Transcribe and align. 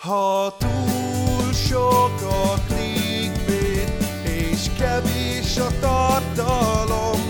Ha 0.00 0.52
túl 0.58 1.52
sok 1.52 2.22
a 2.22 2.54
clickbait, 2.66 3.92
és 4.22 4.70
kevés 4.78 5.56
a 5.56 5.68
tartalom, 5.80 7.20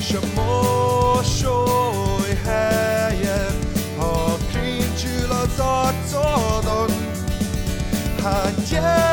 s 0.00 0.12
a 0.12 0.20
mosoly 0.34 2.34
helyett, 2.44 3.78
ha 3.96 4.36
cringe 4.50 5.34
az 5.42 5.58
arcodon, 5.58 6.90
hát 8.22 8.68
gyertek 8.68 9.09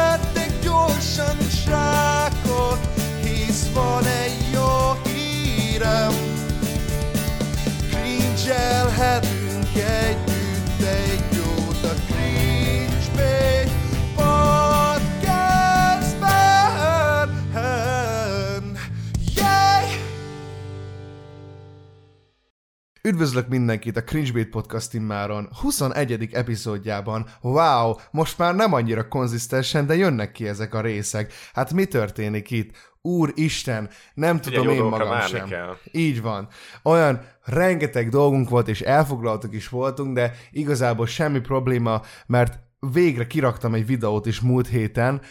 Üdvözlök 23.07 23.47
mindenkit 23.47 23.97
a 23.97 24.03
Cringebait 24.03 24.49
Podcast 24.49 24.93
immáron 24.93 25.49
21. 25.61 26.29
epizódjában. 26.31 27.25
Wow, 27.41 27.93
most 28.11 28.37
már 28.37 28.55
nem 28.55 28.73
annyira 28.73 29.07
konzisztensen, 29.07 29.85
de 29.85 29.95
jönnek 29.95 30.31
ki 30.31 30.47
ezek 30.47 30.73
a 30.73 30.81
részek. 30.81 31.33
Hát 31.53 31.73
mi 31.73 31.85
történik 31.85 32.51
itt? 32.51 32.71
Úristen, 33.01 33.89
nem 34.13 34.41
tudom 34.41 34.65
jó 34.65 34.71
én 34.71 34.83
magam 34.83 35.21
sem. 35.21 35.47
kell. 35.47 35.77
Így 35.91 36.21
van. 36.21 36.47
Olyan 36.83 37.21
rengeteg 37.43 38.09
dolgunk 38.09 38.49
volt, 38.49 38.67
és 38.67 38.81
elfoglaltak 38.81 39.53
is 39.53 39.69
voltunk, 39.69 40.15
de 40.15 40.33
igazából 40.51 41.05
semmi 41.05 41.39
probléma, 41.39 42.01
mert 42.25 42.59
végre 42.79 43.27
kiraktam 43.27 43.73
egy 43.73 43.85
videót 43.85 44.25
is 44.25 44.39
múlt 44.39 44.67
héten. 44.67 45.21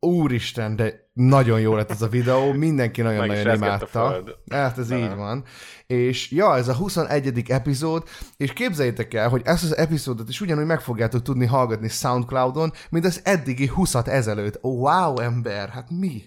Úristen, 0.00 0.76
de 0.76 1.10
nagyon 1.12 1.60
jó 1.60 1.74
lett 1.74 1.90
ez 1.90 2.02
a 2.02 2.08
videó, 2.08 2.52
mindenki 2.52 3.02
nagyon-nagyon 3.02 3.54
imádta. 3.54 4.22
Hát 4.50 4.78
ez 4.78 4.90
így 4.90 5.14
van. 5.14 5.44
És 5.86 6.30
ja, 6.30 6.56
ez 6.56 6.68
a 6.68 6.74
21. 6.74 7.50
epizód, 7.50 8.08
és 8.36 8.52
képzeljétek 8.52 9.14
el, 9.14 9.28
hogy 9.28 9.42
ezt 9.44 9.64
az 9.64 9.76
epizódot 9.76 10.28
is 10.28 10.40
ugyanúgy 10.40 10.66
meg 10.66 10.80
fogjátok 10.80 11.22
tudni 11.22 11.46
hallgatni 11.46 11.88
Soundcloudon, 11.88 12.72
mint 12.90 13.04
az 13.04 13.20
eddigi 13.24 13.70
20-at 13.76 14.06
ezelőtt. 14.06 14.58
Wow, 14.62 15.18
ember, 15.18 15.68
hát 15.68 15.90
mi? 15.90 16.22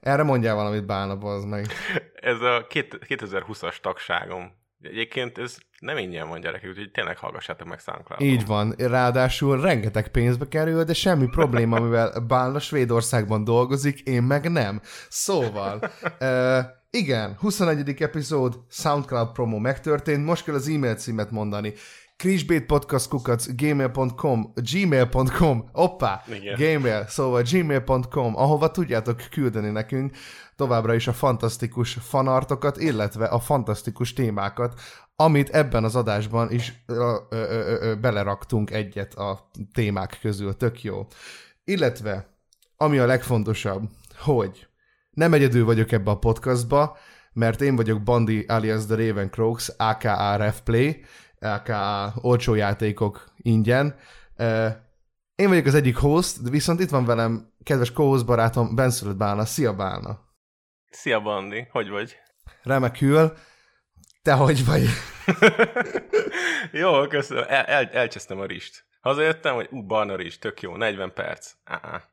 Erre 0.00 0.22
mondjál 0.22 0.54
valamit, 0.54 0.86
Bálna, 0.86 1.18
az 1.18 1.44
meg. 1.44 1.66
Ez 2.14 2.40
a 2.40 2.66
két- 2.68 2.98
2020-as 3.08 3.80
tagságom. 3.80 4.52
Egyébként 4.80 5.38
ez 5.38 5.56
nem 5.82 5.96
ingyen 5.96 6.28
van 6.28 6.40
gyerekek, 6.40 6.68
úgyhogy 6.70 6.90
tényleg 6.90 7.18
hallgassátok 7.18 7.68
meg 7.68 7.78
SoundCloudon. 7.78 8.26
Így 8.26 8.46
van, 8.46 8.74
ráadásul 8.78 9.60
rengeteg 9.60 10.08
pénzbe 10.08 10.48
kerül, 10.48 10.84
de 10.84 10.94
semmi 10.94 11.26
probléma, 11.26 11.80
mivel 11.80 12.20
Bálna 12.20 12.58
Svédországban 12.58 13.44
dolgozik, 13.44 14.00
én 14.00 14.22
meg 14.22 14.50
nem. 14.50 14.80
Szóval, 15.08 15.90
uh, 16.20 16.58
igen, 16.90 17.36
21. 17.38 18.02
epizód, 18.02 18.54
SoundCloud 18.70 19.32
promo 19.32 19.58
megtörtént, 19.58 20.24
most 20.24 20.44
kell 20.44 20.54
az 20.54 20.68
e-mail 20.68 20.94
címet 20.94 21.30
mondani. 21.30 21.72
krisbétpodcastkukac 22.16 23.54
gmail.com 23.54 24.52
gmail.com 24.54 25.68
oppá, 25.72 26.22
Igen. 26.28 26.54
gmail, 26.54 27.04
szóval 27.08 27.42
gmail.com, 27.42 28.36
ahova 28.36 28.70
tudjátok 28.70 29.20
küldeni 29.30 29.70
nekünk 29.70 30.12
továbbra 30.62 30.94
is 30.94 31.06
a 31.06 31.12
fantasztikus 31.12 31.92
fanartokat, 31.92 32.76
illetve 32.76 33.24
a 33.24 33.38
fantasztikus 33.38 34.12
témákat, 34.12 34.80
amit 35.24 35.48
ebben 35.48 35.84
az 35.84 35.96
adásban 35.96 36.50
is 36.50 36.84
ö, 36.86 37.16
ö, 37.30 37.36
ö, 37.36 37.76
ö, 37.80 37.94
beleraktunk 37.94 38.70
egyet 38.70 39.14
a 39.14 39.50
témák 39.72 40.18
közül, 40.20 40.56
tök 40.56 40.82
jó. 40.82 41.06
Illetve, 41.64 42.26
ami 42.76 42.98
a 42.98 43.06
legfontosabb, 43.06 43.88
hogy 44.18 44.66
nem 45.10 45.32
egyedül 45.32 45.64
vagyok 45.64 45.92
ebbe 45.92 46.10
a 46.10 46.18
podcastba, 46.18 46.96
mert 47.32 47.60
én 47.60 47.76
vagyok 47.76 48.02
Bandi 48.02 48.44
alias 48.48 48.86
The 48.86 48.94
Raven 48.94 49.30
Croaks, 49.30 49.70
aka 49.76 50.36
Refplay, 50.36 51.04
aka 51.40 52.12
olcsó 52.20 52.54
játékok 52.54 53.24
ingyen. 53.36 53.96
Én 55.34 55.48
vagyok 55.48 55.66
az 55.66 55.74
egyik 55.74 55.96
host, 55.96 56.42
de 56.42 56.50
viszont 56.50 56.80
itt 56.80 56.90
van 56.90 57.04
velem 57.04 57.52
kedves 57.62 57.92
co 57.92 58.24
barátom 58.24 58.74
Benszülött 58.74 59.16
Bálna. 59.16 59.44
Szia 59.44 59.74
Bálna! 59.74 60.20
Szia, 60.90 61.20
Bandi, 61.20 61.66
hogy 61.70 61.88
vagy? 61.88 62.16
Remekül. 62.62 63.32
Te 64.22 64.32
hogy 64.32 64.64
vagy? 64.64 64.82
Jó, 66.82 67.06
köszönöm. 67.06 67.44
El, 67.48 67.64
el, 67.64 67.88
elcsesztem 67.92 68.38
a 68.38 68.46
rist. 68.46 68.84
Hazajöttem, 69.00 69.54
hogy 69.54 69.68
ú, 69.70 69.86
barna 69.86 70.16
rizs, 70.16 70.38
tök 70.38 70.60
jó, 70.60 70.76
40 70.76 71.12
perc. 71.12 71.52
Á-á. 71.64 72.04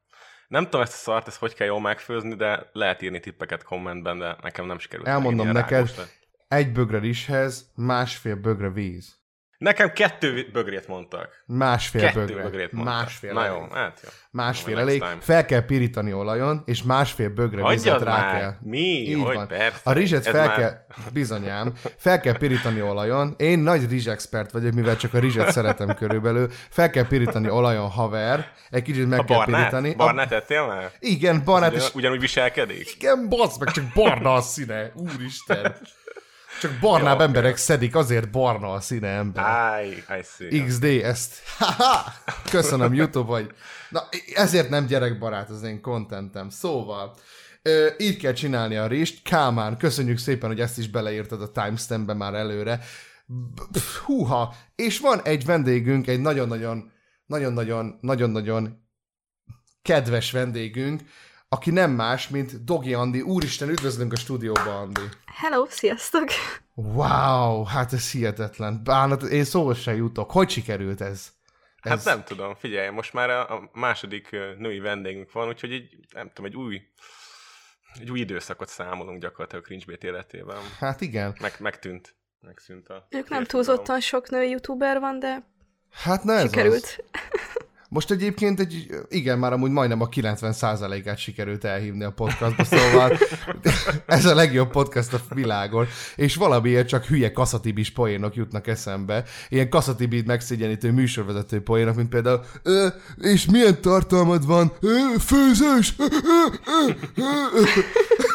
Nem 0.47 0.63
tudom 0.63 0.81
ezt 0.81 0.93
a 0.93 0.95
szart, 0.95 1.27
ezt 1.27 1.37
hogy 1.37 1.53
kell 1.53 1.67
jól 1.67 1.81
megfőzni, 1.81 2.35
de 2.35 2.69
lehet 2.71 3.01
írni 3.01 3.19
tippeket 3.19 3.63
kommentben, 3.63 4.19
de 4.19 4.35
nekem 4.41 4.65
nem 4.65 4.79
sikerült. 4.79 5.07
Elmondom 5.07 5.47
neked, 5.47 5.91
lett. 5.97 6.19
egy 6.47 6.71
bögre 6.71 6.99
rizshez, 6.99 7.71
másfél 7.75 8.35
bögre 8.35 8.69
víz. 8.69 9.18
Nekem 9.59 9.91
kettő 9.93 10.49
bögrét 10.53 10.87
mondtak. 10.87 11.29
Másfél 11.45 12.01
Kettő 12.01 12.25
bögre. 12.25 12.43
bögrét 12.43 12.71
mondtak. 12.71 12.95
Másfél 12.95 13.33
Na 13.33 13.45
jó, 13.45 13.67
hát 13.73 13.99
jó. 14.03 14.09
Másfél 14.31 14.75
Next 14.75 14.87
elég. 14.89 15.03
Fel 15.19 15.45
kell 15.45 15.65
pirítani 15.65 16.13
olajon, 16.13 16.61
és 16.65 16.83
másfél 16.83 17.29
bögre 17.29 17.67
vizet 17.69 17.91
Hagyjad 17.93 18.03
rá 18.03 18.21
már! 18.21 18.39
kell. 18.39 18.53
Mi? 18.61 18.77
Így 18.77 19.23
hogy 19.23 19.35
van. 19.35 19.47
persze. 19.47 19.79
A 19.83 19.91
rizset 19.91 20.25
Ez 20.25 20.33
fel 20.33 20.45
már- 20.47 20.57
kell, 20.57 20.85
bizonyám, 21.13 21.73
fel 21.97 22.19
kell 22.19 22.37
pirítani 22.37 22.81
olajon. 22.81 23.33
Én 23.37 23.59
nagy 23.59 23.89
rizsexpert 23.89 24.51
vagyok, 24.51 24.73
mivel 24.73 24.97
csak 24.97 25.13
a 25.13 25.19
rizset 25.19 25.51
szeretem 25.51 25.95
körülbelül. 25.95 26.49
Fel 26.69 26.89
kell 26.89 27.07
pirítani 27.07 27.49
olajon, 27.49 27.89
haver. 27.89 28.51
Egy 28.69 28.83
kicsit 28.83 29.07
meg 29.09 29.19
A 29.19 29.23
kell 29.23 29.37
barnát? 29.37 29.57
pirítani. 29.59 29.95
Barnát 29.95 30.31
ettél 30.31 30.67
már? 30.67 30.91
Igen, 30.99 31.41
barnát 31.45 31.71
Ugyan, 31.71 31.81
is. 31.83 31.93
ugyanúgy 31.95 32.19
viselkedik? 32.19 32.95
Igen, 32.95 33.29
bazd 33.29 33.59
meg, 33.63 33.73
csak 33.73 33.85
barna 33.93 34.33
a 34.33 34.41
színe. 34.41 34.91
Úristen. 34.95 35.75
Csak 36.59 36.79
barnább 36.81 37.19
Jó, 37.19 37.25
emberek 37.25 37.57
szedik, 37.57 37.95
azért 37.95 38.31
barna 38.31 38.71
a 38.71 38.79
színe 38.79 39.07
ember. 39.07 39.43
Áj, 39.43 39.87
I 39.87 40.23
see. 40.23 40.65
XD, 40.65 40.83
ezt. 40.83 41.35
Haha! 41.57 42.13
Köszönöm, 42.51 42.93
YouTube, 42.93 43.31
hogy... 43.31 43.51
Na, 43.89 44.07
ezért 44.33 44.69
nem 44.69 44.85
gyerekbarát 44.85 45.49
az 45.49 45.63
én 45.63 45.81
contentem. 45.81 46.49
Szóval, 46.49 47.15
ö, 47.61 47.87
így 47.97 48.17
kell 48.17 48.33
csinálni 48.33 48.75
a 48.75 48.87
rist. 48.87 49.23
Kámán, 49.23 49.77
köszönjük 49.77 50.17
szépen, 50.17 50.49
hogy 50.49 50.59
ezt 50.59 50.77
is 50.77 50.89
beleírtad 50.89 51.41
a 51.41 51.51
timestampbe 51.51 52.13
már 52.13 52.33
előre. 52.33 52.79
Húha! 54.05 54.55
És 54.75 54.99
van 54.99 55.21
egy 55.23 55.45
vendégünk, 55.45 56.07
egy 56.07 56.19
nagyon-nagyon, 56.19 56.91
nagyon-nagyon, 57.25 57.97
nagyon-nagyon 58.01 58.87
kedves 59.81 60.31
vendégünk, 60.31 61.01
aki 61.49 61.71
nem 61.71 61.91
más, 61.91 62.27
mint 62.27 62.63
Dogi 62.63 62.93
Andi. 62.93 63.21
Úristen, 63.21 63.69
üdvözlünk 63.69 64.13
a 64.13 64.15
stúdióba, 64.15 64.79
Andi. 64.79 65.01
Hello, 65.25 65.65
sziasztok! 65.69 66.29
Wow, 66.73 67.63
hát 67.63 67.93
ez 67.93 68.11
hihetetlen. 68.11 68.83
Bánat, 68.83 69.23
én 69.23 69.43
szóval 69.43 69.73
se 69.73 69.95
jutok. 69.95 70.31
Hogy 70.31 70.49
sikerült 70.49 71.01
ez? 71.01 71.27
Hát 71.81 71.97
ez... 71.97 72.05
nem 72.05 72.23
tudom, 72.23 72.55
figyelj, 72.55 72.89
most 72.89 73.13
már 73.13 73.29
a, 73.29 73.55
a 73.55 73.69
második 73.73 74.29
női 74.57 74.79
vendégünk 74.79 75.31
van, 75.31 75.47
úgyhogy 75.47 75.71
egy, 75.71 75.97
nem 76.13 76.27
tudom, 76.27 76.45
egy 76.45 76.55
új, 76.55 76.81
egy 77.99 78.11
új 78.11 78.19
időszakot 78.19 78.67
számolunk 78.67 79.21
gyakorlatilag 79.21 79.63
a 79.63 79.67
cringebait 79.67 80.03
életében. 80.03 80.57
Hát 80.77 81.01
igen. 81.01 81.35
Meg, 81.41 81.55
megtűnt. 81.59 82.15
Megszűnt 82.41 82.87
a... 82.87 83.07
Ők 83.09 83.29
nem 83.29 83.43
túlzottan 83.43 83.99
sok 83.99 84.29
nő 84.29 84.43
youtuber 84.43 84.99
van, 84.99 85.19
de 85.19 85.43
Hát 85.91 86.23
na 86.23 86.33
ez 86.33 86.53
az. 86.53 86.99
Most 87.91 88.11
egyébként 88.11 88.59
egy, 88.59 88.87
igen, 89.09 89.39
már 89.39 89.53
amúgy 89.53 89.71
majdnem 89.71 90.01
a 90.01 90.09
90%-át 90.09 91.17
sikerült 91.17 91.63
elhívni 91.63 92.03
a 92.03 92.11
podcastba, 92.11 92.63
szóval 92.63 93.17
ez 94.05 94.25
a 94.25 94.35
legjobb 94.35 94.71
podcast 94.71 95.13
a 95.13 95.19
világon, 95.33 95.87
és 96.15 96.35
valamiért 96.35 96.87
csak 96.87 97.05
hülye 97.05 97.31
kaszatibis 97.31 97.91
poénok 97.91 98.35
jutnak 98.35 98.67
eszembe. 98.67 99.23
Ilyen 99.49 99.69
kaszatibit 99.69 100.25
megszégyenítő 100.25 100.91
műsorvezető 100.91 101.61
poénok, 101.61 101.95
mint 101.95 102.09
például 102.09 102.41
Ö, 102.63 102.87
és 103.17 103.45
milyen 103.45 103.81
tartalmad 103.81 104.45
van? 104.45 104.71
Ö, 104.79 104.97
főzés! 105.19 105.93
Ö, 105.99 106.03
ö, 106.75 106.91
ö, 107.15 107.59
ö. 107.59 108.28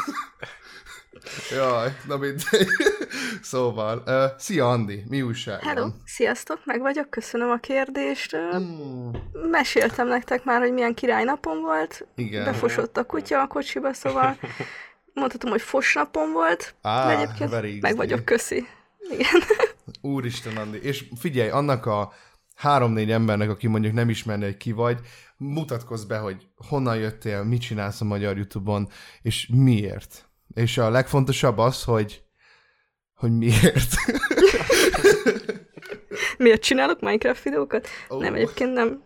Jaj, 1.50 1.96
na 2.06 2.16
mindegy. 2.16 2.66
Szóval, 3.42 4.02
uh, 4.06 4.38
szia 4.38 4.70
Andi, 4.70 5.04
mi 5.08 5.22
újság? 5.22 5.62
van? 5.64 5.74
Hello, 5.74 5.88
sziasztok, 6.04 6.60
meg 6.64 6.80
vagyok, 6.80 7.10
köszönöm 7.10 7.50
a 7.50 7.56
kérdést. 7.56 8.32
Ö, 8.32 8.48
Hmm, 8.50 9.10
Meséltem 9.50 10.08
nektek 10.08 10.44
már, 10.44 10.60
hogy 10.60 10.72
milyen 10.72 10.94
királynapom 10.94 11.60
volt. 11.60 12.06
igen. 12.14 12.44
Befosott 12.44 12.96
a 12.96 13.04
kutya 13.04 13.40
a 13.40 13.46
kocsiba, 13.46 13.92
szóval 13.92 14.36
mondhatom, 15.14 15.50
hogy 15.50 15.62
fosnapom 15.62 16.32
volt. 16.32 16.74
Á, 16.82 17.06
de 17.06 17.18
egyébként 17.20 17.50
very 17.50 17.78
meg 17.80 17.96
vagyok, 17.96 18.24
köszi. 18.24 18.66
Igen. 19.10 19.40
Úristen, 20.14 20.56
Andi. 20.56 20.78
És 20.82 21.04
figyelj, 21.18 21.48
annak 21.50 21.86
a 21.86 22.12
három-négy 22.54 23.10
embernek, 23.10 23.50
aki 23.50 23.66
mondjuk 23.66 23.92
nem 23.92 24.08
ismerné, 24.08 24.44
hogy 24.44 24.56
ki 24.56 24.72
vagy, 24.72 24.98
mutatkozz 25.36 26.04
be, 26.04 26.18
hogy 26.18 26.46
honnan 26.68 26.96
jöttél, 26.96 27.42
mit 27.44 27.60
csinálsz 27.60 28.00
a 28.00 28.04
magyar 28.04 28.36
YouTube-on, 28.36 28.88
és 29.22 29.48
miért. 29.54 30.28
És 30.54 30.78
a 30.78 30.90
legfontosabb 30.90 31.58
az, 31.58 31.84
hogy 31.84 32.24
hogy 33.14 33.38
miért. 33.38 33.94
miért 36.38 36.62
csinálok 36.62 37.00
Minecraft 37.00 37.42
videókat. 37.42 37.88
Ó. 38.10 38.18
Nem, 38.20 38.34
egyébként 38.34 38.72
nem. 38.72 39.02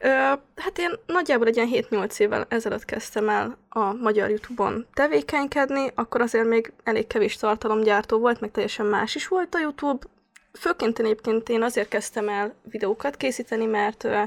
Ö, 0.00 0.08
hát 0.56 0.78
én 0.78 0.90
nagyjából 1.06 1.46
egy 1.46 1.56
ilyen 1.56 1.86
7-8 1.90 2.18
évvel 2.18 2.46
ezelőtt 2.48 2.84
kezdtem 2.84 3.28
el 3.28 3.58
a 3.68 3.92
magyar 3.92 4.28
YouTube-on 4.28 4.86
tevékenykedni, 4.94 5.90
akkor 5.94 6.20
azért 6.20 6.46
még 6.46 6.72
elég 6.84 7.06
kevés 7.06 7.36
tartalomgyártó 7.36 8.18
volt, 8.18 8.40
meg 8.40 8.50
teljesen 8.50 8.86
más 8.86 9.14
is 9.14 9.28
volt 9.28 9.54
a 9.54 9.60
YouTube. 9.60 10.06
Főként 10.52 10.98
én 10.98 11.04
egyébként 11.06 11.48
én 11.48 11.62
azért 11.62 11.88
kezdtem 11.88 12.28
el 12.28 12.54
videókat 12.62 13.16
készíteni, 13.16 13.64
mert 13.64 14.04
ö, 14.04 14.22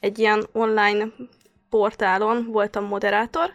egy 0.00 0.18
ilyen 0.18 0.46
online 0.52 1.06
portálon 1.70 2.46
voltam 2.50 2.84
moderátor, 2.84 3.54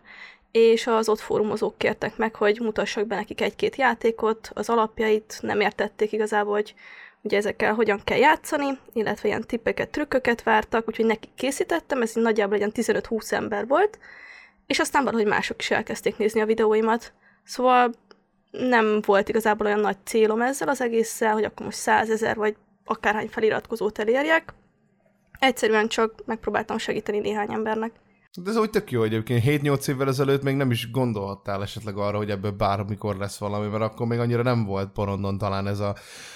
és 0.51 0.87
az 0.87 1.09
ott 1.09 1.19
fórumozók 1.19 1.77
kértek 1.77 2.17
meg, 2.17 2.35
hogy 2.35 2.59
mutassak 2.59 3.07
be 3.07 3.15
nekik 3.15 3.41
egy-két 3.41 3.75
játékot, 3.75 4.51
az 4.53 4.69
alapjait, 4.69 5.37
nem 5.41 5.59
értették 5.59 6.11
igazából, 6.11 6.53
hogy 6.53 6.73
ugye 7.21 7.37
ezekkel 7.37 7.73
hogyan 7.73 8.01
kell 8.03 8.17
játszani, 8.17 8.77
illetve 8.93 9.27
ilyen 9.27 9.47
tippeket, 9.47 9.89
trükköket 9.89 10.43
vártak, 10.43 10.87
úgyhogy 10.87 11.05
nekik 11.05 11.29
készítettem, 11.35 12.01
ez 12.01 12.13
nagyjából 12.13 12.57
ilyen 12.57 12.71
15-20 12.75 13.31
ember 13.31 13.67
volt, 13.67 13.99
és 14.67 14.79
aztán 14.79 15.03
valahogy 15.03 15.27
mások 15.27 15.59
is 15.59 15.71
elkezdték 15.71 16.17
nézni 16.17 16.41
a 16.41 16.45
videóimat. 16.45 17.13
Szóval 17.43 17.91
nem 18.51 19.01
volt 19.05 19.29
igazából 19.29 19.65
olyan 19.65 19.79
nagy 19.79 19.97
célom 20.03 20.41
ezzel 20.41 20.67
az 20.67 20.81
egésszel, 20.81 21.33
hogy 21.33 21.43
akkor 21.43 21.65
most 21.65 21.77
százezer 21.77 22.35
vagy 22.35 22.55
akárhány 22.85 23.27
feliratkozót 23.27 23.99
elérjek. 23.99 24.53
Egyszerűen 25.39 25.87
csak 25.87 26.25
megpróbáltam 26.25 26.77
segíteni 26.77 27.19
néhány 27.19 27.51
embernek. 27.51 27.91
De 28.37 28.49
ez 28.49 28.57
úgy 28.57 28.69
tök 28.69 28.91
jó, 28.91 28.99
hogy 28.99 29.13
egyébként 29.13 29.43
7-8 29.63 29.87
évvel 29.89 30.07
ezelőtt 30.07 30.43
még 30.43 30.55
nem 30.55 30.71
is 30.71 30.91
gondolhattál 30.91 31.61
esetleg 31.61 31.97
arra, 31.97 32.17
hogy 32.17 32.29
ebből 32.29 32.51
bármikor 32.51 33.15
lesz 33.15 33.37
valami, 33.37 33.67
mert 33.67 33.83
akkor 33.83 34.07
még 34.07 34.19
annyira 34.19 34.43
nem 34.43 34.65
volt 34.65 34.91
porondon 34.91 35.37
talán 35.37 35.67
ez 35.67 35.79
a 35.79 35.95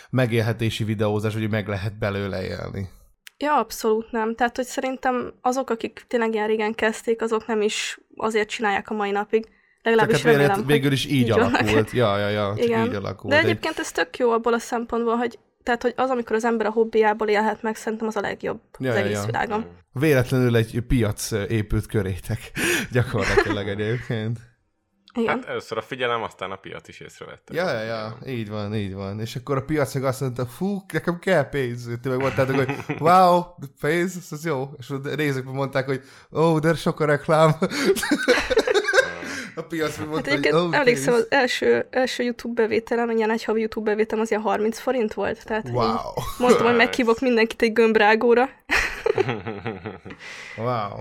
megélhetési 0.09 0.83
videózás, 0.83 1.33
hogy 1.33 1.49
meg 1.49 1.67
lehet 1.67 1.97
belőle 1.97 2.43
élni. 2.43 2.89
Ja, 3.37 3.57
abszolút 3.59 4.11
nem. 4.11 4.35
Tehát, 4.35 4.55
hogy 4.55 4.65
szerintem 4.65 5.33
azok, 5.41 5.69
akik 5.69 6.05
tényleg 6.07 6.33
ilyen 6.33 6.47
régen 6.47 6.73
kezdték, 6.73 7.21
azok 7.21 7.47
nem 7.47 7.61
is 7.61 7.99
azért 8.15 8.49
csinálják 8.49 8.89
a 8.89 8.93
mai 8.93 9.11
napig. 9.11 9.43
Csak 9.43 9.53
Legalábbis 9.83 10.15
hát 10.15 10.23
végül, 10.23 10.39
remélem, 10.41 10.65
végül 10.65 10.91
is 10.91 11.05
így, 11.05 11.11
így 11.11 11.29
vannak. 11.29 11.59
alakult. 11.59 11.91
Ja, 11.91 12.17
ja, 12.17 12.29
ja, 12.29 12.53
csak 12.55 12.65
Igen. 12.65 12.85
így 12.85 12.93
alakult. 12.93 13.33
De 13.33 13.39
Egy- 13.39 13.45
egyébként 13.45 13.79
ez 13.79 13.91
tök 13.91 14.17
jó 14.17 14.31
abból 14.31 14.53
a 14.53 14.59
szempontból, 14.59 15.15
hogy 15.15 15.39
tehát, 15.65 15.81
hogy 15.81 15.93
az, 15.95 16.09
amikor 16.09 16.35
az 16.35 16.45
ember 16.45 16.65
a 16.65 16.71
hobbiából 16.71 17.27
élhet 17.27 17.61
meg, 17.61 17.75
szerintem 17.75 18.07
az 18.07 18.15
a 18.15 18.21
legjobb 18.21 18.61
Ja, 18.79 18.89
az 18.89 18.95
ja, 18.95 19.03
egész 19.03 19.17
ja. 19.17 19.25
világon. 19.25 19.65
Véletlenül 19.91 20.55
egy 20.55 20.81
piac 20.87 21.31
épült 21.31 21.85
körétek. 21.85 22.51
Gyakorlatilag 22.91 23.67
egyébként. 23.77 24.39
Igen. 25.13 25.35
Hát 25.35 25.45
először 25.45 25.77
a 25.77 25.81
figyelem, 25.81 26.23
aztán 26.23 26.51
a 26.51 26.55
piac 26.55 26.87
is 26.87 26.99
észrevette. 26.99 27.53
Ja, 27.53 27.71
ja, 27.71 27.83
ja, 27.83 28.17
így 28.25 28.49
van, 28.49 28.75
így 28.75 28.93
van. 28.93 29.19
És 29.19 29.35
akkor 29.35 29.57
a 29.57 29.63
piac 29.63 29.93
meg 29.93 30.03
azt 30.03 30.21
mondta, 30.21 30.45
fú, 30.45 30.85
nekem 30.93 31.19
kell 31.19 31.49
pénz. 31.49 31.89
Ti 32.01 32.09
meg 32.09 32.17
mondtátok, 32.17 32.55
hogy 32.55 32.75
wow, 33.07 33.43
pénz, 33.81 34.17
ez 34.17 34.31
az 34.31 34.45
jó. 34.45 34.69
És 34.77 34.89
a 34.89 34.99
részekben 35.15 35.53
mondták, 35.53 35.85
hogy 35.85 36.01
ó, 36.31 36.41
oh, 36.41 36.59
de 36.59 36.73
sok 36.73 36.99
a 36.99 37.05
reklám. 37.05 37.51
A 39.55 39.61
piac 39.61 39.95
Hát 39.95 40.07
mondta, 40.07 40.29
hogy 40.29 40.39
egyébként 40.39 40.63
ó, 40.63 40.67
oh, 40.67 40.75
emlékszem, 40.75 41.13
az 41.13 41.27
első, 41.29 41.87
első 41.89 42.23
YouTube 42.23 42.61
bevételem, 42.61 43.09
ilyen 43.09 43.31
egy 43.31 43.43
havi 43.43 43.59
YouTube 43.59 43.89
bevételem, 43.89 44.23
az 44.23 44.29
ilyen 44.29 44.41
30 44.41 44.79
forint 44.79 45.13
volt. 45.13 45.45
Tehát 45.45 45.69
Wow, 45.69 45.97
mondtam, 46.37 46.65
hogy 46.65 46.75
meghívok 46.75 47.19
mindenkit 47.29 47.61
egy 47.61 47.73
gömbrágóra. 47.73 48.49
wow. 50.57 50.99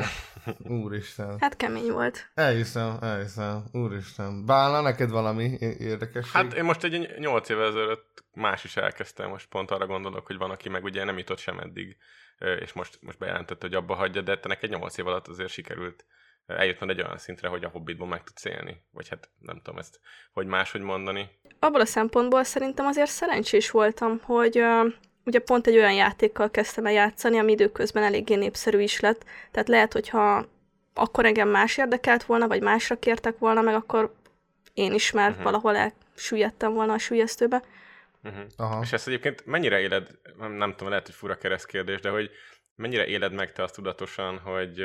Úristen. 0.69 1.37
Hát 1.41 1.56
kemény 1.56 1.91
volt. 1.91 2.31
Elhiszem, 2.35 2.97
elhiszem. 3.01 3.65
Úristen. 3.73 4.45
Bálna 4.47 4.81
neked 4.81 5.11
valami 5.11 5.45
é- 5.45 5.81
érdekesség? 5.81 6.33
Hát 6.33 6.55
én 6.55 6.65
most 6.65 6.85
egy 6.85 7.09
8 7.19 7.49
évvel 7.49 7.67
ezelőtt 7.67 8.25
más 8.35 8.65
is 8.65 8.77
elkezdtem, 8.77 9.29
most 9.29 9.49
pont 9.49 9.71
arra 9.71 9.87
gondolok, 9.87 10.27
hogy 10.27 10.37
van, 10.37 10.51
aki 10.51 10.69
meg 10.69 10.85
ugye 10.85 11.05
nem 11.05 11.19
jutott 11.19 11.39
sem 11.39 11.59
eddig, 11.59 11.97
és 12.61 12.73
most, 12.73 12.99
most 13.01 13.19
bejelentette, 13.19 13.67
hogy 13.67 13.75
abba 13.75 13.95
hagyja, 13.95 14.21
de 14.21 14.39
te 14.39 14.49
neked 14.49 14.71
8 14.71 14.99
év 14.99 15.06
alatt 15.06 15.29
azért 15.29 15.51
sikerült 15.51 16.05
eljutnod 16.46 16.91
egy 16.91 17.02
olyan 17.02 17.19
szintre, 17.19 17.49
hogy 17.49 17.64
a 17.64 17.69
hobbitból 17.69 18.06
meg 18.06 18.23
tudsz 18.25 18.44
élni. 18.44 18.82
Vagy 18.91 19.08
hát 19.08 19.29
nem 19.38 19.56
tudom 19.62 19.79
ezt, 19.79 20.00
hogy 20.32 20.46
máshogy 20.46 20.81
mondani. 20.81 21.29
Abból 21.58 21.81
a 21.81 21.85
szempontból 21.87 22.44
szerintem 22.44 22.87
azért 22.87 23.11
szerencsés 23.11 23.70
voltam, 23.70 24.20
hogy 24.23 24.58
uh, 24.58 24.93
ugye 25.25 25.38
pont 25.38 25.67
egy 25.67 25.76
olyan 25.76 25.93
játékkal 25.94 26.50
kezdtem 26.50 26.87
el 26.87 26.93
játszani, 26.93 27.38
ami 27.38 27.52
időközben 27.52 28.02
eléggé 28.02 28.35
népszerű 28.35 28.81
is 28.81 29.00
lett. 29.00 29.25
Tehát 29.50 29.69
lehet, 29.69 29.93
hogyha 29.93 30.46
akkor 30.94 31.25
engem 31.25 31.49
más 31.49 31.76
érdekelt 31.76 32.25
volna, 32.25 32.46
vagy 32.49 32.62
másra 32.62 32.96
kértek 32.99 33.38
volna, 33.38 33.61
meg 33.61 33.75
akkor 33.75 34.14
én 34.75 34.93
is 34.93 35.11
már 35.11 35.31
Mhm. 35.31 35.38
uh-huh. 35.38 35.52
valahol 35.52 35.93
elsüllyedtem 36.17 36.73
volna 36.73 36.93
a 36.93 36.99
sülyeztőbe. 36.99 37.62
Uh-huh. 38.25 38.44
Aha. 38.56 38.81
És 38.82 38.93
ezt 38.93 39.06
egyébként 39.06 39.46
mennyire 39.46 39.81
éled, 39.81 40.08
nem, 40.38 40.52
nem 40.52 40.70
tudom, 40.70 40.88
lehet, 40.88 41.06
hogy 41.06 41.14
fura 41.14 41.35
keresztkérdés, 41.38 42.00
de 42.00 42.11
hogy 42.11 42.31
mennyire 42.75 43.06
éled 43.06 43.32
meg 43.32 43.53
te 43.53 43.62
azt 43.62 43.75
tudatosan, 43.75 44.38
hogy 44.38 44.85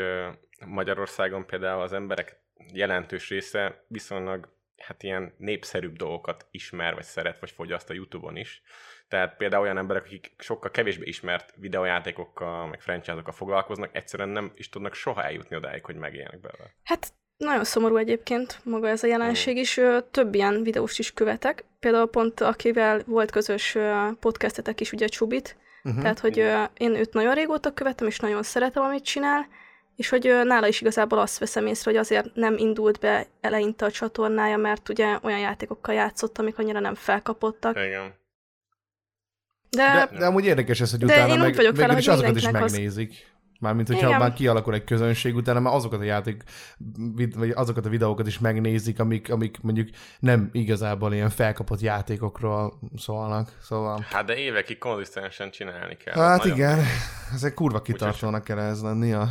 Magyarországon 0.66 1.46
például 1.46 1.82
az 1.82 1.94
emberek 1.94 2.42
jelentős 2.74 3.30
része 3.30 3.86
viszonylag 3.88 4.58
hát 4.78 5.04
ilyen 5.04 5.34
népszerűbb 5.38 5.96
dolgokat 5.96 6.48
ismer, 6.52 6.94
vagy 6.94 7.04
szeret, 7.04 7.40
vagy 7.40 7.52
fogyaszt 7.52 7.90
a 7.90 7.94
YouTube-on 7.94 8.36
is. 8.36 8.62
Tehát 9.08 9.38
például 9.38 9.64
olyan 9.64 9.78
emberek, 9.78 10.04
akik 10.04 10.34
sokkal 10.38 10.72
kevésbé 10.72 11.08
ismert 11.08 11.54
videójátékokkal, 11.56 12.68
meg 12.68 12.82
franchise-okkal 12.82 13.34
foglalkoznak, 13.34 13.96
egyszerűen 13.96 14.30
nem 14.30 14.52
is 14.56 14.70
tudnak 14.70 14.94
soha 14.94 15.24
eljutni 15.24 15.56
odáig, 15.56 15.86
hogy 15.86 15.96
megéljenek 15.96 16.40
belőle. 16.40 16.74
Hát 16.84 17.14
nagyon 17.38 17.64
szomorú 17.64 17.98
egyébként 17.98 18.60
maga 18.64 18.88
ez 18.88 19.04
a 19.04 19.08
jelenség 19.08 19.58
is. 19.58 19.78
Ö, 19.78 19.98
Több 20.12 20.34
ilyen 20.34 20.64
videós 20.64 21.00
is 21.00 21.14
követek. 21.14 21.64
Például 21.80 22.10
pont 22.10 22.40
akivel 22.40 23.02
volt 23.06 23.32
közös 23.32 23.78
podcastetek 24.20 24.82
is, 24.82 24.92
ugye 24.92 25.08
Csubit. 25.08 25.58
Uh-huh. 25.84 26.02
Tehát, 26.02 26.20
hogy 26.20 26.40
ö, 26.40 26.64
én 26.78 26.96
őt 26.96 27.14
nagyon 27.14 27.34
régóta 27.34 27.74
követem, 27.74 28.08
és 28.08 28.20
nagyon 28.20 28.44
szeretem, 28.44 28.84
amit 28.84 29.04
csinál, 29.04 29.48
és 29.96 30.10
hogy 30.10 30.40
nála 30.44 30.68
is 30.68 30.82
igazából 30.82 31.20
azt 31.20 31.38
veszem 31.38 31.68
észre, 31.68 31.92
hogy 31.92 32.00
azért 32.00 32.34
nem 32.36 32.58
indult 32.58 33.00
be 33.00 33.28
eleinte 33.42 33.86
a 33.86 33.92
csatornája, 33.92 34.58
mert 34.58 34.90
ugye 34.90 35.18
olyan 35.22 35.40
játékokkal 35.40 35.96
játszott, 35.96 36.38
amik 36.38 36.58
annyira 36.58 36.80
nem 36.80 36.96
felkapottak. 36.96 37.76
Igen. 37.78 38.14
De, 39.70 40.08
De, 40.12 40.18
de 40.20 40.26
amúgy 40.26 40.46
érdekes 40.46 40.82
ez, 40.82 40.90
hogy 40.92 41.00
De 41.00 41.06
utána 41.06 41.28
én 41.28 41.34
úgy 41.40 41.40
meg, 41.46 41.56
vagyok 41.56 41.76
vele, 41.76 41.88
végül 41.88 42.00
is 42.02 42.06
hogy 42.08 42.16
azokat 42.16 42.36
is 42.36 42.44
mindenkinek 42.44 42.64
az- 42.64 42.72
megnézik. 42.72 43.28
Mármint, 43.60 43.88
hogyha 43.88 44.08
Igen. 44.08 44.20
már 44.20 44.34
kialakul 44.34 44.74
egy 44.74 44.84
közönség, 44.84 45.36
utána 45.36 45.60
már 45.60 45.74
azokat 45.74 46.00
a 46.00 46.04
játék, 46.04 46.44
vagy 47.36 47.50
azokat 47.50 47.86
a 47.86 47.90
videókat 47.90 48.28
is 48.28 48.40
megnézik, 48.40 49.00
amik, 49.00 49.32
amik 49.32 49.62
mondjuk 49.62 49.90
nem 50.20 50.50
igazából 50.52 51.14
ilyen 51.14 51.30
felkapott 51.30 51.80
játékokról 51.80 52.80
szólnak. 52.98 53.58
Szóval... 53.62 54.06
Hát 54.10 54.26
de 54.26 54.38
évekig 54.38 54.78
konzisztensen 54.78 55.52
csinálni 55.52 55.98
kell. 55.98 56.24
Hát 56.24 56.38
Nagyon 56.38 56.58
igen, 56.58 56.80
ezek 57.34 57.54
kurva 57.54 57.82
kitartónak 57.82 58.44
kell 58.44 58.60
ez 58.60 58.82
lenni. 58.82 59.14
A... 59.14 59.28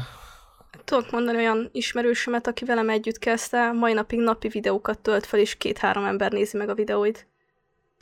tudok 0.85 1.11
mondani 1.11 1.37
olyan 1.37 1.69
ismerősömet, 1.73 2.47
aki 2.47 2.65
velem 2.65 2.89
együtt 2.89 3.19
kezdte, 3.19 3.73
mai 3.73 3.93
napig 3.93 4.19
napi 4.19 4.49
videókat 4.49 4.99
tölt 4.99 5.27
fel, 5.27 5.41
és 5.41 5.57
két-három 5.57 6.05
ember 6.05 6.33
nézi 6.33 6.57
meg 6.57 6.69
a 6.69 6.75
videóit. 6.75 7.27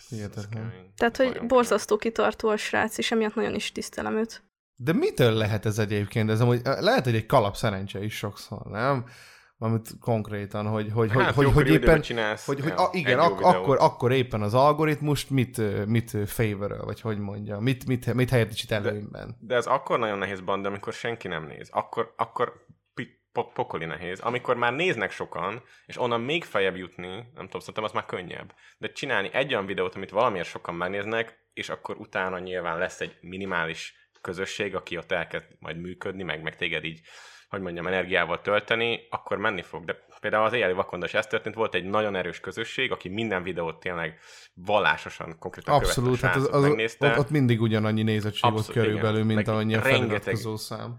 Hihetetlen. 0.08 0.48
kemény. 0.50 0.90
Tehát, 0.96 1.16
hogy 1.16 1.26
Nagyon 1.26 1.48
borzasztó 1.48 1.96
kitartó 1.96 2.48
a 2.48 2.56
srác, 2.56 2.98
és 2.98 3.10
emiatt 3.10 3.34
nagyon 3.34 3.54
is 3.54 3.72
tisztelem 3.72 4.16
őt. 4.16 4.44
De 4.76 4.92
mitől 4.92 5.32
lehet 5.32 5.66
ez 5.66 5.78
egyébként? 5.78 6.30
Ez 6.30 6.40
amúgy, 6.40 6.60
lehet, 6.64 7.04
hogy 7.04 7.14
egy 7.14 7.26
kalap 7.26 7.56
szerencse 7.56 8.02
is 8.04 8.16
sokszor, 8.16 8.66
nem? 8.66 9.04
Valamit 9.58 9.88
konkrétan, 10.00 10.66
hogy, 10.66 10.90
hogy, 10.92 11.10
Hát, 11.10 11.34
hogy, 11.34 11.52
hogy, 11.52 11.68
éppen, 11.68 12.00
csinálsz, 12.00 12.46
hogy, 12.46 12.60
hogy 12.60 12.72
a, 12.76 12.88
igen, 12.92 13.18
ak- 13.18 13.44
akkor, 13.44 13.76
akkor 13.80 14.12
éppen 14.12 14.42
az 14.42 14.54
algoritmust 14.54 15.30
mit, 15.30 15.86
mit 15.86 16.16
favoröl, 16.26 16.84
vagy 16.84 17.00
hogy 17.00 17.18
mondja, 17.18 17.58
mit, 17.58 17.86
mit, 17.86 18.14
mit 18.14 18.30
helyettesít 18.30 18.70
előnyben. 18.70 19.36
De 19.40 19.54
ez 19.54 19.66
akkor 19.66 19.98
nagyon 19.98 20.18
nehéz 20.18 20.40
band, 20.40 20.66
amikor 20.66 20.92
senki 20.92 21.28
nem 21.28 21.46
néz. 21.46 21.68
Akkor, 21.72 22.14
akkor 22.16 22.64
pokoli 23.42 23.84
nehéz. 23.84 24.20
Amikor 24.20 24.56
már 24.56 24.72
néznek 24.72 25.10
sokan, 25.10 25.62
és 25.86 26.00
onnan 26.00 26.20
még 26.20 26.44
feljebb 26.44 26.76
jutni, 26.76 27.08
nem 27.08 27.44
tudom, 27.44 27.60
szerintem 27.60 27.84
az 27.84 27.92
már 27.92 28.06
könnyebb. 28.06 28.54
De 28.78 28.92
csinálni 28.92 29.28
egy 29.32 29.52
olyan 29.52 29.66
videót, 29.66 29.94
amit 29.94 30.10
valamiért 30.10 30.48
sokan 30.48 30.74
megnéznek, 30.74 31.38
és 31.52 31.68
akkor 31.68 31.96
utána 31.96 32.38
nyilván 32.38 32.78
lesz 32.78 33.00
egy 33.00 33.16
minimális 33.20 34.05
közösség, 34.26 34.74
aki 34.74 34.96
ott 34.96 35.12
elkezd 35.12 35.46
majd 35.58 35.80
működni, 35.80 36.22
meg, 36.22 36.42
meg 36.42 36.56
téged 36.56 36.84
így, 36.84 37.00
hogy 37.48 37.60
mondjam, 37.60 37.86
energiával 37.86 38.40
tölteni, 38.40 39.00
akkor 39.10 39.36
menni 39.38 39.62
fog. 39.62 39.84
De 39.84 39.96
például 40.20 40.44
az 40.44 40.52
éjjeli 40.52 40.72
vakonda 40.72 41.06
is 41.06 41.14
ez 41.14 41.26
történt, 41.26 41.54
volt 41.54 41.74
egy 41.74 41.84
nagyon 41.84 42.14
erős 42.16 42.40
közösség, 42.40 42.92
aki 42.92 43.08
minden 43.08 43.42
videót 43.42 43.80
tényleg 43.80 44.18
vallásosan, 44.54 45.38
konkrétan 45.38 45.74
Abszolút, 45.74 46.20
hát 46.20 46.36
az, 46.36 46.48
az, 46.52 46.62
megnézte. 46.62 47.10
ott, 47.10 47.18
ott 47.18 47.30
mindig 47.30 47.60
ugyanannyi 47.60 48.02
nézettség 48.02 48.50
volt 48.52 48.66
körülbelül, 48.72 49.14
igen. 49.14 49.26
mint 49.26 49.46
Meg 49.46 49.54
annyi 49.54 49.74
a 49.74 49.80
rengeteg- 49.82 50.02
feliratkozó 50.02 50.56
szám. 50.56 50.98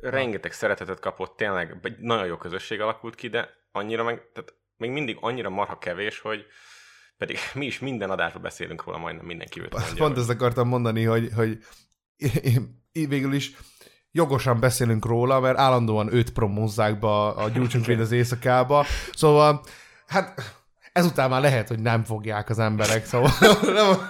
rengeteg 0.00 0.52
szeretetet 0.52 1.00
kapott, 1.00 1.36
tényleg 1.36 1.76
egy 1.82 1.98
nagyon 1.98 2.26
jó 2.26 2.36
közösség 2.36 2.80
alakult 2.80 3.14
ki, 3.14 3.28
de 3.28 3.48
annyira 3.72 4.02
meg, 4.04 4.30
tehát 4.32 4.54
még 4.76 4.90
mindig 4.90 5.16
annyira 5.20 5.50
marha 5.50 5.78
kevés, 5.78 6.20
hogy 6.20 6.46
pedig 7.16 7.36
mi 7.54 7.66
is 7.66 7.78
minden 7.78 8.10
adásban 8.10 8.42
beszélünk 8.42 8.84
róla, 8.84 8.98
majdnem 8.98 9.26
mindenki 9.26 9.60
őt 9.60 9.72
mondja. 9.72 9.94
Pont 9.96 10.12
hogy- 10.12 10.22
ezt 10.22 10.30
akartam 10.30 10.68
mondani, 10.68 11.04
hogy, 11.04 11.28
hogy 11.34 11.58
végül 12.92 13.32
is 13.32 13.56
jogosan 14.10 14.60
beszélünk 14.60 15.06
róla, 15.06 15.40
mert 15.40 15.58
állandóan 15.58 16.12
őt 16.12 16.32
promózzák 16.32 16.98
be 16.98 17.08
a, 17.08 17.48
Gyújtsunk 17.48 17.86
Véd 17.86 18.00
az 18.00 18.12
éjszakába. 18.12 18.84
Szóval, 19.14 19.60
hát 20.06 20.56
ezután 20.92 21.30
már 21.30 21.40
lehet, 21.40 21.68
hogy 21.68 21.78
nem 21.78 22.04
fogják 22.04 22.48
az 22.48 22.58
emberek, 22.58 23.06
szóval 23.06 23.30
nem, 23.62 24.06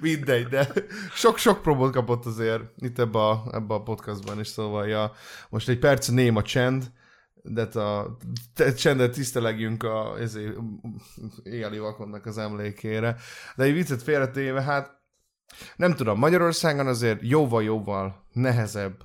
Mindegy, 0.00 0.46
de 0.46 0.68
sok-sok 1.14 1.62
promót 1.62 1.92
kapott 1.92 2.26
azért 2.26 2.62
itt 2.76 2.98
ebbe 2.98 3.18
a, 3.18 3.44
ebbe 3.52 3.74
a 3.74 3.82
podcastban 3.82 4.40
is, 4.40 4.46
szóval 4.46 4.86
ja, 4.88 5.12
most 5.48 5.68
egy 5.68 5.78
perc 5.78 6.08
néma 6.08 6.42
csend, 6.42 6.90
de 7.42 7.62
a 7.62 8.16
csendet 8.76 9.12
tisztelegjünk 9.12 9.82
a 9.82 10.14
éjjeli 11.42 11.78
vakonnak 11.78 12.26
az 12.26 12.38
emlékére. 12.38 13.16
De 13.56 13.64
egy 13.64 13.72
viccet 13.72 14.02
félretéve, 14.02 14.62
hát 14.62 14.95
nem 15.76 15.94
tudom, 15.94 16.18
Magyarországon 16.18 16.86
azért 16.86 17.20
jóval-jóval 17.22 18.26
nehezebb 18.32 19.04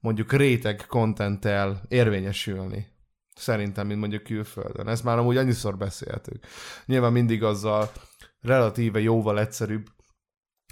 mondjuk 0.00 0.32
réteg 0.32 0.84
kontenttel 0.86 1.82
érvényesülni. 1.88 2.90
Szerintem, 3.34 3.86
mint 3.86 4.00
mondjuk 4.00 4.22
külföldön. 4.22 4.88
Ezt 4.88 5.04
már 5.04 5.18
amúgy 5.18 5.36
annyiszor 5.36 5.76
beszéltük. 5.76 6.44
Nyilván 6.86 7.12
mindig 7.12 7.42
azzal 7.42 7.90
relatíve 8.40 9.00
jóval 9.00 9.40
egyszerűbb, 9.40 9.86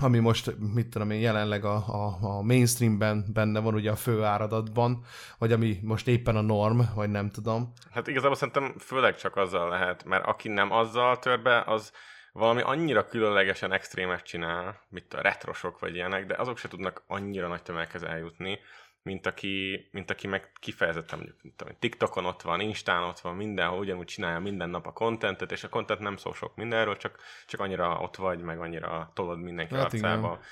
ami 0.03 0.19
most, 0.19 0.55
mit 0.75 0.89
tudom 0.89 1.11
én, 1.11 1.21
jelenleg 1.21 1.65
a, 1.65 1.75
a, 1.75 2.19
a 2.21 2.43
mainstreamben 2.43 3.25
benne 3.33 3.61
van 3.61 3.75
ugye 3.75 3.91
a 3.91 3.97
fő 3.97 4.23
áradatban, 4.23 5.05
vagy 5.39 5.53
ami 5.53 5.79
most 5.83 6.09
éppen 6.09 6.37
a 6.37 6.41
norm, 6.41 6.81
vagy 6.95 7.11
nem 7.11 7.31
tudom. 7.31 7.73
Hát 7.91 8.09
igazából 8.09 8.37
szerintem 8.37 8.75
főleg 8.79 9.17
csak 9.17 9.37
azzal 9.37 9.69
lehet, 9.69 10.05
mert 10.05 10.27
aki 10.27 10.49
nem 10.49 10.73
azzal 10.73 11.19
tör 11.19 11.43
be, 11.43 11.63
az 11.67 11.93
valami 12.33 12.63
annyira 12.63 13.07
különlegesen 13.07 13.73
extrémet 13.73 14.23
csinál, 14.23 14.81
mint 14.89 15.15
a 15.15 15.21
retrosok 15.21 15.79
vagy 15.79 15.95
ilyenek, 15.95 16.27
de 16.27 16.35
azok 16.35 16.59
se 16.59 16.69
tudnak 16.69 17.03
annyira 17.07 17.49
nagy 17.49 17.63
tömeghez 17.63 18.03
eljutni, 18.03 18.59
mint 19.03 19.27
aki, 19.27 19.89
mint 19.93 20.11
aki 20.11 20.27
meg 20.27 20.53
kifejezetten 20.61 21.19
mondjuk 21.19 21.43
mint 21.43 21.57
tudom, 21.57 21.77
TikTokon 21.79 22.25
ott 22.25 22.43
van, 22.43 22.61
Instán 22.61 23.03
ott 23.03 23.21
van, 23.21 23.37
mindenhol 23.37 23.79
ugyanúgy 23.79 24.07
csinálja 24.07 24.39
minden 24.39 24.71
nap 24.71 24.87
a 24.87 24.93
kontentet, 24.93 25.53
és 25.53 25.65
a 25.65 25.69
kontent 25.69 26.01
nem 26.01 26.17
szól 26.17 26.35
sok 26.35 26.57
mindenről, 26.57 26.97
csak, 26.97 27.19
csak 27.47 27.61
annyira 27.61 27.99
ott 27.99 28.17
vagy, 28.17 28.41
meg 28.41 28.61
annyira 28.61 29.11
tolod 29.15 29.41
mindenki 29.41 29.75
hát 29.75 29.85
arcába. 29.85 30.33
Igen. 30.33 30.45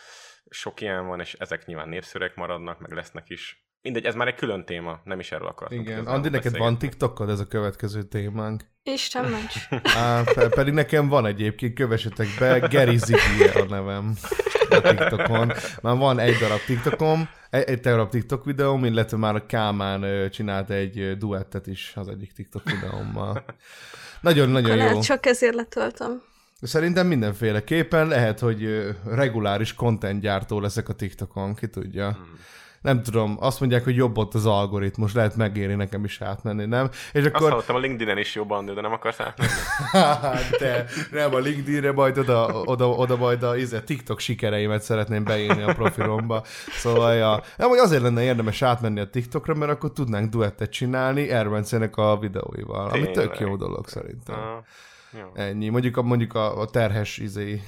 Sok 0.51 0.81
ilyen 0.81 1.07
van, 1.07 1.21
és 1.21 1.35
ezek 1.35 1.67
nyilván 1.67 1.89
népszerűek 1.89 2.35
maradnak, 2.35 2.79
meg 2.79 2.93
lesznek 2.93 3.29
is. 3.29 3.68
Mindegy, 3.83 4.05
ez 4.05 4.15
már 4.15 4.27
egy 4.27 4.35
külön 4.35 4.65
téma, 4.65 5.01
nem 5.05 5.19
is 5.19 5.33
erről 5.33 5.49
akartunk. 5.49 5.89
Igen, 5.89 6.07
Andi, 6.07 6.29
neked 6.29 6.57
van 6.57 6.79
TikTokod, 6.79 7.31
ez 7.31 7.41
a 7.41 7.47
következő 7.47 8.03
témánk? 8.03 8.63
Isten 8.83 9.25
ments. 9.25 9.69
Á, 9.97 10.23
pedig 10.49 10.75
nekem 10.75 11.09
van 11.09 11.27
egyébként, 11.27 11.75
kövessetek 11.75 12.27
be, 12.39 12.59
Geri 12.59 12.97
Ziggy 12.97 13.51
a 13.55 13.65
nevem 13.69 14.15
a 14.71 14.81
TikTokon. 14.81 15.53
Már 15.83 15.97
van 15.97 16.19
egy 16.19 16.35
darab 16.35 16.61
TikTokom, 16.67 17.29
egy, 17.51 17.69
egy 17.69 17.81
darab 17.81 18.11
TikTok 18.11 18.45
videóm, 18.45 18.85
illetve 18.85 19.17
már 19.17 19.35
a 19.35 19.47
Kálmán 19.47 20.31
csinált 20.31 20.71
egy 20.71 21.19
duettet 21.19 21.67
is 21.67 21.93
az 21.95 22.09
egyik 22.09 22.33
TikTok 22.33 22.63
videómmal. 22.65 23.45
Nagyon-nagyon 24.21 24.77
jó. 24.77 24.85
Lehet, 24.85 25.03
csak 25.03 25.27
ezért 25.27 25.55
letöltöm. 25.55 26.23
Szerintem 26.61 27.07
mindenféleképpen 27.07 28.09
lehet, 28.09 28.39
hogy 28.39 28.89
reguláris 29.05 29.75
content 29.75 30.21
gyártó 30.21 30.61
leszek 30.61 30.89
a 30.89 30.93
TikTokon, 30.93 31.55
ki 31.55 31.69
tudja. 31.69 32.13
Hmm 32.13 32.39
nem 32.81 33.03
tudom, 33.03 33.37
azt 33.41 33.61
mondják, 33.61 33.85
hogy 33.85 33.97
jobb 33.97 34.19
ott 34.19 34.35
az 34.35 34.47
algoritmus, 34.47 35.15
lehet 35.15 35.37
megéri 35.37 35.75
nekem 35.75 36.05
is 36.05 36.21
átmenni, 36.21 36.65
nem? 36.65 36.91
És 37.13 37.25
akkor... 37.25 37.43
Azt 37.43 37.51
hallottam, 37.51 37.77
a 37.77 37.79
LinkedIn-en 37.79 38.19
is 38.19 38.35
jobban, 38.35 38.65
de 38.65 38.81
nem 38.81 38.93
akarsz 38.93 39.21
átmenni? 39.21 39.51
de 40.61 40.85
nem, 41.11 41.35
a 41.35 41.39
LinkedIn-re 41.39 41.93
majd 41.93 42.19
oda, 42.19 42.63
oda, 42.65 42.89
oda 42.89 43.17
majd 43.17 43.43
a 43.43 43.57
izé, 43.57 43.81
TikTok 43.81 44.21
sikereimet 44.21 44.83
szeretném 44.83 45.25
beírni 45.25 45.63
a 45.63 45.75
profilomba. 45.75 46.43
Szóval, 46.69 47.15
ja. 47.15 47.43
Nem, 47.57 47.69
hogy 47.69 47.79
azért 47.79 48.03
lenne 48.03 48.23
érdemes 48.23 48.63
átmenni 48.63 49.01
a 49.01 49.11
TikTokra, 49.11 49.55
mert 49.55 49.73
akkor 49.73 49.93
tudnánk 49.93 50.31
duettet 50.31 50.71
csinálni 50.71 51.29
Ervencenek 51.31 51.97
a 51.97 52.19
videóival, 52.19 52.91
Tényleg. 52.91 53.09
ami 53.09 53.17
tök 53.17 53.39
jó 53.39 53.57
dolog 53.57 53.89
szerintem. 53.89 54.37
Uh. 54.37 54.65
Jó. 55.13 55.31
Ennyi. 55.35 55.69
Mondjuk 55.69 55.97
a, 55.97 56.03
mondjuk 56.03 56.35
a, 56.35 56.61
a 56.61 56.67
terhes 56.67 57.19
izé, 57.19 57.63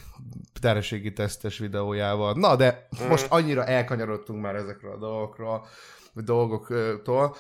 terhességi 0.60 1.12
tesztes 1.12 1.58
videójával. 1.58 2.34
Na, 2.34 2.56
de 2.56 2.88
mm. 3.02 3.08
most 3.08 3.26
annyira 3.28 3.64
elkanyarodtunk 3.64 4.42
már 4.42 4.54
ezekről 4.54 4.92
a 4.92 4.98
dolgokról, 4.98 5.66
a 6.14 6.22
dolgoktól. 6.22 7.36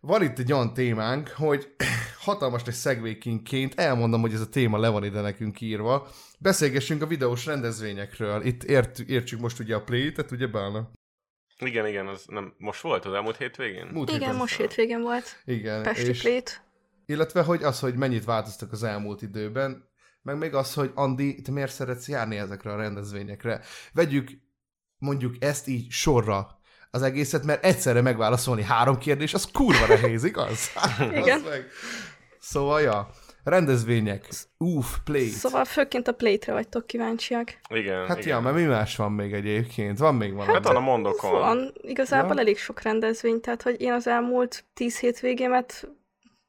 Van 0.00 0.22
itt 0.22 0.38
egy 0.38 0.52
olyan 0.52 0.74
témánk, 0.74 1.28
hogy 1.28 1.74
hatalmas 2.24 2.62
egy 2.66 2.74
szegvékinként 2.74 3.74
elmondom, 3.74 4.20
hogy 4.20 4.32
ez 4.32 4.40
a 4.40 4.48
téma 4.48 4.78
le 4.78 4.88
van 4.88 5.04
ide 5.04 5.20
nekünk 5.20 5.60
írva. 5.60 6.08
Beszélgessünk 6.38 7.02
a 7.02 7.06
videós 7.06 7.46
rendezvényekről. 7.46 8.44
Itt 8.44 8.62
ért, 8.62 8.98
értsük 8.98 9.40
most 9.40 9.58
ugye 9.58 9.74
a 9.74 9.82
Play-et, 9.82 10.30
ugye 10.30 10.46
Bálna? 10.46 10.90
Igen, 11.58 11.86
igen, 11.86 12.06
az 12.06 12.24
nem, 12.26 12.54
most 12.58 12.80
volt 12.80 13.04
az 13.04 13.12
elmúlt 13.12 13.36
hétvégén? 13.36 13.86
Múlt 13.92 14.08
igen, 14.08 14.20
héten 14.20 14.36
most 14.36 14.56
hétvégén 14.56 15.00
volt. 15.00 15.42
Igen. 15.44 15.82
Pesti 15.82 16.08
és, 16.08 16.20
Play-t. 16.20 16.63
Illetve, 17.06 17.42
hogy 17.42 17.62
az, 17.62 17.80
hogy 17.80 17.94
mennyit 17.94 18.24
változtak 18.24 18.72
az 18.72 18.82
elmúlt 18.82 19.22
időben, 19.22 19.88
meg 20.22 20.38
még 20.38 20.54
az, 20.54 20.74
hogy 20.74 20.90
Andi, 20.94 21.40
te 21.40 21.50
miért 21.50 21.72
szeretsz 21.72 22.08
járni 22.08 22.36
ezekre 22.36 22.72
a 22.72 22.76
rendezvényekre? 22.76 23.60
Vegyük 23.92 24.30
mondjuk 24.98 25.34
ezt 25.38 25.68
így 25.68 25.90
sorra 25.90 26.58
az 26.90 27.02
egészet, 27.02 27.44
mert 27.44 27.64
egyszerre 27.64 28.00
megválaszolni 28.00 28.62
három 28.62 28.98
kérdés, 28.98 29.34
az 29.34 29.48
kurva 29.52 29.86
nehéz, 29.86 30.24
igaz? 30.24 30.70
Igen. 31.20 31.40
meg. 31.40 31.66
Szóval, 32.38 32.80
ja, 32.80 33.10
rendezvények, 33.44 34.28
uff, 34.58 34.86
play 35.04 35.28
Szóval 35.28 35.64
főként 35.64 36.08
a 36.08 36.12
play-re 36.12 36.52
vagytok 36.52 36.86
kíváncsiak. 36.86 37.58
Igen. 37.68 38.06
Hát 38.06 38.18
igen. 38.18 38.28
ja, 38.28 38.40
mert 38.40 38.56
mi 38.56 38.62
más 38.62 38.96
van 38.96 39.12
még 39.12 39.32
egyébként? 39.32 39.98
Van 39.98 40.14
még 40.14 40.32
valami? 40.32 40.52
Hát 40.52 40.64
van 40.64 40.76
a 40.76 40.80
mondokon. 40.80 41.30
Van, 41.30 41.72
igazából 41.80 42.34
ja. 42.34 42.40
elég 42.40 42.58
sok 42.58 42.82
rendezvény, 42.82 43.40
tehát 43.40 43.62
hogy 43.62 43.80
én 43.80 43.92
az 43.92 44.06
elmúlt 44.06 44.64
tíz 44.74 44.98
hétvégémet 44.98 45.88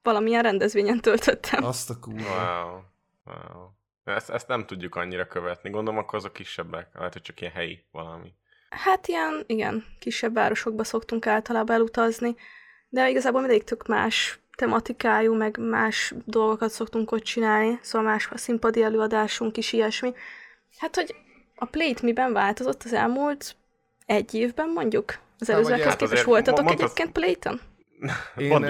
valamilyen 0.05 0.43
rendezvényen 0.43 1.01
töltöttem. 1.01 1.63
Azt 1.63 1.89
a 1.89 1.99
kurva. 1.99 2.23
Wow. 2.23 2.81
wow. 3.25 3.69
Ezt, 4.03 4.29
ezt 4.29 4.47
nem 4.47 4.65
tudjuk 4.65 4.95
annyira 4.95 5.27
követni. 5.27 5.69
Gondolom, 5.69 5.99
akkor 5.99 6.17
azok 6.17 6.33
kisebbek. 6.33 6.87
Lehet, 6.93 7.13
hogy 7.13 7.21
csak 7.21 7.41
ilyen 7.41 7.53
helyi 7.53 7.83
valami. 7.91 8.33
Hát 8.69 9.07
ilyen, 9.07 9.43
igen, 9.47 9.85
kisebb 9.99 10.33
városokba 10.33 10.83
szoktunk 10.83 11.27
általában 11.27 11.75
elutazni, 11.75 12.35
de 12.89 13.09
igazából 13.09 13.41
mindig 13.41 13.63
tök 13.63 13.87
más 13.87 14.39
tematikájú, 14.55 15.33
meg 15.35 15.57
más 15.57 16.13
dolgokat 16.25 16.69
szoktunk 16.69 17.11
ott 17.11 17.23
csinálni, 17.23 17.79
szóval 17.81 18.11
más 18.11 18.27
a 18.31 18.37
színpadi 18.37 18.83
előadásunk 18.83 19.57
is 19.57 19.73
ilyesmi. 19.73 20.13
Hát, 20.77 20.95
hogy 20.95 21.15
a 21.55 21.65
Plate 21.65 21.99
miben 22.03 22.33
változott 22.33 22.83
az 22.83 22.93
elmúlt 22.93 23.55
egy 24.05 24.33
évben 24.33 24.69
mondjuk? 24.69 25.17
Az 25.39 25.49
előzőekhez 25.49 25.87
hát 25.87 25.97
képest 25.97 26.23
voltatok 26.23 26.71
egyébként 26.71 27.11
Play-ten? 27.11 27.61
Én, 28.37 28.65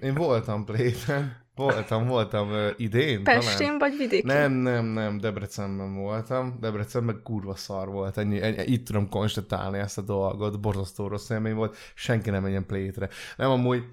én 0.00 0.14
voltam 0.14 0.64
Playten. 0.64 1.40
Voltam, 1.54 2.06
voltam 2.06 2.50
uh, 2.50 2.70
idén. 2.76 3.24
Pestén 3.24 3.66
talán. 3.66 3.78
vagy 3.78 3.96
vidéken? 3.96 4.36
Nem, 4.36 4.52
nem, 4.52 4.84
nem, 4.84 5.18
Debrecenben 5.18 5.94
voltam. 5.94 6.56
Debrecenben 6.60 7.20
kurva 7.22 7.54
szar 7.54 7.88
volt. 7.88 8.18
Ennyi, 8.18 8.42
ennyi, 8.42 8.62
itt 8.64 8.86
tudom 8.86 9.08
konstatálni 9.08 9.78
ezt 9.78 9.98
a 9.98 10.02
dolgot. 10.02 10.60
Borzasztó 10.60 11.08
rossz 11.08 11.30
élmény 11.30 11.54
volt. 11.54 11.76
Senki 11.94 12.30
nem 12.30 12.42
menjen 12.42 12.66
plétre. 12.66 13.08
Nem, 13.36 13.50
amúgy 13.50 13.84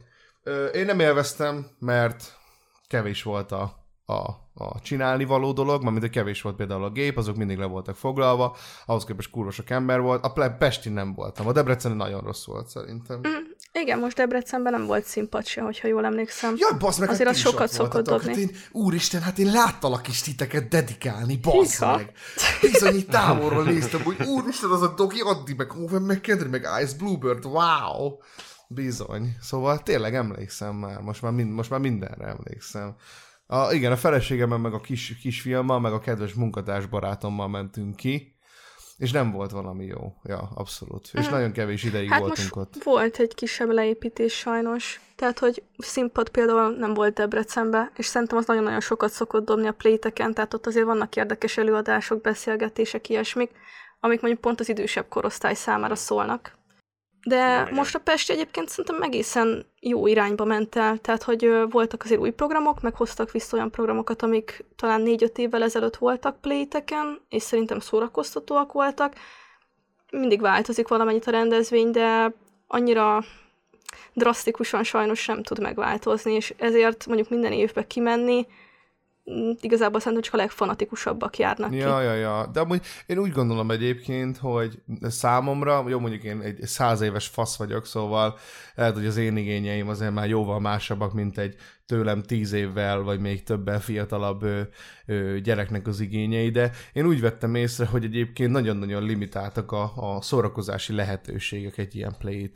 uh, 0.46 0.76
én 0.76 0.86
nem 0.86 1.00
élveztem, 1.00 1.66
mert 1.80 2.38
kevés 2.88 3.24
volt 3.24 3.52
a, 3.52 3.86
a 4.06 4.48
a 4.60 4.80
csinálni 4.80 5.26
való 5.26 5.52
dolog, 5.52 5.84
mert 5.84 6.00
mint 6.00 6.12
kevés 6.12 6.42
volt 6.42 6.56
például 6.56 6.84
a 6.84 6.90
gép, 6.90 7.18
azok 7.18 7.36
mindig 7.36 7.58
le 7.58 7.66
voltak 7.66 7.96
foglalva, 7.96 8.56
ahhoz 8.86 9.04
képest 9.06 9.30
kurva 9.30 9.52
sok 9.52 9.70
ember 9.70 10.02
volt. 10.02 10.26
A 10.26 10.56
Pestin 10.58 10.94
nem 10.94 11.14
voltam, 11.14 11.48
a 11.48 11.52
Debrecen 11.52 11.92
nagyon 11.92 12.22
rossz 12.22 12.46
volt 12.46 12.68
szerintem. 12.68 13.20
Mm, 13.20 13.49
igen, 13.80 14.00
most 14.00 14.16
Debrecenben 14.16 14.72
nem 14.74 14.86
volt 14.86 15.06
színpad 15.06 15.46
se, 15.46 15.62
hogyha 15.62 15.88
jól 15.88 16.06
emlékszem. 16.06 16.56
Ja, 16.58 16.78
basz 16.78 16.98
meg, 16.98 17.10
Azért 17.10 17.28
hát 17.28 17.36
az 17.36 17.42
sokat 17.42 17.72
szokott 17.72 18.06
dobni. 18.06 18.28
Hát 18.28 18.38
én, 18.38 18.52
úristen, 18.72 19.22
hát 19.22 19.38
én 19.38 19.52
láttalak 19.52 20.08
is 20.08 20.22
titeket 20.22 20.68
dedikálni, 20.68 21.38
basz 21.38 21.72
Hika. 21.72 21.96
meg. 21.96 22.12
Bizony, 22.62 22.96
így 22.96 23.08
távolról 23.08 23.64
néztem, 23.64 24.04
hogy 24.04 24.22
úristen, 24.28 24.70
az 24.70 24.82
a 24.82 24.94
Dogi 24.94 25.20
Addi, 25.20 25.54
meg 25.54 25.72
Owen 25.74 26.02
McKendry, 26.02 26.50
meg 26.50 26.68
Ice 26.84 26.96
Bluebird, 26.98 27.46
wow. 27.46 28.18
Bizony. 28.68 29.36
Szóval 29.42 29.84
tényleg 29.84 30.16
emlékszem 30.16 30.76
már, 30.76 31.02
most 31.02 31.22
már, 31.22 31.32
mind, 31.32 31.52
most 31.52 31.70
már 31.70 31.80
mindenre 31.80 32.26
emlékszem. 32.26 32.96
A, 33.46 33.72
igen, 33.74 33.92
a 33.92 33.98
feleségemmel, 33.98 34.58
meg 34.58 34.74
a 34.74 34.80
kis, 34.80 35.18
kisfiammal, 35.22 35.80
meg 35.80 35.94
a 35.94 36.00
kedves 36.00 36.34
munkatárs 36.34 36.86
barátommal 36.86 37.48
mentünk 37.48 37.96
ki, 37.96 38.36
és 39.00 39.12
nem 39.12 39.32
volt 39.32 39.52
valami 39.52 39.86
jó. 39.86 40.14
Ja, 40.24 40.50
abszolút. 40.56 41.10
És 41.14 41.28
mm. 41.28 41.32
nagyon 41.32 41.52
kevés 41.52 41.84
ideig 41.84 42.10
hát 42.10 42.20
voltunk 42.20 42.56
most 42.56 42.76
ott. 42.76 42.84
volt 42.84 43.18
egy 43.18 43.36
kisebb 43.36 43.70
leépítés 43.70 44.34
sajnos. 44.34 45.02
Tehát, 45.16 45.40
hogy 45.40 45.64
színpad 45.78 46.30
például 46.30 46.76
nem 46.76 46.94
volt 46.94 47.14
Debrecenbe, 47.14 47.92
és 47.96 48.06
szerintem 48.06 48.38
az 48.38 48.46
nagyon-nagyon 48.46 48.80
sokat 48.80 49.12
szokott 49.12 49.46
dobni 49.46 49.68
a 49.68 49.72
pléteken, 49.72 50.34
tehát 50.34 50.54
ott 50.54 50.68
azért 50.68 50.86
vannak 50.86 51.16
érdekes 51.16 51.58
előadások, 51.58 52.22
beszélgetések, 52.22 53.10
ilyesmik, 53.10 53.52
amik 54.00 54.22
mondjuk 54.22 54.42
pont 54.42 54.60
az 54.60 54.70
idősebb 54.70 55.08
korosztály 55.10 55.54
számára 55.54 55.96
szólnak. 55.96 56.58
De 57.24 57.62
Igen. 57.62 57.74
most 57.74 57.96
a 57.96 58.00
Pesti 58.00 58.34
egyébként 58.34 58.70
szerintem 58.70 59.02
egészen 59.02 59.66
jó 59.80 60.08
irányba 60.08 60.46
ment 60.46 60.76
el, 60.76 60.98
tehát 60.98 61.24
hogy 61.24 61.52
voltak 61.70 62.04
azért 62.04 62.20
új 62.20 62.30
programok, 62.30 62.82
meg 62.82 62.96
hoztak 62.96 63.32
vissza 63.32 63.56
olyan 63.56 63.72
programokat, 63.72 64.22
amik 64.22 64.66
talán 64.76 65.02
négy-öt 65.02 65.38
évvel 65.38 65.64
ezelőtt 65.64 65.96
voltak 65.98 66.42
playteken, 66.42 67.20
és 67.30 67.44
szerintem 67.44 67.80
szórakoztatóak 67.80 68.72
voltak. 68.72 69.16
Mindig 70.12 70.42
változik 70.42 70.88
valamennyit 70.88 71.28
a 71.28 71.32
rendezvény, 71.32 71.92
de 71.92 72.34
annyira 72.68 73.24
drasztikusan 74.14 74.84
sajnos 74.84 75.26
nem 75.26 75.44
tud 75.44 75.62
megváltozni, 75.62 76.34
és 76.34 76.54
ezért 76.58 77.06
mondjuk 77.06 77.30
minden 77.30 77.52
évben 77.52 77.88
kimenni 77.88 78.48
igazából 79.62 80.00
szerintem 80.00 80.22
csak 80.22 80.34
a 80.34 80.38
legfanatikusabbak 80.38 81.38
járnak 81.38 81.74
Ja, 81.74 82.02
ja, 82.02 82.14
ja. 82.14 82.50
De 82.54 82.60
amúgy 82.60 82.82
én 83.06 83.18
úgy 83.18 83.32
gondolom 83.32 83.72
egyébként, 83.72 84.38
hogy 84.38 84.82
számomra, 85.02 85.86
jó 85.88 86.00
mondjuk 86.00 86.24
én 86.24 86.42
egy 86.42 86.62
száz 86.62 87.02
éves 87.02 87.28
fasz 87.28 87.58
vagyok, 87.58 87.86
szóval 87.86 88.38
lehet, 88.76 88.94
hogy 88.94 89.06
az 89.06 89.18
én 89.18 89.38
igényeim 89.38 89.90
azért 89.90 90.14
már 90.14 90.28
jóval 90.28 90.60
másabbak, 90.60 91.14
mint 91.14 91.38
egy 91.38 91.56
tőlem 91.90 92.22
tíz 92.22 92.52
évvel, 92.52 93.02
vagy 93.02 93.20
még 93.20 93.44
többen 93.44 93.80
fiatalabb 93.80 94.44
ö, 94.44 94.62
ö, 95.06 95.40
gyereknek 95.40 95.88
az 95.88 96.00
igényei, 96.00 96.50
de 96.50 96.72
én 96.94 97.06
úgy 97.06 97.22
vettem 97.22 97.56
észre, 97.56 97.86
hogy 97.86 98.04
egyébként 98.04 98.52
nagyon-nagyon 98.52 99.04
limitáltak 99.04 99.72
a, 99.72 99.92
a 99.96 100.22
szórakozási 100.22 100.94
lehetőségek 100.94 101.78
egy 101.78 101.96
ilyen 101.96 102.16
play 102.18 102.52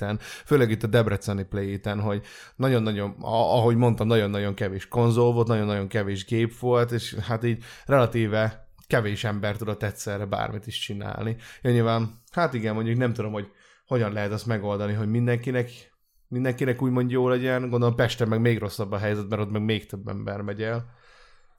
főleg 0.45 0.71
itt 0.71 0.83
a 0.83 0.87
debreceni 0.87 1.43
play 1.43 1.81
hogy 1.99 2.21
nagyon-nagyon, 2.55 3.15
ahogy 3.21 3.75
mondtam, 3.75 4.07
nagyon-nagyon 4.07 4.53
kevés 4.53 4.87
konzol 4.87 5.33
volt, 5.33 5.47
nagyon-nagyon 5.47 5.87
kevés 5.87 6.25
gép 6.25 6.57
volt, 6.59 6.91
és 6.91 7.13
hát 7.13 7.43
így 7.43 7.63
relatíve 7.85 8.67
kevés 8.87 9.23
ember 9.23 9.57
tudott 9.57 9.83
egyszerre 9.83 10.25
bármit 10.25 10.67
is 10.67 10.79
csinálni. 10.79 11.35
Ja, 11.61 11.71
nyilván, 11.71 12.21
hát 12.31 12.53
igen, 12.53 12.73
mondjuk 12.73 12.97
nem 12.97 13.13
tudom, 13.13 13.31
hogy 13.31 13.47
hogyan 13.85 14.13
lehet 14.13 14.31
azt 14.31 14.45
megoldani, 14.45 14.93
hogy 14.93 15.09
mindenkinek 15.09 15.92
mindenkinek 16.33 16.81
úgymond 16.81 17.11
jó 17.11 17.27
legyen, 17.27 17.69
gondolom 17.69 17.95
Pesten 17.95 18.27
meg 18.27 18.41
még 18.41 18.59
rosszabb 18.59 18.91
a 18.91 18.97
helyzet, 18.97 19.29
mert 19.29 19.41
ott 19.41 19.51
meg 19.51 19.63
még 19.63 19.85
több 19.85 20.07
ember 20.07 20.41
megy 20.41 20.61
el. 20.61 20.85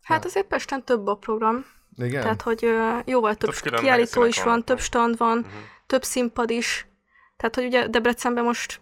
Hát 0.02 0.24
azért 0.24 0.46
Pesten 0.46 0.84
több 0.84 1.06
a 1.06 1.14
program, 1.14 1.64
Igen? 1.96 2.22
tehát 2.22 2.42
hogy 2.42 2.66
jóval 3.04 3.34
több 3.34 3.54
Több 3.54 3.74
kiállító 3.74 4.24
is 4.24 4.36
van, 4.36 4.46
vannak. 4.46 4.64
több 4.64 4.78
stand 4.80 5.16
van, 5.18 5.38
Mhm. 5.38 5.46
több 5.86 6.02
színpad 6.02 6.50
is. 6.50 6.86
Tehát, 7.36 7.54
hogy 7.54 7.64
ugye 7.64 7.88
Debrecenben 7.88 8.44
most 8.44 8.80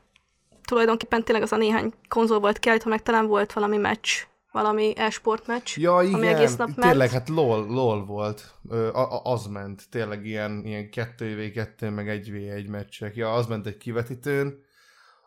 tulajdonképpen 0.65 1.25
tényleg 1.25 1.45
az 1.45 1.53
a 1.53 1.57
néhány 1.57 1.93
konzol 2.09 2.41
volt 2.41 2.59
kiállítva, 2.59 2.91
meg 2.91 3.03
talán 3.03 3.27
volt 3.27 3.53
valami 3.53 3.77
meccs, 3.77 4.09
valami 4.53 4.93
e-sport 4.97 5.47
meccs, 5.47 5.79
Ja, 5.79 6.01
igen, 6.03 6.15
ami 6.15 6.27
egész 6.27 6.57
nap 6.57 6.67
ment. 6.69 6.81
tényleg, 6.81 7.11
hát 7.11 7.29
LOL, 7.29 7.67
LOL 7.67 8.05
volt, 8.05 8.55
Ö, 8.69 8.89
a, 8.93 9.13
a, 9.13 9.21
az 9.33 9.47
ment, 9.47 9.83
tényleg 9.91 10.27
ilyen, 10.27 10.63
ilyen 10.65 10.89
2v2, 10.93 11.95
meg 11.95 12.23
1v1 12.25 12.69
meccsek. 12.71 13.17
Ja, 13.17 13.33
az 13.35 13.47
ment 13.47 13.67
egy 13.67 13.77
kivetítőn, 13.77 14.65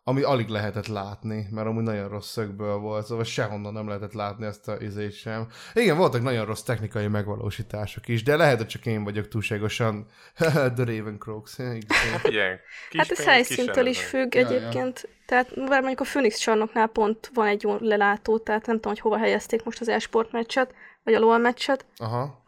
ami 0.08 0.22
alig 0.22 0.48
lehetett 0.48 0.88
látni, 0.88 1.48
mert 1.52 1.68
amúgy 1.68 1.84
nagyon 1.84 2.10
rossz 2.10 2.32
szögből 2.32 2.78
volt, 2.78 3.06
szóval 3.06 3.24
sehonnan 3.24 3.74
nem 3.74 3.88
lehetett 3.88 4.14
látni 4.14 4.46
ezt 4.46 4.68
a 4.68 4.78
izét 4.80 5.14
sem. 5.14 5.48
Igen, 5.74 5.98
voltak 5.98 6.22
nagyon 6.22 6.46
rossz 6.46 6.62
technikai 6.62 7.08
megvalósítások 7.08 8.08
is, 8.08 8.24
de 8.24 8.36
lehet, 8.36 8.58
hogy 8.58 8.68
csak 8.68 8.86
én 8.86 9.04
vagyok 9.04 9.28
túlságosan 9.28 10.06
The 10.76 10.84
Ravencroaks. 10.84 11.58
Igen. 11.58 12.20
Figyelj, 12.20 12.56
kis 12.90 13.00
Hát 13.00 13.12
ez 13.12 13.26
helyszíntől 13.26 13.86
is 13.86 14.04
függ 14.04 14.36
Ja, 14.36 14.42
ja. 14.42 14.48
egyébként. 14.48 15.10
Tehát 15.26 15.56
bár 15.56 15.80
mondjuk 15.80 16.00
a 16.00 16.04
Phoenix 16.04 16.38
csarnoknál 16.38 16.88
pont 16.88 17.32
van 17.34 17.48
egy 17.48 17.64
jó 17.64 17.78
lelátó, 17.80 18.38
tehát 18.38 18.66
nem 18.66 18.76
tudom, 18.76 18.92
hogy 18.92 19.02
hova 19.02 19.18
helyezték 19.18 19.64
most 19.64 19.82
az 19.82 19.90
e-sport 19.90 20.32
meccset, 20.32 20.74
vagy 21.04 21.14
a 21.14 21.20
LOL 21.20 21.38
meccset. 21.38 21.86
Aha. 21.98 22.45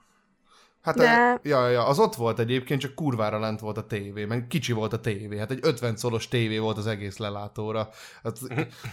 Hát 0.87 0.95
De- 0.95 1.03
De... 1.03 1.49
ja, 1.49 1.67
ja, 1.69 1.85
az 1.85 1.99
ott 1.99 2.15
volt 2.15 2.39
egyébként, 2.39 2.81
csak 2.81 2.95
kurvára 2.95 3.39
lent 3.39 3.59
volt 3.59 3.77
a 3.77 3.85
tévé, 3.85 4.25
meg 4.25 4.47
kicsi 4.47 4.73
volt 4.73 4.93
a 4.93 4.99
tévé. 4.99 5.37
Hát 5.37 5.51
egy 5.51 5.59
50 5.61 5.95
szolos 5.97 6.27
tévé 6.27 6.57
volt 6.57 6.77
az 6.77 6.87
egész 6.87 7.17
lelátóra. 7.17 7.89
Hát, 8.23 8.37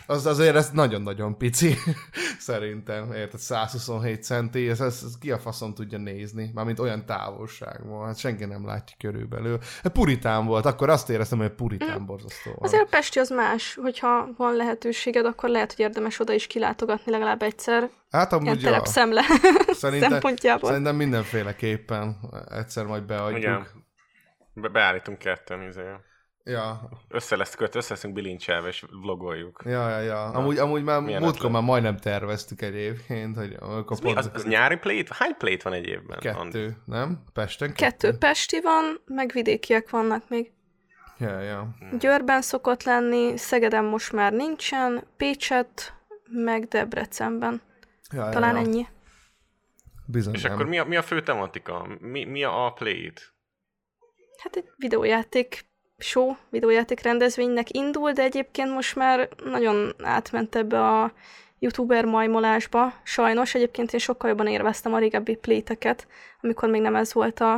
az 0.07 0.27
azért 0.27 0.57
ez 0.57 0.71
nagyon-nagyon 0.71 1.37
pici, 1.39 1.75
szerintem. 2.39 3.13
Érted, 3.13 3.41
127 3.41 4.23
centi, 4.23 4.69
ez, 4.69 4.81
ez, 4.81 5.03
ez 5.05 5.19
ki 5.21 5.31
a 5.31 5.39
faszon 5.39 5.75
tudja 5.75 5.99
nézni, 5.99 6.51
mármint 6.55 6.79
olyan 6.79 7.07
távolságban. 7.07 8.07
Hát 8.07 8.19
senki 8.19 8.45
nem 8.45 8.67
látja 8.67 8.97
körülbelül. 8.99 9.59
Hát 9.83 9.93
puritán 9.93 10.47
volt, 10.47 10.67
akkor 10.67 10.89
azt 10.89 11.11
éreztem, 11.11 11.39
hogy 11.39 11.51
puritán 11.51 12.07
borzasztó. 12.07 12.51
van. 12.51 12.59
Azért 12.61 12.83
a 12.83 12.87
Pesti 12.91 13.19
az 13.19 13.31
más, 13.31 13.79
hogyha 13.83 14.29
van 14.37 14.55
lehetőséged, 14.57 15.27
akkor 15.27 15.49
lehet, 15.49 15.73
hogy 15.75 15.85
érdemes 15.85 16.21
oda 16.21 16.33
is 16.33 16.47
kilátogatni 16.47 17.13
legalább 17.13 17.43
egyszer, 17.43 17.91
Hát 18.11 18.33
amúgy 18.33 18.63
ja, 18.63 18.69
terepszemle 18.71 19.23
szerintem, 19.73 20.11
szempontjából. 20.21 20.69
szerintem 20.69 20.97
mindenféleképpen 21.89 22.17
egyszer 22.59 22.85
majd 22.87 23.05
beadjuk. 23.05 23.39
Igen. 23.39 23.67
Be- 24.55 24.69
beállítunk 24.69 25.19
ketten, 25.19 25.63
izé. 25.63 25.83
Ja, 26.47 26.89
Össze 27.09 27.37
lesz 27.37 27.55
köt, 27.55 27.75
össze 27.75 27.93
leszünk 27.95 28.15
bilincselve, 28.15 28.69
és 28.69 28.85
vlogoljuk. 29.03 29.63
Ja, 29.65 29.89
ja, 29.89 30.01
ja. 30.01 30.25
Amúgy, 30.25 30.59
amúgy 30.59 30.83
már 30.83 31.01
múltkor 31.01 31.51
már 31.51 31.63
majdnem 31.63 31.97
terveztük 31.97 32.63
egyébként, 32.63 33.37
hogy 33.37 33.57
amikor 33.61 34.01
pont 34.01 34.19
az, 34.19 34.31
az 34.35 34.45
nyári 34.45 34.77
plate? 34.77 35.15
Hány 35.19 35.37
plate 35.37 35.61
van 35.63 35.73
egy 35.73 35.87
évben? 35.87 36.19
Andi? 36.19 36.59
kettő, 36.59 36.77
nem? 36.85 37.25
Pesten 37.33 37.73
Kettő 37.73 38.19
Pesti 38.19 38.61
van, 38.61 39.01
meg 39.07 39.31
vidékiek 39.33 39.91
vannak 39.91 40.29
még. 40.29 40.53
Ja, 41.19 41.41
ja. 41.41 41.75
Győrben 41.99 42.43
szokott 42.43 42.83
lenni, 42.83 43.37
Szegeden 43.37 43.85
most 43.85 44.13
már 44.13 44.33
nincsen, 44.33 45.05
Pécset, 45.17 45.95
meg 46.29 46.65
Debrecenben. 46.65 47.63
ja, 48.13 48.29
Talán 48.29 48.55
ja, 48.55 48.61
ja. 48.61 48.67
ennyi. 48.67 48.87
Bizony 50.07 50.35
És 50.35 50.43
nem. 50.43 50.53
akkor 50.53 50.67
mi 50.67 50.79
a, 50.79 50.85
mi 50.85 50.97
a 50.97 51.03
fő 51.03 51.23
tematika? 51.23 51.87
Mi, 52.01 52.25
mi 52.25 52.45
a, 52.45 52.67
a 52.67 52.73
plate? 52.73 53.23
Hát 54.43 54.57
egy 54.57 54.71
videójáték 54.77 55.67
show, 55.99 56.37
videójáték 56.51 57.01
rendezvénynek 57.01 57.71
indul, 57.71 58.13
de 58.13 58.23
egyébként 58.23 58.71
most 58.71 58.97
már 58.97 59.29
nagyon 59.45 59.95
átment 60.03 60.55
ebbe 60.55 60.81
a 60.81 61.13
youtuber 61.59 62.05
majmolásba. 62.05 62.93
Sajnos 63.03 63.55
egyébként 63.55 63.93
én 63.93 64.01
sokkal 64.01 64.29
jobban 64.29 64.47
érveztem 64.47 64.95
a 64.95 64.99
régebbi 64.99 65.37
pléteket, 65.37 66.07
amikor 66.41 66.69
még 66.69 66.81
nem 66.81 66.97
ez 66.97 67.13
volt 67.13 67.41
a, 67.41 67.55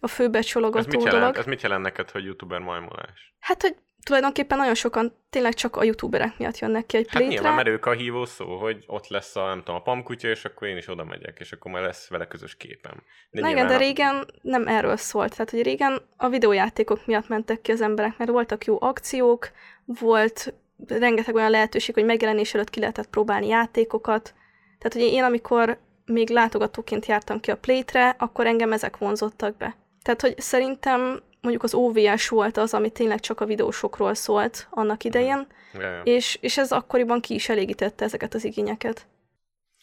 a 0.00 0.08
fő 0.08 0.24
Ez 0.24 0.30
mit, 0.30 0.30
becsologató 0.30 0.98
jelent, 0.98 1.18
dolog. 1.18 1.36
ez 1.36 1.44
mit 1.44 1.62
jelent 1.62 1.82
neked, 1.82 2.10
hogy 2.10 2.24
youtuber 2.24 2.60
majmolás? 2.60 3.34
Hát, 3.38 3.62
hogy 3.62 3.76
tulajdonképpen 4.04 4.58
nagyon 4.58 4.74
sokan 4.74 5.12
tényleg 5.30 5.54
csak 5.54 5.76
a 5.76 5.84
youtuberek 5.84 6.38
miatt 6.38 6.58
jönnek 6.58 6.86
ki 6.86 6.96
egy 6.96 7.06
Hát 7.08 7.22
nyilván, 7.22 7.38
plétre. 7.38 7.54
mert 7.54 7.68
ők 7.68 7.86
a 7.86 7.92
hívó 7.92 8.24
szó, 8.24 8.56
hogy 8.56 8.84
ott 8.86 9.08
lesz 9.08 9.36
a, 9.36 9.46
nem 9.46 9.58
tudom, 9.58 9.74
a 9.74 9.82
pamkutya, 9.82 10.28
és 10.28 10.44
akkor 10.44 10.68
én 10.68 10.76
is 10.76 10.88
oda 10.88 11.04
megyek, 11.04 11.36
és 11.40 11.52
akkor 11.52 11.70
majd 11.70 11.84
lesz 11.84 12.08
vele 12.08 12.26
közös 12.26 12.56
képem. 12.56 13.02
Na 13.30 13.40
igen, 13.40 13.52
de 13.52 13.60
nyilván 13.60 13.74
a- 13.76 13.78
régen 13.78 14.26
nem 14.42 14.66
erről 14.66 14.96
szólt. 14.96 15.30
Tehát, 15.30 15.50
hogy 15.50 15.62
régen 15.62 16.02
a 16.16 16.28
videójátékok 16.28 17.06
miatt 17.06 17.28
mentek 17.28 17.60
ki 17.60 17.72
az 17.72 17.80
emberek, 17.80 18.18
mert 18.18 18.30
voltak 18.30 18.64
jó 18.64 18.76
akciók, 18.80 19.50
volt 19.84 20.54
rengeteg 20.86 21.34
olyan 21.34 21.50
lehetőség, 21.50 21.94
hogy 21.94 22.04
megjelenés 22.04 22.54
előtt 22.54 22.70
ki 22.70 22.80
lehetett 22.80 23.08
próbálni 23.08 23.46
játékokat. 23.46 24.34
Tehát, 24.78 24.92
hogy 25.06 25.14
én 25.14 25.22
amikor 25.22 25.78
még 26.04 26.28
látogatóként 26.30 27.06
jártam 27.06 27.40
ki 27.40 27.50
a 27.50 27.56
Playtre, 27.56 28.14
akkor 28.18 28.46
engem 28.46 28.72
ezek 28.72 28.96
vonzottak 28.96 29.56
be. 29.56 29.76
Tehát, 30.02 30.20
hogy 30.20 30.40
szerintem 30.40 31.22
mondjuk 31.40 31.62
az 31.64 31.74
OVS 31.74 32.28
volt 32.28 32.56
az, 32.56 32.74
ami 32.74 32.90
tényleg 32.90 33.20
csak 33.20 33.40
a 33.40 33.44
videósokról 33.44 34.14
szólt 34.14 34.66
annak 34.70 35.04
idején, 35.04 35.46
Ja, 35.74 35.80
ja. 35.80 36.02
és, 36.02 36.38
és 36.40 36.58
ez 36.58 36.72
akkoriban 36.72 37.20
ki 37.20 37.34
is 37.34 37.48
elégítette 37.48 38.04
ezeket 38.04 38.34
az 38.34 38.44
igényeket. 38.44 39.06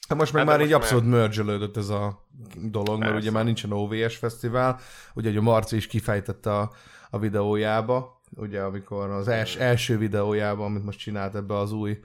Hát 0.07 0.17
most 0.17 0.33
meg 0.33 0.41
Hát 0.41 0.51
de 0.51 0.57
már 0.57 0.67
így 0.67 0.73
abszolút 0.73 1.09
mergelődött 1.09 1.77
ez 1.77 1.89
a 1.89 2.27
dolog, 2.55 2.99
mert 2.99 3.15
ugye 3.15 3.31
már 3.31 3.43
nincsen 3.43 3.71
OVS 3.71 4.15
fesztivál, 4.15 4.79
ugye 5.13 5.27
hogy 5.27 5.37
a 5.37 5.41
Marci 5.41 5.75
is 5.75 5.87
kifejtette 5.87 6.55
a, 6.57 6.71
a 7.09 7.19
videójába, 7.19 8.21
ugye 8.35 8.61
amikor 8.61 9.09
az 9.09 9.27
els, 9.27 9.55
első 9.55 9.97
videójában, 9.97 10.65
amit 10.65 10.83
most 10.83 10.99
csinált 10.99 11.35
ebbe 11.35 11.57
az 11.57 11.71
új, 11.71 11.99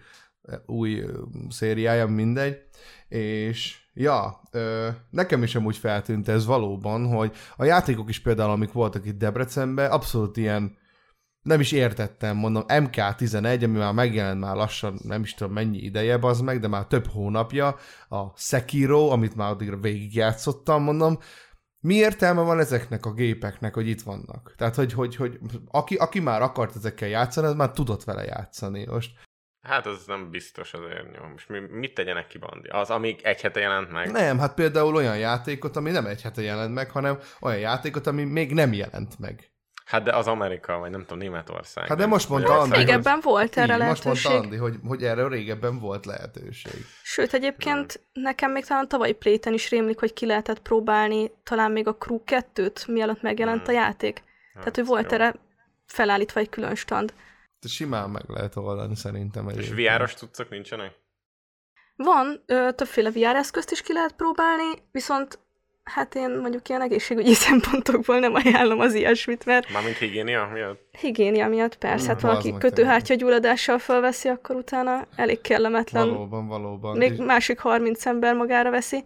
új 0.66 1.04
szériája, 1.48 2.06
mindegy, 2.06 2.56
és 3.08 3.81
ja, 3.94 4.40
ö, 4.50 4.88
nekem 5.10 5.42
is 5.42 5.54
amúgy 5.54 5.76
feltűnt 5.76 6.28
ez 6.28 6.46
valóban, 6.46 7.06
hogy 7.06 7.32
a 7.56 7.64
játékok 7.64 8.08
is 8.08 8.20
például, 8.20 8.50
amik 8.50 8.72
voltak 8.72 9.06
itt 9.06 9.18
Debrecenben, 9.18 9.90
abszolút 9.90 10.36
ilyen 10.36 10.80
nem 11.42 11.60
is 11.60 11.72
értettem, 11.72 12.36
mondom, 12.36 12.64
MK11, 12.68 13.64
ami 13.64 13.78
már 13.78 13.92
megjelent 13.92 14.40
már 14.40 14.56
lassan, 14.56 14.98
nem 15.02 15.22
is 15.22 15.34
tudom 15.34 15.52
mennyi 15.52 15.78
ideje, 15.78 16.18
az 16.20 16.40
meg, 16.40 16.60
de 16.60 16.68
már 16.68 16.86
több 16.86 17.06
hónapja, 17.06 17.76
a 18.08 18.26
Sekiro, 18.36 19.08
amit 19.08 19.34
már 19.34 19.50
addigra 19.50 19.76
végigjátszottam, 19.76 20.82
mondom, 20.82 21.18
mi 21.80 21.94
értelme 21.94 22.42
van 22.42 22.58
ezeknek 22.58 23.06
a 23.06 23.12
gépeknek, 23.12 23.74
hogy 23.74 23.88
itt 23.88 24.02
vannak? 24.02 24.54
Tehát, 24.56 24.74
hogy, 24.74 24.92
hogy, 24.92 25.16
hogy 25.16 25.38
aki, 25.70 25.94
aki 25.94 26.20
már 26.20 26.42
akart 26.42 26.76
ezekkel 26.76 27.08
játszani, 27.08 27.46
az 27.46 27.54
már 27.54 27.70
tudott 27.70 28.04
vele 28.04 28.24
játszani. 28.24 28.86
Most 28.86 29.10
Hát 29.62 29.86
az 29.86 30.04
nem 30.06 30.30
biztos 30.30 30.72
azért 30.72 31.18
nyom. 31.18 31.30
Most 31.30 31.48
mi, 31.48 31.58
mit 31.70 31.94
tegyenek 31.94 32.26
ki, 32.26 32.38
Bandi? 32.38 32.68
Az, 32.68 32.90
amíg 32.90 33.20
egy 33.22 33.40
hete 33.40 33.60
jelent 33.60 33.92
meg? 33.92 34.10
nem, 34.10 34.38
hát 34.38 34.54
például 34.54 34.94
olyan 34.94 35.18
játékot, 35.18 35.76
ami 35.76 35.90
nem 35.90 36.06
egy 36.06 36.22
hete 36.22 36.42
jelent 36.42 36.74
meg, 36.74 36.90
hanem 36.90 37.18
olyan 37.40 37.58
játékot, 37.58 38.06
ami 38.06 38.24
még 38.24 38.52
nem 38.52 38.72
jelent 38.72 39.18
meg. 39.18 39.46
Hát 39.84 40.02
de 40.02 40.16
az 40.16 40.26
Amerika, 40.26 40.78
vagy 40.78 40.90
nem 40.90 41.00
tudom, 41.00 41.18
Németország. 41.18 41.88
Hát 41.88 41.98
de 41.98 42.06
most 42.06 42.28
mondta. 42.28 42.58
Andi, 42.58 42.76
hogy- 42.76 42.84
Régebben 42.86 43.18
volt 43.22 43.56
erre 43.56 43.74
Így, 43.74 43.80
most 43.80 44.04
lehetőség. 44.04 44.30
mondta 44.30 44.48
Andi, 44.48 44.56
hogy, 44.56 44.76
hogy 44.86 45.04
erre 45.04 45.28
régebben 45.28 45.78
volt 45.78 46.06
lehetőség. 46.06 46.72
Sőt, 47.02 47.34
egyébként 47.34 48.00
nekem 48.12 48.50
még 48.50 48.64
talán 48.64 48.88
tavalyi 48.88 49.12
pléten 49.12 49.52
is 49.52 49.70
rémlik, 49.70 49.98
hogy 49.98 50.12
ki 50.12 50.26
lehetett 50.26 50.60
próbálni 50.62 51.30
talán 51.42 51.70
még 51.72 51.86
a 51.88 51.96
Crew 51.96 52.20
2-t, 52.26 52.86
mielőtt 52.88 53.22
megjelent 53.22 53.68
a 53.68 53.70
Hmm. 53.70 53.80
játék. 53.80 54.22
Tehát, 54.54 54.74
hogy 54.76 54.86
volt 54.86 55.10
jó. 55.10 55.16
erre 55.16 55.34
felállítva 55.86 56.40
egy 56.40 56.48
külön 56.48 56.74
stand. 56.74 57.12
De 57.62 57.68
simán 57.68 58.10
meg 58.10 58.22
lehet 58.26 58.56
oldani 58.56 58.94
szerintem. 58.96 59.48
És. 59.48 59.68
VR-os 59.70 60.14
cuccok 60.14 60.50
nincsenek? 60.50 60.92
Van, 61.96 62.42
ö, 62.46 62.68
többféle 62.76 63.10
VR 63.10 63.36
eszközt 63.36 63.70
is 63.70 63.82
ki 63.82 63.92
lehet 63.92 64.12
próbálni, 64.12 64.64
viszont 64.92 65.38
hát 65.82 66.14
én 66.14 66.30
mondjuk 66.30 66.68
ilyen 66.68 66.82
egészségügyi 66.82 67.34
szempontokból 67.48 68.18
nem 68.18 68.34
ajánlom 68.34 68.80
az 68.80 68.94
ilyesmit, 68.94 69.44
mert 69.44 69.72
Mármint 69.72 69.96
higiénia 69.96 70.50
miatt? 70.52 70.80
higiénia 71.00 71.48
miatt 71.48 71.76
persze, 71.78 72.06
hát 72.08 72.22
Mm, 72.22 72.26
valaki 72.26 72.54
kötőhártya 72.58 73.14
gyulladással 73.14 73.78
felveszi, 73.78 74.28
akkor 74.28 74.56
utána 74.56 75.06
elég 75.16 75.40
kellemetlen. 75.40 76.08
Valóban, 76.08 76.46
valóban. 76.46 76.96
Még 76.96 77.12
És- 77.12 77.18
másik 77.18 77.58
30 77.58 78.06
ember 78.06 78.34
magára 78.34 78.70
veszi. 78.70 79.04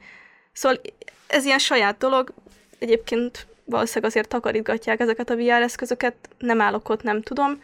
Szóval 0.52 0.80
ez 1.26 1.44
ilyen 1.44 1.58
saját 1.58 1.98
dolog, 1.98 2.32
egyébként 2.78 3.46
valószínűleg 3.64 4.10
azért 4.10 4.28
takarítgatják 4.28 5.00
ezeket 5.00 5.30
a 5.30 5.36
VR 5.36 5.50
eszközöket, 5.50 6.14
nem 6.38 6.60
állok 6.60 6.88
ott, 6.88 7.02
nem 7.02 7.22
tudom, 7.22 7.62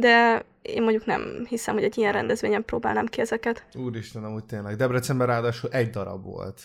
de 0.00 0.44
én 0.62 0.82
mondjuk 0.82 1.04
nem 1.04 1.44
hiszem, 1.48 1.74
hogy 1.74 1.84
egy 1.84 1.98
ilyen 1.98 2.12
rendezvényen 2.12 2.64
próbálnám 2.64 3.06
ki 3.06 3.20
ezeket. 3.20 3.66
Úristen, 3.74 4.24
amúgy 4.24 4.44
tényleg. 4.44 4.76
Debrecenben 4.76 5.26
ráadásul 5.26 5.70
egy 5.70 5.90
darab 5.90 6.24
volt. 6.24 6.62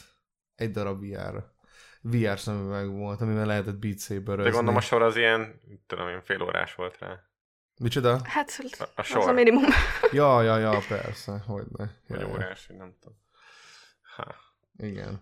Egy 0.56 0.72
darab 0.72 1.00
VR. 1.06 1.54
VR 2.02 2.40
szemüveg 2.40 2.90
volt, 2.90 3.22
amivel 3.22 3.46
lehetett 3.46 3.76
Beat 3.76 4.00
saber 4.00 4.38
De 4.38 4.50
gondolom 4.50 4.76
a 4.76 4.82
sor 4.82 5.02
az 5.02 5.16
ilyen, 5.16 5.62
tudom 5.88 6.08
én, 6.08 6.22
fél 6.22 6.42
órás 6.42 6.76
volt 6.76 6.98
rá. 7.00 7.20
Micsoda? 7.80 8.20
Hát 8.24 8.58
A, 8.78 8.84
a 8.84 8.88
az 8.96 9.06
sor. 9.06 9.30
a 9.30 9.32
minimum. 9.32 9.64
Ja, 10.12 10.42
ja, 10.42 10.58
ja, 10.58 10.80
persze, 10.88 11.44
hogy 11.48 11.66
ne. 11.78 11.86
Vagy 12.08 12.20
Ja, 12.20 12.28
ja. 12.28 12.34
órás, 12.34 12.68
nem 12.68 12.96
tudom. 13.00 13.18
Ha. 14.16 14.36
Igen. 14.78 15.22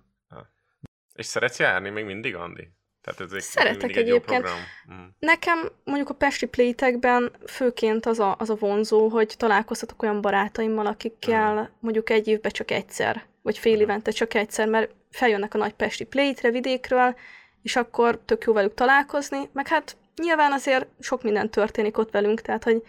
És 1.13 1.25
szeretsz 1.25 1.59
járni 1.59 1.89
még 1.89 2.05
mindig, 2.05 2.35
Andi? 2.35 2.73
Tehát 3.03 3.21
ez 3.21 3.31
egy, 3.31 3.41
Szeretek 3.41 3.89
egy 3.89 4.07
jó 4.07 4.15
egyébként. 4.15 4.41
program. 4.41 4.59
Mm. 4.93 5.05
Nekem 5.19 5.69
mondjuk 5.83 6.09
a 6.09 6.13
Pesti 6.13 6.45
Playtekben 6.45 7.31
főként 7.47 8.05
az 8.05 8.19
a, 8.19 8.35
az 8.39 8.49
a 8.49 8.55
vonzó, 8.55 9.07
hogy 9.07 9.33
találkozhatok 9.37 10.01
olyan 10.03 10.21
barátaimmal, 10.21 10.85
akikkel 10.85 11.69
mondjuk 11.79 12.09
egy 12.09 12.27
évben 12.27 12.51
csak 12.51 12.71
egyszer, 12.71 13.23
vagy 13.41 13.57
fél 13.57 13.79
évente 13.79 14.11
csak 14.11 14.33
egyszer, 14.33 14.67
mert 14.67 14.91
feljönnek 15.11 15.53
a 15.53 15.57
nagy 15.57 15.73
Pesti 15.73 16.03
Playtre 16.03 16.51
vidékről, 16.51 17.15
és 17.61 17.75
akkor 17.75 18.19
tök 18.25 18.43
jó 18.43 18.53
velük 18.53 18.73
találkozni, 18.73 19.49
meg 19.53 19.67
hát 19.67 19.97
nyilván 20.21 20.51
azért 20.51 20.87
sok 20.99 21.23
minden 21.23 21.49
történik 21.49 21.97
ott 21.97 22.11
velünk, 22.11 22.41
tehát 22.41 22.63
hogy 22.63 22.81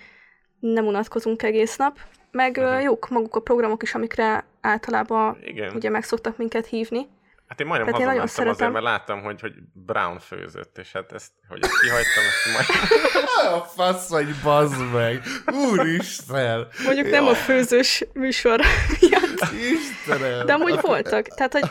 nem 0.60 0.86
unatkozunk 0.86 1.42
egész 1.42 1.76
nap, 1.76 1.98
meg 2.30 2.56
Mhm. 2.56 2.66
uh 2.66 2.82
jók 2.82 3.08
maguk 3.08 3.34
a 3.36 3.40
programok 3.40 3.82
is, 3.82 3.94
amikre 3.94 4.44
általában 4.60 5.38
Igen. 5.44 5.74
ugye 5.74 5.88
meg 5.90 6.02
szoktak 6.04 6.36
minket 6.36 6.66
hívni. 6.66 7.08
Hát 7.48 7.60
én 7.60 7.66
majdnem 7.66 7.92
Tehát 7.92 8.06
hazamentem 8.06 8.22
azért, 8.22 8.56
szeretem. 8.56 8.72
mert 8.72 8.84
láttam, 8.84 9.22
hogy, 9.22 9.40
hogy 9.40 9.52
Brown 9.72 10.18
főzött, 10.18 10.78
és 10.78 10.92
hát 10.92 11.12
ezt, 11.12 11.32
hogy 11.48 11.62
ezt 11.62 11.80
kihagytam, 11.80 12.24
ezt 12.24 12.52
majd... 12.54 12.80
A 13.54 13.60
fasz 13.60 14.08
vagy, 14.08 14.34
bazd 14.42 14.92
meg! 14.92 15.22
Úristen! 15.70 16.68
Mondjuk 16.84 17.10
nem 17.10 17.26
a 17.26 17.34
főzős 17.34 18.04
műsor 18.12 18.60
miatt, 19.00 19.52
Istenem! 19.72 20.46
de 20.46 20.52
amúgy 20.52 20.80
voltak. 20.80 21.26
Tehát, 21.28 21.52
hogy 21.52 21.70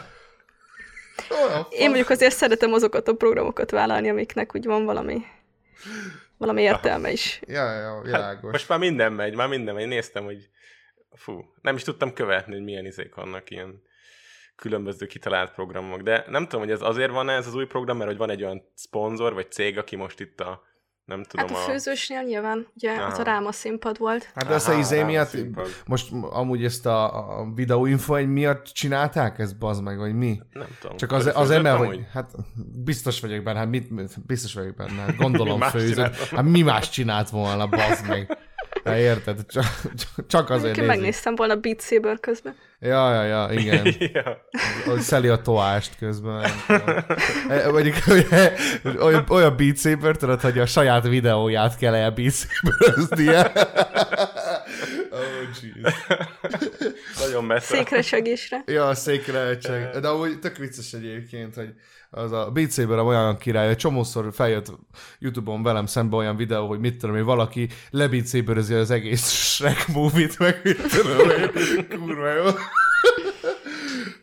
Én 1.69 1.85
mondjuk 1.87 2.09
azért 2.09 2.35
szeretem 2.35 2.73
azokat 2.73 3.07
a 3.07 3.13
programokat 3.13 3.71
vállalni, 3.71 4.09
amiknek 4.09 4.55
úgy 4.55 4.65
van 4.65 4.85
valami, 4.85 5.21
valami 6.37 6.61
értelme 6.61 7.11
is. 7.11 7.39
Ja, 7.47 7.71
ja, 7.73 7.93
Hát, 7.95 8.03
világos. 8.03 8.51
most 8.51 8.69
már 8.69 8.79
minden 8.79 9.13
megy, 9.13 9.35
már 9.35 9.47
minden 9.47 9.75
megy. 9.75 9.87
Néztem, 9.87 10.23
hogy 10.23 10.49
fú, 11.15 11.53
nem 11.61 11.75
is 11.75 11.83
tudtam 11.83 12.13
követni, 12.13 12.53
hogy 12.53 12.63
milyen 12.63 12.85
izék 12.85 13.15
vannak 13.15 13.49
ilyen 13.49 13.81
különböző 14.55 15.05
kitalált 15.05 15.51
programok, 15.53 16.01
de 16.01 16.25
nem 16.27 16.43
tudom, 16.43 16.61
hogy 16.61 16.71
ez 16.71 16.81
azért 16.81 17.11
van 17.11 17.29
ez 17.29 17.47
az 17.47 17.55
új 17.55 17.65
program, 17.65 17.97
mert 17.97 18.09
hogy 18.09 18.19
van 18.19 18.29
egy 18.29 18.43
olyan 18.43 18.61
szponzor, 18.73 19.33
vagy 19.33 19.51
cég, 19.51 19.77
aki 19.77 19.95
most 19.95 20.19
itt 20.19 20.39
a, 20.39 20.61
nem 21.05 21.23
tudom, 21.23 21.47
Hát 21.47 21.57
a 21.57 21.59
főzősnél 21.59 22.21
nyilván, 22.21 22.67
ugye 22.75 22.91
az 22.91 22.97
Aha. 23.13 23.21
a 23.21 23.23
Ráma 23.23 23.51
színpad 23.51 23.97
volt. 23.97 24.31
Hát 24.35 24.47
de 24.47 24.53
ezt 24.53 24.67
a 24.67 24.71
Aha, 24.71 24.79
izé 24.79 25.03
miatt, 25.03 25.27
színpad. 25.27 25.67
most 25.85 26.11
amúgy 26.29 26.63
ezt 26.63 26.85
a, 26.85 27.39
a 27.39 27.53
videóinfo 27.53 28.15
egy 28.15 28.27
miatt 28.27 28.65
csinálták 28.65 29.39
ezt, 29.39 29.57
bazd 29.57 29.83
meg, 29.83 29.97
vagy 29.97 30.13
mi? 30.13 30.39
nem 30.51 30.67
tudom. 30.79 30.97
Csak 30.97 31.11
az, 31.11 31.31
az 31.33 31.49
emel, 31.49 31.77
hogy 31.77 31.87
amúgy? 31.87 32.05
hát 32.11 32.31
biztos 32.83 33.19
vagyok 33.19 33.43
benne, 33.43 33.59
hát 33.59 33.69
mit, 33.69 34.25
biztos 34.25 34.53
vagyok 34.53 34.75
benne, 34.75 35.01
hát 35.01 35.15
gondolom 35.15 35.59
csinált 35.71 36.15
Hát 36.15 36.43
mi 36.43 36.61
más 36.61 36.89
csinált 36.89 37.29
volna, 37.29 37.67
bazd 37.67 38.07
meg. 38.07 38.37
Hát 38.89 38.97
érted? 38.97 39.45
Csak, 39.47 39.65
csak 40.27 40.49
azért 40.49 40.75
nézik. 40.75 40.91
megnéztem 40.91 41.35
volna 41.35 41.55
Beat 41.55 41.81
Saber 41.81 42.19
közben. 42.19 42.55
Ja, 42.79 43.13
ja, 43.13 43.23
ja, 43.23 43.49
igen. 43.51 43.95
ja. 44.13 44.45
hogy 44.85 44.99
szeli 44.99 45.27
a 45.27 45.41
toást 45.41 45.97
közben. 45.97 46.45
E, 47.49 47.71
Mondjuk 47.71 47.95
ugye, 48.07 48.53
olyan, 48.99 49.25
olyan 49.29 49.55
Beat 49.55 49.77
Saber, 49.77 50.15
tudod, 50.15 50.41
hogy 50.41 50.59
a 50.59 50.65
saját 50.65 51.07
videóját 51.07 51.77
kell 51.77 51.93
el 51.95 52.11
Beat 52.11 52.33
Saber-öznie. 52.33 53.51
oh, 55.11 55.21
jeez. 55.61 55.93
Nagyon 57.19 57.43
messze. 57.43 57.75
Székresegésre. 57.75 58.63
Ja, 58.65 58.87
a 58.87 58.95
székre 58.95 59.57
csak. 59.57 59.97
De 59.97 60.07
amúgy 60.07 60.39
tök 60.39 60.57
vicces 60.57 60.93
egyébként, 60.93 61.55
hogy 61.55 61.73
az 62.13 62.31
a 62.31 62.51
Beat 62.51 62.71
Saber 62.71 62.99
olyan 62.99 63.37
király, 63.37 63.67
hogy 63.67 63.75
csomószor 63.75 64.33
feljött 64.33 64.71
Youtube-on 65.19 65.63
velem 65.63 65.85
szembe 65.85 66.15
olyan 66.15 66.35
videó, 66.35 66.67
hogy 66.67 66.79
mit 66.79 66.97
tudom, 66.97 67.15
hogy 67.15 67.25
valaki 67.25 67.69
lebeat 67.89 68.27
saberezi 68.27 68.73
az 68.73 68.91
egész 68.91 69.29
Shrek 69.29 69.87
movie-t, 69.87 70.39
meg 70.39 70.61
mit 70.63 70.81
tudom, 70.87 71.17
kurva 71.89 72.33
jó. 72.33 72.45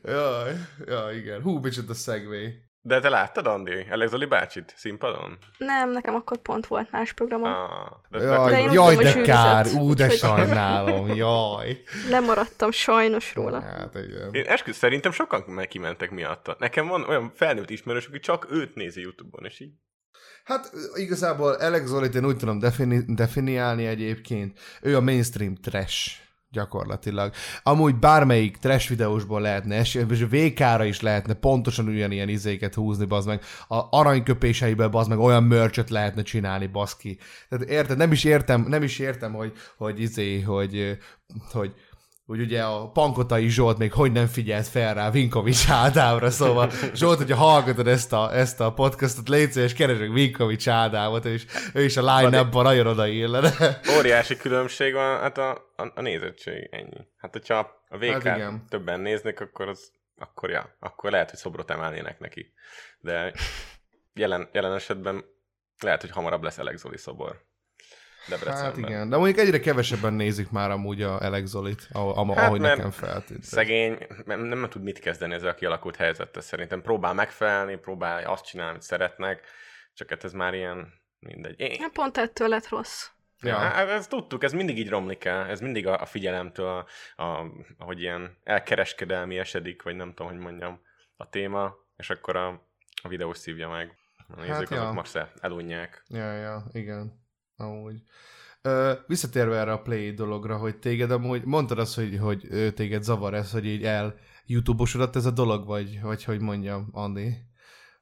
Jaj, 0.03 0.53
ja, 0.87 1.11
igen. 1.16 1.42
Hú, 1.42 1.59
micsoda 1.59 1.94
segway. 1.94 2.70
De 2.83 3.01
te 3.01 3.09
láttad, 3.09 3.47
Andi? 3.47 3.87
Alex 3.90 4.11
Zoli 4.11 4.27
bácsit 4.27 4.73
színpadon? 4.77 5.38
Nem, 5.59 5.90
nekem 5.90 6.14
akkor 6.14 6.37
pont 6.38 6.66
volt 6.66 6.90
más 6.90 7.12
programom. 7.12 7.53
Ah, 7.53 7.90
de, 8.11 8.19
Jaj, 8.23 8.51
De 8.53 8.73
jaj, 8.73 8.95
tudom, 8.97 9.12
de 9.12 9.21
kár, 9.23 9.66
ú, 9.75 9.95
de 9.95 10.09
sajnálom, 10.11 11.14
jaj. 11.14 11.83
Lemaradtam 12.11 12.71
sajnos 12.71 13.35
róla. 13.35 13.61
Hát 13.61 13.95
igen. 13.95 14.29
Én 14.33 14.45
eskü, 14.47 14.73
szerintem 14.73 15.12
sokan 15.12 15.40
meg 15.47 15.69
kimentek 15.69 16.11
miatta. 16.11 16.57
Nekem 16.59 16.87
van 16.87 17.09
olyan 17.09 17.33
felnőtt 17.35 17.71
ismerős, 17.71 18.07
aki 18.07 18.19
csak 18.19 18.47
őt 18.51 18.75
nézi 18.75 19.01
Youtube-on, 19.01 19.45
és 19.45 19.61
így 19.61 19.73
Hát 20.45 20.71
igazából 20.95 21.53
Alex 21.53 21.85
Zolit 21.87 22.14
én 22.14 22.25
úgy 22.27 22.37
tudom 22.37 22.59
defini- 22.59 23.14
definiálni 23.14 23.87
egyébként. 23.87 24.59
Ő 24.83 24.97
a 24.97 25.01
mainstream 25.01 25.55
trash 25.55 26.16
gyakorlatilag. 26.51 27.33
Amúgy 27.63 27.95
bármelyik 27.95 28.57
trash 28.57 28.89
videósból 28.89 29.41
lehetne, 29.41 29.81
és 29.81 29.99
VK-ra 30.31 30.85
is 30.85 31.01
lehetne 31.01 31.35
pontosan 31.35 31.89
ugyanilyen 31.89 32.29
izéket 32.29 32.75
húzni, 32.75 33.05
bazd 33.05 33.29
meg. 33.29 33.43
A 33.69 33.99
aranyköpéseiből, 33.99 34.89
bazd 34.89 35.09
meg, 35.09 35.19
olyan 35.19 35.45
mörcsöt 35.45 35.91
lehetne 35.91 36.23
csinálni, 36.23 36.67
baszki. 36.67 37.19
Tehát 37.49 37.69
érted, 37.69 37.97
nem 37.97 38.13
is 38.13 38.25
értem, 38.25 38.67
nem 38.69 38.83
is 38.83 38.99
értem, 38.99 39.33
hogy, 39.33 39.53
hogy 39.77 40.01
izé, 40.01 40.41
hogy, 40.41 40.99
hogy 41.53 41.75
hogy 41.89 41.89
ugye 42.38 42.62
a 42.62 42.90
Pankotai 42.90 43.49
Zsolt 43.49 43.79
még 43.79 43.93
hogy 43.93 44.12
nem 44.12 44.27
figyelt 44.27 44.66
fel 44.66 44.95
rá 44.95 45.11
Vinkovics 45.11 45.69
Ádámra, 45.69 46.31
szóval 46.31 46.71
Zsolt, 46.95 47.19
hogyha 47.19 47.37
hallgatod 47.37 47.87
ezt 47.87 48.12
a, 48.12 48.37
ezt 48.37 48.61
a 48.61 48.73
podcastot, 48.73 49.29
légy 49.29 49.53
szíves, 49.53 49.75
keresd 49.75 50.01
meg 50.01 50.12
Vinkovics 50.12 50.69
Ádámot, 50.69 51.25
és 51.25 51.45
ő 51.75 51.85
is 51.85 51.97
a 51.97 52.16
line-upban 52.16 52.62
nagyon 52.62 52.87
odaillene. 52.87 53.51
óriási 53.99 54.37
különbség 54.37 54.93
van, 54.93 55.21
hát 55.21 55.38
a, 55.38 55.51
a, 55.77 55.93
a 55.95 56.01
nézettség, 56.01 56.69
ennyi. 56.71 57.07
Hát 57.16 57.33
hogyha 57.33 57.85
a 57.88 57.99
VK 57.99 58.23
Hát 58.23 58.37
igen. 58.37 58.64
többen 58.69 59.01
néznek, 59.01 59.40
akkor 59.40 59.69
az, 59.69 59.93
akkor 60.16 60.51
ja, 60.51 60.77
akkor 60.81 61.11
lehet, 61.11 61.31
hogy 61.31 61.38
szobrot 61.38 61.71
emelnének 61.71 62.19
neki. 62.19 62.53
De 63.01 63.33
jelen, 64.14 64.49
jelen 64.53 64.75
esetben 64.75 65.25
lehet, 65.79 66.01
hogy 66.01 66.11
hamarabb 66.11 66.43
lesz 66.43 66.59
Alex 66.59 66.81
Zoli 66.81 66.99
szobor. 66.99 67.49
Debrecenben. 68.31 68.64
Hát 68.64 68.77
igen, 68.77 69.09
de 69.09 69.16
mondjuk 69.16 69.38
egyre 69.38 69.61
kevesebben 69.61 70.12
nézik 70.12 70.51
már 70.51 70.71
amúgy 70.71 71.03
a 71.03 71.19
Alex 71.21 71.49
Zolit, 71.49 71.88
ahogy, 71.93 72.37
Hát, 72.37 72.47
ahogy 72.47 72.61
mert 72.61 72.77
nekem 72.77 72.90
feltűnt. 72.90 73.43
Szegény, 73.43 73.99
nem, 74.25 74.40
nem 74.40 74.69
tud 74.69 74.83
mit 74.83 74.99
kezdeni 74.99 75.35
ezzel 75.35 75.49
a 75.49 75.55
kialakult 75.55 75.97
helyzettel 75.97 76.43
szerintem. 76.43 76.83
Próbál 76.83 77.14
megfelelni, 77.14 77.77
próbál 77.77 78.25
azt 78.25 78.45
csinálni, 78.45 78.71
amit 78.71 78.83
szeretnek, 78.83 79.45
csak 79.95 80.09
hát 80.09 80.25
ez 80.25 80.33
már 80.33 80.55
ilyen 80.55 80.93
mindegy. 81.19 81.61
Én, 81.61 81.81
Hát 81.81 81.93
pont 81.93 82.16
ettől 82.16 82.49
lett 82.49 82.69
rossz. 82.69 83.07
Ja. 83.43 83.49
Ja. 83.49 83.57
Hát 83.59 83.88
ezt 83.88 84.09
tudtuk, 84.09 84.43
ez 84.45 84.53
mindig 84.53 84.79
így 84.79 84.88
romlik 84.88 85.25
el, 85.25 85.47
ez 85.47 85.61
mindig 85.61 85.87
a, 85.87 86.01
a 86.01 86.05
figyelemtől, 86.05 86.87
a, 87.16 87.23
a, 87.23 87.47
ahogy 87.79 88.01
ilyen 88.01 88.37
elkereskedelmi 88.45 89.38
esedik, 89.38 89.83
vagy 89.83 89.97
nem 89.97 90.09
tudom, 90.14 90.33
hogy 90.33 90.40
mondjam, 90.40 90.81
a 91.16 91.29
téma, 91.29 91.75
és 91.97 92.11
akkor 92.11 92.37
a, 92.37 92.49
a 93.03 93.09
videós 93.09 93.38
szívja 93.38 93.69
meg. 93.69 93.95
A 94.29 94.40
nézők 94.40 94.55
Hát, 94.55 94.62
azok 94.62 94.85
ja. 94.85 94.93
most 94.93 95.19
elunják. 95.40 96.03
Ja, 96.09 96.33
ja, 96.33 96.64
igen. 96.73 97.20
Amúgy. 97.61 98.03
Ö, 98.62 98.92
visszatérve 99.07 99.57
erre 99.57 99.73
a 99.73 99.83
Play 99.83 100.11
dologra, 100.11 100.57
hogy 100.57 100.77
téged 100.77 101.11
amúgy, 101.11 101.44
mondtad 101.44 101.79
azt, 101.79 101.94
hogy, 101.94 102.18
hogy 102.20 102.73
téged 102.75 103.03
zavar 103.03 103.35
ez, 103.35 103.51
hogy 103.53 103.66
így 103.66 103.85
el 103.85 104.14
YouTube-osodott 104.46 105.16
ez 105.16 105.27
a 105.27 105.31
dolog, 105.31 105.66
vagy, 105.66 106.01
vagy 106.03 106.25
hogy 106.25 106.40
mondjam, 106.40 106.88
Andi? 106.92 107.35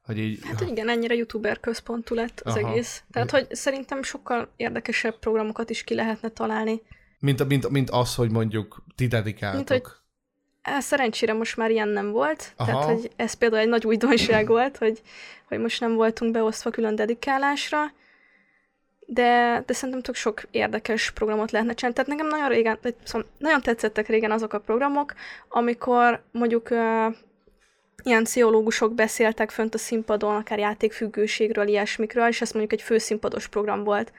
Hogy 0.03 0.17
így... 0.17 0.39
Hát 0.43 0.61
igen, 0.61 0.89
ennyire 0.89 1.15
youtuber 1.15 1.59
központú 1.59 2.15
lett 2.15 2.39
az 2.39 2.55
Aha. 2.55 2.69
egész. 2.69 3.03
Tehát, 3.11 3.31
hogy 3.31 3.47
szerintem 3.55 4.03
sokkal 4.03 4.53
érdekesebb 4.55 5.19
programokat 5.19 5.69
is 5.69 5.83
ki 5.83 5.93
lehetne 5.93 6.29
találni. 6.29 6.81
Mint, 7.19 7.47
mint, 7.47 7.69
mint 7.69 7.89
az, 7.89 8.15
hogy 8.15 8.31
mondjuk 8.31 8.83
ti 8.95 9.07
dedikáltok. 9.07 9.55
Mint 9.55 9.69
hogy- 9.69 9.97
Szerencsére 10.79 11.33
most 11.33 11.57
már 11.57 11.71
ilyen 11.71 11.87
nem 11.87 12.11
volt, 12.11 12.53
Aha. 12.55 12.71
tehát 12.71 12.85
hogy 12.85 13.11
ez 13.15 13.33
például 13.33 13.61
egy 13.61 13.67
nagy 13.67 13.85
újdonság 13.85 14.47
volt, 14.47 14.77
hogy, 14.77 15.01
hogy 15.47 15.59
most 15.59 15.79
nem 15.79 15.93
voltunk 15.93 16.31
beosztva 16.31 16.69
külön 16.69 16.95
dedikálásra, 16.95 17.77
de, 19.11 19.63
de 19.65 19.73
szerintem 19.73 20.03
tök 20.03 20.15
sok 20.15 20.41
érdekes 20.51 21.11
programot 21.11 21.51
lehetne 21.51 21.73
csinálni. 21.73 21.95
Tehát 21.95 22.11
nekem 22.11 22.27
nagyon 22.27 22.49
régen, 22.49 22.79
szóval 23.03 23.27
nagyon 23.37 23.61
tetszettek 23.61 24.07
régen 24.07 24.31
azok 24.31 24.53
a 24.53 24.59
programok, 24.59 25.13
amikor 25.49 26.23
mondjuk 26.31 26.69
uh, 26.71 27.15
ilyen 28.03 28.23
pszichológusok 28.23 28.93
beszéltek 28.93 29.49
fönt 29.49 29.73
a 29.73 29.77
színpadon, 29.77 30.35
akár 30.35 30.59
játékfüggőségről, 30.59 31.67
ilyesmikről, 31.67 32.27
és 32.27 32.41
ez 32.41 32.51
mondjuk 32.51 32.79
egy 32.79 32.85
főszínpados 32.85 33.47
program 33.47 33.83
volt. 33.83 34.11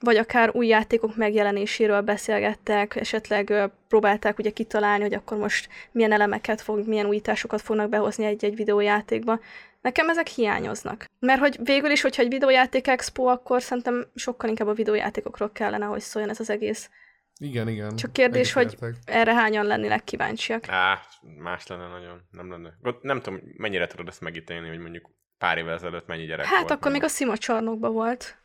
vagy 0.00 0.16
akár 0.16 0.50
új 0.52 0.66
játékok 0.66 1.16
megjelenéséről 1.16 2.00
beszélgettek, 2.00 2.96
esetleg 2.96 3.50
ö, 3.50 3.64
próbálták 3.88 4.38
ugye 4.38 4.50
kitalálni, 4.50 5.02
hogy 5.02 5.14
akkor 5.14 5.38
most 5.38 5.68
milyen 5.92 6.12
elemeket 6.12 6.60
fog, 6.60 6.88
milyen 6.88 7.06
újításokat 7.06 7.60
fognak 7.60 7.88
behozni 7.88 8.24
egy-egy 8.24 8.56
videójátékba. 8.56 9.40
Nekem 9.84 10.08
ezek 10.08 10.26
hiányoznak. 10.26 11.06
Mert 11.18 11.40
hogy 11.40 11.58
végül 11.62 11.90
is, 11.90 12.00
hogyha 12.00 12.22
egy 12.22 12.28
videójáték 12.28 12.88
expo, 12.88 13.24
akkor 13.24 13.62
szerintem 13.62 14.06
sokkal 14.14 14.48
inkább 14.48 14.68
a 14.68 14.72
videójátékokról 14.72 15.52
kellene, 15.52 15.84
hogy 15.84 16.00
szóljon 16.00 16.30
ez 16.30 16.40
az 16.40 16.50
egész. 16.50 16.90
Igen, 17.38 17.68
igen. 17.68 17.96
Csak 17.96 18.12
kérdés, 18.12 18.52
hogy 18.52 18.76
erre 19.04 19.34
hányan 19.34 19.66
lennének 19.66 20.04
kíváncsiak. 20.04 20.68
Á, 20.68 21.00
más 21.38 21.66
lenne 21.66 21.88
nagyon. 21.88 22.20
Nem 22.30 22.50
lenne. 22.50 22.74
Nem 23.00 23.20
tudom, 23.20 23.40
mennyire 23.56 23.86
tudod 23.86 24.08
ezt 24.08 24.20
megítélni, 24.20 24.68
hogy 24.68 24.78
mondjuk 24.78 25.10
pár 25.38 25.58
évvel 25.58 25.74
ezelőtt 25.74 26.06
mennyi 26.06 26.24
gyerek 26.24 26.46
Hát 26.46 26.58
volt. 26.58 26.70
akkor 26.70 26.90
még 26.90 27.02
a 27.02 27.08
Szima 27.08 27.36
csarnokban 27.36 27.92
volt. 27.92 28.36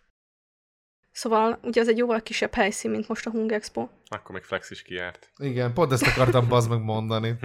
Szóval 1.19 1.60
ugye 1.63 1.82
az 1.82 1.88
egy 1.88 1.97
jóval 1.97 2.21
kisebb 2.21 2.53
helyszín, 2.53 2.91
mint 2.91 3.08
most 3.08 3.25
a 3.25 3.29
Hung 3.29 3.51
Expo. 3.51 3.88
Akkor 4.10 4.36
még 4.36 4.43
Flex 4.43 4.69
is 4.69 4.82
kijárt. 4.82 5.32
Igen, 5.38 5.73
pont 5.73 5.91
ezt 5.91 6.08
akartam 6.08 6.47
bazd 6.47 6.69
meg 6.69 6.82
mondani. 6.82 7.36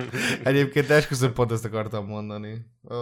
Egyébként 0.45 0.91
esküszöm 0.91 1.33
pont 1.33 1.53
ezt 1.53 1.65
akartam 1.65 2.07
mondani. 2.07 2.67
Ó, 2.91 2.97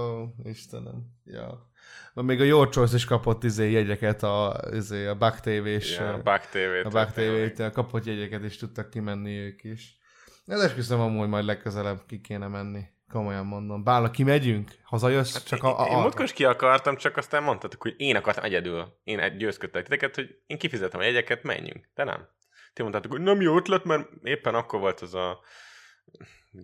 Istenem. 0.44 1.02
Ja. 1.24 1.70
Na, 2.14 2.22
még 2.22 2.40
a 2.40 2.44
Your 2.44 2.68
Choice 2.68 2.96
is 2.96 3.04
kapott 3.04 3.44
izé 3.44 3.70
jegyeket 3.70 4.22
a, 4.22 4.60
izé, 4.72 5.06
a 5.06 5.14
Bug 5.14 5.34
TV-s, 5.40 5.96
Ja, 5.96 6.20
Bug 6.24 6.40
TV-t. 6.40 6.94
a 6.94 7.58
Bug 7.58 7.72
kapott 7.72 8.04
jegyeket, 8.04 8.42
és 8.42 8.56
tudtak 8.56 8.90
kimenni 8.90 9.36
ők 9.38 9.64
is. 9.64 9.98
Ez 10.46 10.60
esküszöm 10.60 11.00
amúgy 11.00 11.28
majd 11.28 11.44
legközelebb 11.44 12.00
ki 12.06 12.20
kéne 12.20 12.46
menni. 12.48 12.82
Komolyan 13.12 13.46
mondom. 13.46 13.84
Bálna, 13.84 14.10
kimegyünk? 14.10 14.70
Hazajössz? 14.84 15.32
Hát 15.32 15.46
csak 15.46 15.62
a, 15.62 15.80
a, 15.80 15.86
Én 15.86 15.96
múltkor 15.96 16.24
is 16.24 16.32
ki 16.32 16.44
akartam, 16.44 16.96
csak 16.96 17.16
aztán 17.16 17.42
mondtatok, 17.42 17.82
hogy 17.82 17.94
én 17.96 18.16
akartam 18.16 18.44
egyedül. 18.44 19.00
Én 19.04 19.38
győzködtek 19.38 19.82
titeket, 19.82 20.14
hogy 20.14 20.38
én 20.46 20.58
kifizetem 20.58 21.00
a 21.00 21.02
jegyeket, 21.02 21.42
menjünk. 21.42 21.88
De 21.94 22.04
nem. 22.04 22.28
Ti 22.72 22.82
mondtátok, 22.82 23.12
hogy 23.12 23.20
nem 23.20 23.40
jó 23.40 23.56
ötlet, 23.56 23.84
mert 23.84 24.08
éppen 24.22 24.54
akkor 24.54 24.80
volt 24.80 25.00
az 25.00 25.14
a 25.14 25.40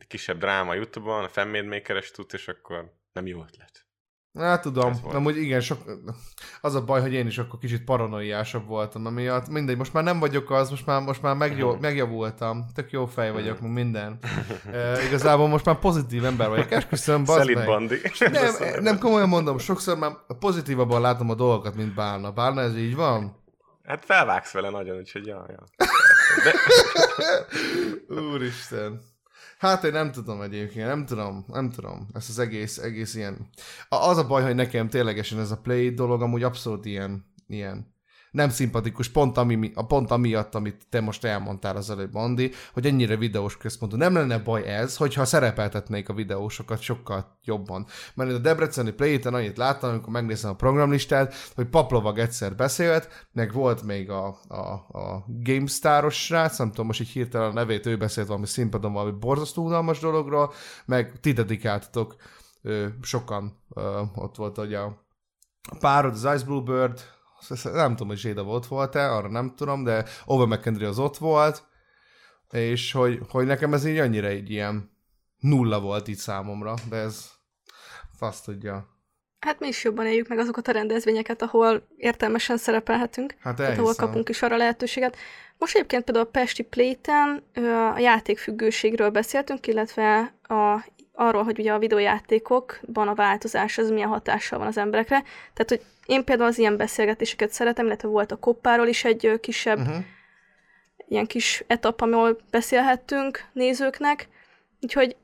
kisebb 0.09 0.39
dráma 0.39 0.75
Youtube-on, 0.75 1.25
a 1.25 1.29
Fanmade 1.29 1.69
Maker-es 1.69 2.11
tud, 2.11 2.31
és 2.33 2.49
akkor 2.49 2.93
nem 3.13 3.27
jó 3.27 3.43
ötlet. 3.43 3.88
Hát 4.35 4.63
tudom, 4.63 4.93
volt. 5.03 5.15
amúgy 5.15 5.37
igen, 5.37 5.61
sok, 5.61 5.79
az 6.61 6.75
a 6.75 6.85
baj, 6.85 7.01
hogy 7.01 7.13
én 7.13 7.27
is 7.27 7.39
akkor 7.39 7.59
kicsit 7.59 7.85
paranoiásabb 7.85 8.67
voltam, 8.67 9.07
amiatt 9.07 9.49
mindegy, 9.49 9.77
most 9.77 9.93
már 9.93 10.05
nem 10.05 10.19
vagyok 10.19 10.51
az, 10.51 10.71
most 10.71 10.87
már, 10.87 11.03
most 11.03 11.23
már 11.23 11.35
megjó, 11.35 11.77
megjavultam, 11.81 12.65
tök 12.75 12.91
jó 12.91 13.07
fej 13.07 13.33
vagyok, 13.33 13.61
meg 13.61 13.73
minden. 13.73 14.19
E, 14.73 15.05
igazából 15.07 15.49
most 15.49 15.65
már 15.65 15.79
pozitív 15.79 16.25
ember 16.25 16.49
vagyok, 16.49 16.71
esküszöm, 16.71 17.25
bazd 17.25 17.39
Szelid 17.39 17.57
meg. 17.57 17.67
Bandi. 17.67 17.97
Nem, 18.31 18.55
nem 18.89 18.99
komolyan 18.99 19.29
mondom, 19.29 19.59
sokszor 19.59 19.99
már 19.99 20.13
pozitívabban 20.39 21.01
látom 21.01 21.31
a 21.31 21.35
dolgokat, 21.35 21.75
mint 21.75 21.95
Bálna. 21.95 22.33
Bálna, 22.33 22.61
ez 22.61 22.77
így 22.77 22.97
van? 22.97 23.37
Hát 23.85 24.05
felvágsz 24.05 24.53
vele 24.53 24.71
nagyon, 24.71 24.97
úgyhogy 24.97 25.27
ja, 25.27 25.47
ja. 25.49 25.65
De, 26.45 26.55
Úristen. 28.21 29.01
Hát 29.59 29.85
én 29.85 29.93
nem 29.93 30.13
tudom 30.13 30.43
egyébként, 30.43 30.87
nem 30.87 31.07
tudom, 31.07 31.45
nem 31.49 31.71
tudom. 31.71 32.09
Ez 32.13 32.27
az 32.29 32.39
egész, 32.39 32.79
egész 32.79 33.15
ilyen... 33.15 33.49
Az 33.89 34.17
a 34.17 34.27
baj, 34.27 34.43
hogy 34.43 34.55
nekem 34.55 34.89
ténylegesen 34.89 35.39
ez 35.39 35.51
a 35.51 35.59
play 35.59 35.91
dolog 35.91 36.23
amúgy 36.23 36.43
abszolút 36.43 36.85
ilyen, 36.85 37.25
ilyen 37.47 37.97
nem 38.31 38.49
szimpatikus, 38.49 39.09
pont, 39.09 39.37
ami, 39.37 39.71
a 39.75 39.87
pont 39.87 40.11
amiatt, 40.11 40.55
amit 40.55 40.87
te 40.89 41.01
most 41.01 41.25
elmondtál 41.25 41.77
az 41.77 41.91
előbb, 41.91 42.15
Andi, 42.15 42.53
hogy 42.73 42.87
ennyire 42.87 43.17
videós 43.17 43.57
központú. 43.57 43.97
Nem 43.97 44.15
lenne 44.15 44.39
baj 44.39 44.67
ez, 44.67 44.97
hogyha 44.97 45.25
szerepeltetnék 45.25 46.09
a 46.09 46.13
videósokat 46.13 46.81
sokkal 46.81 47.39
jobban. 47.45 47.87
Mert 48.15 48.31
a 48.31 48.39
Debreceni 48.39 48.91
play 48.91 49.21
annyit 49.25 49.57
láttam, 49.57 49.91
amikor 49.91 50.13
megnézem 50.13 50.51
a 50.51 50.55
programlistát, 50.55 51.35
hogy 51.55 51.67
Paplovag 51.67 52.19
egyszer 52.19 52.57
beszélt, 52.57 53.27
meg 53.33 53.53
volt 53.53 53.83
még 53.83 54.11
a, 54.11 54.27
a, 54.49 54.57
a 54.99 55.25
GameStar-os 55.27 56.25
srác, 56.25 56.59
nem 56.59 56.71
tudom 56.71 56.87
most 56.87 57.01
így 57.01 57.09
hirtelen 57.09 57.51
a 57.51 57.53
nevét, 57.53 57.87
ő 57.87 57.97
beszélt 57.97 58.27
valami 58.27 58.47
színpadon 58.47 58.93
valami 58.93 59.19
borzasztó 59.19 59.65
unalmas 59.65 59.99
dologról, 59.99 60.53
meg 60.87 61.21
ti 61.21 61.33
dedikáltatok 61.33 62.17
ö, 62.63 62.87
sokan, 63.03 63.63
ö, 63.75 64.03
ott 64.15 64.37
volt 64.37 64.57
hogy 64.57 64.75
a 64.75 65.07
párod, 65.81 66.13
az 66.13 66.29
Ice 66.35 66.45
Bluebird, 66.45 67.01
nem 67.63 67.91
tudom, 67.91 68.09
hogy 68.09 68.19
Zséda 68.19 68.43
ott 68.45 68.67
volt-e, 68.67 69.13
arra 69.13 69.29
nem 69.29 69.55
tudom, 69.57 69.85
de 69.85 70.05
Over 70.25 70.47
McKendry 70.47 70.85
az 70.85 70.99
ott 70.99 71.17
volt, 71.17 71.67
és 72.51 72.93
hogy, 72.93 73.21
hogy 73.29 73.47
nekem 73.47 73.73
ez 73.73 73.85
így 73.85 73.99
annyira 73.99 74.27
egy 74.27 74.51
ilyen 74.51 74.91
nulla 75.39 75.81
volt 75.81 76.09
így 76.09 76.17
számomra, 76.17 76.75
de 76.89 76.97
ez 76.97 77.31
azt 78.19 78.45
tudja. 78.45 78.97
Hát 79.39 79.61
mi 79.61 79.67
is 79.67 79.85
jobban 79.85 80.07
éljük 80.07 80.29
meg 80.29 80.39
azokat 80.39 80.69
a 80.69 80.73
rendezvényeket, 80.73 81.43
ahol 81.43 81.87
értelmesen 81.97 82.57
szerepelhetünk, 82.57 83.35
Hát 83.41 83.57
tehát 83.57 83.79
ahol 83.79 83.95
kapunk 83.95 84.29
is 84.29 84.43
arra 84.43 84.57
lehetőséget. 84.57 85.17
Most 85.59 85.75
egyébként 85.75 86.05
például 86.05 86.27
a 86.27 86.31
Pesti 86.31 86.63
Playten 86.63 87.43
ö, 87.53 87.75
a 87.75 87.99
játékfüggőségről 87.99 89.11
beszéltünk, 89.11 89.67
illetve 89.67 90.35
a, 90.43 90.85
arról, 91.19 91.43
hogy 91.43 91.59
ugye 91.59 91.73
a 91.73 91.79
videójátékokban 91.79 93.09
a 93.09 93.15
változás 93.15 93.79
az 93.79 93.91
milyen 93.91 94.09
hatással 94.09 94.59
van 94.59 94.69
az 94.69 94.79
emberekre. 94.79 95.23
Tehát, 95.53 95.69
hogy 95.69 95.81
én 96.07 96.25
például 96.25 96.49
az 96.49 96.59
ilyen 96.59 96.77
beszélgetéseket 96.77 97.51
szeretem, 97.51 97.87
illetve 97.87 98.09
volt 98.09 98.33
a 98.33 98.37
koppáról 98.37 98.87
is 98.87 99.05
egy 99.05 99.39
kisebb 99.41 99.79
Uh-huh. 99.79 100.05
ilyen 101.09 101.27
kis 101.27 101.65
etap, 101.67 102.01
ahol 102.01 102.39
beszélhettünk 102.51 103.45
nézőknek, 103.53 104.29
úgyhogy 104.81 105.17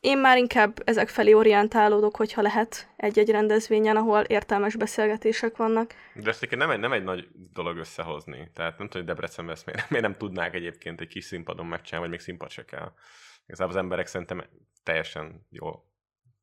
én 0.00 0.18
már 0.18 0.36
inkább 0.36 0.82
ezek 0.84 1.08
felé 1.08 1.32
orientálódok, 1.32 2.16
hogyha 2.16 2.42
lehet 2.42 2.88
egy-egy 2.96 3.30
rendezvényen, 3.30 3.96
ahol 3.96 4.20
értelmes 4.20 4.76
beszélgetések 4.76 5.56
vannak. 5.56 5.94
de 6.14 6.28
ezt 6.28 6.42
egyébként 6.42 6.60
nem 6.60 6.70
egy, 6.70 6.78
nem 6.78 6.92
egy 6.92 7.04
nagy 7.04 7.28
dolog 7.52 7.76
összehozni. 7.76 8.50
Tehát 8.54 8.78
nem 8.78 8.88
tudom, 8.88 9.06
hogy 9.06 9.14
Debrecenben 9.14 9.54
ezt 9.54 9.66
miért, 9.66 9.88
miért 9.90 10.04
nem 10.04 10.16
tudnák 10.16 10.54
egyébként 10.54 11.00
egy 11.00 11.08
kis 11.08 11.24
színpadon 11.24 11.66
megcsinálni, 11.66 12.08
vagy 12.08 12.16
még 12.16 12.26
színpad 12.26 12.50
se 12.50 12.64
kell. 12.64 12.92
Igazából 13.50 13.74
az 13.74 13.80
emberek 13.80 14.06
szerintem 14.06 14.44
teljesen 14.82 15.46
jól 15.50 15.84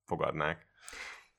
fogadnák. 0.06 0.66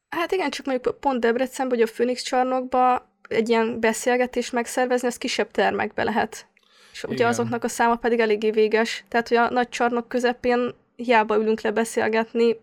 Hát 0.08 0.32
igen, 0.32 0.50
csak 0.50 0.66
mondjuk 0.66 1.00
pont 1.00 1.20
Debrecenben, 1.20 1.78
hogy 1.78 1.88
a 1.88 1.92
Phoenix 1.92 2.22
csarnokba 2.22 3.12
egy 3.28 3.48
ilyen 3.48 3.80
beszélgetést 3.80 4.52
megszervezni, 4.52 5.06
az 5.06 5.18
kisebb 5.18 5.50
termekbe 5.50 6.02
lehet. 6.02 6.46
És 6.92 7.04
ugye 7.04 7.14
Igen. 7.14 7.28
azoknak 7.28 7.64
a 7.64 7.68
száma 7.68 7.96
pedig 7.96 8.20
eléggé 8.20 8.50
véges. 8.50 9.04
Tehát, 9.08 9.28
hogy 9.28 9.36
a 9.36 9.50
nagy 9.50 9.68
csarnok 9.68 10.08
közepén 10.08 10.74
hiába 10.96 11.36
ülünk 11.36 11.60
le 11.60 11.70
beszélgetni 11.70 12.56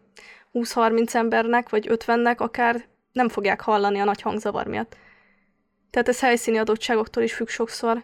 20-30 0.54 1.14
embernek, 1.14 1.70
vagy 1.70 1.88
50-nek, 1.90 2.38
akár 2.38 2.86
nem 3.12 3.30
fogják 3.30 3.62
hallani 3.62 4.00
a 4.00 4.04
nagy 4.04 4.22
hangzavar 4.22 4.68
miatt. 4.68 4.98
Tehát 5.90 6.08
ez 6.08 6.20
helyszíni 6.20 6.58
adottságoktól 6.58 7.24
is 7.24 7.34
függ 7.34 7.48
sokszor, 7.48 8.04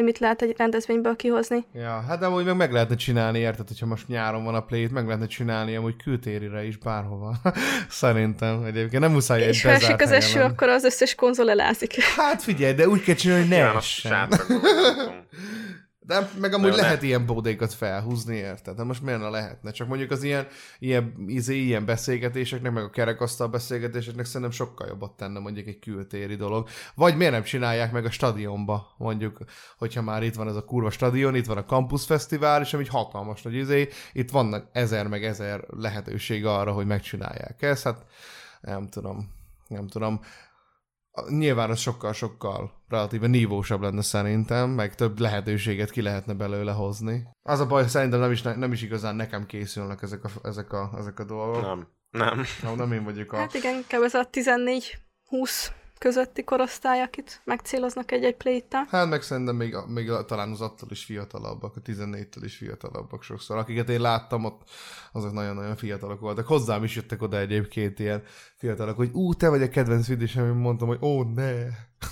hogy 0.00 0.08
mit 0.08 0.18
lehet 0.18 0.42
egy 0.42 0.54
rendezvényből 0.56 1.16
kihozni. 1.16 1.64
Ja, 1.74 2.04
hát 2.08 2.18
de 2.18 2.26
amúgy 2.26 2.44
meg 2.44 2.56
meg 2.56 2.72
lehetne 2.72 2.94
csinálni, 2.94 3.38
érted, 3.38 3.68
hogyha 3.68 3.86
most 3.86 4.08
nyáron 4.08 4.44
van 4.44 4.54
a 4.54 4.60
play 4.60 4.88
meg 4.92 5.04
lehetne 5.04 5.26
csinálni 5.26 5.76
amúgy 5.76 5.96
kültérire 6.02 6.64
is 6.64 6.76
bárhova. 6.76 7.36
Szerintem 7.88 8.64
egyébként 8.64 9.02
nem 9.02 9.12
muszáj 9.12 9.42
egy 9.42 9.48
és 9.48 9.62
ha 9.62 9.70
esik 9.70 10.02
az 10.02 10.10
eső, 10.10 10.40
akkor 10.40 10.68
az 10.68 10.84
összes 10.84 11.14
konzol 11.14 11.50
elázik. 11.50 12.02
Hát 12.02 12.42
figyelj, 12.42 12.72
de 12.72 12.88
úgy 12.88 13.02
kell 13.02 13.14
csinálni, 13.14 13.42
hogy 13.42 13.50
ne 13.50 13.74
essen. 13.74 14.28
De 16.10 16.30
meg 16.40 16.54
amúgy 16.54 16.70
ne. 16.70 16.76
lehet 16.76 17.02
ilyen 17.02 17.26
bódékat 17.26 17.74
felhúzni, 17.74 18.36
érted? 18.36 18.76
De 18.76 18.82
most 18.82 19.02
miért 19.02 19.20
ne 19.20 19.28
lehetne? 19.28 19.70
Csak 19.70 19.88
mondjuk 19.88 20.10
az 20.10 20.22
ilyen, 20.22 20.46
ilyen, 20.78 21.14
izé, 21.26 21.56
ilyen 21.56 21.84
beszélgetéseknek, 21.84 22.72
meg 22.72 22.82
a 22.84 22.90
kerekasztal 22.90 23.48
beszélgetéseknek 23.48 24.24
szerintem 24.24 24.50
sokkal 24.50 24.86
jobbat 24.88 25.16
tenne 25.16 25.38
mondjuk 25.38 25.66
egy 25.66 25.78
kültéri 25.78 26.34
dolog. 26.34 26.68
Vagy 26.94 27.16
miért 27.16 27.32
nem 27.32 27.42
csinálják 27.42 27.92
meg 27.92 28.04
a 28.04 28.10
stadionba, 28.10 28.94
mondjuk, 28.98 29.38
hogyha 29.78 30.02
már 30.02 30.22
itt 30.22 30.34
van 30.34 30.48
ez 30.48 30.56
a 30.56 30.64
kurva 30.64 30.90
stadion, 30.90 31.34
itt 31.34 31.46
van 31.46 31.56
a 31.56 31.64
Campus 31.64 32.04
Fesztivál, 32.04 32.60
és 32.60 32.74
ami 32.74 32.86
hatalmas 32.86 33.42
nagy 33.42 33.54
izé, 33.54 33.88
itt 34.12 34.30
vannak 34.30 34.68
ezer 34.72 35.06
meg 35.06 35.24
ezer 35.24 35.64
lehetőség 35.68 36.46
arra, 36.46 36.72
hogy 36.72 36.86
megcsinálják 36.86 37.62
ezt, 37.62 37.82
hát 37.82 38.04
nem 38.60 38.88
tudom, 38.88 39.32
nem 39.68 39.86
tudom. 39.86 40.20
Nyilván 41.28 41.70
az 41.70 41.78
sokkal-sokkal 41.78 42.70
relatíve 42.88 43.26
nívósabb 43.26 43.80
lenne 43.80 44.02
szerintem, 44.02 44.70
meg 44.70 44.94
több 44.94 45.18
lehetőséget 45.18 45.90
ki 45.90 46.02
lehetne 46.02 46.34
belőle 46.34 46.72
hozni. 46.72 47.26
Az 47.42 47.60
a 47.60 47.66
baj, 47.66 47.88
szerintem 47.88 48.20
nem 48.20 48.30
is, 48.30 48.42
nem 48.42 48.72
is 48.72 48.82
igazán 48.82 49.16
nekem 49.16 49.46
készülnek 49.46 50.02
ezek 50.02 50.24
a, 50.24 50.30
ezek 50.42 50.72
a, 50.72 50.90
ezek 50.96 51.18
a 51.18 51.24
dolgok. 51.24 51.62
Nem, 51.62 51.88
nem. 52.10 52.42
Nem, 52.62 52.74
nem 52.74 52.92
én 52.92 53.04
vagyok 53.04 53.32
a... 53.32 53.36
Hát 53.36 53.54
igen, 53.54 53.74
inkább 53.74 54.02
ez 54.02 54.14
a 54.14 54.28
14-20 54.32 55.70
közötti 56.00 56.44
korosztály, 56.44 57.00
akit 57.00 57.40
megcéloznak 57.44 58.12
egy-egy 58.12 58.36
pléttel. 58.36 58.86
Hát 58.90 59.08
meg 59.08 59.22
szerintem 59.22 59.56
még, 59.56 59.76
még 59.86 60.10
talán 60.26 60.50
az 60.50 60.60
attól 60.60 60.88
is 60.90 61.04
fiatalabbak, 61.04 61.76
a 61.76 61.80
14-től 61.80 62.40
is 62.42 62.56
fiatalabbak 62.56 63.22
sokszor. 63.22 63.56
Akiket 63.56 63.88
én 63.88 64.00
láttam, 64.00 64.44
ott 64.44 64.62
azok 65.12 65.32
nagyon-nagyon 65.32 65.76
fiatalok 65.76 66.20
voltak. 66.20 66.46
Hozzám 66.46 66.84
is 66.84 66.96
jöttek 66.96 67.22
oda 67.22 67.38
egyébként 67.38 67.98
ilyen 67.98 68.22
fiatalok, 68.56 68.96
hogy 68.96 69.10
ú, 69.12 69.34
te 69.34 69.48
vagy 69.48 69.62
a 69.62 69.68
kedvenc 69.68 70.06
videós, 70.06 70.36
amit 70.36 70.54
mondtam, 70.54 70.88
hogy 70.88 70.98
ó, 71.00 71.22
ne, 71.22 71.52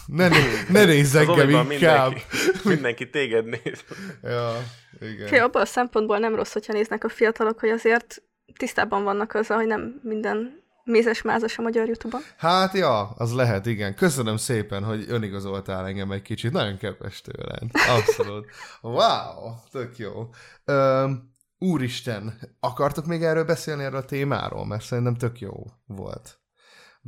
ne, 0.07 0.29
ne, 0.29 0.39
ne 0.71 0.85
nézz 0.85 1.15
Az 1.15 1.29
engem 1.29 1.49
inkább. 1.49 1.69
mindenki, 1.69 2.23
mindenki 2.65 3.11
téged 3.11 3.45
néz. 3.45 3.85
Ja, 4.23 4.53
igen. 5.01 5.43
abban 5.43 5.63
a 5.63 5.65
szempontból 5.65 6.19
nem 6.19 6.35
rossz, 6.35 6.53
hogyha 6.53 6.73
néznek 6.73 7.05
a 7.05 7.09
fiatalok, 7.09 7.61
hogy 7.61 7.69
azért 7.71 8.23
tisztában 8.57 9.05
vannak 9.05 9.35
azzal, 9.35 9.57
hogy 9.57 9.67
nem 9.67 10.01
minden 10.03 10.67
mézes-mázas 10.89 11.59
a 11.59 11.63
magyar 11.63 11.87
Youtube-on. 11.87 12.23
Hát 12.37 12.75
ja, 12.75 13.09
az 13.09 13.33
lehet, 13.33 13.67
igen. 13.67 13.95
Köszönöm 13.95 14.37
szépen, 14.37 14.85
hogy 14.85 15.05
önigazoltál 15.09 15.87
engem 15.87 16.11
egy 16.11 16.23
kicsit. 16.23 16.53
Nagyon 16.53 16.77
kedves 16.77 17.21
tőled. 17.21 17.63
Abszolút. 17.89 18.47
Wow, 18.81 19.55
tök 19.71 19.99
jó. 19.99 20.29
Üm, 20.65 21.35
úristen, 21.59 22.39
akartok 22.61 23.07
még 23.07 23.23
erről 23.23 23.45
beszélni 23.45 23.83
erről 23.83 24.01
a 24.01 24.05
témáról? 24.05 24.67
Mert 24.67 24.85
szerintem 24.85 25.15
tök 25.15 25.41
jó 25.41 25.65
volt. 25.87 26.41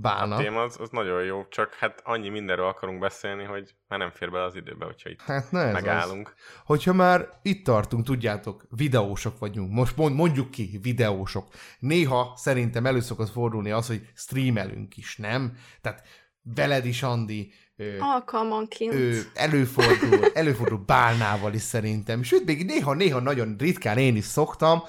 Bálna. 0.01 0.35
A 0.35 0.39
téma 0.39 0.63
az, 0.63 0.77
az 0.81 0.89
nagyon 0.91 1.25
jó, 1.25 1.47
csak 1.49 1.75
hát 1.75 2.01
annyi 2.05 2.29
mindenről 2.29 2.67
akarunk 2.67 2.99
beszélni, 2.99 3.45
hogy 3.45 3.75
már 3.89 3.99
nem 3.99 4.11
fér 4.11 4.31
bele 4.31 4.45
az 4.45 4.55
időbe, 4.55 4.85
hogyha 4.85 5.09
itt 5.11 5.21
Hát 5.21 5.51
ne 5.51 5.61
ez 5.61 5.73
megállunk. 5.73 6.29
Az. 6.37 6.43
Hogyha 6.65 6.93
már 6.93 7.29
itt 7.43 7.65
tartunk, 7.65 8.05
tudjátok, 8.05 8.67
videósok 8.77 9.39
vagyunk. 9.39 9.73
Most 9.73 9.97
mond, 9.97 10.15
mondjuk 10.15 10.51
ki, 10.51 10.79
videósok. 10.83 11.47
Néha 11.79 12.33
szerintem 12.37 12.87
elő 12.87 13.01
szokott 13.01 13.31
fordulni 13.31 13.71
az, 13.71 13.87
hogy 13.87 14.09
streamelünk 14.15 14.97
is, 14.97 15.17
nem? 15.17 15.57
Tehát 15.81 16.03
veled 16.43 16.85
is, 16.87 17.03
Andi, 17.03 17.53
ö, 17.77 17.97
Alkalmanként. 18.01 18.93
ö, 18.95 19.19
előfordul, 19.35 20.33
előfordul 20.35 20.83
bálnával 20.87 21.53
is 21.55 21.63
szerintem. 21.63 22.23
Sőt, 22.23 22.45
még 22.45 22.65
néha-néha 22.65 23.21
nagyon 23.21 23.57
ritkán 23.59 23.99
én 23.99 24.17
is 24.17 24.25
szoktam, 24.25 24.83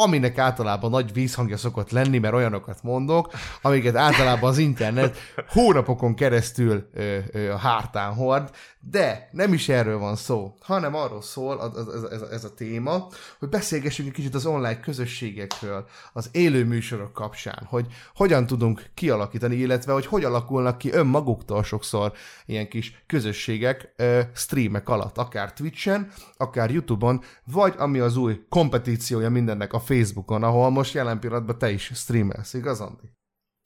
aminek 0.00 0.38
általában 0.38 0.90
nagy 0.90 1.12
vízhangja 1.12 1.56
szokott 1.56 1.90
lenni, 1.90 2.18
mert 2.18 2.34
olyanokat 2.34 2.82
mondok, 2.82 3.32
amiket 3.62 3.96
általában 3.96 4.50
az 4.50 4.58
internet 4.58 5.16
hónapokon 5.54 6.14
keresztül 6.14 6.88
ö, 6.94 7.18
ö, 7.32 7.50
a 7.52 7.56
hártán 7.56 8.14
hord, 8.14 8.50
de 8.82 9.28
nem 9.32 9.52
is 9.52 9.68
erről 9.68 9.98
van 9.98 10.16
szó, 10.16 10.54
hanem 10.60 10.94
arról 10.94 11.22
szól 11.22 11.58
az, 11.58 11.88
az, 11.88 12.04
ez, 12.04 12.22
ez 12.22 12.44
a 12.44 12.54
téma, 12.54 13.08
hogy 13.38 13.48
beszélgessünk 13.48 14.08
egy 14.08 14.14
kicsit 14.14 14.34
az 14.34 14.46
online 14.46 14.80
közösségekről, 14.80 15.86
az 16.12 16.28
élő 16.32 16.64
műsorok 16.64 17.12
kapcsán, 17.12 17.66
hogy 17.68 17.86
hogyan 18.14 18.46
tudunk 18.46 18.84
kialakítani, 18.94 19.56
illetve 19.56 19.92
hogy 19.92 20.06
hogy 20.06 20.24
alakulnak 20.24 20.78
ki 20.78 20.92
önmaguktól 20.92 21.62
sokszor 21.62 22.12
ilyen 22.46 22.68
kis 22.68 23.04
közösségek 23.06 23.94
streamek 24.34 24.88
alatt, 24.88 25.18
akár 25.18 25.52
Twitchen, 25.52 26.12
akár 26.36 26.70
YouTube-on, 26.70 27.22
vagy 27.44 27.74
ami 27.78 27.98
az 27.98 28.16
új 28.16 28.44
kompetíciója 28.48 29.30
mindennek 29.30 29.72
a 29.72 29.80
Facebookon, 29.80 30.42
ahol 30.42 30.70
most 30.70 30.94
jelen 30.94 31.20
pillanatban 31.20 31.58
te 31.58 31.70
is 31.70 31.90
streamelsz, 31.94 32.54
igaz, 32.54 32.80
Andi? 32.80 33.12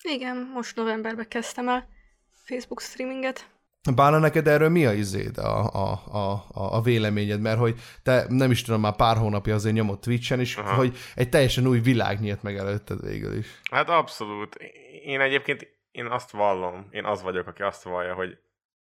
Igen, 0.02 0.50
most 0.54 0.76
novemberben 0.76 1.28
kezdtem 1.28 1.68
el 1.68 1.88
Facebook 2.44 2.80
streaminget. 2.80 3.53
Bána, 3.92 4.18
neked 4.18 4.48
erről 4.48 4.68
mi 4.68 4.86
a 4.86 4.92
izéd, 4.92 5.38
a, 5.38 5.70
a, 5.72 5.92
a, 6.12 6.44
a, 6.52 6.82
véleményed? 6.82 7.40
Mert 7.40 7.58
hogy 7.58 7.80
te 8.02 8.26
nem 8.28 8.50
is 8.50 8.62
tudom, 8.62 8.80
már 8.80 8.96
pár 8.96 9.16
hónapja 9.16 9.54
azért 9.54 9.74
nyomott 9.74 10.00
Twitch-en 10.00 10.40
is, 10.40 10.56
Aha. 10.56 10.74
hogy 10.74 10.96
egy 11.14 11.28
teljesen 11.28 11.66
új 11.66 11.80
világ 11.80 12.20
nyílt 12.20 12.42
meg 12.42 12.56
előtted 12.56 13.00
végül 13.00 13.36
is. 13.36 13.46
Hát 13.70 13.88
abszolút. 13.88 14.54
Én 15.04 15.20
egyébként 15.20 15.68
én 15.90 16.06
azt 16.06 16.30
vallom, 16.30 16.86
én 16.90 17.04
az 17.04 17.22
vagyok, 17.22 17.46
aki 17.46 17.62
azt 17.62 17.82
vallja, 17.82 18.14
hogy 18.14 18.38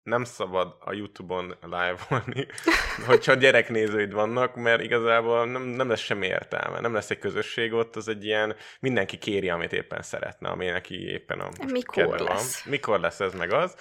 nem 0.07 0.25
szabad 0.25 0.77
a 0.81 0.93
Youtube-on 0.93 1.57
live-olni, 1.63 2.47
hogyha 3.07 3.35
gyereknézőid 3.35 4.13
vannak, 4.13 4.55
mert 4.55 4.83
igazából 4.83 5.47
nem, 5.47 5.63
nem 5.63 5.89
lesz 5.89 6.01
semmi 6.01 6.27
értelme. 6.27 6.81
Nem 6.81 6.95
lesz 6.95 7.11
egy 7.11 7.19
közösség 7.19 7.73
ott, 7.73 7.97
az 7.97 8.09
egy 8.09 8.25
ilyen, 8.25 8.57
mindenki 8.81 9.19
kéri, 9.19 9.49
amit 9.49 9.73
éppen 9.73 10.03
szeretne, 10.03 10.49
ami 10.49 10.67
neki 10.67 11.09
éppen 11.09 11.41
a 11.41 11.49
Mikor 11.67 12.21
lesz? 12.21 12.63
Van. 12.63 12.73
Mikor 12.73 13.01
lesz 13.01 13.21
ez 13.21 13.35
meg 13.35 13.53
az. 13.53 13.77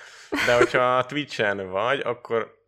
De 0.45 0.55
hogyha 0.55 1.05
Twitch-en 1.05 1.69
vagy, 1.69 1.99
akkor 1.99 2.63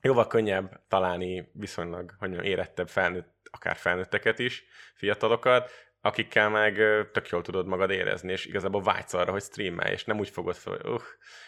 jóval 0.00 0.26
könnyebb 0.26 0.80
találni 0.88 1.50
viszonylag, 1.52 2.14
hogy 2.18 2.28
mondjam, 2.28 2.52
érettebb 2.52 2.88
felnőtt, 2.88 3.34
akár 3.50 3.76
felnőtteket 3.76 4.38
is, 4.38 4.64
fiatalokat, 4.94 5.70
akikkel 6.06 6.48
meg 6.48 6.74
tök 7.12 7.28
jól 7.28 7.42
tudod 7.42 7.66
magad 7.66 7.90
érezni, 7.90 8.32
és 8.32 8.46
igazából 8.46 8.82
vágysz 8.82 9.14
arra, 9.14 9.32
hogy 9.32 9.42
streamelj, 9.42 9.92
és 9.92 10.04
nem 10.04 10.18
úgy 10.18 10.28
fogod 10.28 10.56
fel, 10.56 10.72
hogy 10.82 10.92
uh, 10.92 11.00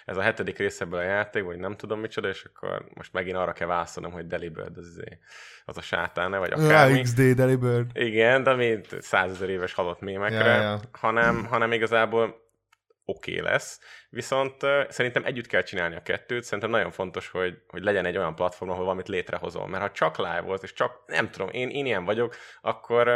ez 0.05 0.16
a 0.16 0.23
hetedik 0.23 0.59
része 0.59 0.85
ebből 0.85 0.99
a 0.99 1.03
játék, 1.03 1.44
vagy 1.44 1.59
nem 1.59 1.77
tudom 1.77 2.01
micsoda, 2.01 2.29
és 2.29 2.44
akkor 2.44 2.85
most 2.94 3.12
megint 3.12 3.37
arra 3.37 3.53
kell 3.53 3.66
válaszolnom, 3.66 4.12
hogy 4.12 4.27
Delibird 4.27 4.77
az, 4.77 4.87
izé, 4.87 5.18
az 5.64 5.77
a 5.77 5.81
sátán, 5.81 6.31
vagy 6.31 6.53
akármi. 6.53 7.01
XD 7.03 7.35
Delibird. 7.35 7.90
Igen, 7.92 8.42
de 8.42 8.55
mint 8.55 8.87
százezer 9.01 9.49
éves 9.49 9.73
halott 9.73 10.01
mémekre, 10.01 10.55
ja, 10.55 10.61
ja. 10.61 10.81
Hanem, 10.92 11.44
hanem 11.44 11.73
igazából 11.73 12.47
oké 13.11 13.38
okay 13.38 13.51
lesz, 13.51 13.81
viszont 14.11 14.57
szerintem 14.88 15.25
együtt 15.25 15.47
kell 15.47 15.62
csinálni 15.62 15.94
a 15.94 16.03
kettőt, 16.03 16.44
szerintem 16.44 16.71
nagyon 16.71 16.90
fontos, 16.90 17.29
hogy, 17.29 17.59
hogy 17.66 17.83
legyen 17.83 18.05
egy 18.05 18.16
olyan 18.16 18.35
platform, 18.35 18.71
ahol 18.71 18.85
valamit 18.85 19.09
létrehozol, 19.09 19.68
mert 19.68 19.83
ha 19.83 19.90
csak 19.90 20.16
live 20.18 20.40
volt, 20.40 20.62
és 20.62 20.73
csak, 20.73 21.03
nem 21.07 21.31
tudom, 21.31 21.49
én, 21.49 21.68
én 21.68 21.87
ilyen 21.87 22.05
vagyok, 22.05 22.37
akkor 22.61 23.09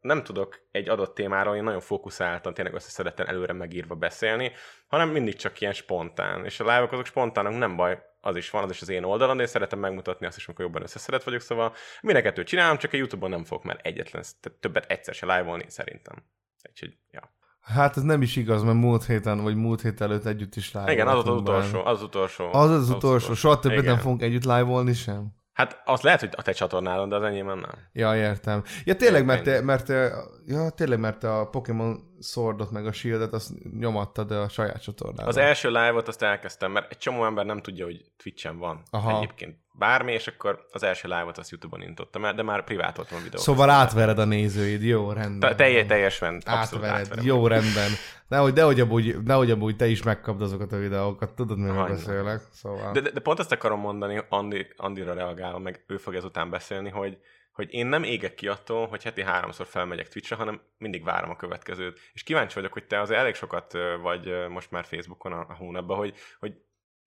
nem 0.00 0.22
tudok 0.22 0.60
egy 0.70 0.88
adott 0.88 1.14
témáról 1.14 1.56
én 1.56 1.62
nagyon 1.62 1.80
fókuszáltan, 1.80 2.54
tényleg 2.54 2.74
összeszedetten 2.74 3.28
előre 3.28 3.52
megírva 3.52 3.94
beszélni, 3.94 4.52
hanem 4.86 5.08
mindig 5.08 5.36
csak 5.36 5.60
ilyen 5.60 5.72
spontán, 5.72 6.44
és 6.44 6.60
a 6.60 6.64
live 6.64 6.88
azok 6.90 7.06
spontánok, 7.06 7.58
nem 7.58 7.76
baj, 7.76 8.02
az 8.20 8.36
is 8.36 8.50
van, 8.50 8.62
az 8.62 8.70
is 8.70 8.80
az 8.80 8.88
én 8.88 9.04
oldalon, 9.04 9.36
de 9.36 9.42
én 9.42 9.48
szeretem 9.48 9.78
megmutatni 9.78 10.26
azt 10.26 10.36
is, 10.36 10.46
amikor 10.46 10.64
jobban 10.64 10.82
összeszedett 10.82 11.22
vagyok, 11.22 11.40
szóval 11.40 11.74
mindenket 12.00 12.42
csinálom, 12.42 12.76
csak 12.76 12.92
a 12.92 12.96
Youtube-on 12.96 13.30
nem 13.30 13.44
fogok 13.44 13.64
már 13.64 13.80
egyetlen, 13.82 14.22
többet 14.60 14.90
egyszer 14.90 15.14
se 15.14 15.36
live-olni, 15.36 15.64
szerintem. 15.68 16.24
Úgyhogy, 16.70 16.96
ja. 17.10 17.37
Hát 17.74 17.96
ez 17.96 18.02
nem 18.02 18.22
is 18.22 18.36
igaz, 18.36 18.62
mert 18.62 18.76
múlt 18.76 19.04
héten, 19.04 19.42
vagy 19.42 19.56
múlt 19.56 19.80
hét 19.80 20.00
előtt 20.00 20.24
együtt 20.24 20.56
is 20.56 20.72
live 20.72 20.92
Igen, 20.92 21.08
az 21.08 21.28
az 21.28 21.34
utolsó, 21.34 21.84
az 21.84 22.02
utolsó. 22.02 22.48
Az 22.52 22.70
az, 22.70 22.80
az 22.80 22.90
utolsó, 22.90 23.34
soha 23.34 23.58
többet 23.58 23.84
nem 23.84 23.98
fogunk 23.98 24.22
együtt 24.22 24.44
live 24.44 24.92
sem. 24.92 25.36
Hát 25.52 25.82
az 25.84 26.00
lehet, 26.00 26.20
hogy 26.20 26.28
a 26.36 26.42
te 26.42 26.52
csatornálon, 26.52 27.08
de 27.08 27.16
az 27.16 27.22
enyémben 27.22 27.58
nem. 27.58 27.70
Ja, 27.92 28.16
értem. 28.16 28.62
Ja, 28.84 28.96
tényleg, 28.96 29.24
mert 29.24 29.42
te, 29.42 29.60
mert 29.60 29.86
te, 29.86 30.12
ja, 30.46 30.70
tényleg, 30.70 30.98
mert 30.98 31.18
te 31.18 31.34
a 31.34 31.48
Pokémon 31.48 32.00
Swordot 32.20 32.70
meg 32.70 32.86
a 32.86 32.92
Shieldet 32.92 33.32
azt 33.32 33.50
nyomattad 33.78 34.30
a 34.30 34.48
saját 34.48 34.82
csatornádon. 34.82 35.28
Az 35.28 35.36
első 35.36 35.68
live-ot 35.68 36.08
azt 36.08 36.22
elkezdtem, 36.22 36.72
mert 36.72 36.90
egy 36.90 36.98
csomó 36.98 37.24
ember 37.24 37.44
nem 37.44 37.60
tudja, 37.60 37.84
hogy 37.84 38.04
Twitch-en 38.16 38.58
van 38.58 38.82
Aha. 38.90 39.16
egyébként 39.16 39.56
bármi, 39.78 40.12
és 40.12 40.26
akkor 40.26 40.66
az 40.72 40.82
első 40.82 41.08
live-ot 41.08 41.38
azt 41.38 41.50
YouTube-on 41.50 41.82
intottam 41.82 42.24
el, 42.24 42.34
de 42.34 42.42
már 42.42 42.64
privátoltam 42.64 43.18
a 43.18 43.22
videót. 43.22 43.42
Szóval 43.42 43.70
átvered 43.70 44.18
a 44.18 44.24
nézőid, 44.24 44.82
jó, 44.82 45.12
rendben. 45.12 45.56
Te, 45.56 45.84
teljesen, 45.84 46.42
abszolút 46.46 46.84
átvered, 46.84 47.24
jó, 47.24 47.46
rendben. 47.46 47.90
Nehogy, 48.28 48.52
nehogy, 48.52 48.80
abúgy, 48.80 49.22
nehogy 49.24 49.50
abúgy 49.50 49.76
te 49.76 49.86
is 49.86 50.02
megkapd 50.02 50.42
azokat 50.42 50.72
a 50.72 50.76
videókat, 50.76 51.34
tudod, 51.34 51.58
mi 51.58 51.70
beszélek. 51.88 52.40
Szóval. 52.52 52.92
De, 52.92 53.00
de, 53.00 53.10
de, 53.10 53.20
pont 53.20 53.38
azt 53.38 53.52
akarom 53.52 53.80
mondani, 53.80 54.22
Andi, 54.28 54.66
Andira 54.76 55.14
reagálva, 55.14 55.58
meg 55.58 55.84
ő 55.86 55.96
fog 55.96 56.14
ezután 56.14 56.50
beszélni, 56.50 56.88
hogy, 56.88 57.18
hogy 57.52 57.68
én 57.70 57.86
nem 57.86 58.02
égek 58.02 58.34
ki 58.34 58.48
attól, 58.48 58.86
hogy 58.86 59.02
heti 59.02 59.22
háromszor 59.22 59.66
felmegyek 59.66 60.08
Twitchre, 60.08 60.36
hanem 60.36 60.60
mindig 60.78 61.04
várom 61.04 61.30
a 61.30 61.36
következőt. 61.36 62.00
És 62.12 62.22
kíváncsi 62.22 62.54
vagyok, 62.54 62.72
hogy 62.72 62.86
te 62.86 63.00
azért 63.00 63.20
elég 63.20 63.34
sokat 63.34 63.72
vagy 64.02 64.48
most 64.48 64.70
már 64.70 64.84
Facebookon 64.84 65.32
a, 65.32 65.46
a 65.48 65.54
hónapban, 65.54 65.96
hogy, 65.96 66.14
hogy 66.38 66.54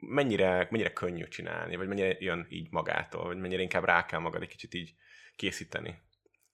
mennyire, 0.01 0.67
mennyire 0.69 0.93
könnyű 0.93 1.27
csinálni, 1.27 1.75
vagy 1.75 1.87
mennyire 1.87 2.15
jön 2.19 2.45
így 2.49 2.67
magától, 2.71 3.25
vagy 3.25 3.37
mennyire 3.37 3.61
inkább 3.61 3.83
rá 3.83 4.05
kell 4.05 4.19
magad 4.19 4.41
egy 4.41 4.47
kicsit 4.47 4.73
így 4.73 4.93
készíteni. 5.35 6.01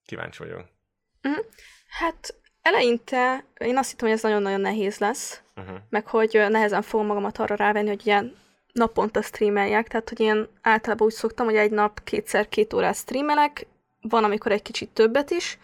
Kíváncsi 0.06 0.44
vagyok. 0.44 0.66
Mm, 1.28 1.42
hát 1.88 2.36
eleinte 2.62 3.46
én 3.60 3.78
azt 3.78 3.90
hittem, 3.90 4.08
hogy 4.08 4.18
ez 4.18 4.24
nagyon-nagyon 4.24 4.62
nehéz 4.62 4.98
lesz, 4.98 5.42
uh-huh. 5.56 5.78
meg 5.90 6.08
hogy 6.08 6.46
nehezen 6.50 6.82
fogom 6.82 7.06
magamat 7.06 7.38
arra 7.38 7.56
rávenni, 7.56 7.88
hogy 7.88 8.06
ilyen 8.06 8.36
naponta 8.72 9.22
streameljek, 9.22 9.88
tehát 9.88 10.10
hogy 10.10 10.20
én 10.20 10.48
általában 10.62 11.08
úgy 11.08 11.14
szoktam, 11.14 11.46
hogy 11.46 11.56
egy 11.56 11.72
nap 11.72 12.04
kétszer 12.04 12.50
két 12.50 12.74
órát 12.74 12.96
streamelek, 12.96 13.68
van, 14.02 14.24
amikor 14.24 14.52
egy 14.52 14.62
kicsit 14.62 14.90
többet 14.90 15.30
is, 15.30 15.58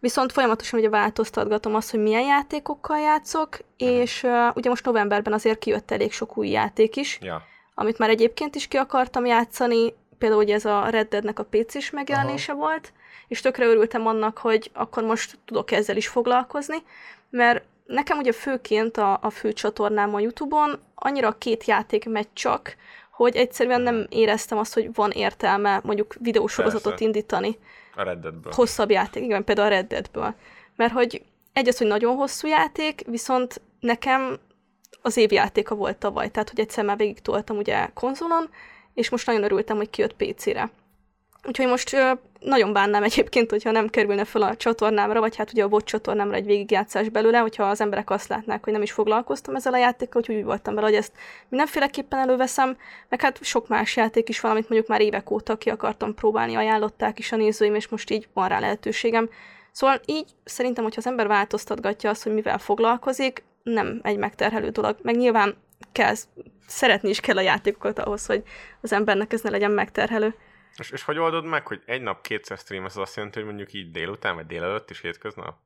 viszont 0.00 0.32
folyamatosan 0.32 0.78
ugye 0.78 0.88
változtatgatom 0.88 1.74
azt, 1.74 1.90
hogy 1.90 2.00
milyen 2.00 2.22
játékokkal 2.22 2.98
játszok, 2.98 3.48
uh-huh. 3.48 3.96
és 3.96 4.22
uh, 4.22 4.56
ugye 4.56 4.68
most 4.68 4.84
novemberben 4.84 5.32
azért 5.32 5.58
kijött 5.58 5.90
elég 5.90 6.12
sok 6.12 6.36
új 6.36 6.48
játék 6.48 6.96
is, 6.96 7.18
ja. 7.22 7.42
amit 7.74 7.98
már 7.98 8.10
egyébként 8.10 8.54
is 8.54 8.68
ki 8.68 8.76
akartam 8.76 9.26
játszani, 9.26 9.94
például 10.18 10.42
ugye 10.42 10.54
ez 10.54 10.64
a 10.64 10.88
Red 10.88 11.08
Deadnek 11.08 11.38
a 11.38 11.44
PC-s 11.50 11.90
megjelenése 11.90 12.52
Aha. 12.52 12.60
volt, 12.60 12.92
és 13.28 13.40
tökre 13.40 13.66
örültem 13.66 14.06
annak, 14.06 14.38
hogy 14.38 14.70
akkor 14.74 15.02
most 15.02 15.38
tudok 15.44 15.70
ezzel 15.70 15.96
is 15.96 16.08
foglalkozni, 16.08 16.76
mert 17.30 17.64
nekem 17.86 18.18
ugye 18.18 18.32
főként 18.32 18.96
a, 18.96 19.18
a 19.22 19.30
fő 19.30 19.52
csatornám 19.52 20.14
a 20.14 20.20
Youtube-on 20.20 20.80
annyira 20.94 21.32
két 21.32 21.64
játék 21.64 22.08
megy 22.08 22.28
csak, 22.32 22.76
hogy 23.10 23.36
egyszerűen 23.36 23.80
nem 23.80 24.06
éreztem 24.08 24.58
azt, 24.58 24.74
hogy 24.74 24.94
van 24.94 25.10
értelme 25.10 25.80
mondjuk 25.84 26.14
videósorozatot 26.20 26.90
Persze. 26.90 27.04
indítani. 27.04 27.58
A 27.98 28.02
Red. 28.02 28.26
Hosszabb 28.50 28.90
játék, 28.90 29.22
igen, 29.22 29.44
például 29.44 29.66
a 29.66 29.70
Red. 29.70 30.10
Mert 30.76 30.92
hogy 30.92 31.22
egy 31.52 31.68
az, 31.68 31.78
hogy 31.78 31.86
nagyon 31.86 32.16
hosszú 32.16 32.48
játék, 32.48 33.02
viszont 33.06 33.60
nekem 33.80 34.38
az 35.02 35.16
év 35.16 35.32
játéka 35.32 35.74
volt 35.74 35.96
tavaly, 35.96 36.30
tehát 36.30 36.48
hogy 36.50 36.60
egyszer 36.60 36.84
már 36.84 36.96
végig 36.96 37.20
toltam 37.20 37.56
ugye 37.56 37.86
konzolon, 37.94 38.50
és 38.94 39.08
most 39.10 39.26
nagyon 39.26 39.42
örültem, 39.42 39.76
hogy 39.76 39.90
kijött 39.90 40.14
PC-re. 40.16 40.70
Úgyhogy 41.46 41.66
most 41.66 41.96
nagyon 42.40 42.72
bánnám 42.72 43.02
egyébként, 43.02 43.50
hogyha 43.50 43.70
nem 43.70 43.88
kerülne 43.88 44.24
fel 44.24 44.42
a 44.42 44.56
csatornámra, 44.56 45.20
vagy 45.20 45.36
hát 45.36 45.52
ugye 45.52 45.62
a 45.62 45.68
bot 45.68 45.84
csatornámra 45.84 46.36
egy 46.36 46.46
végigjátszás 46.46 47.08
belőle, 47.08 47.38
hogyha 47.38 47.64
az 47.64 47.80
emberek 47.80 48.10
azt 48.10 48.28
látnák, 48.28 48.64
hogy 48.64 48.72
nem 48.72 48.82
is 48.82 48.92
foglalkoztam 48.92 49.54
ezzel 49.54 49.72
a 49.72 49.78
játékkal, 49.78 50.20
úgyhogy 50.20 50.36
úgy 50.36 50.44
voltam 50.44 50.74
vele, 50.74 50.86
hogy 50.86 50.96
ezt 50.96 51.12
mindenféleképpen 51.48 52.18
előveszem, 52.18 52.76
meg 53.08 53.20
hát 53.20 53.44
sok 53.44 53.68
más 53.68 53.96
játék 53.96 54.28
is 54.28 54.40
van, 54.40 54.50
amit 54.50 54.68
mondjuk 54.68 54.90
már 54.90 55.00
évek 55.00 55.30
óta 55.30 55.56
ki 55.56 55.70
akartam 55.70 56.14
próbálni, 56.14 56.54
ajánlották 56.54 57.18
is 57.18 57.32
a 57.32 57.36
nézőim, 57.36 57.74
és 57.74 57.88
most 57.88 58.10
így 58.10 58.28
van 58.32 58.48
rá 58.48 58.60
lehetőségem. 58.60 59.28
Szóval 59.72 60.00
így 60.04 60.26
szerintem, 60.44 60.84
hogyha 60.84 61.00
az 61.00 61.06
ember 61.06 61.26
változtatgatja 61.26 62.10
azt, 62.10 62.22
hogy 62.22 62.32
mivel 62.32 62.58
foglalkozik, 62.58 63.44
nem 63.62 64.00
egy 64.02 64.16
megterhelő 64.16 64.68
dolog. 64.68 64.96
Meg 65.02 65.16
nyilván 65.16 65.56
kell, 65.92 66.14
szeretni 66.66 67.08
is 67.08 67.20
kell 67.20 67.36
a 67.36 67.40
játékokat 67.40 67.98
ahhoz, 67.98 68.26
hogy 68.26 68.42
az 68.80 68.92
embernek 68.92 69.32
ez 69.32 69.40
ne 69.40 69.50
legyen 69.50 69.70
megterhelő. 69.70 70.34
És, 70.78 70.90
és 70.90 71.02
hogy 71.02 71.18
oldod 71.18 71.44
meg, 71.44 71.66
hogy 71.66 71.82
egy 71.86 72.02
nap 72.02 72.22
kétszer 72.22 72.58
stream, 72.58 72.84
az 72.84 72.96
azt 72.96 73.16
jelenti, 73.16 73.38
hogy 73.38 73.48
mondjuk 73.48 73.72
így 73.72 73.90
délután, 73.90 74.34
vagy 74.34 74.46
délelőtt 74.46 74.90
is 74.90 75.00
hétköznap? 75.00 75.56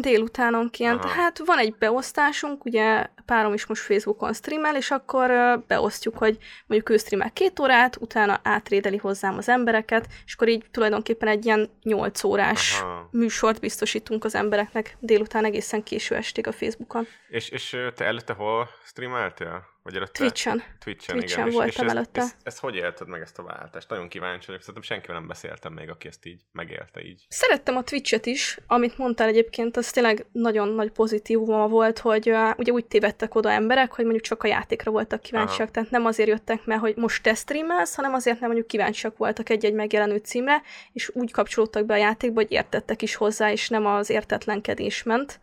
Délutánonként. 0.00 1.04
Aha. 1.04 1.12
Hát 1.12 1.38
van 1.38 1.58
egy 1.58 1.74
beosztásunk, 1.78 2.64
ugye 2.64 3.06
párom 3.24 3.52
is 3.52 3.66
most 3.66 3.82
Facebookon 3.82 4.32
streamel, 4.32 4.76
és 4.76 4.90
akkor 4.90 5.30
beosztjuk, 5.66 6.18
hogy 6.18 6.38
mondjuk 6.66 6.90
ő 6.90 6.96
streamel 6.96 7.32
két 7.32 7.58
órát, 7.58 7.96
utána 7.96 8.40
átrédeli 8.42 8.96
hozzám 8.96 9.36
az 9.36 9.48
embereket, 9.48 10.06
és 10.26 10.34
akkor 10.34 10.48
így 10.48 10.64
tulajdonképpen 10.70 11.28
egy 11.28 11.44
ilyen 11.44 11.70
8 11.82 12.24
órás 12.24 12.80
Aha. 12.80 13.08
műsort 13.10 13.60
biztosítunk 13.60 14.24
az 14.24 14.34
embereknek 14.34 14.96
délután 15.00 15.44
egészen 15.44 15.82
késő 15.82 16.14
estig 16.14 16.46
a 16.46 16.52
Facebookon. 16.52 17.06
És, 17.28 17.48
és 17.48 17.76
te 17.94 18.04
előtte 18.04 18.32
hol 18.32 18.68
streameltél? 18.84 19.66
Vagy 19.88 19.96
előtte? 19.96 20.18
Twitch-en. 20.18 20.62
Twitch-en, 20.78 21.16
Twitch-en 21.16 21.46
igen. 21.46 21.52
voltam 21.52 21.68
és, 21.68 21.74
és 21.74 21.94
előtte. 21.94 22.20
Ezt, 22.20 22.34
ezt, 22.34 22.46
ezt, 22.46 22.58
hogy 22.58 22.74
élted 22.74 23.08
meg 23.08 23.20
ezt 23.20 23.38
a 23.38 23.42
váltást? 23.42 23.88
Nagyon 23.88 24.08
kíváncsi 24.08 24.46
vagyok, 24.46 24.60
szerintem 24.60 24.82
senkivel 24.82 25.16
nem 25.16 25.28
beszéltem 25.28 25.72
még, 25.72 25.90
aki 25.90 26.08
ezt 26.08 26.26
így 26.26 26.40
megélte 26.52 27.02
így. 27.04 27.26
Szerettem 27.28 27.76
a 27.76 27.82
Twitch-et 27.82 28.26
is, 28.26 28.58
amit 28.66 28.98
mondtál 28.98 29.28
egyébként, 29.28 29.76
az 29.76 29.90
tényleg 29.90 30.26
nagyon 30.32 30.68
nagy 30.68 30.90
pozitívuma 30.90 31.68
volt, 31.68 31.98
hogy 31.98 32.30
uh, 32.30 32.58
ugye 32.58 32.72
úgy 32.72 32.84
tévedtek 32.84 33.34
oda 33.34 33.50
emberek, 33.50 33.92
hogy 33.92 34.04
mondjuk 34.04 34.24
csak 34.24 34.42
a 34.42 34.46
játékra 34.46 34.90
voltak 34.90 35.20
kíváncsiak, 35.20 35.60
Aha. 35.60 35.70
tehát 35.70 35.90
nem 35.90 36.04
azért 36.04 36.28
jöttek, 36.28 36.64
mert 36.64 36.80
hogy 36.80 36.96
most 36.96 37.22
te 37.22 37.34
streamelsz, 37.34 37.94
hanem 37.94 38.14
azért, 38.14 38.34
mert 38.34 38.46
mondjuk 38.46 38.66
kíváncsiak 38.66 39.16
voltak 39.16 39.48
egy-egy 39.48 39.74
megjelenő 39.74 40.16
címre, 40.16 40.62
és 40.92 41.10
úgy 41.14 41.32
kapcsolódtak 41.32 41.86
be 41.86 41.94
a 41.94 41.96
játékba, 41.96 42.40
hogy 42.40 42.52
értettek 42.52 43.02
is 43.02 43.14
hozzá, 43.14 43.52
és 43.52 43.68
nem 43.68 43.86
az 43.86 44.10
értetlenkedés 44.10 45.02
ment 45.02 45.40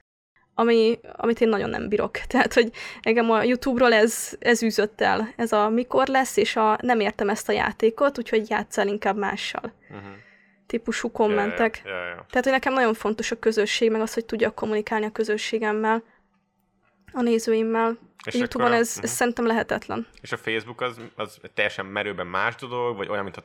ami, 0.56 1.00
amit 1.12 1.42
én 1.42 1.50
nagyon 1.50 1.70
nem 1.70 1.90
bírok. 1.90 2.12
Tehát, 2.28 2.54
hogy 2.54 2.72
engem 3.02 3.32
a 3.32 3.44
YouTube-ról 3.44 3.94
ez, 3.94 4.36
ez 4.40 4.64
űzött 4.64 5.02
el, 5.02 5.34
ez 5.36 5.52
a 5.52 5.70
mikor 5.70 6.08
lesz, 6.08 6.38
és 6.38 6.56
a 6.56 6.78
nem 6.82 7.00
értem 7.00 7.30
ezt 7.30 7.50
a 7.50 7.52
játékot, 7.52 8.18
úgyhogy 8.18 8.50
játszál 8.50 8.88
inkább 8.88 9.18
mással. 9.18 9.74
Uh-huh. 9.90 10.04
Típusú 10.68 11.12
kommentek. 11.12 11.82
Ja, 11.86 11.92
ja, 11.92 11.98
ja. 11.98 12.26
Tehát, 12.30 12.44
hogy 12.44 12.52
nekem 12.52 12.74
nagyon 12.74 12.94
fontos 12.94 13.32
a 13.32 13.40
közösség, 13.40 13.92
meg 13.92 14.02
az, 14.02 14.14
hogy 14.14 14.26
tudjak 14.26 14.56
kommunikálni 14.56 15.06
a 15.06 15.12
közösségemmel, 15.12 16.04
a 17.12 17.22
nézőimmel. 17.22 17.98
És 18.26 18.34
a 18.34 18.38
YouTube-on 18.38 18.74
ez, 18.74 18.90
uh-huh. 18.90 19.04
ez 19.04 19.12
szerintem 19.12 19.46
lehetetlen. 19.46 20.08
És 20.22 20.32
a 20.32 20.38
Facebook 20.38 20.82
az, 20.82 21.00
az 21.16 21.40
teljesen 21.54 21.86
merőben 21.86 22.28
más 22.28 22.56
dolog, 22.56 22.98
vagy 22.98 23.10
olyan, 23.10 23.24
mint 23.24 23.36
ha 23.36 23.42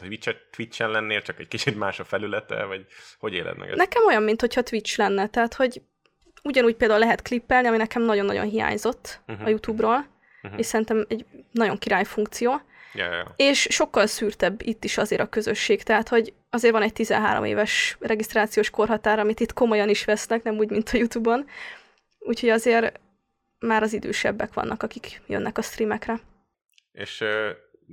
Twitch-en 0.51 0.91
lennél, 0.91 1.23
csak 1.23 1.39
egy 1.39 1.49
kicsit 1.49 1.79
más 1.79 2.01
a 2.01 2.05
felülete, 2.05 2.65
vagy 2.65 2.87
hogy 3.19 3.33
éled 3.33 3.57
meg 3.57 3.69
ezt? 3.69 3.79
Nekem 3.79 4.05
olyan, 4.05 4.23
mint 4.23 4.41
hogyha 4.41 4.63
Twitch 4.63 4.99
lenne, 4.99 5.29
tehát 5.29 5.55
hogy 5.55 5.83
ugyanúgy 6.43 6.75
például 6.75 7.01
lehet 7.01 7.23
klippelni, 7.23 7.69
ami 7.69 7.77
nekem 7.77 8.03
nagyon-nagyon 8.03 8.49
hiányzott 8.49 9.21
uh-huh. 9.27 9.47
a 9.47 9.49
YouTube-ról, 9.49 10.07
uh-huh. 10.43 10.59
és 10.59 10.67
szerintem 10.67 11.05
egy 11.09 11.25
nagyon 11.51 11.79
király 11.79 12.05
funkció. 12.05 12.61
Yeah, 12.93 13.13
yeah. 13.13 13.27
És 13.37 13.67
sokkal 13.71 14.07
szűrtebb 14.07 14.63
itt 14.63 14.85
is 14.85 14.99
azért 14.99 15.21
a 15.21 15.29
közösség, 15.29 15.83
tehát 15.83 16.09
hogy 16.09 16.33
azért 16.51 16.73
van 16.73 16.83
egy 16.83 16.93
13 16.93 17.45
éves 17.45 17.97
regisztrációs 18.01 18.71
korhatár, 18.71 19.19
amit 19.19 19.41
itt 19.41 19.53
komolyan 19.53 19.89
is 19.89 20.05
vesznek, 20.05 20.43
nem 20.43 20.57
úgy, 20.57 20.71
mint 20.71 20.91
a 20.93 20.97
YouTube-on. 20.97 21.47
Úgyhogy 22.19 22.49
azért 22.49 23.01
már 23.59 23.83
az 23.83 23.93
idősebbek 23.93 24.55
vannak, 24.55 24.83
akik 24.83 25.21
jönnek 25.27 25.59
a 25.59 25.63
streamekre. 25.63 26.21
És 26.93 27.25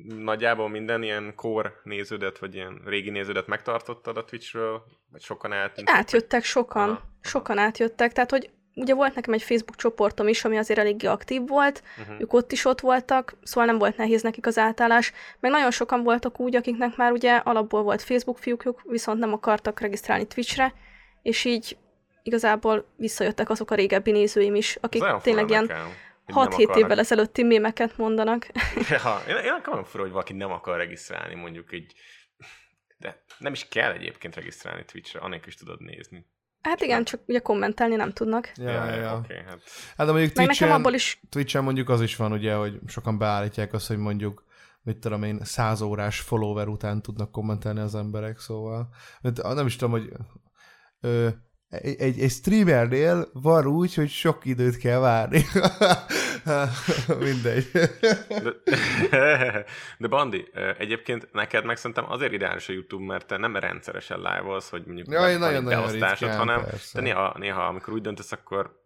nagyjából 0.05 0.69
minden 0.69 1.03
ilyen 1.03 1.33
kor 1.35 1.79
néződet, 1.83 2.39
vagy 2.39 2.55
ilyen 2.55 2.81
régi 2.85 3.09
néződet 3.09 3.47
megtartottad 3.47 4.17
a 4.17 4.25
Twitchről? 4.25 4.83
Vagy 5.11 5.21
sokan 5.21 5.51
átjöttek? 5.51 5.95
Átjöttek 5.95 6.43
sokan. 6.43 6.89
Aha. 6.89 7.01
Sokan 7.21 7.57
átjöttek. 7.57 8.13
Tehát, 8.13 8.31
hogy 8.31 8.49
ugye 8.75 8.93
volt 8.93 9.15
nekem 9.15 9.33
egy 9.33 9.41
Facebook 9.41 9.75
csoportom 9.75 10.27
is, 10.27 10.45
ami 10.45 10.57
azért 10.57 10.79
eléggé 10.79 11.07
aktív 11.07 11.47
volt, 11.47 11.83
uh-huh. 11.99 12.19
ők 12.19 12.33
ott 12.33 12.51
is 12.51 12.65
ott 12.65 12.79
voltak, 12.79 13.33
szóval 13.43 13.65
nem 13.65 13.77
volt 13.77 13.97
nehéz 13.97 14.21
nekik 14.21 14.45
az 14.45 14.57
átállás, 14.57 15.11
meg 15.39 15.51
nagyon 15.51 15.71
sokan 15.71 16.03
voltak 16.03 16.39
úgy, 16.39 16.55
akiknek 16.55 16.95
már 16.95 17.11
ugye 17.11 17.35
alapból 17.35 17.83
volt 17.83 18.01
Facebook 18.01 18.37
fiúkjuk, 18.37 18.81
viszont 18.83 19.19
nem 19.19 19.33
akartak 19.33 19.79
regisztrálni 19.79 20.25
Twitchre, 20.27 20.73
és 21.21 21.45
így 21.45 21.77
igazából 22.23 22.85
visszajöttek 22.95 23.49
azok 23.49 23.71
a 23.71 23.75
régebbi 23.75 24.11
nézőim 24.11 24.55
is, 24.55 24.77
akik 24.81 25.03
tényleg 25.21 25.49
ilyen 25.49 25.65
nekem 25.65 25.87
6-7 26.27 26.77
évvel 26.77 26.99
ezelőtti 26.99 27.43
mémeket 27.43 27.97
mondanak. 27.97 28.47
Ja, 28.89 29.21
én, 29.27 29.35
én 29.35 29.51
akarom 29.51 29.83
fura, 29.83 30.03
hogy 30.03 30.11
valaki 30.11 30.33
nem 30.33 30.51
akar 30.51 30.77
regisztrálni, 30.77 31.35
mondjuk 31.35 31.71
egy... 31.71 31.93
De 32.97 33.23
nem 33.37 33.53
is 33.53 33.67
kell 33.67 33.91
egyébként 33.91 34.35
regisztrálni 34.35 34.85
Twitchre, 34.85 35.19
anélkül 35.19 35.47
is 35.47 35.55
tudod 35.55 35.81
nézni. 35.81 36.25
Hát 36.61 36.81
igen, 36.81 37.03
csak 37.03 37.21
ugye 37.25 37.39
kommentelni 37.39 37.95
nem 37.95 38.11
tudnak. 38.11 38.51
Ja, 38.55 38.69
ja, 38.69 38.95
ja. 38.95 39.15
Okay, 39.15 39.37
hát. 39.37 39.61
hát 39.97 40.05
de 40.07 40.11
mondjuk 40.11 40.31
Twitch-en, 40.31 40.71
abból 40.71 40.93
is... 40.93 41.21
Twitch-en 41.29 41.63
mondjuk 41.63 41.89
az 41.89 42.01
is 42.01 42.15
van 42.15 42.31
ugye, 42.31 42.53
hogy 42.53 42.79
sokan 42.87 43.17
beállítják 43.17 43.73
azt, 43.73 43.87
hogy 43.87 43.97
mondjuk 43.97 44.45
mit 44.81 44.97
tudom 44.97 45.23
én, 45.23 45.39
száz 45.43 45.81
órás 45.81 46.19
follower 46.19 46.67
után 46.67 47.01
tudnak 47.01 47.31
kommentelni 47.31 47.79
az 47.79 47.95
emberek, 47.95 48.39
szóval 48.39 48.89
nem 49.43 49.65
is 49.65 49.75
tudom, 49.75 49.91
hogy 49.91 50.09
ö, 50.99 51.27
egy, 51.69 51.95
egy, 51.99 52.19
egy 52.19 52.31
streamernél 52.31 53.29
van 53.33 53.65
úgy, 53.65 53.93
hogy 53.93 54.09
sok 54.09 54.45
időt 54.45 54.77
kell 54.77 54.99
várni. 54.99 55.45
Mindegy. 57.19 57.71
De, 57.71 58.55
de 59.99 60.07
Bandi, 60.07 60.47
egyébként 60.77 61.29
neked 61.31 61.65
meg 61.65 61.77
szerintem 61.77 62.11
azért 62.11 62.31
ideális 62.31 62.69
a 62.69 62.73
YouTube, 62.73 63.05
mert 63.05 63.27
te 63.27 63.37
nem 63.37 63.55
rendszeresen 63.55 64.17
live 64.17 64.59
hogy 64.69 64.85
mondjuk 64.85 65.07
ja, 65.07 65.37
nagyon, 65.37 65.63
nagyon 65.63 65.91
ritkán, 65.91 66.37
hanem 66.37 66.63
persze. 66.63 66.97
te 66.97 67.01
néha, 67.01 67.35
néha, 67.37 67.65
amikor 67.65 67.93
úgy 67.93 68.01
döntesz, 68.01 68.31
akkor 68.31 68.81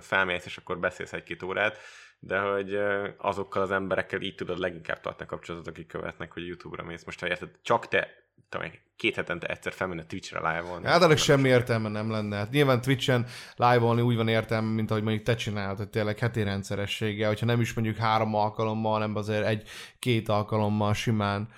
felmész, 0.00 0.44
és 0.44 0.56
akkor 0.56 0.78
beszélsz 0.78 1.12
egy-két 1.12 1.42
órát, 1.42 1.76
de 2.20 2.38
hogy 2.38 2.78
azokkal 3.18 3.62
az 3.62 3.70
emberekkel 3.70 4.20
így 4.20 4.34
tudod 4.34 4.58
leginkább 4.58 5.00
tartani 5.00 5.28
kapcsolatot, 5.28 5.68
akik 5.68 5.86
követnek, 5.86 6.32
hogy 6.32 6.46
YouTube-ra 6.46 6.84
mész. 6.84 7.04
Most 7.04 7.20
ha 7.20 7.26
érted, 7.26 7.50
csak 7.62 7.88
te 7.88 8.08
tudom, 8.48 8.70
két 8.96 9.14
hetente 9.14 9.46
egyszer 9.46 9.72
felmenne 9.72 10.04
Twitch-re 10.04 10.38
live-olni. 10.38 10.86
Hát 10.86 11.02
ennek 11.02 11.16
semmi 11.16 11.48
értelme 11.48 11.88
nem 11.88 12.10
lenne. 12.10 12.36
Hát 12.36 12.50
nyilván 12.50 12.80
Twitch-en 12.80 13.26
live-olni 13.56 14.00
úgy 14.00 14.16
van 14.16 14.28
értelme, 14.28 14.70
mint 14.70 14.90
ahogy 14.90 15.02
mondjuk 15.02 15.24
te 15.24 15.34
csinálod, 15.34 15.76
hogy 15.76 15.88
tényleg 15.88 16.18
heti 16.18 16.42
rendszerességgel, 16.42 17.28
hogyha 17.28 17.46
nem 17.46 17.60
is 17.60 17.74
mondjuk 17.74 17.96
három 17.96 18.34
alkalommal, 18.34 18.92
hanem 18.92 19.16
azért 19.16 19.46
egy-két 19.46 20.28
alkalommal 20.28 20.94
simán. 20.94 21.48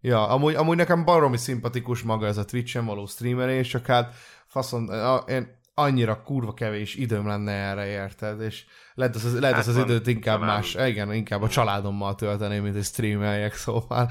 Ja, 0.00 0.28
amúgy, 0.28 0.54
amúgy 0.54 0.76
nekem 0.76 1.04
baromi 1.04 1.36
szimpatikus 1.36 2.02
maga 2.02 2.26
ez 2.26 2.36
a 2.36 2.44
Twitch-en 2.44 2.86
való 2.86 3.06
streamerés, 3.06 3.68
csak 3.68 3.86
hát 3.86 4.14
faszom, 4.46 4.88
én 5.28 5.62
annyira 5.74 6.22
kurva 6.22 6.54
kevés 6.54 6.94
időm 6.94 7.26
lenne 7.26 7.52
erre, 7.52 7.86
érted? 7.86 8.40
És 8.40 8.64
lehet 8.94 9.14
az, 9.14 9.40
lehet 9.40 9.56
hát 9.56 9.66
az, 9.66 9.76
az 9.76 9.82
időt 9.82 10.06
inkább 10.06 10.38
talán... 10.38 10.54
más, 10.54 10.74
igen, 10.74 11.12
inkább 11.12 11.42
a 11.42 11.48
családommal 11.48 12.14
tölteném, 12.14 12.62
mint 12.62 12.74
hogy 12.74 12.84
streameljek, 12.84 13.52
szóval. 13.52 14.08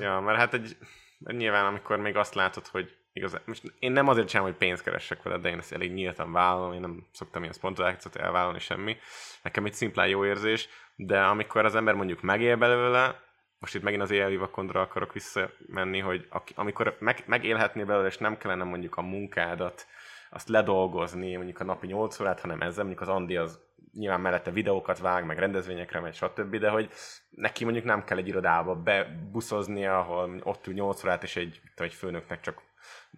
ja, 0.00 0.20
mert 0.20 0.38
hát 0.38 0.54
egy, 0.54 0.76
nyilván 1.18 1.66
amikor 1.66 1.96
még 1.96 2.16
azt 2.16 2.34
látod, 2.34 2.66
hogy 2.66 2.96
igaz, 3.12 3.40
most 3.44 3.74
én 3.78 3.92
nem 3.92 4.08
azért 4.08 4.28
csinálom, 4.28 4.50
hogy 4.50 4.58
pénzt 4.58 4.82
keressek 4.82 5.22
veled, 5.22 5.40
de 5.40 5.48
én 5.48 5.58
ezt 5.58 5.72
elég 5.72 5.92
nyíltan 5.92 6.32
vállalom, 6.32 6.72
én 6.72 6.80
nem 6.80 7.06
szoktam 7.12 7.42
ilyen 7.42 7.54
szpontorációt 7.54 8.16
elvállalni 8.16 8.58
semmi. 8.58 8.96
Nekem 9.42 9.64
egy 9.64 9.74
szimplán 9.74 10.08
jó 10.08 10.24
érzés, 10.24 10.68
de 10.96 11.22
amikor 11.22 11.64
az 11.64 11.74
ember 11.74 11.94
mondjuk 11.94 12.22
megél 12.22 12.56
belőle, 12.56 13.20
most 13.62 13.74
itt 13.74 13.82
megint 13.82 14.02
az 14.02 14.10
élvivakondra 14.10 14.80
akarok 14.80 15.12
visszamenni, 15.12 15.98
hogy 15.98 16.28
amikor 16.54 16.96
meg, 16.98 17.22
megélhetnél 17.26 17.84
belőle, 17.84 18.06
és 18.06 18.18
nem 18.18 18.36
kellene 18.36 18.64
mondjuk 18.64 18.96
a 18.96 19.02
munkádat, 19.02 19.86
azt 20.30 20.48
ledolgozni, 20.48 21.36
mondjuk 21.36 21.60
a 21.60 21.64
napi 21.64 21.86
8 21.86 22.20
órát, 22.20 22.40
hanem 22.40 22.60
ezzel 22.60 22.84
mondjuk 22.84 23.08
az 23.08 23.14
Andi 23.14 23.36
az 23.36 23.60
nyilván 23.92 24.20
mellette 24.20 24.50
videókat 24.50 24.98
vág, 24.98 25.24
meg 25.24 25.38
rendezvényekre 25.38 26.00
megy, 26.00 26.14
stb., 26.14 26.56
de 26.56 26.70
hogy 26.70 26.90
neki 27.30 27.64
mondjuk 27.64 27.84
nem 27.84 28.04
kell 28.04 28.18
egy 28.18 28.28
irodába 28.28 28.74
bebuszoznia, 28.74 29.98
ahol 29.98 30.40
ott 30.42 30.66
ül 30.66 30.74
8 30.74 31.04
órát, 31.04 31.22
és 31.22 31.36
egy, 31.36 31.60
egy 31.76 31.94
főnöknek 31.94 32.40
csak 32.40 32.62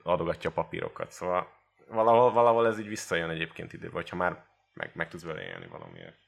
adogatja 0.03 0.51
a 0.51 0.53
papírokat. 0.53 1.11
Szóval 1.11 1.49
valahol, 1.89 2.33
valahol 2.33 2.67
ez 2.67 2.79
így 2.79 2.89
visszajön 2.89 3.31
egyébként 3.31 3.73
idő, 3.73 3.91
vagy 3.91 4.09
ha 4.09 4.17
már 4.17 4.45
meg, 4.75 4.91
meg 4.95 5.09
tudsz 5.09 5.25
vele 5.25 5.43
élni 5.43 5.67
valamiért. 5.67 6.24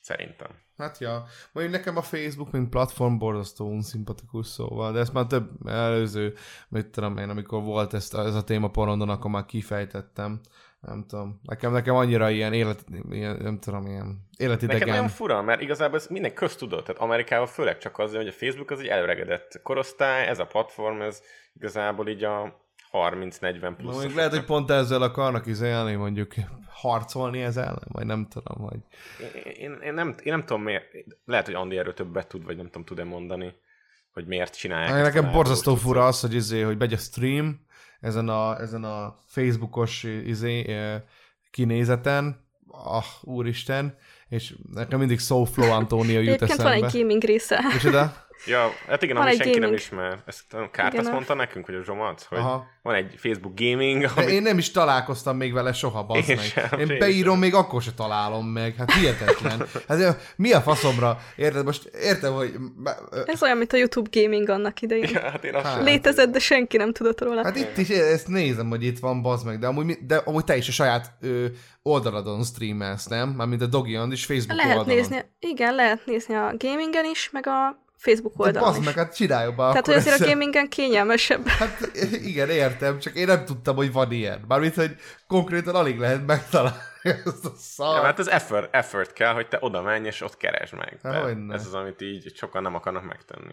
Szerintem. 0.00 0.48
Hát 0.76 0.98
ja. 0.98 1.24
Mondjuk 1.52 1.76
nekem 1.76 1.96
a 1.96 2.02
Facebook, 2.02 2.50
mint 2.50 2.68
platform 2.68 3.18
borzasztó 3.18 3.66
unszimpatikus 3.66 4.46
szóval, 4.46 4.92
de 4.92 4.98
ezt 4.98 5.12
már 5.12 5.26
több 5.26 5.66
előző, 5.66 6.34
mit 6.68 6.86
tudom 6.86 7.16
én, 7.16 7.28
amikor 7.28 7.62
volt 7.62 7.94
ezt, 7.94 8.14
ez 8.14 8.34
a 8.34 8.44
téma 8.44 8.68
porondon, 8.68 9.08
akkor 9.08 9.30
már 9.30 9.44
kifejtettem. 9.44 10.40
Nem 10.80 11.04
tudom. 11.06 11.40
Nekem, 11.42 11.72
nekem 11.72 11.94
annyira 11.94 12.30
ilyen 12.30 12.52
élet, 12.52 12.84
ilyen, 13.10 13.36
nem 13.36 13.58
tudom, 13.58 13.86
ilyen 13.86 14.28
életidegen. 14.36 14.78
Nekem 14.78 14.94
nagyon 14.94 15.08
fura, 15.08 15.42
mert 15.42 15.60
igazából 15.60 15.98
ez 15.98 16.06
minden 16.06 16.34
köztudott. 16.34 16.84
Tehát 16.84 17.00
Amerikában 17.00 17.46
főleg 17.46 17.78
csak 17.78 17.98
az, 17.98 18.14
hogy 18.14 18.28
a 18.28 18.32
Facebook 18.32 18.70
az 18.70 18.80
egy 18.80 18.86
előregedett 18.86 19.60
korosztály, 19.62 20.26
ez 20.26 20.38
a 20.38 20.46
platform, 20.46 21.00
ez 21.00 21.22
igazából 21.52 22.08
így 22.08 22.24
a 22.24 22.64
30-40 22.92 23.74
plusz. 23.76 23.94
Mondjuk 23.94 24.14
lehet, 24.14 24.30
hogy 24.30 24.44
pont 24.44 24.70
ezzel 24.70 25.02
akarnak 25.02 25.46
izélni, 25.46 25.94
mondjuk 25.94 26.34
harcolni 26.68 27.42
ezzel, 27.42 27.78
vagy 27.84 28.06
nem 28.06 28.26
tudom, 28.28 28.68
hogy... 28.68 28.78
Én, 29.58 29.78
én, 29.82 29.94
nem, 29.94 30.08
én 30.08 30.32
nem 30.32 30.44
tudom 30.44 30.62
miért, 30.62 30.84
lehet, 31.24 31.46
hogy 31.46 31.54
Andi 31.54 31.78
erről 31.78 31.94
többet 31.94 32.28
tud, 32.28 32.44
vagy 32.44 32.56
nem 32.56 32.66
tudom, 32.66 32.84
tud-e 32.84 33.04
mondani, 33.04 33.54
hogy 34.12 34.26
miért 34.26 34.56
csinálják. 34.56 34.90
Hát, 34.90 35.02
nekem 35.02 35.32
borzasztó 35.32 35.74
fura 35.74 36.06
az, 36.06 36.20
hogy, 36.20 36.34
izé, 36.34 36.60
hogy 36.60 36.78
megy 36.78 36.92
a 36.92 36.96
stream, 36.96 37.60
ezen 38.00 38.28
a, 38.28 38.60
ezen 38.60 38.84
a 38.84 39.16
Facebookos 39.26 40.02
izé, 40.02 40.66
kinézeten, 41.50 42.48
ah, 42.68 43.04
úristen, 43.22 43.96
és 44.28 44.54
nekem 44.72 44.98
mindig 44.98 45.18
Soulflow 45.18 45.70
Antonio 45.70 46.18
jut 46.18 46.26
Egyébként 46.26 46.50
eszembe. 46.50 46.78
van 46.78 46.84
egy 46.84 47.00
gaming 47.00 47.22
része. 47.22 47.60
Micsoda? 47.72 48.12
Ja, 48.46 48.72
hát 48.86 49.02
igen, 49.02 49.16
Van 49.16 49.26
egy 49.26 49.36
senki 49.36 49.50
nem 49.50 49.60
gaming. 49.60 49.78
ismer. 49.78 50.18
Ezt 50.26 50.54
a 50.54 50.70
Kárt 50.70 50.92
Igen, 50.92 51.04
azt 51.04 51.14
mondta 51.14 51.34
nekünk, 51.34 51.64
hogy 51.66 51.74
a 51.74 51.82
Zsomac, 51.84 52.24
hogy 52.24 52.38
Aha. 52.38 52.66
van 52.82 52.94
egy 52.94 53.14
Facebook 53.18 53.52
gaming, 53.60 54.00
De 54.02 54.10
ami... 54.16 54.32
én 54.32 54.42
nem 54.42 54.58
is 54.58 54.70
találkoztam 54.70 55.36
még 55.36 55.52
vele 55.52 55.72
soha, 55.72 56.04
bazd 56.04 56.28
Én 56.28 56.36
meg. 56.36 56.44
sem, 56.44 56.78
én 56.78 56.98
beírom, 56.98 57.38
még 57.38 57.54
akkor 57.54 57.82
se 57.82 57.92
találom 57.92 58.46
meg. 58.46 58.74
Hát 58.78 58.92
hihetetlen. 58.92 59.66
Hát 59.88 60.34
mi 60.36 60.52
a 60.52 60.60
faszomra? 60.60 61.18
Érted? 61.36 61.64
Most 61.64 61.84
értem, 61.84 62.32
hogy... 62.32 62.54
Ez 63.26 63.42
olyan, 63.42 63.56
mint 63.56 63.72
a 63.72 63.76
YouTube 63.76 64.08
gaming 64.20 64.48
annak 64.48 64.80
idején. 64.82 65.08
Ja, 65.12 65.20
hát 65.30 65.44
én 65.44 65.52
Hát. 65.54 65.74
sem- 65.74 65.84
Létezett, 65.84 66.30
de 66.32 66.38
senki 66.38 66.76
nem 66.76 66.92
tudott 66.92 67.20
róla. 67.20 67.42
Hát 67.44 67.56
itt 67.56 67.76
is 67.76 67.88
ezt 67.88 68.28
nézem, 68.28 68.68
hogy 68.68 68.84
itt 68.84 68.98
van, 68.98 69.22
bazd 69.22 69.46
meg, 69.46 69.58
de 69.58 69.66
amúgy, 69.66 69.84
mi- 69.84 69.98
de 70.06 70.16
amúgy 70.16 70.44
te 70.44 70.56
is 70.56 70.68
a 70.68 70.72
saját 70.72 71.12
ö, 71.20 71.46
oldaladon 71.82 72.42
streamelsz, 72.44 73.06
nem? 73.06 73.28
Mármint 73.28 73.62
a 73.62 73.66
Dogi 73.66 73.98
is 74.10 74.24
Facebook 74.24 74.56
lehet 74.60 74.76
oldalon. 74.76 74.96
nézni, 74.96 75.24
igen, 75.38 75.74
lehet 75.74 76.06
nézni 76.06 76.34
a 76.34 76.54
gamingen 76.58 77.04
is, 77.04 77.30
meg 77.32 77.46
a 77.46 77.88
Facebook 78.00 78.36
De 78.36 78.42
oldalon 78.42 78.78
is. 78.78 78.84
meg, 78.84 78.94
hát 78.94 79.14
csináljon 79.14 79.50
be 79.56 79.62
Tehát, 79.62 79.76
akkor 79.76 79.86
hogy 79.94 79.96
azért 79.96 80.12
a 80.20 80.22
ezzel. 80.22 80.28
gamingen 80.34 80.68
kényelmesebb. 80.68 81.46
Hát 81.46 81.90
igen, 82.12 82.50
értem, 82.50 82.98
csak 82.98 83.14
én 83.14 83.26
nem 83.26 83.44
tudtam, 83.44 83.76
hogy 83.76 83.92
van 83.92 84.12
ilyen. 84.12 84.44
Mármint, 84.48 84.74
hogy 84.74 84.96
konkrétan 85.26 85.74
alig 85.74 85.98
lehet 85.98 86.26
megtalálni 86.26 86.78
ezt 87.02 87.44
a 87.44 87.52
szart. 87.56 87.96
Ja, 87.96 88.02
hát 88.04 88.18
az 88.18 88.28
effort, 88.30 88.74
effort 88.74 89.12
kell, 89.12 89.32
hogy 89.32 89.48
te 89.48 89.58
oda 89.60 89.82
menj, 89.82 90.06
és 90.06 90.20
ott 90.20 90.36
keresd 90.36 90.74
meg. 90.74 90.88
Há, 91.02 91.10
Tehát 91.10 91.22
hogyne. 91.22 91.54
ez 91.54 91.66
az, 91.66 91.74
amit 91.74 92.00
így 92.02 92.36
sokan 92.36 92.62
nem 92.62 92.74
akarnak 92.74 93.04
megtenni. 93.04 93.52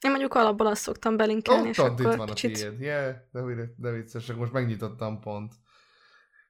Én 0.00 0.10
mondjuk 0.10 0.34
alapból 0.34 0.66
azt 0.66 0.82
szoktam 0.82 1.16
belinkelni, 1.16 1.68
és 1.68 1.78
Ott, 1.78 1.90
ott 1.90 1.98
itt 1.98 2.04
akkor 2.04 2.18
van 2.18 2.28
a 2.28 2.32
kicsit... 2.32 2.52
tiéd. 2.58 2.80
Yeah, 2.80 3.14
de, 3.32 3.40
de, 3.54 3.62
de 3.76 3.90
vicces, 3.90 4.32
most 4.32 4.52
megnyitottam 4.52 5.20
pont. 5.20 5.52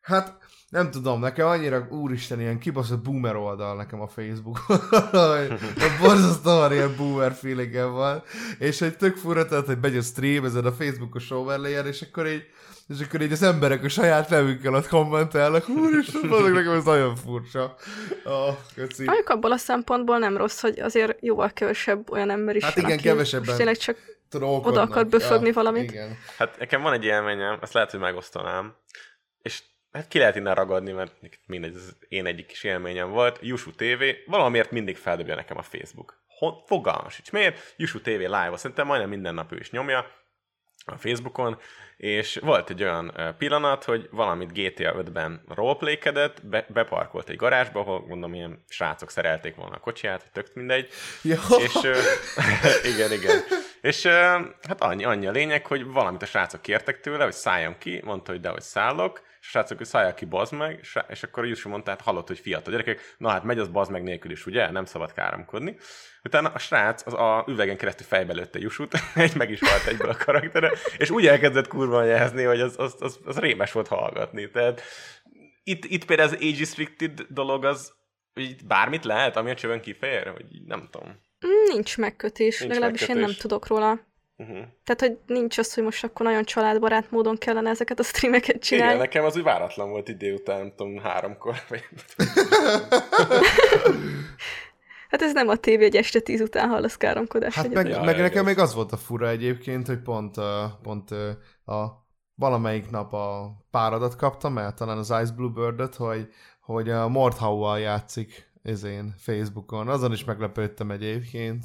Hát, 0.01 0.38
nem 0.70 0.90
tudom, 0.90 1.20
nekem 1.20 1.46
annyira, 1.46 1.86
úristen, 1.90 2.40
ilyen 2.40 2.59
kibaszott 2.59 3.03
boomer 3.03 3.36
oldal 3.36 3.76
nekem 3.76 4.01
a 4.01 4.09
Facebook. 4.09 4.59
hogy 5.82 5.96
borzasztóan 6.01 6.72
ilyen 6.72 6.94
boomer 6.96 7.32
feelingem 7.32 7.92
van. 7.92 8.22
És 8.59 8.78
hogy 8.78 8.96
tök 8.96 9.16
fura, 9.16 9.46
tehát, 9.46 9.66
hogy 9.66 9.78
megy 9.80 9.96
a 9.96 10.03
stream 10.03 10.44
ezen 10.44 10.64
a 10.64 10.72
Facebookos 10.72 11.30
overlayer, 11.30 11.86
és 11.86 12.03
akkor 12.03 12.26
így, 12.26 12.44
és 12.88 13.01
akkor 13.01 13.20
így 13.20 13.32
az 13.32 13.42
emberek 13.42 13.84
a 13.84 13.88
saját 13.88 14.28
nevükkel 14.28 14.74
ott 14.74 14.88
kommentelnek. 14.88 15.68
Úristen, 15.68 16.28
bazd, 16.28 16.53
nekem 16.53 16.72
ez 16.72 16.84
nagyon 16.84 17.16
furcsa. 17.16 17.74
Oh, 18.24 18.57
köszi. 18.74 19.05
Mondjuk 19.05 19.28
abból 19.28 19.53
a 19.53 19.57
szempontból 19.57 20.18
nem 20.18 20.36
rossz, 20.36 20.61
hogy 20.61 20.80
azért 20.80 21.16
jóval 21.20 21.51
kevesebb 21.51 22.11
olyan 22.11 22.30
ember 22.30 22.57
is 22.57 22.64
Hát 22.64 22.74
van, 22.74 22.84
igen, 22.84 22.98
aki 22.98 23.09
kevesebben 23.09 23.57
tényleg 23.57 23.76
csak 23.76 23.96
oda 24.40 24.80
akar 24.80 25.07
böfögni 25.07 25.53
valamit. 25.53 25.90
Igen. 25.90 26.18
Hát 26.36 26.59
nekem 26.59 26.82
van 26.82 26.92
egy 26.92 27.05
élményem, 27.05 27.59
azt 27.61 27.72
lehet, 27.72 27.90
hogy 27.90 28.01
megosztanám, 28.01 28.74
és 29.42 29.62
hát 29.93 30.09
ki 30.09 30.18
lehet 30.18 30.36
innen 30.36 30.55
ragadni, 30.55 30.93
mert 30.93 31.12
mindegy, 31.47 31.74
ez 31.74 31.97
én 32.09 32.26
egyik 32.26 32.47
kis 32.47 32.64
élményem 32.64 33.11
volt. 33.11 33.38
Yusu 33.43 33.70
TV, 33.70 34.03
valamiért 34.26 34.70
mindig 34.70 34.97
feldobja 34.97 35.34
nekem 35.34 35.59
a 35.59 35.62
Facebook. 35.62 36.22
Hon, 36.26 36.55
fogalmas 36.66 37.14
sincs. 37.14 37.32
Miért? 37.32 37.74
Yusu 37.76 38.01
TV 38.01 38.09
live 38.09 38.57
szerintem 38.57 38.86
majdnem 38.86 39.09
minden 39.09 39.34
nap 39.34 39.53
ő 39.53 39.57
is 39.57 39.70
nyomja 39.70 40.18
a 40.84 40.97
Facebookon, 40.97 41.59
és 41.97 42.36
volt 42.43 42.70
egy 42.70 42.82
olyan 42.82 43.34
pillanat, 43.38 43.84
hogy 43.84 44.09
valamit 44.11 44.53
GTA 44.53 44.95
5-ben 44.95 45.43
roleplaykedett, 45.49 46.47
be, 46.47 46.66
beparkolt 46.68 47.28
egy 47.28 47.36
garázsba, 47.36 47.80
ahol 47.80 48.05
mondom, 48.07 48.34
ilyen 48.34 48.64
srácok 48.68 49.11
szerelték 49.11 49.55
volna 49.55 49.74
a 49.74 49.80
kocsiját, 49.80 50.30
tök 50.32 50.55
mindegy, 50.55 50.88
Jó. 51.22 51.34
és 51.59 51.74
igen, 52.95 53.12
igen. 53.12 53.38
És 53.80 54.07
hát 54.68 54.80
annyi, 54.80 55.05
annyi 55.05 55.26
a 55.26 55.30
lényeg, 55.30 55.66
hogy 55.66 55.84
valamit 55.84 56.22
a 56.22 56.26
srácok 56.26 56.62
kértek 56.62 57.01
tőle, 57.01 57.24
hogy 57.24 57.32
szálljon 57.32 57.78
ki, 57.78 58.01
mondta, 58.05 58.30
hogy 58.30 58.41
de, 58.41 58.49
hogy 58.49 58.62
szállok, 58.62 59.18
és 59.18 59.30
srácok, 59.43 59.76
hogy 59.78 59.86
szálljak 59.86 60.14
ki, 60.14 60.24
bazd 60.24 60.53
meg, 60.53 60.78
és, 60.80 60.99
és 61.09 61.22
akkor 61.22 61.47
Jussi 61.47 61.68
mondta, 61.68 61.91
hát 61.91 62.01
hallott, 62.01 62.26
hogy 62.26 62.38
fiatal 62.38 62.72
gyerekek, 62.72 63.14
na 63.18 63.28
hát 63.28 63.45
megy 63.45 63.59
az 63.59 63.68
bazd 63.68 63.91
meg 63.91 64.03
nélkül 64.03 64.30
is, 64.30 64.47
ugye? 64.47 64.70
Nem 64.70 64.84
szabad 64.84 65.12
káromkodni. 65.12 65.76
Utána 66.22 66.49
a 66.49 66.59
srác 66.59 67.07
az 67.07 67.14
a 67.14 67.45
üvegen 67.49 67.76
keresztül 67.76 68.07
fejbe 68.07 68.32
lőtte 68.32 68.59
Jusut, 68.59 68.95
egy 69.14 69.36
meg 69.36 69.51
is 69.51 69.61
halt 69.61 69.86
egyből 69.86 70.11
a 70.11 70.16
karaktere, 70.16 70.72
és 70.97 71.11
úgy 71.11 71.26
elkezdett 71.26 71.68
kurva 71.68 72.05
jelzni, 72.05 72.43
hogy 72.43 72.61
az, 72.61 72.74
az, 72.78 72.97
az, 72.99 73.18
az 73.24 73.38
rémes 73.38 73.72
volt 73.72 73.88
hallgatni. 73.88 74.51
Tehát 74.51 74.82
itt, 75.62 75.84
itt 75.84 76.05
például 76.05 76.28
az 76.28 76.34
age 76.34 76.59
restricted 76.59 77.20
dolog 77.28 77.64
az, 77.64 77.93
hogy 78.32 78.57
bármit 78.66 79.05
lehet, 79.05 79.36
ami 79.36 79.51
a 79.51 79.55
csövön 79.55 79.80
kifér, 79.80 80.26
hogy 80.26 80.47
nem 80.66 80.88
tudom. 80.91 81.09
Mm, 81.47 81.72
nincs 81.72 81.99
megkötés, 81.99 82.59
Nincs 82.59 82.72
legalábbis 82.72 83.01
én 83.01 83.07
nem 83.07 83.16
megkötés. 83.16 83.43
tudok 83.43 83.66
róla. 83.66 84.09
Uh-huh. 84.41 84.57
Tehát, 84.84 85.01
hogy 85.01 85.18
nincs 85.26 85.59
az, 85.59 85.74
hogy 85.74 85.84
most 85.84 86.05
akkor 86.05 86.26
nagyon 86.26 86.45
családbarát 86.45 87.11
módon 87.11 87.36
kellene 87.36 87.70
ezeket 87.70 87.99
a 87.99 88.03
streameket 88.03 88.62
csinálni. 88.62 88.95
Igen, 88.95 89.05
nekem 89.05 89.24
az 89.24 89.36
úgy 89.36 89.43
váratlan 89.43 89.91
volt 89.91 90.09
így 90.09 90.16
délután, 90.16 90.59
nem 90.59 90.72
tudom, 90.76 90.99
háromkor. 90.99 91.55
Hát 95.11 95.22
ez 95.22 95.32
nem 95.32 95.49
a 95.49 95.57
tévé, 95.57 95.82
hogy 95.82 95.97
este 95.97 96.20
tíz 96.20 96.41
után 96.41 96.68
hallasz 96.68 96.97
káromkodást. 96.97 97.57
Hát 97.57 97.68
meg, 97.68 97.88
Ja, 97.88 98.03
meg 98.03 98.16
nekem 98.16 98.30
igaz. 98.30 98.45
még 98.45 98.59
az 98.59 98.74
volt 98.74 98.93
a 98.93 98.97
fura 98.97 99.28
egyébként, 99.28 99.86
hogy 99.86 100.03
pont, 100.03 100.36
uh, 100.36 100.45
pont 100.82 101.11
uh, 101.11 101.76
a 101.76 102.07
valamelyik 102.34 102.91
nap 102.91 103.12
a 103.12 103.57
páradat 103.70 104.16
kaptam 104.16 104.59
el, 104.59 104.74
talán 104.74 104.99
az 104.99 105.14
Ice 105.22 105.32
Bluebird-öt, 105.36 105.95
hogy, 105.95 106.28
hogy 106.61 106.91
a 106.91 107.09
Mordhau-val 107.09 107.78
játszik 107.78 108.51
ezén 108.62 109.14
Facebookon. 109.18 109.88
Azon 109.88 110.12
is 110.12 110.24
meglepődtem 110.24 110.91
egyébként, 110.91 111.64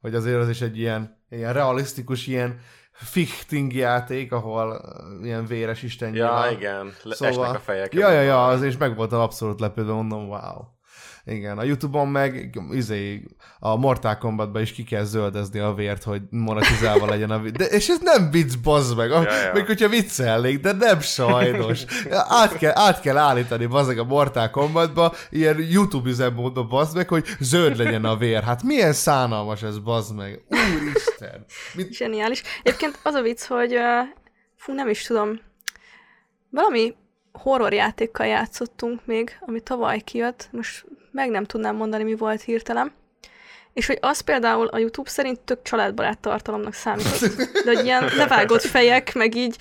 hogy 0.00 0.14
azért 0.14 0.40
az 0.40 0.48
is 0.48 0.60
egy 0.60 0.78
ilyen, 0.78 1.15
ilyen 1.28 1.52
realisztikus, 1.52 2.26
ilyen 2.26 2.58
fichting 2.92 3.72
játék, 3.72 4.32
ahol 4.32 4.80
ilyen 5.22 5.46
véres 5.46 5.82
isten 5.82 6.14
Ja, 6.14 6.48
igen, 6.52 6.92
Le- 7.02 7.14
Szóval- 7.14 7.44
esnek 7.44 7.56
a 7.56 7.62
fejek. 7.64 7.94
Ja, 7.94 8.10
ja, 8.10 8.20
ja, 8.20 8.46
az 8.46 8.62
és 8.62 8.76
meg 8.76 8.96
voltam 8.96 9.20
abszolút 9.20 9.60
lepődve, 9.60 9.92
mondom, 9.92 10.28
wow. 10.28 10.74
Igen, 11.28 11.58
a 11.58 11.64
Youtube-on 11.64 12.08
meg 12.08 12.58
izé, 12.70 13.22
a 13.58 13.76
Mortal 13.76 14.18
Kombatban 14.18 14.62
is 14.62 14.72
ki 14.72 14.84
kell 14.84 15.04
zöldezni 15.04 15.58
a 15.58 15.74
vért, 15.74 16.02
hogy 16.02 16.22
monetizálva 16.30 17.06
legyen 17.14 17.30
a 17.30 17.38
videó. 17.38 17.66
És 17.66 17.88
ez 17.88 17.98
nem 18.00 18.30
vicc, 18.30 18.54
bazd 18.62 18.96
meg. 18.96 19.10
A, 19.10 19.22
Ja, 19.22 19.36
ja. 19.36 19.52
Még 19.52 19.66
hogyha 19.66 19.88
viccelnék, 19.88 20.60
de 20.60 20.72
nem 20.72 21.00
sajnos. 21.00 21.84
Át 22.10 22.58
kell, 22.58 22.72
át 22.74 23.00
kell 23.00 23.16
állítani, 23.16 23.66
bazd 23.66 23.88
meg 23.88 23.98
a 23.98 24.04
Mortal 24.04 24.50
Kombatba, 24.50 25.14
ilyen 25.30 25.60
YouTube 25.60 26.08
üzemmódba, 26.08 26.64
bazd 26.64 26.96
meg, 26.96 27.08
hogy 27.08 27.24
zöld 27.40 27.76
legyen 27.76 28.04
a 28.04 28.16
vér. 28.16 28.42
Hát 28.42 28.62
milyen 28.62 28.92
szánalmas 28.92 29.62
ez, 29.62 29.78
bazd 29.78 30.16
meg. 30.16 30.44
Úristen. 30.48 31.44
Mit, 31.74 31.92
Zseniális. 31.92 32.42
Egyébként 32.62 32.98
az 33.02 33.14
a 33.14 33.22
vicc, 33.22 33.44
hogy 33.44 33.74
uh, 33.74 33.82
fú, 34.56 34.72
nem 34.72 34.88
is 34.88 35.02
tudom, 35.02 35.40
valami 36.50 36.94
horror 37.36 37.72
játékkal 37.72 38.26
játszottunk 38.26 39.00
még, 39.04 39.38
ami 39.40 39.60
tavaly 39.60 40.00
kijött, 40.00 40.48
most 40.50 40.84
meg 41.10 41.30
nem 41.30 41.44
tudnám 41.44 41.76
mondani, 41.76 42.02
mi 42.02 42.14
volt 42.14 42.42
hirtelen. 42.42 42.92
És 43.72 43.86
hogy 43.86 43.98
az 44.00 44.20
például 44.20 44.66
a 44.66 44.78
YouTube 44.78 45.10
szerint 45.10 45.40
tök 45.40 45.62
családbarát 45.62 46.18
tartalomnak 46.18 46.72
számított. 46.74 47.20
De 47.64 47.74
hogy 47.74 47.84
ilyen 47.84 48.04
levágott 48.16 48.62
fejek, 48.62 49.14
meg 49.14 49.34
így 49.34 49.56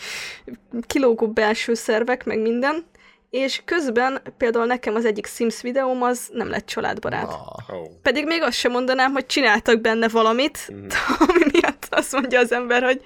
kilógó 0.87 1.27
belső 1.27 1.73
szervek, 1.73 2.23
meg 2.25 2.39
minden. 2.41 2.85
És 3.29 3.61
közben 3.65 4.21
például 4.37 4.65
nekem 4.65 4.95
az 4.95 5.05
egyik 5.05 5.25
Sims 5.27 5.61
videóm 5.61 6.01
az 6.01 6.29
nem 6.33 6.49
lett 6.49 6.65
családbarát. 6.65 7.23
ah, 7.29 7.53
Oh. 7.69 7.85
Pedig 8.01 8.25
még 8.25 8.41
azt 8.41 8.57
sem 8.57 8.71
mondanám, 8.71 9.11
hogy 9.11 9.25
csináltak 9.25 9.81
benne 9.81 10.07
valamit, 10.07 10.67
Mhm. 10.69 10.85
ami 11.29 11.43
miatt 11.51 11.87
azt 11.89 12.11
mondja 12.11 12.39
az 12.39 12.51
ember, 12.51 12.83
hogy 12.83 13.01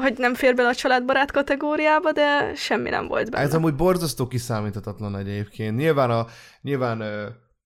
hogy 0.00 0.18
nem 0.18 0.34
fér 0.34 0.54
bele 0.54 0.68
a 0.68 0.74
családbarát 0.74 1.30
kategóriába, 1.30 2.12
de 2.12 2.54
semmi 2.54 2.90
nem 2.90 3.06
volt 3.06 3.30
benne. 3.30 3.44
Ez 3.44 3.54
amúgy 3.54 3.74
borzasztó 3.74 4.26
kiszámíthatatlan 4.26 5.16
egyébként. 5.16 5.76
Nyilván, 5.76 6.10
a, 6.10 6.26
nyilván 6.62 7.02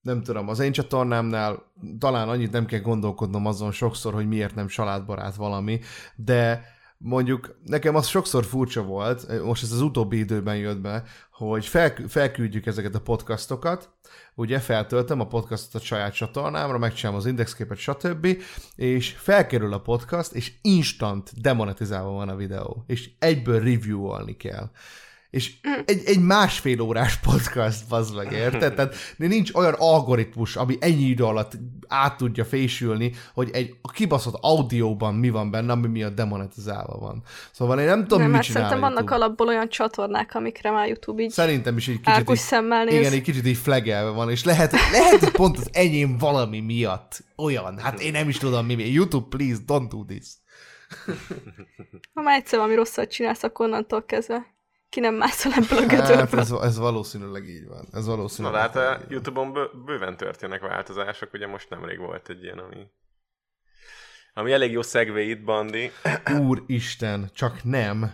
nem 0.01 0.23
tudom, 0.23 0.49
az 0.49 0.59
én 0.59 0.71
csatornámnál 0.71 1.63
talán 1.99 2.29
annyit 2.29 2.51
nem 2.51 2.65
kell 2.65 2.79
gondolkodnom 2.79 3.45
azon 3.45 3.71
sokszor, 3.71 4.13
hogy 4.13 4.27
miért 4.27 4.55
nem 4.55 4.67
családbarát 4.67 5.35
valami, 5.35 5.79
de 6.15 6.63
mondjuk 6.97 7.59
nekem 7.63 7.95
az 7.95 8.07
sokszor 8.07 8.45
furcsa 8.45 8.83
volt, 8.83 9.43
most 9.43 9.63
ez 9.63 9.71
az 9.71 9.81
utóbbi 9.81 10.17
időben 10.17 10.55
jött 10.55 10.79
be, 10.79 11.03
hogy 11.31 11.65
fel, 11.65 11.93
felküldjük 12.07 12.65
ezeket 12.65 12.95
a 12.95 13.01
podcastokat, 13.01 13.89
ugye 14.35 14.59
feltöltöm 14.59 15.19
a 15.19 15.27
podcastot 15.27 15.81
a 15.81 15.85
saját 15.85 16.13
csatornámra, 16.13 16.77
megcsinálom 16.77 17.19
az 17.19 17.25
indexképet, 17.25 17.77
stb., 17.77 18.27
és 18.75 19.09
felkerül 19.17 19.73
a 19.73 19.81
podcast, 19.81 20.33
és 20.33 20.53
instant 20.61 21.41
demonetizálva 21.41 22.11
van 22.11 22.29
a 22.29 22.35
videó, 22.35 22.83
és 22.87 23.09
egyből 23.19 23.59
reviewolni 23.59 24.37
kell. 24.37 24.69
És 25.35 25.53
egy, 25.85 26.01
egy 26.05 26.19
másfél 26.19 26.81
órás 26.81 27.17
podcast, 27.17 27.87
bazd 27.87 28.15
meg, 28.15 28.31
érted? 28.31 28.75
Tehát 28.75 28.95
nincs 29.17 29.53
olyan 29.53 29.73
algoritmus, 29.77 30.55
ami 30.55 30.77
ennyi 30.79 31.03
idő 31.03 31.23
alatt 31.23 31.51
át 31.87 32.17
tudja 32.17 32.45
fésülni, 32.45 33.11
hogy 33.33 33.49
egy 33.53 33.75
a 33.81 33.91
kibaszott 33.91 34.35
audióban 34.41 35.15
mi 35.15 35.29
van 35.29 35.51
benne, 35.51 35.71
ami 35.71 35.87
miatt 35.87 36.15
demonetizálva 36.15 36.97
van. 36.97 37.23
Szóval 37.51 37.79
én 37.79 37.85
nem 37.85 38.01
tudom, 38.01 38.19
nem, 38.19 38.27
mit 38.27 38.35
hát 38.35 38.45
csinál 38.45 38.61
szerintem 38.61 38.89
vannak 38.89 39.09
YouTube. 39.09 39.25
alapból 39.25 39.47
olyan 39.47 39.69
csatornák, 39.69 40.35
amikre 40.35 40.71
már 40.71 40.87
YouTube 40.87 41.23
így 41.23 41.29
Szerintem 41.29 41.77
is 41.77 41.87
egy 41.87 41.99
kicsit 42.01 42.29
így, 42.29 42.37
szemmel 42.37 42.83
néz. 42.83 42.99
igen, 42.99 43.13
egy 43.13 43.21
kicsit 43.21 43.47
így 43.47 43.57
flagelve 43.57 44.09
van, 44.09 44.29
és 44.29 44.43
lehet, 44.43 44.71
lehet, 44.91 45.19
hogy 45.19 45.31
pont 45.31 45.57
az 45.57 45.69
enyém 45.71 46.17
valami 46.17 46.59
miatt 46.59 47.23
olyan. 47.35 47.77
Hát 47.77 48.01
én 48.01 48.11
nem 48.11 48.29
is 48.29 48.37
tudom 48.37 48.65
mi. 48.65 48.91
YouTube, 48.91 49.37
please, 49.37 49.59
don't 49.67 49.87
do 49.89 50.05
this. 50.05 50.27
Ha 52.13 52.21
már 52.21 52.39
egyszer 52.39 52.59
valami 52.59 52.75
rosszat 52.75 53.11
csinálsz, 53.11 53.43
akkor 53.43 53.65
onnantól 53.65 54.05
kezdve 54.05 54.54
ki 54.89 54.99
nem 54.99 55.15
mászol 55.15 55.51
ebből 55.53 55.77
a 55.77 55.85
gödörből. 55.85 56.15
Hát 56.15 56.33
ez, 56.33 56.51
ez 56.51 56.77
valószínűleg 56.77 57.43
így 57.47 57.67
van. 57.67 57.87
Ez 57.91 58.05
Na, 58.05 58.15
valószínűleg 58.15 58.71
de 58.71 58.79
hát 58.79 58.99
a. 58.99 59.05
Youtube-on 59.09 59.53
bő, 59.53 59.69
bőven 59.85 60.17
történnek 60.17 60.61
változások, 60.61 61.33
ugye 61.33 61.47
most 61.47 61.69
nemrég 61.69 61.99
volt 61.99 62.29
egy 62.29 62.43
ilyen, 62.43 62.57
ami 62.57 62.87
ami 64.37 64.51
elég 64.51 64.71
jó 64.71 64.81
szegvé 64.81 65.29
itt, 65.29 65.43
Bandi. 65.43 65.91
Úristen, 66.39 67.29
csak 67.33 67.63
nem. 67.63 68.11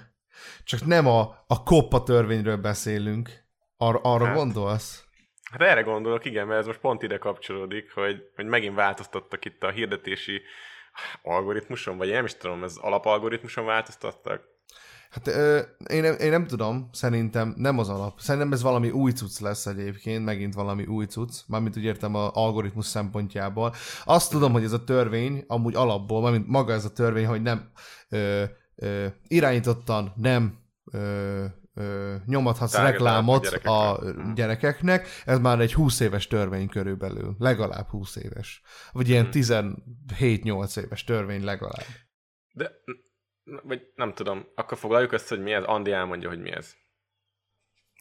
Csak 0.64 0.86
nem 0.86 1.08
a, 1.08 1.44
a 1.48 1.64
koppa 1.64 2.04
törvényről 2.04 2.58
beszélünk. 2.58 3.30
Ar, 3.78 4.00
arra 4.04 4.26
Hát. 4.26 4.36
gondolsz? 4.36 5.04
Hát 5.52 5.62
erre 5.62 5.82
gondolok, 5.82 6.26
igen, 6.26 6.48
mert 6.48 6.60
ez 6.60 6.66
most 6.66 6.80
pont 6.80 7.04
ide 7.04 7.18
kapcsolódik, 7.18 7.94
hogy, 7.94 8.24
hogy 8.36 8.46
megint 8.46 8.76
változtattak 8.76 9.46
itt 9.46 9.64
a 9.64 9.70
hirdetési 9.70 10.42
algoritmuson, 11.22 11.98
vagy 11.98 12.08
én 12.08 12.14
nem 12.14 12.26
is 12.26 12.36
tudom, 12.36 12.64
ez 12.64 12.76
alapalgoritmuson 12.76 13.66
változtattak. 13.66 14.44
Hát 15.12 15.28
ö, 15.28 15.60
én, 15.90 16.02
nem, 16.02 16.16
én 16.20 16.30
nem 16.30 16.48
tudom, 16.48 16.90
szerintem 16.92 17.54
nem 17.58 17.80
az 17.80 17.90
alap. 17.90 18.20
Szerintem 18.20 18.52
ez 18.52 18.62
valami 18.62 18.90
új 18.90 19.12
cucc 19.12 19.40
lesz 19.40 19.66
egyébként, 19.66 20.26
megint 20.26 20.54
valami 20.54 20.86
új 20.86 21.06
cucc, 21.06 21.34
mármint 21.48 21.78
úgy 21.78 21.84
értem 21.84 22.16
az 22.16 22.30
algoritmus 22.34 22.86
szempontjából. 22.86 23.74
Azt 24.06 24.32
tudom, 24.32 24.52
hogy 24.52 24.64
ez 24.64 24.72
a 24.72 24.84
törvény, 24.84 25.44
amúgy 25.48 25.76
alapból, 25.76 26.22
mármint 26.22 26.48
maga 26.48 26.74
ez 26.74 26.86
a 26.86 26.92
törvény, 26.94 27.26
hogy 27.26 27.42
nem 27.42 27.72
ö, 28.10 28.44
ö, 28.76 29.06
irányítottan 29.28 30.14
nem 30.16 30.60
ö, 30.92 31.46
ö, 31.74 32.16
nyomathatsz 32.26 32.72
Targetálni 32.72 32.98
reklámot 33.04 33.46
a 33.46 33.92
a 33.92 33.96
gyerekekre. 34.00 34.24
Mhm. 34.24 34.34
gyerekeknek, 34.34 35.08
ez 35.26 35.40
már 35.40 35.60
egy 35.60 35.74
20 35.74 36.00
éves 36.00 36.28
törvény 36.28 36.68
körülbelül, 36.70 37.36
legalább 37.40 37.88
20 37.88 38.16
éves. 38.16 38.62
Vagy 38.92 39.10
ilyen 39.10 39.24
Mhm. 39.24 39.32
17-8 39.32 40.78
éves 40.78 41.04
törvény 41.04 41.44
legalább. 41.44 41.86
De, 42.54 42.72
vagy 43.44 43.88
nem 43.96 44.14
tudom, 44.14 44.46
akkor 44.56 44.78
foglaljuk 44.78 45.12
össze, 45.12 45.36
hogy 45.36 45.44
mi 45.44 45.52
ez. 45.52 45.64
Andi 45.64 45.92
elmondja, 45.92 46.30
hogy 46.30 46.42
mi 46.42 46.52
ez. 46.52 46.74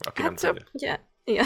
Aki 0.06 0.22
nem 0.22 0.30
Hát 0.30 0.40
tudja. 0.40 0.66
ugye, 0.72 0.98
igen. 1.24 1.44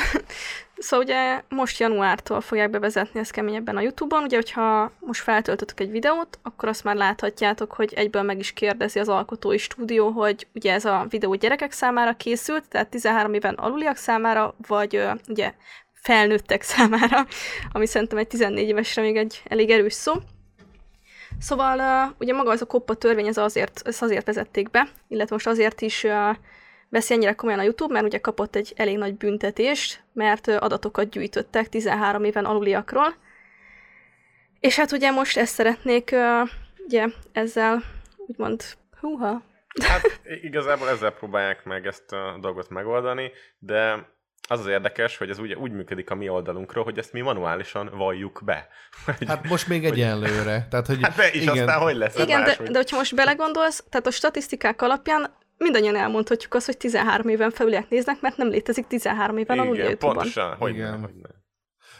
Szóval 0.76 1.04
ugye 1.04 1.42
most 1.48 1.78
januártól 1.78 2.40
fogják 2.40 2.70
bevezetni 2.70 3.20
ezt 3.20 3.30
keményebben 3.30 3.76
a 3.76 3.80
Youtube-on. 3.80 4.22
Ugye, 4.22 4.36
hogyha 4.36 4.92
most 5.00 5.22
feltöltöttök 5.22 5.80
egy 5.80 5.90
videót, 5.90 6.38
akkor 6.42 6.68
azt 6.68 6.84
már 6.84 6.96
láthatjátok, 6.96 7.72
hogy 7.72 7.92
egyből 7.94 8.22
meg 8.22 8.38
is 8.38 8.52
kérdezi 8.52 8.98
az 8.98 9.08
alkotói 9.08 9.58
stúdió, 9.58 10.08
hogy 10.10 10.46
ugye 10.54 10.72
ez 10.72 10.84
a 10.84 11.06
videó 11.08 11.34
gyerekek 11.34 11.72
számára 11.72 12.16
készült, 12.16 12.68
tehát 12.68 12.88
13 12.88 13.34
éven 13.34 13.54
aluliak 13.54 13.96
számára, 13.96 14.54
vagy 14.66 15.02
ugye 15.28 15.54
felnőttek 15.92 16.62
számára, 16.72 17.26
ami 17.72 17.86
szerintem 17.86 18.18
egy 18.18 18.26
14 18.26 18.68
évesre 18.68 19.02
még 19.02 19.16
egy 19.16 19.42
elég 19.44 19.70
erős 19.70 19.92
szó. 19.92 20.12
Szóval 21.40 21.78
uh, 21.78 22.14
ugye 22.18 22.32
maga 22.32 22.50
az 22.50 22.60
a 22.60 22.66
koppa 22.66 22.94
törvény, 22.94 23.26
ez 23.26 23.36
azért, 23.36 23.82
ezt 23.84 24.02
azért 24.02 24.26
vezették 24.26 24.70
be, 24.70 24.88
illetve 25.08 25.34
most 25.34 25.46
azért 25.46 25.80
is 25.80 26.04
uh, 26.04 26.36
veszi 26.88 27.14
ennyire 27.14 27.32
komolyan 27.32 27.60
a 27.60 27.62
YouTube, 27.62 27.92
mert 27.92 28.06
ugye 28.06 28.18
kapott 28.18 28.56
egy 28.56 28.72
elég 28.76 28.98
nagy 28.98 29.16
büntetést, 29.16 30.02
mert 30.12 30.46
uh, 30.46 30.56
adatokat 30.60 31.10
gyűjtöttek 31.10 31.68
13 31.68 32.24
éven 32.24 32.44
aluliakról. 32.44 33.14
És 34.60 34.76
hát 34.76 34.92
ugye 34.92 35.10
most 35.10 35.36
ezt 35.36 35.54
szeretnék 35.54 36.10
uh, 36.12 36.48
ugye 36.86 37.06
ezzel 37.32 37.82
úgymond, 38.16 38.62
húha, 39.00 39.42
Hát 39.82 40.20
igazából 40.42 40.88
ezzel 40.88 41.10
próbálják 41.10 41.64
meg 41.64 41.86
ezt 41.86 42.12
a 42.12 42.38
dolgot 42.40 42.68
megoldani, 42.68 43.32
de 43.58 44.08
az 44.48 44.60
az 44.60 44.66
érdekes, 44.66 45.16
hogy 45.16 45.30
ez 45.30 45.38
ugye 45.38 45.56
úgy 45.56 45.72
működik 45.72 46.10
a 46.10 46.14
mi 46.14 46.28
oldalunkról, 46.28 46.84
hogy 46.84 46.98
ezt 46.98 47.12
mi 47.12 47.20
manuálisan 47.20 47.90
valljuk 47.94 48.40
be. 48.44 48.68
Hogy- 49.04 49.28
Hát 49.28 49.48
most 49.48 49.68
még 49.68 49.84
egyenlőre. 49.84 50.66
Tehát, 50.70 50.86
hogy 50.86 50.98
hát 51.02 51.16
de 51.16 51.30
és 51.30 51.42
igen, 51.42 51.58
aztán 51.58 51.80
hogy 51.80 51.96
lesz? 51.96 52.14
Igen, 52.18 52.40
de, 52.40 52.46
máshogy? 52.46 52.70
de 52.70 52.78
hogyha 52.78 52.96
most 52.96 53.14
belegondolsz, 53.14 53.84
tehát 53.90 54.06
a 54.06 54.10
statisztikák 54.10 54.82
alapján 54.82 55.34
mindannyian 55.58 55.96
elmondhatjuk 55.96 56.54
azt, 56.54 56.66
hogy 56.66 56.76
13 56.76 57.28
éven 57.28 57.50
felüliek 57.50 57.88
néznek, 57.88 58.20
mert 58.20 58.36
nem 58.36 58.48
létezik 58.48 58.86
13 58.86 59.36
éven 59.36 59.58
alul 59.58 59.70
a 59.70 59.74
Igen, 59.74 59.86
YouTube-on. 59.86 60.14
pontosan. 60.14 60.54
Hogy 60.56 60.74
Igen. 60.74 60.90
nem, 60.90 61.00
hogy 61.00 61.14
nem. 61.22 61.32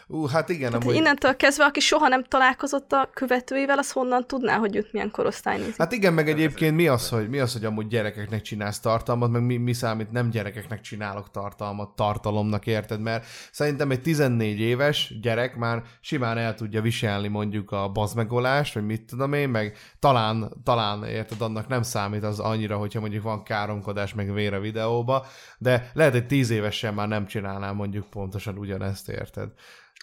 Ú, 0.06 0.26
hát 0.26 0.48
igen, 0.48 0.70
Tehát 0.70 0.82
amúgy... 0.82 0.94
innentől 0.94 1.36
kezdve, 1.36 1.64
aki 1.64 1.80
soha 1.80 2.08
nem 2.08 2.24
találkozott 2.24 2.92
a 2.92 3.10
követőivel, 3.14 3.78
az 3.78 3.92
honnan 3.92 4.26
tudná, 4.26 4.56
hogy 4.56 4.76
őt 4.76 4.92
milyen 4.92 5.10
korosztály 5.10 5.58
nézi. 5.58 5.74
Hát 5.78 5.92
igen, 5.92 6.12
meg 6.12 6.28
egyébként 6.28 6.76
mi 6.76 6.88
az, 6.88 7.08
hogy, 7.08 7.28
mi 7.28 7.38
az, 7.38 7.52
hogy 7.52 7.64
amúgy 7.64 7.86
gyerekeknek 7.86 8.42
csinálsz 8.42 8.80
tartalmat, 8.80 9.30
meg 9.30 9.42
mi, 9.42 9.56
mi 9.56 9.72
számít 9.72 10.10
nem 10.10 10.30
gyerekeknek 10.30 10.80
csinálok 10.80 11.30
tartalmat, 11.30 11.88
tartalomnak, 11.96 12.66
érted? 12.66 13.00
Mert 13.00 13.26
szerintem 13.52 13.90
egy 13.90 14.02
14 14.02 14.60
éves 14.60 15.14
gyerek 15.20 15.56
már 15.56 15.82
simán 16.00 16.38
el 16.38 16.54
tudja 16.54 16.80
viselni 16.80 17.28
mondjuk 17.28 17.70
a 17.70 17.88
bazmegolást, 17.88 18.74
vagy 18.74 18.84
mit 18.84 19.06
tudom 19.06 19.32
én, 19.32 19.48
meg 19.48 19.76
talán, 19.98 20.52
talán 20.64 21.04
érted, 21.04 21.40
annak 21.40 21.68
nem 21.68 21.82
számít 21.82 22.24
az 22.24 22.40
annyira, 22.40 22.76
hogyha 22.76 23.00
mondjuk 23.00 23.22
van 23.22 23.42
káromkodás, 23.42 24.14
meg 24.14 24.32
vér 24.32 24.54
a 24.54 24.60
videóba, 24.60 25.26
de 25.58 25.90
lehet, 25.92 26.12
hogy 26.12 26.26
10 26.26 26.50
évesen 26.50 26.94
már 26.94 27.08
nem 27.08 27.26
csinálná 27.26 27.72
mondjuk 27.72 28.10
pontosan 28.10 28.58
ugyanezt, 28.58 29.08
érted? 29.08 29.48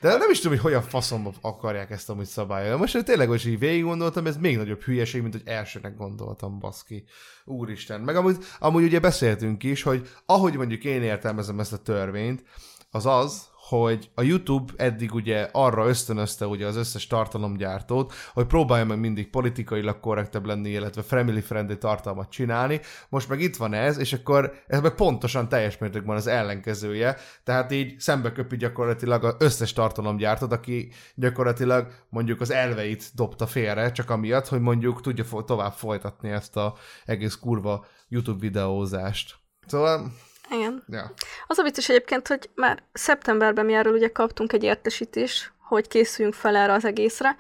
De 0.02 0.18
nem 0.18 0.30
is 0.30 0.38
tudom, 0.38 0.52
hogy 0.52 0.66
hogyan 0.66 0.82
faszomba 0.82 1.34
akarják 1.42 1.92
ezt 1.92 2.10
amúgy 2.10 2.26
szabályolni. 2.26 2.80
Most 2.80 2.94
hogy 2.94 3.04
tényleg, 3.04 3.28
hogy 3.28 3.48
így 3.48 3.60
végig 3.60 3.84
gondoltam, 3.84 4.26
ez 4.26 4.38
még 4.38 4.58
nagyobb 4.58 4.82
hülyeség, 4.82 5.22
mint 5.22 5.34
hogy 5.34 5.44
elsőnek 5.46 5.98
gondoltam, 5.98 6.60
baszki. 6.60 7.04
Úristen. 7.46 8.02
Meg 8.02 8.16
amúgy, 8.16 8.38
amúgy 8.60 8.84
ugye 8.84 9.00
beszéltünk 9.00 9.64
is, 9.64 9.84
hogy 9.84 10.10
ahogy 10.26 10.56
mondjuk 10.56 10.84
én 10.84 11.02
értelmezem 11.02 11.60
ezt 11.60 11.74
a 11.74 11.78
törvényt, 11.78 12.44
az 12.92 13.06
az, 13.06 13.50
hogy 13.78 14.12
a 14.16 14.22
YouTube 14.22 14.74
eddig 14.78 15.14
ugye 15.14 15.50
arra 15.52 15.88
ösztönözte 15.88 16.46
ugye 16.46 16.66
az 16.66 16.76
összes 16.76 17.08
tartalomgyártót, 17.08 18.14
hogy 18.34 18.46
próbálja 18.46 18.86
meg 18.86 19.00
mindig 19.00 19.30
politikailag 19.30 20.00
korrektebb 20.00 20.46
lenni, 20.46 20.70
illetve 20.70 21.02
family 21.02 21.42
friendly 21.42 21.74
tartalmat 21.74 22.30
csinálni. 22.30 22.80
Most 23.10 23.30
meg 23.30 23.42
itt 23.42 23.56
van 23.56 23.74
ez, 23.74 23.98
és 23.98 24.14
akkor 24.14 24.54
ez 24.68 24.82
meg 24.82 24.96
pontosan 24.96 25.50
teljes 25.50 25.78
mértékben 25.78 26.16
az 26.16 26.28
ellenkezője, 26.28 27.18
tehát 27.44 27.72
így 27.72 28.00
szembe 28.00 28.32
köpi 28.32 28.58
gyakorlatilag 28.58 29.24
az 29.24 29.36
összes 29.40 29.74
tartalomgyártót, 29.74 30.52
aki 30.52 30.92
gyakorlatilag 31.16 31.88
mondjuk 32.10 32.42
az 32.42 32.52
elveit 32.52 33.12
dobta 33.16 33.48
félre, 33.48 33.92
csak 33.92 34.10
amiatt, 34.10 34.48
hogy 34.48 34.62
mondjuk 34.62 35.02
tudja 35.02 35.26
tovább 35.46 35.74
folytatni 35.74 36.30
ezt 36.30 36.58
a 36.58 36.76
egész 37.06 37.36
kurva 37.36 37.86
YouTube 38.08 38.40
videózást. 38.40 39.36
Szóval, 39.68 40.12
Igen. 40.50 40.84
ja. 40.88 41.14
Az 41.48 41.58
a 41.58 41.64
vicces 41.64 41.90
egyébként, 41.90 42.28
hogy 42.28 42.50
már 42.56 42.84
szeptemberben 42.94 43.66
mi 43.66 43.74
erről 43.74 43.94
ugye 43.94 44.10
kaptunk 44.10 44.54
egy 44.54 44.64
értesítést, 44.64 45.52
hogy 45.60 45.88
készüljünk 45.88 46.36
fel 46.36 46.56
erre 46.56 46.74
az 46.74 46.86
egészre, 46.86 47.36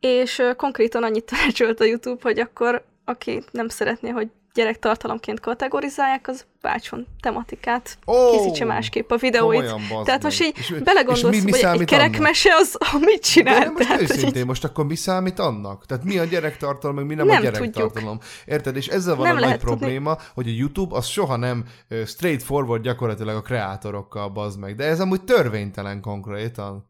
és 0.00 0.42
konkrétan 0.56 1.02
annyit 1.02 1.24
tanácsolt 1.30 1.80
a 1.80 1.84
YouTube, 1.84 2.22
hogy 2.22 2.38
akkor 2.38 2.84
aki 3.04 3.44
nem 3.50 3.68
szeretné, 3.68 4.08
hogy 4.08 4.28
gyerektartalomként 4.58 5.40
kategorizálják, 5.40 6.28
az 6.28 6.44
váltson 6.60 7.06
tematikát, 7.20 7.98
Ó, 8.06 8.30
készítse 8.30 8.64
másképp 8.64 9.10
a 9.10 9.16
videóit. 9.16 9.74
Tehát 10.04 10.22
most 10.22 10.42
így 10.42 10.54
És- 10.58 10.70
és 10.70 10.82
belegondolsz, 10.82 11.36
mi- 11.36 11.50
mi 11.50 11.50
hogy 11.62 11.80
egy 11.80 11.84
kerekmese 11.84 12.54
az 12.54 12.76
mit 13.00 13.22
csinál. 13.22 13.58
De 13.60 13.70
most 13.70 13.86
Tehát, 13.88 14.00
hogy 14.00 14.10
őszintén, 14.16 14.46
most 14.46 14.64
akkor 14.64 14.86
mi 14.86 14.94
számít 14.94 15.38
annak? 15.38 15.86
Tehát 15.86 16.04
mi 16.04 16.18
a 16.18 16.24
gyerektartalom, 16.24 16.96
meg 16.96 17.06
mi 17.06 17.14
nem, 17.14 17.26
Nem 17.26 17.36
a 17.36 17.40
gyerektartalom? 17.40 18.18
Érted? 18.46 18.76
És 18.76 18.86
ezzel 18.86 19.14
van 19.14 19.26
Nem 19.26 19.36
a 19.36 19.40
nagy 19.40 19.48
tudni. 19.58 19.64
probléma, 19.64 20.16
hogy 20.34 20.48
a 20.48 20.52
YouTube 20.52 20.96
az 20.96 21.06
soha 21.06 21.36
nem 21.36 21.64
straightforward 22.06 22.82
gyakorlatilag 22.82 23.36
a 23.36 23.42
kreátorokkal 23.42 24.28
bazd 24.28 24.58
meg. 24.58 24.74
De 24.76 24.84
ez 24.84 25.00
amúgy 25.00 25.22
törvénytelen 25.24 26.00
konkrétan. 26.00 26.86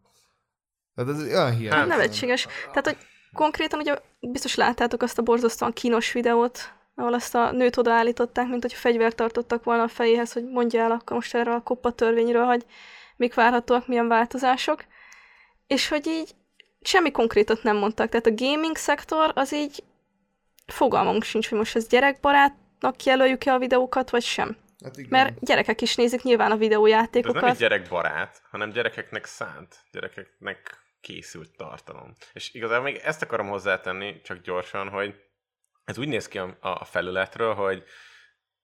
Tehát 0.95 1.11
ez 1.11 1.23
olyan 1.23 1.57
hihetetlen. 1.57 1.89
Nevetséges. 1.89 2.47
Tehát, 2.67 2.85
hogy 2.85 2.97
konkrétan 3.33 3.79
ugye 3.81 3.95
biztos 4.21 4.55
láttátok 4.55 5.03
azt 5.03 5.19
a 5.19 5.23
borzasztóan 5.23 5.73
kínos 5.73 6.13
videót, 6.13 6.73
ahol 6.99 7.15
azt 7.15 7.35
a 7.35 7.51
nőt 7.51 7.77
odaállították, 7.77 8.49
mint 8.49 8.63
hogy 8.63 8.73
fegyvert 8.73 9.17
tartottak 9.17 9.65
volna 9.65 9.83
a 9.83 9.89
fejéhez, 9.89 10.33
hogy 10.33 10.45
mondja 10.45 10.81
el 10.83 10.91
akkor 10.91 11.17
most 11.17 11.35
erről 11.35 11.55
a 11.55 11.63
koppa 11.63 11.91
törvényről, 11.91 12.45
hogy 12.45 12.65
mik 13.17 13.35
várhatóak, 13.35 13.87
milyen 13.87 14.09
változások. 14.09 14.85
És 15.67 15.89
hogy 15.89 16.07
így 16.07 16.35
semmi 16.81 17.11
konkrétot 17.11 17.63
nem 17.63 17.77
mondtak. 17.77 18.09
Tehát 18.09 18.27
a 18.27 18.35
gaming 18.35 18.77
szektor 18.77 19.33
az 19.35 19.55
így 19.55 19.83
fogalmunk 20.67 21.23
sincs, 21.23 21.49
hogy 21.49 21.59
most 21.59 21.77
ez 21.77 21.87
gyerekbarátnak 21.87 23.05
jelöljük-e 23.05 23.53
a 23.53 23.59
videókat, 23.59 24.11
vagy 24.11 24.23
sem. 24.23 24.57
Hát 24.85 24.97
igen. 24.97 25.11
Mert 25.11 25.41
gyerekek 25.41 25.81
is 25.81 25.95
nézik 25.95 26.23
nyilván 26.23 26.51
a 26.51 26.55
De 26.55 26.55
ez 26.55 26.69
videójátékokat. 26.69 27.43
nem 27.43 27.51
egy 27.51 27.57
gyerekbarát, 27.57 28.43
hanem 28.51 28.71
gyerekeknek 28.71 29.25
szánt, 29.25 29.77
gyerekeknek 29.93 30.79
készült 31.01 31.57
tartalom. 31.57 32.15
És 32.33 32.55
igazából 32.55 32.85
még 32.85 33.01
ezt 33.05 33.23
akarom 33.23 33.49
hozzátenni, 33.49 34.21
csak 34.21 34.43
gyorsan, 34.43 34.89
hogy 34.89 35.15
ez 35.89 35.99
úgy 35.99 36.09
néz 36.09 36.29
ki 36.29 36.39
a, 36.39 36.57
a 36.61 36.85
felületről, 36.85 37.55
hogy 37.55 37.85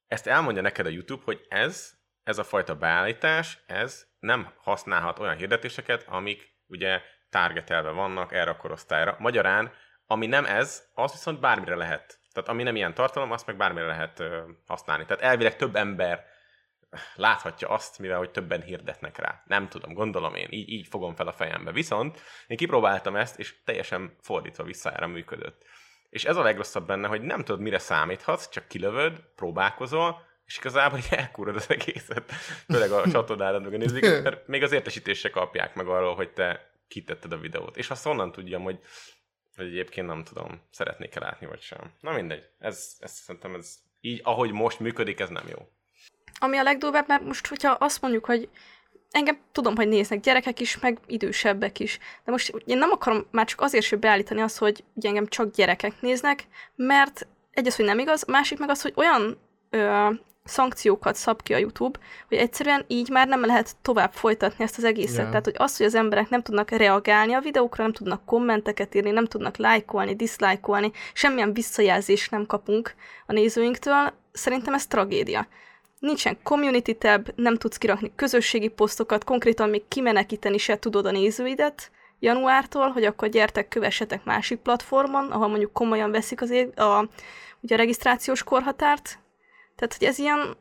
ezt 0.07 0.27
elmondja 0.27 0.63
neked 0.63 0.87
a 0.87 0.91
YouTube, 0.91 1.23
hogy 1.25 1.47
ez, 1.49 1.93
ez 2.23 2.39
a 2.39 2.45
fajta 2.45 2.75
beállítás, 2.75 3.59
ez 3.67 4.07
nem 4.19 4.53
használhat 4.57 5.19
olyan 5.19 5.37
hirdetéseket, 5.37 6.05
amik 6.09 6.55
ugye 6.67 7.01
targetelve 7.31 7.91
vannak 7.91 8.33
erre 8.33 8.51
a 8.51 8.57
korosztályra. 8.57 9.17
Magyarán, 9.19 9.73
ami 10.07 10.27
nem 10.27 10.45
ez, 10.45 10.89
az 10.95 11.13
viszont 11.13 11.41
bármire 11.41 11.75
lehet. 11.75 12.19
Tehát 12.33 12.49
ami 12.49 12.63
nem 12.63 12.77
ilyen 12.77 12.95
tartalom, 12.95 13.33
azt 13.33 13.47
meg 13.47 13.57
bármire 13.57 13.87
lehet 13.87 14.21
ö, 14.21 14.43
használni. 14.67 15.05
Tehát 15.05 15.23
elvileg 15.23 15.57
több 15.57 15.77
ember 15.77 16.25
láthatja 17.15 17.69
azt, 17.69 17.99
mivel 17.99 18.19
hogy 18.19 18.31
többen 18.31 18.63
hirdetnek 18.63 19.19
rá. 19.19 19.43
Nem 19.47 19.69
tudom, 19.69 19.93
gondolom 19.93 20.35
én, 20.35 20.49
így, 20.51 20.69
így 20.69 20.87
fogom 20.87 21.15
fel 21.15 21.27
a 21.27 21.33
fejembe. 21.33 21.73
Viszont 21.73 22.21
én 22.47 22.57
kipróbáltam 22.57 23.17
ezt, 23.17 23.39
és 23.39 23.63
teljesen 23.65 24.17
fordítva 24.21 24.65
visszára 24.65 25.07
működött. 25.07 25.63
És 26.15 26.25
ez 26.25 26.37
a 26.37 26.43
legrosszabb 26.43 26.87
benne, 26.87 27.09
hogy 27.09 27.23
nem 27.23 27.45
tudod, 27.45 27.61
mire 27.61 27.79
számíthatsz, 27.79 28.49
csak 28.49 28.69
kilövöd, 28.69 29.21
próbálkozol, 29.35 30.27
és 30.47 30.57
igazából 30.59 30.99
így 30.99 31.09
elkúrod 31.11 31.57
az 31.57 31.71
egészet, 31.71 32.33
főleg 32.73 32.91
a 32.91 33.11
csatornára 33.11 33.61
meg 33.61 33.75
a 33.75 34.21
mert 34.23 34.47
még 34.47 34.63
az 34.63 34.73
értesítést 34.73 35.31
kapják 35.31 35.75
meg 35.75 35.87
arról, 35.87 36.15
hogy 36.15 36.33
te 36.33 36.71
kitetted 36.89 37.33
a 37.33 37.39
videót. 37.39 37.77
És 37.77 37.91
azt 37.91 38.07
onnan 38.07 38.33
tudjam, 38.33 38.63
hogy, 38.63 38.79
hogy 39.57 39.67
egyébként 39.67 40.07
nem 40.07 40.25
tudom, 40.25 40.63
szeretnék-e 40.71 41.21
látni, 41.21 41.47
vagy 41.47 41.61
sem. 41.61 41.93
Na 42.01 42.13
mindegy, 42.13 42.49
ez, 42.59 42.97
ez 42.99 43.13
szerintem 43.13 43.55
ez 43.55 43.75
így, 44.01 44.21
ahogy 44.25 44.53
most 44.53 44.81
működik, 44.81 45.21
ez 45.21 45.29
nem 45.29 45.49
jó. 45.49 45.69
Ami 46.39 46.57
a 46.57 46.63
legdurvább, 46.63 47.09
mert 47.09 47.23
most, 47.23 47.47
hogyha 47.47 47.71
azt 47.71 48.01
mondjuk, 48.01 48.25
hogy 48.25 48.49
engem 49.15 49.39
tudom, 49.53 49.77
hogy 49.77 49.89
néznek 49.89 50.21
gyerekek 50.21 50.61
is, 50.61 50.79
meg 50.79 50.99
idősebbek 51.07 51.79
is. 51.81 51.99
De 52.25 52.31
most 52.31 52.55
én 52.65 52.79
nem 52.79 52.91
akarom 52.91 53.27
már 53.31 53.47
csak 53.47 53.61
azért 53.61 53.85
sem 53.85 54.01
beállítani 54.01 54.41
azt, 54.41 54.59
hogy 54.59 54.85
ugye 54.95 55.09
engem 55.09 55.27
csak 55.27 55.55
gyerekek 55.55 56.01
néznek, 56.01 56.47
mert 56.77 57.27
egy 57.51 57.67
az, 57.67 57.77
hogy 57.77 57.85
nem 57.85 57.99
igaz, 57.99 58.25
a 58.27 58.31
másik 58.31 58.59
meg 58.59 58.71
az, 58.71 58.83
hogy 58.83 58.93
olyan 58.97 59.39
ö, 59.71 60.09
szankciókat 60.45 61.15
szab 61.15 61.43
ki 61.43 61.55
a 61.55 61.59
YouTube, 61.59 61.99
hogy 62.29 62.39
egyszerűen 62.39 62.85
így 62.87 63.11
már 63.11 63.29
nem 63.29 63.45
lehet 63.45 63.77
tovább 63.83 64.13
folytatni 64.13 64.65
ezt 64.65 64.79
az 64.79 64.85
egészet. 64.85 65.17
Yeah. 65.17 65.29
Tehát, 65.29 65.45
hogy 65.45 65.57
az, 65.59 65.77
hogy 65.77 65.87
az 65.87 65.95
emberek 65.95 66.29
nem 66.29 66.43
tudnak 66.43 66.71
reagálni 66.71 67.33
a 67.33 67.41
videókra, 67.41 67.83
nem 67.83 67.93
tudnak 67.93 68.25
kommenteket 68.25 68.95
írni, 68.95 69.11
nem 69.11 69.27
tudnak 69.27 69.57
lájkolni, 69.57 70.15
diszlájkolni, 70.15 70.93
semmilyen 71.13 71.53
visszajelzést 71.53 72.31
nem 72.31 72.47
kapunk 72.47 72.95
a 73.27 73.33
nézőinktől, 73.33 74.13
szerintem 74.33 74.75
ez 74.75 74.87
tragédia. 74.87 75.47
Nincsen 76.05 76.37
community 76.43 76.93
tab, 76.99 77.29
nem 77.37 77.57
tudsz 77.57 77.77
kirakni 77.77 78.13
közösségi 78.15 78.69
posztokat, 78.69 79.25
konkrétan 79.25 79.69
még 79.69 79.89
kimenekíteni 79.89 80.59
se 80.59 80.79
tudod 80.79 81.07
a 81.07 81.11
nézőidet 81.11 81.91
januártól, 82.19 82.89
hogy 82.89 83.05
akkor 83.05 83.29
gyertek, 83.29 83.69
kövessetek 83.69 84.25
másik 84.25 84.59
platformon, 84.59 85.31
ahol 85.31 85.49
mondjuk 85.49 85.73
komolyan 85.73 86.11
veszik 86.11 86.41
az 86.41 86.51
ég- 86.51 86.79
a, 86.79 87.09
ugye 87.61 87.75
a 87.75 87.79
regisztrációs 87.79 88.43
korhatárt. 88.43 89.19
Tehát, 89.77 89.97
hogy 89.99 90.07
ez 90.07 90.19
ilyen 90.19 90.57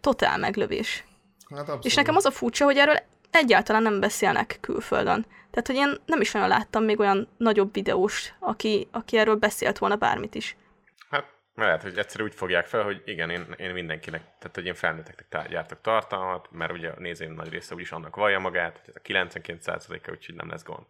totál 0.00 0.38
meglövés. 0.38 1.04
Hát 1.50 1.60
abszolút. 1.60 1.84
És 1.84 1.94
nekem 1.94 2.16
az 2.16 2.24
a 2.24 2.30
furcsa, 2.30 2.64
hogy 2.64 2.76
erről 2.76 2.98
egyáltalán 3.30 3.82
nem 3.82 4.00
beszélnek 4.00 4.58
külföldön. 4.60 5.26
Tehát, 5.50 5.66
hogy 5.66 5.76
én 5.76 6.00
nem 6.06 6.20
is 6.20 6.34
olyan 6.34 6.48
láttam 6.48 6.84
még 6.84 7.00
olyan 7.00 7.28
nagyobb 7.36 7.72
videós, 7.72 8.34
aki, 8.38 8.88
aki 8.90 9.16
erről 9.16 9.36
beszélt 9.36 9.78
volna 9.78 9.96
bármit 9.96 10.34
is. 10.34 10.56
Lehet, 11.56 11.82
hogy 11.82 11.98
egyszer 11.98 12.22
úgy 12.22 12.34
fogják 12.34 12.66
fel, 12.66 12.82
hogy 12.82 13.02
igen, 13.04 13.30
én, 13.30 13.54
én 13.56 13.70
mindenkinek, 13.70 14.20
tehát 14.20 14.54
hogy 14.54 14.66
én 14.66 14.74
felnőtteknek 14.74 15.28
tá- 15.28 15.48
gyártok 15.48 15.80
tartalmat, 15.80 16.48
mert 16.50 16.72
ugye 16.72 16.88
a 16.88 16.94
nézőim 16.98 17.32
nagy 17.32 17.48
része 17.48 17.74
úgyis 17.74 17.90
annak 17.90 18.16
vallja 18.16 18.38
magát, 18.38 18.80
hogy 18.84 18.94
ez 18.94 19.24
a 19.26 19.28
99%-a, 19.30 20.10
úgyhogy 20.10 20.34
nem 20.34 20.50
lesz 20.50 20.64
gond. 20.64 20.86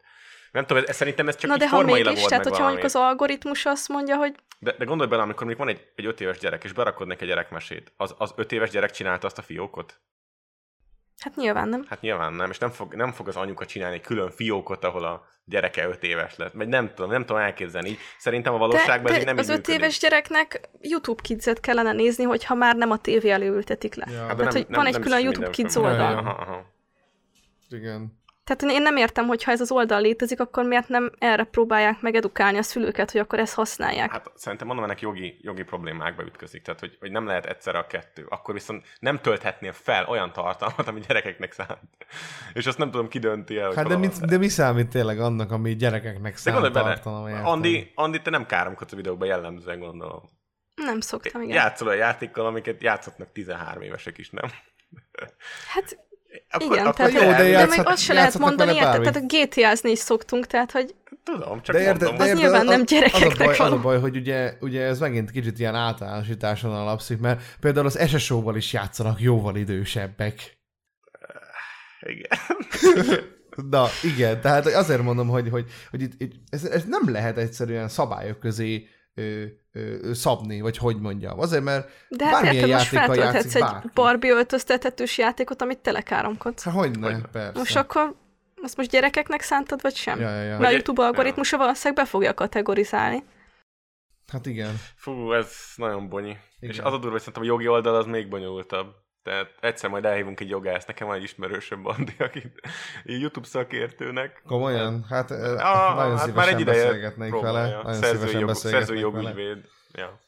Nem 0.53 0.67
tudom, 0.67 0.83
ez, 0.87 0.97
szerintem 0.97 1.29
ez 1.29 1.37
csak 1.37 1.51
Na 1.51 1.57
de 1.57 1.69
ha 1.69 1.83
mégis, 1.83 2.25
tehát 2.25 2.45
hogyha 2.45 2.63
mondjuk 2.63 2.85
az 2.85 2.95
algoritmus 2.95 3.65
azt 3.65 3.89
mondja, 3.89 4.17
hogy 4.17 4.35
De, 4.59 4.75
de 4.79 4.85
gondolj 4.85 5.11
bele, 5.11 5.23
amikor 5.23 5.47
mondjuk 5.47 5.67
van 5.67 5.77
egy, 5.77 5.93
egy 5.95 6.07
öt 6.07 6.21
éves 6.21 6.39
gyerek, 6.39 6.65
és 6.65 6.73
berakod 6.73 7.07
neki 7.07 7.23
egy 7.23 7.29
gyerekmesét, 7.29 7.93
az, 7.97 8.15
az 8.19 8.33
öt 8.37 8.53
éves 8.53 8.71
gyerek 8.71 8.91
csinálta 8.91 9.27
azt 9.27 9.39
a 9.39 9.43
fiókot? 9.43 10.01
Hát 11.19 11.37
nyilván 11.37 11.69
nem. 11.69 11.85
Hát 11.89 12.01
nyilván 12.01 12.33
nem, 12.33 12.51
és 12.51 12.59
nem 12.59 12.71
fog, 12.71 12.95
nem 12.95 13.13
fog 13.13 13.29
az 13.29 13.37
anyuka 13.37 13.67
csinálni 13.67 13.95
egy 13.97 14.03
külön 14.03 14.31
fiókot, 14.31 14.85
ahol 14.85 15.05
a 15.05 15.25
gyereke 15.45 15.89
öt 15.89 16.03
éves 16.03 16.37
lett. 16.37 16.53
Vagy 16.53 16.69
nem 16.69 16.95
tudom, 16.95 17.11
nem 17.11 17.25
tudom 17.25 17.43
elképzelni. 17.43 17.89
Így 17.89 17.99
Szerintem 18.19 18.55
a 18.55 18.59
De, 18.59 18.67
valóságban 18.67 19.13
ez 19.13 19.19
így 19.19 19.25
de 19.25 19.31
nem 19.31 19.39
az 19.39 19.51
így 19.51 19.57
öt 19.57 19.69
éves 19.69 19.99
gyereknek 19.99 20.69
YouTube 20.81 21.23
Kids-et 21.23 21.61
kellene 21.61 21.93
nézni, 21.93 22.25
hogyha 22.25 22.55
már 22.55 22.77
nem 22.77 22.91
a 22.91 22.99
tévé 22.99 23.31
elé 23.31 23.47
ültetik 23.47 23.95
le. 23.95 24.07
Ja. 24.11 24.19
Hát, 24.19 24.29
de 24.29 24.37
Tehát, 24.37 24.53
hogy 24.53 24.67
van 24.69 24.87
egy 24.87 24.97
is 24.97 25.05
külön 25.05 25.21
YouTube 25.21 25.51
Kids 25.51 25.77
oldal. 25.77 26.17
Aha, 26.17 26.31
aha. 26.31 26.65
Igen. 27.69 28.25
Tehát 28.47 28.77
én 28.77 28.83
nem 28.83 28.97
értem, 28.97 29.27
hogy 29.27 29.43
ha 29.43 29.51
ez 29.51 29.61
az 29.61 29.71
oldal 29.71 30.01
létezik, 30.01 30.41
akkor 30.41 30.65
miért 30.65 30.89
nem 30.89 31.11
erre 31.19 31.45
próbálják 31.45 32.01
meg 32.01 32.15
edukálni 32.15 32.59
a 32.59 32.63
szülőket, 32.63 33.11
hogy 33.11 33.21
akkor 33.21 33.39
ezt 33.39 33.55
használják. 33.55 34.11
Hát 34.11 34.31
szerintem 34.35 34.67
mondom, 34.67 34.85
ennek 34.85 35.01
jogi, 35.01 35.39
jogi 35.41 35.63
problémákba 35.63 36.23
ütközik, 36.23 36.63
tehát 36.63 36.81
hogy, 36.81 36.97
hogy 37.01 37.11
nem 37.11 37.27
lehet 37.27 37.47
egyszerre 37.47 37.79
a 37.79 37.87
kettő. 37.87 38.27
Akkor 38.29 38.55
viszont 38.55 38.87
nem 38.99 39.21
tölthetnél 39.21 39.73
fel 39.73 40.05
olyan 40.05 40.33
tartalmat, 40.33 40.89
ami 40.89 41.01
gyerekeknek 41.01 41.53
szánt. 41.53 41.81
És 42.53 42.67
azt 42.67 42.79
nem 42.79 42.91
tudom, 42.91 43.09
ki 43.09 43.19
dönti 43.19 43.59
el, 43.59 43.73
Hát 43.75 43.87
de, 43.87 43.97
mit, 43.97 44.25
de 44.25 44.39
mi 44.39 44.49
számít 44.49 44.89
tényleg 44.89 45.21
annak, 45.21 45.51
ami 45.51 45.77
gyerekeknek 45.77 46.33
de 46.33 46.39
szánt 46.39 46.73
tartalom? 46.73 47.45
Andi, 47.45 47.93
Andi, 47.95 48.23
te 48.23 48.31
nem 48.31 48.47
káromkodsz 48.47 48.93
a 48.93 48.97
videóban 48.97 49.29
jellemzően 49.29 49.79
gondolom. 49.79 50.23
Nem 50.75 51.01
szoktam, 51.01 51.43
igen. 51.43 51.55
Játszol 51.55 51.89
a 51.89 51.93
játékkal, 51.93 52.47
amiket 52.47 52.83
játszhatnak 52.83 53.33
13 53.33 53.83
évesek 53.83 54.19
is, 54.19 54.31
nem? 54.31 54.51
Hát 55.69 56.06
Akkor, 56.51 56.73
igen, 56.73 56.87
akkor 56.87 56.95
tehát, 56.95 57.13
jó, 57.13 57.19
de, 57.21 57.27
de 57.27 57.37
de 57.37 57.49
játszhat- 57.49 57.77
még 57.77 57.87
azt 57.87 58.03
se 58.03 58.13
lehet 58.13 58.39
mondani, 58.39 58.75
érted? 58.75 59.01
Tehát 59.01 59.17
a 59.17 59.21
GTA-zni 59.27 59.91
is 59.91 59.99
szoktunk, 59.99 60.47
tehát 60.47 60.71
hogy 60.71 60.95
Tudom, 61.25 61.63
csak 61.63 61.75
De 61.75 61.81
érted, 61.83 62.01
mondom. 62.01 62.17
de 62.17 62.23
Az 62.23 62.29
érted, 62.29 62.43
nyilván 62.43 62.65
nem 62.65 62.75
Az 62.75 62.81
a, 62.81 62.85
gyerekeknek 62.85 63.47
baj, 63.47 63.59
az 63.59 63.73
a 63.73 63.79
baj, 63.81 64.01
hogy 64.01 64.17
ugye, 64.17 64.53
ugye 64.61 64.83
ez 64.83 64.99
megint 64.99 65.31
kicsit 65.31 65.59
ilyen 65.59 65.75
általánosításon 65.75 66.75
alapszik, 66.75 67.19
mert 67.19 67.43
például 67.61 67.87
az 67.87 68.09
SSO-val 68.09 68.57
is 68.57 68.73
játszanak 68.73 69.21
jóval 69.21 69.57
idősebbek. 69.57 70.59
Igen. 72.01 72.39
Na, 73.71 73.87
igen, 74.03 74.41
tehát 74.41 74.67
azért 74.67 75.03
mondom, 75.03 75.29
hogy, 75.29 75.49
hogy, 75.49 75.65
hogy 75.91 76.03
itt, 76.03 76.13
itt 76.21 76.33
ez, 76.51 76.65
ez 76.65 76.85
nem 76.85 77.11
lehet 77.13 77.39
egyszerűen 77.39 77.89
szabályok 77.89 78.41
közé 78.41 78.89
ö, 79.17 79.45
ö, 79.73 80.13
szabni, 80.13 80.61
vagy 80.61 80.77
hogy 80.77 81.01
mondjam. 81.01 81.39
Azért, 81.39 81.63
mert 81.65 81.91
de 82.09 82.25
hát 82.25 82.33
bármilyen 82.33 82.69
érted, 82.69 82.71
most 82.73 82.89
feltölthetsz 82.89 83.35
játszik 83.35 83.55
egy 83.55 83.61
bárki. 83.61 83.89
Barbie 83.95 84.33
öltöztethetős 84.33 85.19
játékot, 85.19 85.63
amit 85.63 85.79
telekáromkodsz. 85.79 86.65
Hát 86.65 86.75
hogyne, 86.75 87.07
Hogyne. 87.13 87.29
persze. 87.33 87.59
Most 87.59 87.77
akkor 87.77 88.15
azt 88.63 88.77
most 88.77 88.91
gyerekeknek 88.91 89.41
szántad, 89.41 89.83
vagy 89.83 89.95
sem? 89.95 90.21
Ja, 90.21 90.31
ja, 90.31 90.43
ja. 90.43 90.59
Mert 90.59 90.71
a 90.71 90.75
YouTube 90.75 91.03
algoritmusa 91.03 91.57
valószínűleg 91.57 92.05
be 92.05 92.11
fogja 92.11 92.35
kategorizálni. 92.35 93.25
Hát 94.33 94.47
igen. 94.47 94.81
Fú, 94.97 95.33
ez 95.33 95.53
nagyon 95.77 96.09
bonyi. 96.09 96.37
Igen. 96.59 96.75
És 96.75 96.79
az 96.79 96.93
a 96.93 96.97
durva, 96.97 97.11
hogy 97.11 97.19
szerintem 97.19 97.43
a 97.43 97.47
jogi 97.47 97.69
oldal 97.69 97.95
az 97.95 98.07
még 98.07 98.29
bonyolultabb. 98.29 98.95
Tehát 99.27 99.55
egyszer 99.61 99.91
majd 99.91 100.05
elhívunk 100.05 100.41
egy 100.41 100.49
jogász, 100.49 100.85
nekem 100.85 101.07
van 101.07 101.17
egy 101.17 101.23
ismerősöm 101.23 101.83
Bandi, 101.83 102.15
aki 102.19 102.53
YouTube 103.05 103.47
szakértőnek. 103.47 104.43
Komolyan? 104.47 105.05
Hát, 105.09 105.31
Ah, 105.31 105.41
ah, 105.91 105.97
nagyon 105.97 106.17
hát 106.17 106.27
szívesen 106.27 106.35
már 106.35 106.49
egy 106.49 106.61
ideje 106.61 106.85
beszélgetnék 106.85 107.31
vele. 107.31 107.43
próbálja. 107.43 107.77
Nagyon 107.83 107.93
Szerzői 108.01 108.17
szívesen 108.19 108.41
jog, 108.41 108.49
beszélgetnék 108.49 108.87
szerzői 108.87 109.11
vele. 109.13 109.23
jogügyvéd. 109.23 109.69
Ja. 109.93 110.19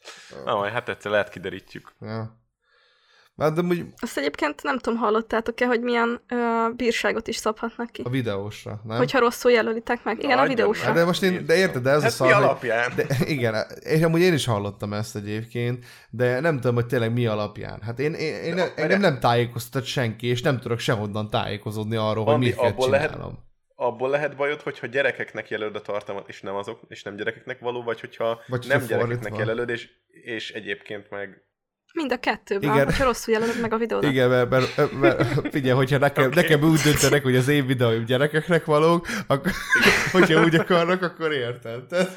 Na, 0.44 0.54
majd 0.56 0.72
hát 0.72 0.88
egyszer 0.88 1.10
lehet 1.10 1.28
kiderítjük. 1.28 1.92
Ja. 2.00 2.36
Hát 3.38 3.52
de 3.54 3.60
úgy 3.60 3.84
Azt 3.98 4.18
egyébként 4.18 4.62
nem 4.62 4.78
tudom, 4.78 4.98
hallottátok-e, 4.98 5.66
hogy 5.66 5.80
milyen 5.80 6.20
ö, 6.28 6.36
bírságot 6.76 7.28
is 7.28 7.36
szabhatnak 7.36 7.90
ki. 7.90 8.02
a 8.04 8.08
videósra, 8.08 8.80
nem? 8.84 8.96
Hogyha 8.96 9.18
rosszul 9.18 9.50
jelölitek 9.50 10.04
meg. 10.04 10.18
Igen, 10.18 10.30
a 10.30 10.40
Adjon 10.40 10.48
videósra. 10.56 10.86
Hát 10.86 10.94
de 10.94 11.04
most 11.04 11.22
én, 11.22 11.46
de 11.46 11.56
érted, 11.56 11.82
de 11.82 11.90
ez 11.90 11.98
a 11.98 12.02
Hát 12.02 12.10
szar, 12.10 12.26
mi 12.26 12.32
hogy- 12.32 12.42
alapján? 12.42 12.92
De, 12.96 13.06
igen, 13.26 13.54
és 13.80 14.02
amúgy 14.02 14.20
én 14.20 14.32
is 14.32 14.44
hallottam 14.44 14.92
ezt 14.92 15.16
egyébként, 15.16 15.84
de 16.10 16.40
nem 16.40 16.54
tudom, 16.54 16.74
hogy 16.74 16.86
tényleg 16.86 17.12
mi 17.12 17.26
alapján. 17.26 17.80
Hát 17.82 17.98
én, 17.98 18.12
én, 18.14 18.34
én 18.42 18.54
De- 18.54 18.72
engem 18.76 19.00
nem 19.00 19.18
tájékoztat 19.20 19.84
senki, 19.84 20.26
és 20.26 20.42
nem 20.42 20.58
tudok 20.58 20.78
sehonnan 20.78 21.30
tájékozódni 21.30 21.96
arról, 21.96 22.24
hogy 22.24 22.34
Andi, 22.34 22.46
mit 22.46 22.56
kell 22.56 22.64
abból 22.70 22.90
lehet-. 22.90 23.18
Abból 23.74 24.10
lehet 24.10 24.36
bajod, 24.36 24.60
hogyha 24.60 24.86
gyerekeknek 24.86 25.48
jelölöd 25.50 25.76
a 25.76 25.80
tartalmat, 25.82 26.28
és 26.28 26.40
nem 26.40 26.54
azok, 26.54 26.80
és 26.88 27.02
nem 27.02 27.16
gyerekeknek 27.16 27.58
való, 27.60 27.82
vagy 27.82 28.00
hogyha 28.00 28.40
Vagy 28.46 28.64
nem 28.68 28.86
gyerekeknek 28.86 29.36
jelölöd, 29.36 29.68
és, 29.68 29.88
és 30.24 30.50
egyébként 30.52 31.10
meg... 31.10 31.42
Mind 31.98 32.12
a 32.12 32.16
kettőben, 32.16 32.72
Igen. 32.72 32.84
hogyha 32.84 33.04
rosszul 33.04 33.34
jelölöd 33.34 33.60
meg 33.60 33.72
a 33.72 33.76
videódat. 33.76 34.10
Igen, 34.10 34.28
mert, 34.28 34.50
mert, 34.50 34.92
mert 35.00 35.48
figyelj, 35.50 35.76
hogyha 35.76 35.98
nekem, 35.98 36.24
okay. 36.24 36.42
nekem 36.42 36.62
úgy 36.62 36.80
döntenek, 36.80 37.22
hogy 37.22 37.36
az 37.36 37.48
én 37.48 37.66
videóim 37.66 38.04
gyerekeknek 38.04 38.64
valók, 38.64 39.06
akkor, 39.26 39.52
hogyha 40.12 40.42
úgy 40.42 40.54
akarnak, 40.54 41.02
akkor 41.02 41.32
érted. 41.32 41.86
Tehát, 41.86 42.16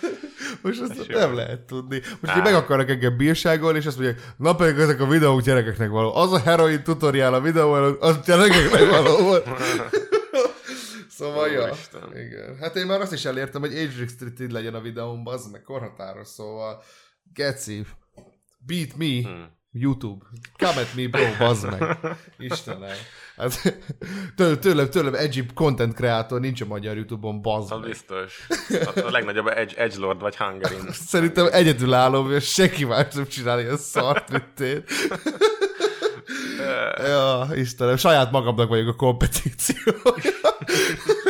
most 0.61 0.81
ezt 0.81 1.05
jó. 1.07 1.19
nem 1.19 1.35
lehet 1.35 1.59
tudni. 1.59 2.01
Most 2.19 2.35
így 2.35 2.43
meg 2.43 2.53
akarnak 2.53 2.89
engem 2.89 3.17
bírságolni, 3.17 3.77
és 3.77 3.85
azt 3.85 3.97
mondják, 3.97 4.21
na 4.37 4.55
pedig 4.55 4.77
ezek 4.77 5.01
a 5.01 5.05
videók 5.07 5.41
gyerekeknek 5.41 5.89
való. 5.89 6.15
Az 6.15 6.31
a 6.31 6.39
heroin 6.39 6.83
tutoriál 6.83 7.33
a 7.33 7.41
videó 7.41 7.75
előtt, 7.75 8.01
az 8.01 8.19
gyerekeknek 8.25 8.89
való 8.89 9.17
volt. 9.17 9.47
Szóval, 11.17 11.49
ja. 11.49 11.63
Úristen. 11.63 12.17
Igen. 12.17 12.57
Hát 12.59 12.75
én 12.75 12.85
már 12.85 13.01
azt 13.01 13.13
is 13.13 13.25
elértem, 13.25 13.61
hogy 13.61 13.71
age 13.71 13.99
restricted 13.99 14.51
legyen 14.51 14.73
a 14.73 14.81
videóm, 14.81 15.21
az 15.25 15.47
meg 15.51 15.61
korhatáros, 15.61 16.27
szóval 16.27 16.83
geci, 17.33 17.85
beat 18.65 18.97
me, 18.97 19.21
Hmm. 19.21 19.59
YouTube, 19.73 20.25
come 20.57 20.81
at 20.81 20.93
me 20.95 21.07
bro, 21.07 21.23
bazd 21.39 21.69
meg. 21.69 21.97
Istenem. 22.37 22.95
Hát, 23.37 23.77
tőlem, 24.35 24.59
tőlem, 24.59 24.89
tőlem 24.89 25.13
edgy 25.13 25.45
content 25.53 25.93
kreator 25.93 26.39
nincs 26.39 26.61
a 26.61 26.65
magyar 26.65 26.95
YouTube-on, 26.95 27.41
bazd 27.41 27.71
Az 27.71 27.79
meg. 27.79 27.89
biztos. 27.89 28.47
A, 28.69 28.99
a 29.05 29.09
legnagyobb 29.11 29.47
Edge, 29.47 29.75
Edgelord 29.77 30.19
vagy 30.21 30.35
Hungarin. 30.37 30.91
Szerintem 30.91 31.47
egyedül 31.51 31.93
állom, 31.93 32.31
és 32.31 32.43
senki 32.53 32.85
más 32.85 33.13
nem 33.13 33.27
csinál 33.27 33.59
ilyen 33.59 33.77
szart, 33.77 34.31
mint 34.31 34.59
én. 34.59 34.83
Ja, 36.97 37.47
Istenem, 37.53 37.97
saját 37.97 38.31
magamnak 38.31 38.69
vagyok 38.69 38.87
a 38.87 38.93
kompetíció. 38.95 39.93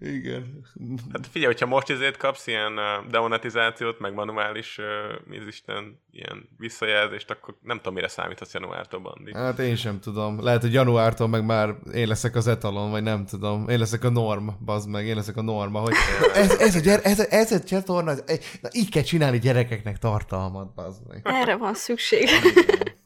Igen. 0.00 0.66
Hát 1.12 1.26
figyelj, 1.26 1.52
hogyha 1.52 1.66
most 1.66 1.90
ezért 1.90 2.16
kapsz 2.16 2.46
ilyen 2.46 2.72
demonetizációt, 3.10 3.98
meg 3.98 4.14
manuális, 4.14 4.78
mi 5.24 5.38
az 5.38 5.46
Isten, 5.46 6.00
ilyen 6.10 6.48
visszajelzést, 6.58 7.30
akkor 7.30 7.56
nem 7.62 7.76
tudom, 7.76 7.94
mire 7.94 8.08
számíthatsz 8.08 8.54
januártól, 8.54 9.00
Bandi. 9.00 9.34
Hát 9.34 9.58
én 9.58 9.76
sem 9.76 10.00
tudom. 10.00 10.42
Lehet, 10.42 10.60
hogy 10.60 10.72
januártól 10.72 11.28
meg 11.28 11.44
már 11.44 11.74
én 11.94 12.08
leszek 12.08 12.36
az 12.36 12.46
etalon, 12.46 12.90
vagy 12.90 13.02
nem 13.02 13.26
tudom. 13.26 13.68
Én 13.68 13.78
leszek 13.78 14.04
a 14.04 14.10
norm, 14.10 14.48
bazd 14.64 14.88
meg, 14.88 15.06
én 15.06 15.16
leszek 15.16 15.36
a 15.36 15.42
norma, 15.42 15.80
hogy 15.80 15.94
ez, 16.34 16.50
ez, 16.50 16.74
a, 16.74 16.80
gyere, 16.80 17.02
ez, 17.02 17.18
a, 17.18 17.24
ez 17.28 17.52
a 17.52 17.60
csatorna, 17.60 18.10
ez, 18.10 18.40
na, 18.60 18.68
így 18.72 18.90
kell 18.90 19.02
csinálni 19.02 19.38
gyerekeknek 19.38 19.98
tartalmat, 19.98 20.74
bazd 20.74 21.02
meg. 21.08 21.20
Erre 21.24 21.56
van 21.56 21.74
szükség. 21.74 22.28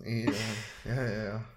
Igen. 0.05 0.35
Ja, 0.85 1.03
ja, 1.03 1.23
ja. 1.23 1.55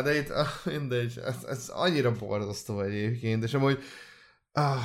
De 0.00 0.16
itt, 0.16 0.32
mindegy, 0.64 1.20
ez, 1.24 1.36
ez 1.48 1.68
annyira 1.68 2.12
borzasztó 2.12 2.80
egyébként, 2.80 3.44
és 3.44 3.54
amúgy, 3.54 3.78
ah, 4.52 4.82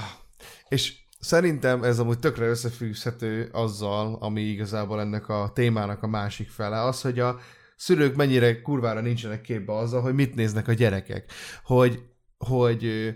és 0.68 0.94
szerintem 1.20 1.84
ez 1.84 2.00
amúgy 2.00 2.20
tökre 2.20 2.46
összefűzhető 2.46 3.50
azzal, 3.52 4.18
ami 4.20 4.42
igazából 4.42 5.00
ennek 5.00 5.30
a 5.30 5.52
témának 5.54 6.04
a 6.04 6.08
másik 6.08 6.50
fele, 6.50 6.82
az, 6.82 7.02
hogy 7.02 7.20
a 7.20 7.40
szülők 7.76 8.16
mennyire 8.16 8.62
kurvára 8.62 9.02
nincsenek 9.02 9.42
képbe 9.42 9.78
azzal, 9.78 10.02
hogy 10.02 10.14
mit 10.14 10.36
néznek 10.36 10.68
a 10.68 10.74
gyerekek. 10.74 11.32
Hogy, 11.64 12.02
hogy 12.38 13.14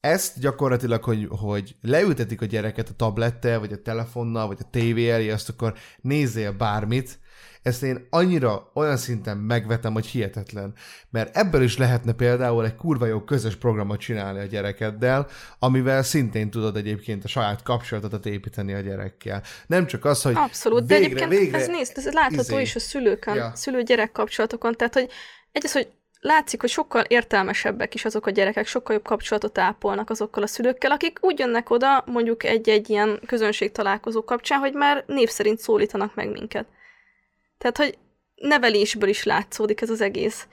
ezt 0.00 0.40
gyakorlatilag, 0.40 1.04
hogy, 1.04 1.26
hogy 1.30 1.76
leültetik 1.80 2.40
a 2.40 2.46
gyereket 2.46 2.88
a 2.88 2.94
tablettel, 2.96 3.58
vagy 3.58 3.72
a 3.72 3.82
telefonnal, 3.82 4.46
vagy 4.46 4.58
a 4.60 4.70
tévé 4.70 5.10
elé, 5.10 5.30
azt 5.30 5.48
akkor 5.48 5.74
nézzél 6.00 6.52
bármit, 6.52 7.19
ezt 7.62 7.82
én 7.82 8.06
annyira 8.10 8.70
olyan 8.74 8.96
szinten 8.96 9.36
megvetem, 9.36 9.92
hogy 9.92 10.06
hihetetlen. 10.06 10.72
Mert 11.10 11.36
ebből 11.36 11.62
is 11.62 11.78
lehetne 11.78 12.12
például 12.12 12.64
egy 12.64 12.74
kurva 12.74 13.06
jó 13.06 13.20
közös 13.20 13.56
programot 13.56 14.00
csinálni 14.00 14.38
a 14.38 14.44
gyerekeddel, 14.44 15.26
amivel 15.58 16.02
szintén 16.02 16.50
tudod 16.50 16.76
egyébként 16.76 17.24
a 17.24 17.28
saját 17.28 17.62
kapcsolatodat 17.62 18.26
építeni 18.26 18.72
a 18.72 18.80
gyerekkel. 18.80 19.42
Nem 19.66 19.86
csak 19.86 20.04
az, 20.04 20.22
hogy 20.22 20.34
Abszolút, 20.36 20.80
végre, 20.80 20.96
de 20.96 21.04
egyébként 21.04 21.30
végre, 21.30 21.58
ez 21.58 21.66
nézd, 21.66 21.92
ez 21.94 22.12
látható 22.12 22.52
izé, 22.52 22.60
is 22.60 22.74
a 22.74 22.80
szülőkön, 22.80 23.34
ja. 23.34 23.52
szülő-gyerek 23.54 24.12
kapcsolatokon, 24.12 24.76
tehát 24.76 24.94
hogy 24.94 25.08
egyes, 25.52 25.72
hogy 25.72 25.88
látszik, 26.20 26.60
hogy 26.60 26.70
sokkal 26.70 27.02
értelmesebbek 27.02 27.94
is 27.94 28.04
azok 28.04 28.26
a 28.26 28.30
gyerekek, 28.30 28.66
sokkal 28.66 28.94
jobb 28.94 29.04
kapcsolatot 29.04 29.58
ápolnak 29.58 30.10
azokkal 30.10 30.42
a 30.42 30.46
szülőkkel, 30.46 30.90
akik 30.90 31.18
úgy 31.20 31.38
jönnek 31.38 31.70
oda 31.70 32.04
mondjuk 32.06 32.44
egy-egy 32.44 32.90
ilyen 32.90 33.20
közönség 33.26 33.72
találkozó 33.72 34.24
kapcsán, 34.24 34.58
hogy 34.58 34.72
már 34.72 35.04
név 35.06 35.28
szerint 35.28 35.58
szólítanak 35.58 36.14
meg 36.14 36.30
minket. 36.30 36.66
Tehát, 37.60 37.76
hogy 37.76 37.98
nevelésből 38.34 39.08
is 39.08 39.24
látszódik 39.24 39.80
ez 39.80 39.90
az 39.90 40.00
egész. 40.00 40.46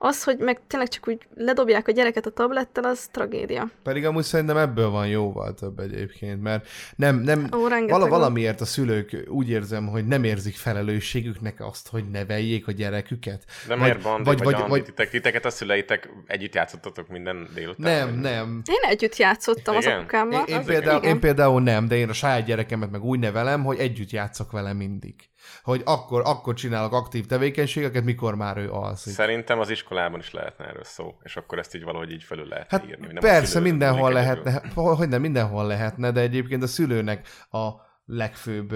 Az, 0.00 0.24
hogy 0.24 0.38
meg 0.38 0.60
tényleg 0.66 0.88
csak 0.88 1.08
úgy 1.08 1.18
ledobják 1.34 1.88
a 1.88 1.92
gyereket 1.92 2.26
a 2.26 2.30
tablettel, 2.30 2.84
az 2.84 3.08
tragédia. 3.12 3.70
Pedig 3.82 4.04
amúgy 4.06 4.22
szerintem 4.22 4.56
ebből 4.56 4.90
van 4.90 5.08
jóval 5.08 5.54
több 5.54 5.78
egyébként, 5.78 6.42
mert 6.42 6.68
nem, 6.96 7.16
nem 7.16 7.48
Ó, 7.56 7.68
vala, 7.68 8.08
valamiért 8.08 8.60
a 8.60 8.64
szülők 8.64 9.24
úgy 9.28 9.50
érzem, 9.50 9.86
hogy 9.86 10.06
nem 10.06 10.24
érzik 10.24 10.56
felelősségüknek 10.56 11.60
azt, 11.60 11.88
hogy 11.88 12.10
neveljék 12.10 12.66
a 12.66 12.72
gyereküket. 12.72 13.44
De 13.66 13.74
vagy, 13.74 13.78
miért 13.78 14.02
Bandi, 14.02 14.24
vagy, 14.24 14.42
vagy, 14.42 14.54
vagy, 14.54 14.68
vagy 14.68 14.84
titek, 14.84 15.10
titeket 15.10 15.44
a 15.44 15.50
szüleitek 15.50 16.10
együtt 16.26 16.54
játszottatok 16.54 17.08
minden 17.08 17.48
délután? 17.54 17.96
Nem, 17.96 18.10
vagy? 18.10 18.20
nem. 18.20 18.62
Én 18.70 18.90
együtt 18.90 19.16
játszottam 19.16 19.76
igen? 19.76 19.92
az 19.92 19.98
apukámmal. 19.98 20.44
Én, 20.46 20.56
én, 20.56 20.64
például, 20.64 21.04
én 21.04 21.20
például 21.20 21.62
nem, 21.62 21.88
de 21.88 21.96
én 21.96 22.08
a 22.08 22.12
saját 22.12 22.44
gyerekemet 22.44 22.90
meg 22.90 23.04
úgy 23.04 23.18
nevelem, 23.18 23.64
hogy 23.64 23.78
együtt 23.78 24.10
játszok 24.10 24.52
vele 24.52 24.72
mindig 24.72 25.14
hogy 25.62 25.82
akkor, 25.84 26.22
akkor 26.24 26.54
csinálok 26.54 26.92
aktív 26.92 27.26
tevékenységeket, 27.26 28.04
mikor 28.04 28.34
már 28.34 28.56
ő 28.56 28.70
alszik. 28.70 29.12
Szerintem 29.12 29.58
az 29.58 29.70
iskolában 29.70 30.20
is 30.20 30.32
lehetne 30.32 30.64
erről 30.64 30.84
szó, 30.84 31.18
és 31.22 31.36
akkor 31.36 31.58
ezt 31.58 31.74
így 31.74 31.84
valahogy 31.84 32.12
így 32.12 32.22
fölül 32.22 32.46
lehet 32.46 32.70
hát 32.70 32.86
írni. 32.86 33.06
Nem 33.06 33.22
persze, 33.22 33.60
mindenhol 33.60 34.12
lehetne, 34.12 34.62
hogy 34.74 35.08
nem, 35.08 35.20
mindenhol 35.20 35.66
lehetne, 35.66 36.10
de 36.10 36.20
egyébként 36.20 36.62
a 36.62 36.66
szülőnek 36.66 37.28
a 37.50 37.86
legfőbb 38.10 38.72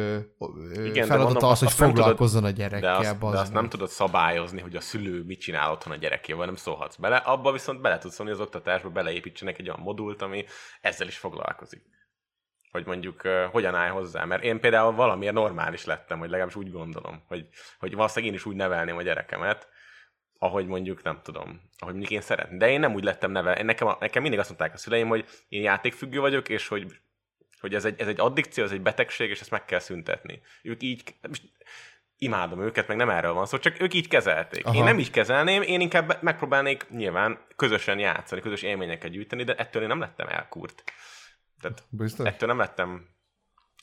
Igen, 0.84 1.06
feladata 1.06 1.32
mondom, 1.32 1.50
az, 1.50 1.58
hogy 1.58 1.72
foglalkozzon 1.72 2.40
tudod, 2.42 2.56
a 2.56 2.58
gyerekkel. 2.58 3.00
De 3.02 3.08
azt, 3.08 3.18
de 3.18 3.38
azt 3.38 3.52
nem 3.52 3.68
tudod 3.68 3.88
szabályozni, 3.88 4.60
hogy 4.60 4.76
a 4.76 4.80
szülő 4.80 5.22
mit 5.22 5.40
csinál 5.40 5.70
otthon 5.70 5.92
a 5.92 5.96
gyerekével, 5.96 6.46
nem 6.46 6.56
szólhatsz 6.56 6.96
bele. 6.96 7.16
Abba 7.16 7.52
viszont 7.52 7.80
bele 7.80 7.98
tudsz 7.98 8.14
szólni 8.14 8.32
az 8.32 8.40
oktatásba, 8.40 8.88
beleépítsenek 8.88 9.58
egy 9.58 9.68
olyan 9.68 9.80
modult, 9.80 10.22
ami 10.22 10.44
ezzel 10.80 11.06
is 11.06 11.16
foglalkozik 11.16 11.82
hogy 12.72 12.86
mondjuk 12.86 13.24
uh, 13.24 13.44
hogyan 13.44 13.74
állj 13.74 13.90
hozzá. 13.90 14.24
Mert 14.24 14.42
én 14.42 14.60
például 14.60 14.92
valamiért 14.92 15.34
normális 15.34 15.84
lettem, 15.84 16.18
hogy 16.18 16.28
legalábbis 16.28 16.56
úgy 16.56 16.70
gondolom, 16.70 17.22
hogy, 17.28 17.46
hogy 17.78 17.94
valószínűleg 17.94 18.32
én 18.32 18.38
is 18.38 18.46
úgy 18.46 18.56
nevelném 18.56 18.96
a 18.96 19.02
gyerekemet, 19.02 19.68
ahogy 20.38 20.66
mondjuk 20.66 21.02
nem 21.02 21.20
tudom, 21.22 21.60
ahogy 21.78 21.94
mondjuk 21.94 22.12
én 22.12 22.20
szeretném. 22.20 22.58
De 22.58 22.70
én 22.70 22.80
nem 22.80 22.94
úgy 22.94 23.04
lettem 23.04 23.30
nevel. 23.30 23.62
Nekem, 23.62 23.88
nekem 24.00 24.22
mindig 24.22 24.40
azt 24.40 24.48
mondták 24.48 24.74
a 24.74 24.76
szüleim, 24.76 25.08
hogy 25.08 25.24
én 25.48 25.62
játékfüggő 25.62 26.20
vagyok, 26.20 26.48
és 26.48 26.68
hogy, 26.68 26.86
hogy 27.60 27.74
ez, 27.74 27.84
egy, 27.84 28.00
ez 28.00 28.08
egy 28.08 28.20
addikció, 28.20 28.64
ez 28.64 28.72
egy 28.72 28.82
betegség, 28.82 29.30
és 29.30 29.40
ezt 29.40 29.50
meg 29.50 29.64
kell 29.64 29.78
szüntetni. 29.78 30.40
Ők 30.62 30.82
így, 30.82 31.14
imádom 32.18 32.62
őket, 32.62 32.88
meg 32.88 32.96
nem 32.96 33.10
erről 33.10 33.32
van 33.32 33.46
szó, 33.46 33.58
csak 33.58 33.80
ők 33.80 33.94
így 33.94 34.08
kezelték. 34.08 34.66
Aha. 34.66 34.76
Én 34.76 34.84
nem 34.84 34.98
így 34.98 35.10
kezelném, 35.10 35.62
én 35.62 35.80
inkább 35.80 36.22
megpróbálnék 36.22 36.88
nyilván 36.90 37.38
közösen 37.56 37.98
játszani, 37.98 38.40
közös 38.40 38.62
élményeket 38.62 39.10
gyűjteni, 39.10 39.44
de 39.44 39.54
ettől 39.54 39.82
én 39.82 39.88
nem 39.88 40.00
lettem 40.00 40.28
elkúrt. 40.28 40.84
Tehát 41.62 41.82
Biztos? 41.88 42.26
ettől 42.26 42.48
nem 42.48 42.58
lettem 42.58 43.06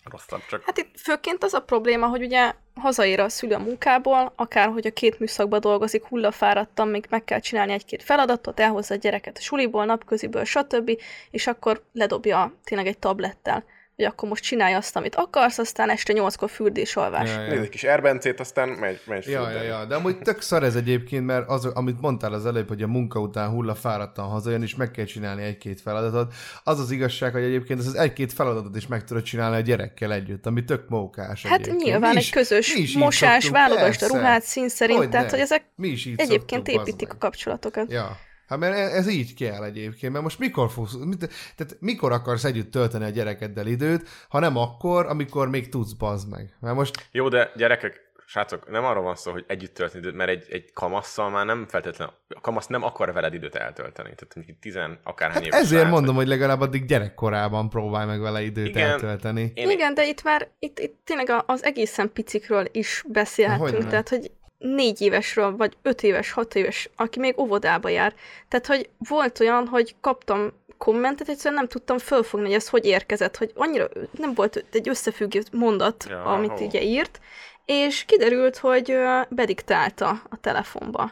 rosszabb, 0.03 0.41
csak... 0.49 0.63
Hát 0.63 0.77
itt 0.77 0.99
főként 0.99 1.43
az 1.43 1.53
a 1.53 1.61
probléma, 1.61 2.07
hogy 2.07 2.23
ugye 2.23 2.53
hazaér 2.75 3.19
a 3.19 3.29
szülő 3.29 3.55
a 3.55 3.59
munkából, 3.59 4.33
akár 4.35 4.69
hogy 4.69 4.87
a 4.87 4.93
két 4.93 5.19
műszakban 5.19 5.59
dolgozik, 5.59 6.03
hullafáradtan, 6.03 6.87
még 6.87 7.05
meg 7.09 7.23
kell 7.23 7.39
csinálni 7.39 7.73
egy-két 7.73 8.03
feladatot, 8.03 8.59
elhozza 8.59 8.93
a 8.93 8.97
gyereket 8.97 9.37
a 9.37 9.41
suliból, 9.41 9.85
napköziből, 9.85 10.43
stb., 10.43 10.91
és 11.31 11.47
akkor 11.47 11.83
ledobja 11.93 12.53
tényleg 12.63 12.87
egy 12.87 12.97
tablettel 12.97 13.63
hogy 13.99 14.07
akkor 14.07 14.29
most 14.29 14.43
csinálj 14.43 14.73
azt, 14.73 14.95
amit 14.95 15.15
akarsz, 15.15 15.57
aztán 15.57 15.89
este 15.89 16.13
nyolckor 16.13 16.49
fürdés, 16.49 16.95
alvás. 16.95 17.29
Ja, 17.29 17.41
ja. 17.41 17.49
Nézd 17.49 17.61
egy 17.61 17.69
kis 17.69 17.83
erbencét, 17.83 18.39
aztán 18.39 18.69
megy, 18.69 18.99
megy 19.05 19.27
ja, 19.27 19.49
ja, 19.49 19.61
ja, 19.61 19.85
de 19.85 19.95
amúgy 19.95 20.19
tök 20.19 20.41
szar 20.41 20.63
ez 20.63 20.75
egyébként, 20.75 21.25
mert 21.25 21.49
az, 21.49 21.65
amit 21.65 22.01
mondtál 22.01 22.33
az 22.33 22.45
előbb, 22.45 22.67
hogy 22.67 22.81
a 22.81 22.87
munka 22.87 23.19
után 23.19 23.49
hulla 23.49 23.75
fáradtan 23.75 24.25
hazajön, 24.25 24.61
és 24.61 24.75
meg 24.75 24.91
kell 24.91 25.05
csinálni 25.05 25.43
egy-két 25.43 25.81
feladatot. 25.81 26.33
Az 26.63 26.79
az 26.79 26.91
igazság, 26.91 27.31
hogy 27.31 27.43
egyébként 27.43 27.79
ez 27.79 27.87
az 27.87 27.95
egy-két 27.95 28.33
feladatot 28.33 28.75
is 28.75 28.87
meg 28.87 29.03
tudod 29.03 29.23
csinálni 29.23 29.55
a 29.55 29.59
gyerekkel 29.61 30.13
együtt, 30.13 30.45
ami 30.45 30.63
tök 30.63 30.89
mókás 30.89 31.43
Hát 31.43 31.59
egyébként. 31.59 31.83
nyilván 31.83 32.17
is, 32.17 32.25
egy 32.25 32.31
közös 32.31 32.95
mosás, 32.95 33.49
válogasd 33.49 34.03
a 34.03 34.07
ruhát 34.07 34.43
szín 34.43 34.69
szerint, 34.69 34.97
hogy 34.97 35.09
tehát 35.09 35.25
ne. 35.25 35.31
hogy 35.31 35.41
ezek 35.41 35.63
mi 35.75 35.87
is 35.87 36.05
így 36.05 36.19
egyébként 36.19 36.67
építik 36.67 37.13
a 37.13 37.17
kapcsolatokat. 37.17 37.91
Ja. 37.91 38.17
Hát 38.49 38.59
mert 38.59 38.75
ez 38.75 39.07
így 39.07 39.33
kell 39.33 39.63
egyébként, 39.63 40.11
mert 40.11 40.23
most 40.23 40.39
mikor 40.39 40.69
fogsz, 40.69 40.93
mit, 40.93 41.19
tehát 41.55 41.77
mikor 41.79 42.11
akarsz 42.11 42.43
együtt 42.43 42.71
tölteni 42.71 43.03
a 43.05 43.09
gyerekeddel 43.09 43.67
időt, 43.67 44.07
ha 44.29 44.39
nem 44.39 44.57
akkor, 44.57 45.05
amikor 45.05 45.49
még 45.49 45.69
tudsz, 45.69 45.93
bazd 45.93 46.29
meg. 46.29 46.55
Mert 46.59 46.75
most... 46.75 47.07
Jó, 47.11 47.29
de 47.29 47.51
gyerekek, 47.55 48.09
srácok, 48.25 48.69
nem 48.69 48.83
arról 48.85 49.03
van 49.03 49.15
szó, 49.15 49.31
hogy 49.31 49.43
együtt 49.47 49.73
tölteni 49.73 49.99
időt, 49.99 50.15
mert 50.15 50.29
egy, 50.29 50.45
egy 50.49 50.73
kamasszal 50.73 51.29
már 51.29 51.45
nem 51.45 51.65
feltétlenül, 51.67 52.13
a 52.27 52.41
kamasz 52.41 52.67
nem 52.67 52.83
akar 52.83 53.13
veled 53.13 53.33
időt 53.33 53.55
eltölteni. 53.55 54.09
Tehát 54.15 54.35
mondjuk 54.35 54.59
tizen 54.59 54.99
akárhány 55.03 55.43
hát 55.43 55.53
Ezért 55.53 55.81
srác, 55.81 55.91
mondom, 55.91 56.15
hogy 56.15 56.27
legalább 56.27 56.61
addig 56.61 56.85
gyerekkorában 56.85 57.69
próbálj 57.69 58.07
meg 58.07 58.21
vele 58.21 58.41
időt 58.41 58.67
Igen, 58.67 58.89
eltölteni. 58.89 59.51
Én... 59.55 59.69
Igen, 59.69 59.93
de 59.93 60.07
itt 60.07 60.23
már, 60.23 60.47
itt, 60.59 60.79
itt 60.79 60.99
tényleg 61.03 61.43
az 61.45 61.63
egészen 61.63 62.11
picikről 62.13 62.67
is 62.71 63.03
beszélhetünk, 63.07 63.75
hogy 63.75 63.89
tehát 63.89 64.09
hogy 64.09 64.31
négy 64.59 65.01
évesről, 65.01 65.55
vagy 65.55 65.77
öt 65.81 66.03
éves, 66.03 66.31
hat 66.31 66.55
éves, 66.55 66.89
aki 66.95 67.19
még 67.19 67.39
óvodába 67.39 67.89
jár. 67.89 68.13
Tehát, 68.47 68.65
hogy 68.65 68.89
volt 68.97 69.39
olyan, 69.39 69.67
hogy 69.67 69.95
kaptam 70.01 70.51
kommentet, 70.77 71.29
egyszerűen 71.29 71.59
nem 71.59 71.69
tudtam 71.69 71.97
fölfogni, 71.97 72.45
hogy 72.45 72.55
ez 72.55 72.69
hogy 72.69 72.85
érkezett, 72.85 73.37
hogy 73.37 73.51
annyira 73.55 73.87
nem 74.11 74.33
volt 74.33 74.65
egy 74.71 74.89
összefüggő 74.89 75.43
mondat, 75.51 76.05
ja, 76.09 76.23
amit 76.23 76.51
oh. 76.51 76.61
ugye 76.61 76.81
írt, 76.81 77.19
és 77.65 78.05
kiderült, 78.05 78.57
hogy 78.57 78.93
bediktálta 79.29 80.21
a 80.29 80.37
telefonba 80.41 81.11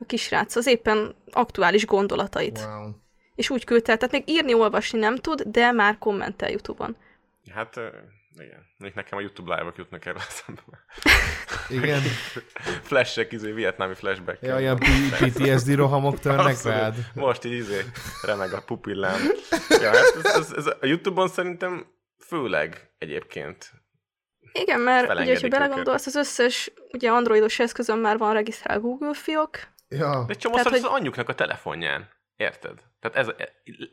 a 0.00 0.04
kisrác 0.06 0.56
az 0.56 0.66
éppen 0.66 1.14
aktuális 1.30 1.86
gondolatait. 1.86 2.58
Wow. 2.58 2.90
És 3.34 3.50
úgy 3.50 3.64
küldte, 3.64 3.96
tehát 3.96 4.12
még 4.12 4.28
írni, 4.28 4.54
olvasni 4.54 4.98
nem 4.98 5.16
tud, 5.16 5.42
de 5.42 5.72
már 5.72 5.98
kommentel 5.98 6.50
YouTube-on. 6.50 6.96
Hát 7.54 7.80
igen. 8.38 8.66
Még 8.78 8.92
nekem 8.94 9.18
a 9.18 9.20
YouTube 9.20 9.54
live-ok 9.54 9.76
jutnak 9.76 10.06
erre 10.06 10.20
szembe. 10.28 10.62
Igen. 11.68 12.00
Flashek, 12.88 13.32
izé, 13.32 13.52
vietnámi 13.52 13.94
flashback. 13.94 14.42
Ja, 14.42 14.58
ilyen 14.58 14.78
PTSD 14.78 15.74
rohamok 15.74 16.18
törnek 16.18 16.62
rád. 16.62 16.94
Most 17.14 17.44
így 17.44 17.52
izé, 17.52 17.84
remeg 18.22 18.52
a 18.52 18.62
pupillám. 18.62 19.20
Ja, 19.68 19.86
hát 19.86 20.14
ez, 20.22 20.34
ez, 20.34 20.52
ez, 20.52 20.66
a 20.66 20.86
YouTube-on 20.86 21.28
szerintem 21.28 21.86
főleg 22.18 22.90
egyébként. 22.98 23.72
Igen, 24.52 24.80
mert 24.80 25.12
ugye, 25.12 25.32
hogyha 25.32 25.48
belegondolsz, 25.48 26.06
az 26.06 26.14
összes 26.14 26.72
ugye 26.92 27.10
androidos 27.10 27.58
eszközön 27.58 27.98
már 27.98 28.18
van 28.18 28.32
regisztrál 28.32 28.80
Google 28.80 29.14
fiók. 29.14 29.58
Ja. 29.88 30.24
De 30.26 30.34
csomószor 30.34 30.70
hogy... 30.70 30.78
az 30.78 30.84
anyjuknak 30.84 31.28
a 31.28 31.34
telefonján. 31.34 32.08
Érted? 32.40 32.78
Tehát 33.00 33.16
ez 33.16 33.34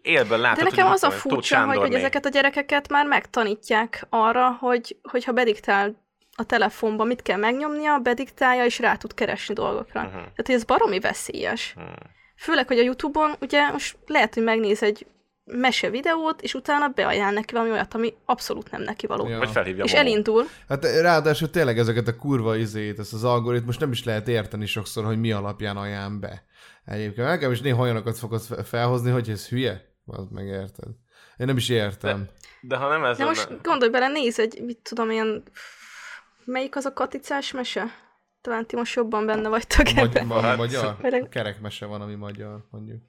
élben 0.02 0.40
látod, 0.40 0.64
De 0.64 0.70
nekem 0.70 0.88
az 0.88 1.04
a 1.04 1.12
furcsa, 1.12 1.66
hogy, 1.66 1.78
hogy 1.78 1.94
ezeket 1.94 2.26
a 2.26 2.30
gyerekeket 2.30 2.90
már 2.90 3.06
megtanítják 3.06 4.06
arra, 4.10 4.52
hogy, 4.52 4.98
hogyha 5.02 5.32
bediktál 5.32 6.06
a 6.36 6.44
telefonba, 6.44 7.04
mit 7.04 7.22
kell 7.22 7.38
megnyomnia, 7.38 8.00
bediktálja, 8.00 8.66
és 8.66 8.80
rá 8.80 8.96
tud 8.96 9.14
keresni 9.14 9.54
dolgokra. 9.54 10.00
Uh-huh. 10.00 10.14
Tehát, 10.14 10.46
hogy 10.46 10.56
ez 10.56 10.64
baromi 10.64 11.00
veszélyes. 11.00 11.74
Uh-huh. 11.78 11.94
Főleg, 12.36 12.68
hogy 12.68 12.80
a 12.80 12.84
Youtube-on 12.84 13.36
ugye 13.42 13.72
most 13.72 13.98
lehet, 14.06 14.34
hogy 14.34 14.44
megnéz 14.44 14.84
egy 14.84 15.06
mese 15.44 15.90
videót, 15.90 16.42
és 16.42 16.54
utána 16.54 16.88
beajánl 16.88 17.34
neki 17.34 17.54
valami 17.54 17.72
olyat, 17.72 17.94
ami 17.94 18.14
abszolút 18.26 18.72
nem 18.72 18.82
neki 18.82 19.08
való. 19.08 19.28
Ja. 19.28 19.38
Vagy 19.38 19.52
felhívja 19.52 19.84
És 19.84 19.94
elindul. 19.94 20.44
Hát 20.68 20.86
ráadásul 20.86 21.50
tényleg 21.50 21.78
ezeket 21.78 22.08
a 22.08 22.16
kurva 22.16 22.56
izét, 22.56 23.00
ezt 23.00 23.14
az 23.14 23.24
algoritmus 23.24 23.78
nem 23.78 23.92
is 23.92 24.04
lehet 24.04 24.28
érteni 24.28 24.66
sokszor, 24.66 25.06
hogy 25.06 25.20
mi 25.20 25.32
alapján 25.32 25.78
ajánl 25.78 26.20
be. 26.20 26.46
Egyébként 26.88 27.28
nekem 27.28 27.52
is 27.52 27.62
néha 27.62 27.82
olyanokat 27.82 28.18
fogod 28.18 28.42
felhozni, 28.66 29.12
hogy 29.12 29.30
ez 29.30 29.48
hülye. 29.48 29.82
Az 30.06 30.28
megérted. 30.30 30.88
Én 31.38 31.46
nem 31.46 31.58
is 31.58 31.70
értem. 31.70 32.24
De, 32.24 32.32
de 32.62 32.76
ha 32.76 32.90
nem 32.90 33.04
ez 33.04 33.18
De 33.18 33.26
most 33.26 33.62
gondolj 33.62 33.92
bele, 33.92 34.08
nézz 34.08 34.40
egy, 34.40 34.62
mit 34.66 34.78
tudom, 34.78 35.12
ilyen... 35.12 35.44
Melyik 36.46 36.76
az 36.76 36.86
a 36.86 36.94
katicás 36.94 37.52
mese? 37.52 38.06
talán 38.42 38.66
ti 38.66 38.76
most 38.76 38.96
jobban 38.96 39.26
benne 39.26 39.50
vagytok 39.50 39.86
Magy- 39.86 39.98
ebben. 39.98 40.26
ma- 40.26 40.42
Hát, 40.42 40.58
magyar? 40.58 40.98
Mert- 41.02 41.30
Kerekmese 41.30 41.86
van, 41.86 42.02
ami 42.02 42.16
magyar, 42.16 42.68
mondjuk. 42.72 43.02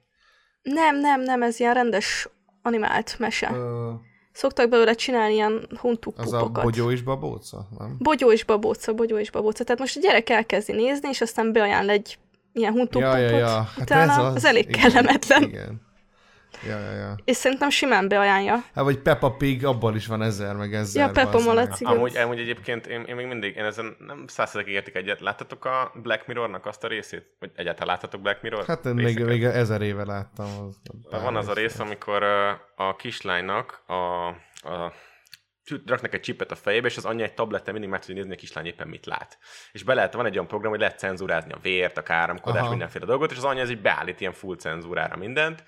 Nem, 0.61 0.99
nem, 0.99 1.21
nem, 1.21 1.41
ez 1.41 1.59
ilyen 1.59 1.73
rendes 1.73 2.29
animált 2.61 3.19
mese. 3.19 3.49
Ö, 3.53 3.91
Szoktak 4.31 4.69
belőle 4.69 4.93
csinálni 4.93 5.33
ilyen 5.33 5.67
huntuk 5.79 6.17
az 6.17 6.33
a 6.33 6.49
bogyó 6.49 6.91
és 6.91 7.01
babóca, 7.01 7.67
nem? 7.77 7.95
Bogyó 7.99 8.31
és 8.31 8.43
babóca, 8.43 8.93
bogyó 8.93 9.17
és 9.17 9.31
babóca. 9.31 9.63
Tehát 9.63 9.79
most 9.79 9.97
a 9.97 9.99
gyerek 9.99 10.29
elkezdi 10.29 10.73
nézni, 10.73 11.09
és 11.09 11.21
aztán 11.21 11.51
beajánl 11.51 11.89
egy 11.89 12.17
ilyen 12.59 12.73
huntuk 12.73 13.01
Ja, 13.01 13.17
ja, 13.17 13.37
ja. 13.37 13.47
Hát 13.47 13.77
Utána 13.79 14.11
ez 14.11 14.17
az, 14.17 14.35
az. 14.35 14.45
elég 14.45 14.69
Igen, 14.69 14.81
kellemetlen. 14.81 15.43
Igen. 15.43 15.87
Ja, 16.67 16.79
ja, 16.79 16.91
ja. 16.91 17.15
És 17.25 17.35
szerintem 17.35 17.69
simán 17.69 18.07
beajánlja. 18.07 18.53
Hát 18.53 18.83
vagy 18.83 18.97
Peppa 18.99 19.31
Pig, 19.31 19.65
abban 19.65 19.95
is 19.95 20.07
van 20.07 20.21
ezer, 20.21 20.55
meg 20.55 20.73
ezer. 20.73 21.05
Ja, 21.07 21.11
Peppa. 21.11 21.39
Malac. 21.39 21.81
Amúgy, 21.81 22.17
amúgy 22.17 22.39
egyébként 22.39 22.87
én, 22.87 23.03
én 23.03 23.15
még 23.15 23.25
mindig, 23.25 23.55
én 23.55 23.63
ezen 23.63 23.95
nem 23.99 24.23
százszerzek 24.27 24.71
értik 24.71 24.95
egyet. 24.95 25.19
Láttatok 25.19 25.65
a 25.65 25.91
Black 26.03 26.27
Mirrornak 26.27 26.65
azt 26.65 26.83
a 26.83 26.87
részét? 26.87 27.25
Vagy 27.39 27.51
egyáltalán 27.55 27.87
láttatok 27.87 28.21
Black 28.21 28.41
Mirror 28.41 28.65
Hát 28.65 28.85
én 28.85 28.93
még, 28.93 29.23
még 29.23 29.43
ezer 29.43 29.81
éve 29.81 30.05
láttam. 30.05 30.45
Az, 30.45 31.21
Van 31.21 31.35
az 31.35 31.47
a 31.47 31.53
rész, 31.53 31.79
amikor 31.79 32.23
a 32.75 32.95
kislánynak 32.95 33.83
a, 33.87 34.27
a 34.69 34.93
raknak 35.85 36.13
egy 36.13 36.21
csipet 36.21 36.51
a 36.51 36.55
fejébe, 36.55 36.87
és 36.87 36.97
az 36.97 37.05
anyja 37.05 37.25
egy 37.25 37.33
tableten 37.33 37.73
mindig 37.73 37.91
meg 37.91 37.99
tudja 37.99 38.15
nézni, 38.15 38.33
a 38.33 38.37
kislány 38.37 38.65
éppen 38.65 38.87
mit 38.87 39.05
lát. 39.05 39.37
És 39.71 39.83
be 39.83 39.93
lehet, 39.93 40.13
van 40.13 40.25
egy 40.25 40.33
olyan 40.33 40.47
program, 40.47 40.71
hogy 40.71 40.79
lehet 40.79 40.99
cenzúrázni 40.99 41.51
a 41.51 41.59
vért, 41.61 41.97
a 41.97 42.03
káromkodás, 42.03 42.61
Aha. 42.61 42.69
mindenféle 42.69 43.05
dolgot, 43.05 43.31
és 43.31 43.37
az 43.37 43.43
anyja 43.43 43.61
ez 43.61 43.69
így 43.69 43.81
beállít 43.81 44.19
ilyen 44.19 44.33
full 44.33 44.55
cenzúrára 44.55 45.17
mindent, 45.17 45.63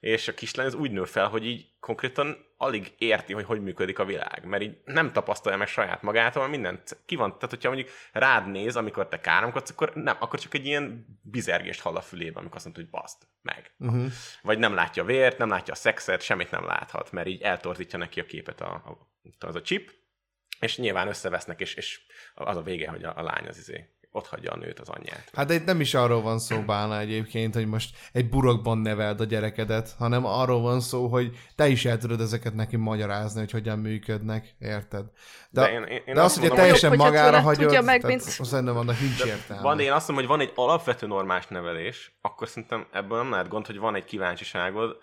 és 0.00 0.28
a 0.28 0.34
kislány 0.34 0.66
az 0.66 0.74
úgy 0.74 0.90
nő 0.90 1.04
fel, 1.04 1.28
hogy 1.28 1.46
így 1.46 1.66
konkrétan 1.80 2.36
alig 2.56 2.94
érti, 2.98 3.32
hogy 3.32 3.44
hogy 3.44 3.62
működik 3.62 3.98
a 3.98 4.04
világ, 4.04 4.44
mert 4.44 4.62
így 4.62 4.78
nem 4.84 5.12
tapasztalja 5.12 5.58
meg 5.58 5.68
saját 5.68 6.02
magától, 6.02 6.48
mindent 6.48 6.98
ki 7.06 7.16
van, 7.16 7.34
tehát 7.34 7.50
hogyha 7.50 7.68
mondjuk 7.68 7.90
rád 8.12 8.50
néz, 8.50 8.76
amikor 8.76 9.08
te 9.08 9.20
káromkodsz, 9.20 9.70
akkor 9.70 9.92
nem, 9.94 10.16
akkor 10.18 10.38
csak 10.38 10.54
egy 10.54 10.66
ilyen 10.66 11.06
bizergést 11.22 11.80
hall 11.80 11.96
a 11.96 12.00
fülébe, 12.00 12.38
amikor 12.38 12.56
azt 12.56 12.64
mondod, 12.64 12.82
hogy 12.82 13.00
baszd 13.00 13.16
meg. 13.42 13.74
Uh-huh. 13.78 14.12
Vagy 14.42 14.58
nem 14.58 14.74
látja 14.74 15.02
a 15.02 15.06
vért, 15.06 15.38
nem 15.38 15.48
látja 15.48 15.72
a 15.72 15.76
szexet, 15.76 16.22
semmit 16.22 16.50
nem 16.50 16.64
láthat, 16.64 17.12
mert 17.12 17.26
így 17.26 17.42
eltorzítja 17.42 17.98
neki 17.98 18.20
a 18.20 18.24
képet 18.24 18.60
a, 18.60 18.72
a, 18.72 19.14
az 19.38 19.54
a 19.54 19.62
chip, 19.62 19.90
és 20.60 20.76
nyilván 20.78 21.08
összevesznek, 21.08 21.60
és, 21.60 21.74
és 21.74 22.00
az 22.34 22.56
a 22.56 22.62
vége, 22.62 22.88
hogy 22.90 23.04
a, 23.04 23.12
a 23.16 23.22
lány 23.22 23.46
az 23.48 23.58
izé, 23.58 23.90
ott 24.10 24.26
hagyja 24.26 24.52
a 24.52 24.56
nőt, 24.56 24.78
az 24.80 24.88
anyját. 24.88 25.30
Hát 25.32 25.46
de 25.46 25.54
itt 25.54 25.64
nem 25.64 25.80
is 25.80 25.94
arról 25.94 26.22
van 26.22 26.38
szó, 26.38 26.60
Bálna 26.62 26.98
egyébként, 26.98 27.54
hogy 27.54 27.66
most 27.66 27.96
egy 28.12 28.28
burokban 28.28 28.78
neveld 28.78 29.20
a 29.20 29.24
gyerekedet, 29.24 29.94
hanem 29.98 30.24
arról 30.24 30.60
van 30.60 30.80
szó, 30.80 31.06
hogy 31.06 31.38
te 31.54 31.68
is 31.68 31.84
el 31.84 31.98
tudod 31.98 32.20
ezeket 32.20 32.54
neki 32.54 32.76
magyarázni, 32.76 33.40
hogy 33.40 33.50
hogyan 33.50 33.78
működnek, 33.78 34.54
érted? 34.58 35.04
De, 35.50 35.60
De 35.60 35.70
én- 35.72 35.82
én- 36.06 36.14
de 36.14 36.22
azt 36.22 36.36
az, 36.36 36.42
hogy 36.48 36.56
teljesen 36.56 36.88
hogy- 36.88 36.98
magára 36.98 37.40
hagyod, 37.40 37.62
tudja 37.62 37.82
meg, 37.82 38.00
tehát 38.00 38.16
mint- 38.24 38.36
az 38.40 38.54
ennek 38.54 38.74
annak 38.74 39.00
nincs 39.00 39.24
értelme. 39.24 39.62
Van, 39.62 39.76
de 39.76 39.82
én 39.82 39.92
azt 39.92 40.08
mondom, 40.08 40.26
hogy 40.26 40.36
van 40.38 40.46
egy 40.46 40.52
alapvető 40.54 41.06
normás 41.06 41.46
nevelés, 41.46 42.18
akkor 42.20 42.48
szerintem 42.48 42.86
ebből 42.92 43.18
nem 43.18 43.30
lehet 43.30 43.48
gond, 43.48 43.66
hogy 43.66 43.78
van 43.78 43.94
egy 43.94 44.04
kíváncsiságod, 44.04 44.96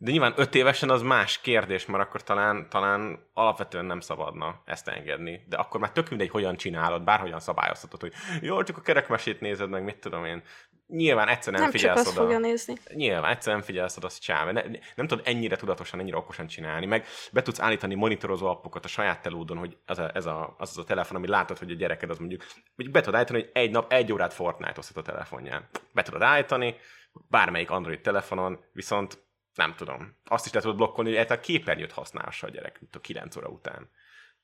de 0.00 0.10
nyilván 0.10 0.32
öt 0.36 0.54
évesen 0.54 0.90
az 0.90 1.02
más 1.02 1.40
kérdés, 1.40 1.86
mert 1.86 2.04
akkor 2.04 2.22
talán, 2.22 2.68
talán 2.68 3.18
alapvetően 3.32 3.84
nem 3.84 4.00
szabadna 4.00 4.62
ezt 4.64 4.88
engedni. 4.88 5.44
De 5.48 5.56
akkor 5.56 5.80
már 5.80 5.92
tök 5.92 6.08
mindegy, 6.08 6.28
hogyan 6.28 6.56
csinálod, 6.56 7.02
bárhogyan 7.02 7.40
szabályoztatod, 7.40 8.00
hogy 8.00 8.12
jó, 8.40 8.62
csak 8.62 8.76
a 8.76 8.80
kerekmesét 8.80 9.40
nézed 9.40 9.68
meg, 9.68 9.84
mit 9.84 9.98
tudom 9.98 10.24
én. 10.24 10.42
Nyilván 10.86 11.28
egyszer 11.28 11.52
nem, 11.52 11.62
Nem, 11.62 11.70
csak 11.70 11.80
figyelsz 11.80 12.00
azt 12.00 12.10
oda. 12.10 12.20
fogja 12.20 12.38
nézni. 12.38 12.74
Nyilván, 12.94 13.30
egyszer 13.30 13.52
nem 13.52 13.62
figyelsz 13.62 13.96
oda, 13.96 14.06
azt 14.06 14.22
csinálni. 14.22 14.52
Ne, 14.52 14.62
nem 14.94 15.06
tudod 15.06 15.26
ennyire 15.26 15.56
tudatosan, 15.56 16.00
ennyire 16.00 16.16
okosan 16.16 16.46
csinálni. 16.46 16.86
Meg 16.86 17.06
be 17.32 17.42
tudsz 17.42 17.60
állítani 17.60 17.94
monitorozó 17.94 18.46
appokat 18.46 18.84
a 18.84 18.88
saját 18.88 19.22
telódon, 19.22 19.56
hogy 19.56 19.76
az 19.86 19.98
a, 19.98 20.10
ez 20.14 20.26
a, 20.26 20.54
az, 20.58 20.70
az 20.70 20.78
a 20.78 20.84
telefon, 20.84 21.16
ami 21.16 21.28
látod, 21.28 21.58
hogy 21.58 21.70
a 21.70 21.74
gyereked 21.74 22.10
az 22.10 22.18
mondjuk, 22.18 22.44
hogy 22.76 22.90
be 22.90 23.00
tudod 23.00 23.14
állítani, 23.14 23.40
hogy 23.40 23.50
egy 23.52 23.70
nap 23.70 23.92
egy 23.92 24.12
órát 24.12 24.34
Fortnite-ozhat 24.34 24.96
a 24.96 25.02
telefonján. 25.02 25.68
Be 25.92 26.02
tudod 26.02 26.22
állítani, 26.22 26.76
bármelyik 27.12 27.70
Android 27.70 28.00
telefonon, 28.00 28.64
viszont 28.72 29.26
nem 29.58 29.74
tudom. 29.74 30.14
Azt 30.24 30.46
is 30.46 30.52
le 30.52 30.60
tudod 30.60 30.76
blokkolni, 30.76 31.08
hogy 31.08 31.18
egyáltalán 31.18 31.42
képernyőt 31.42 31.92
használhassa 31.92 32.46
a 32.46 32.50
gyerek, 32.50 32.80
mint 32.80 32.96
a 32.96 33.00
9 33.00 33.36
óra 33.36 33.48
után. 33.48 33.90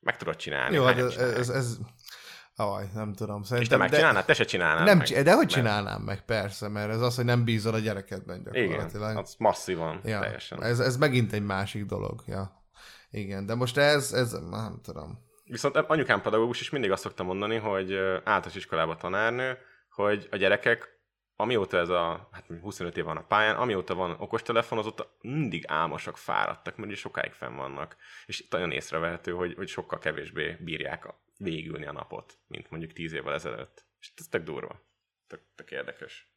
Meg 0.01 0.17
tudod 0.17 0.37
csinálni. 0.37 0.75
Jó, 0.75 0.85
hát 0.85 0.99
ez, 0.99 1.17
ez, 1.17 1.49
ez, 1.49 1.79
Aj, 2.57 2.85
nem 2.95 3.12
tudom. 3.12 3.41
És 3.41 3.49
te 3.49 3.55
Szerintem, 3.55 3.79
megcsinálnád? 3.79 4.25
Te 4.25 4.35
se 4.35 4.45
csinálnád 4.45 4.85
nem, 4.87 4.99
meg. 4.99 5.23
de 5.23 5.35
hogy 5.35 5.47
csinálnám 5.47 6.03
meg, 6.03 6.25
persze, 6.25 6.69
mert 6.69 6.91
ez 6.91 7.01
az, 7.01 7.17
hogy 7.17 7.25
nem 7.25 7.45
bízol 7.45 7.75
a 7.75 7.79
gyerekedben 7.79 8.47
Igen, 8.53 8.69
gyakorlatilag. 8.69 9.17
az 9.17 9.35
masszívan, 9.39 10.01
ja, 10.05 10.21
teljesen. 10.21 10.62
ez, 10.62 10.81
ez 10.81 10.97
megint 10.97 11.33
egy 11.33 11.43
másik 11.43 11.85
dolog, 11.85 12.23
ja. 12.27 12.65
Igen, 13.11 13.47
de 13.47 13.55
most 13.55 13.77
ez, 13.77 14.12
ez 14.12 14.33
nem 14.33 14.81
tudom. 14.83 15.19
Viszont 15.45 15.77
anyukám 15.77 16.23
pedagógus 16.23 16.61
is 16.61 16.71
mindig 16.71 16.91
azt 16.91 17.03
szokta 17.03 17.23
mondani, 17.23 17.57
hogy 17.57 17.95
általános 17.95 18.55
iskolában 18.55 18.99
tanárnő, 18.99 19.59
hogy 19.91 20.29
a 20.31 20.37
gyerekek, 20.37 20.93
amióta 21.37 21.76
ez 21.76 21.89
a, 21.89 22.28
hát 22.32 22.47
25 22.61 22.97
év 22.97 23.05
van 23.05 23.16
a 23.16 23.26
pályán, 23.26 23.57
amióta 23.57 23.95
van 23.95 24.11
okostelefon, 24.11 24.78
azóta 24.78 25.16
mindig 25.20 25.64
álmosak, 25.66 26.16
fáradtak, 26.16 26.76
mert 26.76 26.89
ugye 26.89 26.99
sokáig 27.01 27.32
fenn 27.32 27.57
vannak. 27.57 27.97
És 28.26 28.49
nagyon 28.49 28.70
észrevehető, 28.70 29.32
hogy, 29.32 29.55
hogy 29.55 29.68
sokkal 29.68 29.99
kevésbé 29.99 30.57
bírják 30.61 31.05
a, 31.05 31.22
végülni 31.39 31.87
a 31.87 31.93
napot, 31.93 32.39
mint 32.47 32.70
mondjuk 32.70 32.93
10 32.93 33.12
évvel 33.12 33.35
ezelőtt. 33.35 33.87
És 34.01 34.12
ez 34.16 34.26
tök 34.26 34.43
durva. 34.43 34.80
Tök, 35.26 35.41
tök 35.55 35.70
érdekes. 35.70 36.32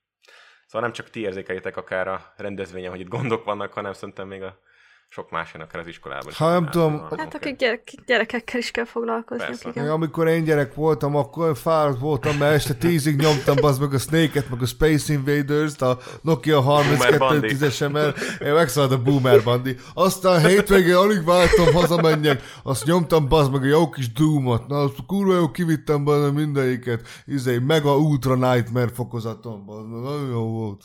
Szóval 0.65 0.81
nem 0.81 0.91
csak 0.91 1.09
ti 1.09 1.19
érzékelitek 1.19 1.77
akár 1.77 2.07
a 2.07 2.33
rendezvényen, 2.37 2.91
hogy 2.91 2.99
itt 2.99 3.07
gondok 3.07 3.43
vannak, 3.43 3.73
hanem 3.73 3.93
szerintem 3.93 4.27
még 4.27 4.41
a 4.41 4.61
sok 5.09 5.31
más 5.31 5.53
jön 5.53 5.61
akár 5.61 5.81
az 5.81 5.87
iskolában. 5.87 6.27
is. 6.29 6.37
Ha 6.37 6.49
nem 6.49 6.69
tudom. 6.69 7.07
Hát 7.17 7.35
akik 7.35 7.55
gyerek, 7.55 7.93
gyerekekkel 8.05 8.59
is 8.59 8.71
kell 8.71 8.85
foglalkozniuk, 8.85 9.49
Persze. 9.49 9.69
igen. 9.69 9.89
Amikor 9.89 10.27
én 10.27 10.43
gyerek 10.43 10.73
voltam, 10.73 11.15
akkor 11.15 11.57
fáradt 11.57 11.99
voltam, 11.99 12.37
mert 12.37 12.53
este 12.53 12.73
tízig 12.73 13.19
nyomtam 13.19 13.55
az 13.61 13.77
meg 13.79 13.93
a 13.93 13.97
Snake-et, 13.97 14.49
meg 14.49 14.61
a 14.61 14.65
Space 14.65 15.13
Invaders-t, 15.13 15.81
a 15.81 15.97
Nokia 16.21 16.61
Boomer 16.61 17.17
Bandi. 17.17 17.55
3210-esemmel, 17.59 18.15
én 18.41 18.53
megszállt 18.53 18.91
a 18.91 19.01
Boomer 19.01 19.43
Bandi. 19.43 19.75
Aztán 19.93 20.45
hétvégén 20.47 20.95
alig 20.95 21.23
váltam, 21.25 21.73
hazamenjek, 21.73 22.41
azt 22.63 22.85
nyomtam 22.85 23.27
bazd 23.27 23.51
meg 23.51 23.61
a 23.61 23.65
jó 23.65 23.89
kis 23.89 24.11
Doom-ot, 24.11 24.67
na 24.67 24.77
azt 24.77 24.95
kurva 25.07 25.35
jó 25.35 25.51
kivittem 25.51 26.03
benne 26.05 26.31
mindegyiket, 26.31 27.07
izé, 27.25 27.57
mega 27.57 27.97
ultra 27.97 28.35
nightmare 28.35 28.87
fokozaton, 28.93 29.65
bazd 29.65 29.87
meg, 29.89 30.01
nagyon 30.01 30.29
jó 30.29 30.51
volt. 30.51 30.83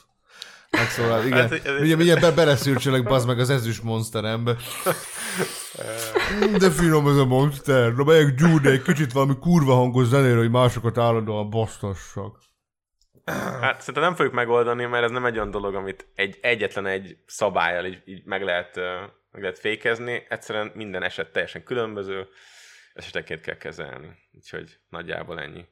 Megszólal, 0.77 1.25
igen. 1.27 1.39
Hát, 1.39 1.53
ez- 1.67 1.81
Ugye 1.81 1.97
mindjárt 1.97 2.21
be 2.21 2.31
beleszűrcselek, 2.33 3.03
bazd 3.03 3.27
meg 3.27 3.39
az 3.39 3.51
ezüst 3.51 3.83
monsterembe. 3.83 4.57
De 6.59 6.71
finom 6.71 7.09
ez 7.09 7.17
a 7.17 7.25
monster. 7.25 7.93
Na 7.93 8.05
megyek 8.05 8.35
Jude 8.41 8.71
egy 8.71 8.83
kicsit 8.83 9.13
valami 9.13 9.39
kurva 9.41 9.75
hangos 9.75 10.07
zenére, 10.07 10.37
hogy 10.37 10.51
másokat 10.51 10.99
állandóan 10.99 11.51
basztassak. 11.51 12.39
Hát 13.61 13.79
szerintem 13.81 14.03
nem 14.03 14.15
fogjuk 14.15 14.35
megoldani, 14.35 14.85
mert 14.85 15.05
ez 15.05 15.11
nem 15.11 15.25
egy 15.25 15.35
olyan 15.37 15.51
dolog, 15.51 15.75
amit 15.75 16.07
egy, 16.15 16.39
egyetlen 16.41 16.87
egy 16.87 17.17
szabályjal 17.27 17.85
így, 17.85 18.03
így 18.05 18.25
meg, 18.25 18.43
lehet, 18.43 18.77
meg 19.31 19.43
lehet 19.43 19.59
fékezni. 19.59 20.27
Egyszerűen 20.29 20.73
minden 20.75 21.03
eset 21.03 21.33
teljesen 21.33 21.65
különböző, 21.65 22.27
esetenként 22.95 23.41
kell 23.41 23.57
kezelni. 23.57 24.09
Úgyhogy 24.33 24.79
nagyjából 24.89 25.41
ennyi. 25.41 25.65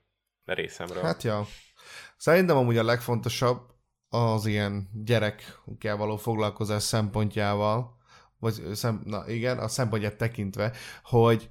A 0.45 0.53
részemről. 0.53 1.03
Hát, 1.03 1.07
Hát 1.13 1.23
ja. 1.23 1.47
Szerintem 2.17 2.57
amúgy 2.57 2.79
a 2.79 2.85
legfontosabb 2.85 3.61
az 4.11 4.47
ilyen 4.47 4.89
gyerekkel 5.05 5.97
való 5.97 6.17
foglalkozás 6.17 6.83
szempontjával, 6.83 7.99
vagy 8.39 8.63
szem, 8.73 9.03
na 9.05 9.29
igen, 9.29 9.59
a 9.59 9.69
szempontját 9.69 10.17
tekintve, 10.17 10.73
hogy 11.03 11.51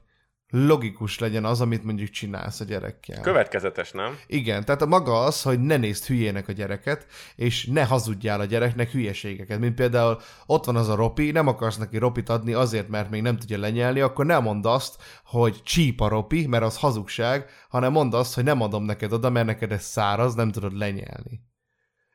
logikus 0.52 1.20
legyen 1.20 1.46
az, 1.46 1.62
amit 1.62 1.84
mondjuk 1.84 2.10
csinálsz 2.10 2.60
a 2.60 2.66
gyerekkel. 2.66 3.22
Következetes, 3.22 3.92
nem? 3.92 4.18
Igen, 4.28 4.66
tehát 4.66 4.82
a 4.82 4.86
maga 4.86 5.24
az, 5.24 5.42
hogy 5.42 5.60
ne 5.60 5.78
nézd 5.78 6.06
hülyének 6.06 6.48
a 6.48 6.52
gyereket, 6.52 7.06
és 7.36 7.66
ne 7.66 7.86
hazudjál 7.86 8.40
a 8.40 8.46
gyereknek 8.46 8.92
hülyeségeket. 8.92 9.60
Mint 9.60 9.76
például 9.76 10.20
ott 10.46 10.66
van 10.66 10.76
az 10.76 10.90
a 10.90 10.96
ropi, 10.96 11.32
nem 11.32 11.48
akarsz 11.48 11.78
neki 11.78 11.98
ropit 11.98 12.30
adni 12.30 12.54
azért, 12.54 12.88
mert 12.88 13.10
még 13.10 13.22
nem 13.22 13.38
tudja 13.38 13.58
lenyelni, 13.58 14.00
akkor 14.00 14.26
nem 14.26 14.44
mondd 14.44 14.68
azt, 14.68 14.96
hogy 15.24 15.64
csíp 15.64 16.02
a 16.02 16.08
ropi, 16.08 16.48
mert 16.48 16.64
az 16.64 16.78
hazugság, 16.78 17.50
hanem 17.70 17.92
mondd 17.92 18.14
azt, 18.14 18.36
hogy 18.36 18.44
nem 18.44 18.62
adom 18.62 18.84
neked 18.84 19.14
oda, 19.14 19.30
mert 19.30 19.46
neked 19.46 19.72
ez 19.72 19.84
száraz, 19.84 20.36
nem 20.36 20.52
tudod 20.52 20.78
lenyelni. 20.78 21.48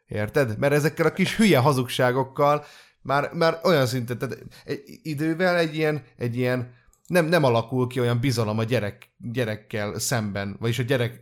Érted? 0.07 0.59
Mert 0.59 0.73
ezekkel 0.73 1.07
a 1.07 1.13
kis 1.13 1.37
hülye 1.37 1.59
hazugságokkal 1.59 2.65
már, 3.03 3.33
már 3.33 3.61
olyan 3.63 3.87
szinten, 3.87 4.19
tehát 4.19 4.39
egy, 4.65 4.83
idővel 5.03 5.57
egy 5.57 5.77
ilyen, 5.77 6.03
egy 6.17 6.37
ilyen 6.37 6.75
nem, 7.07 7.27
nem 7.27 7.45
alakul 7.45 7.87
ki 7.87 8.01
olyan 8.01 8.21
bizalom 8.21 8.59
a 8.59 8.65
gyerek, 8.65 9.11
gyerekkel 9.19 9.99
szemben, 9.99 10.57
vagyis 10.61 10.79
a 10.79 10.83
gyerek 10.83 11.21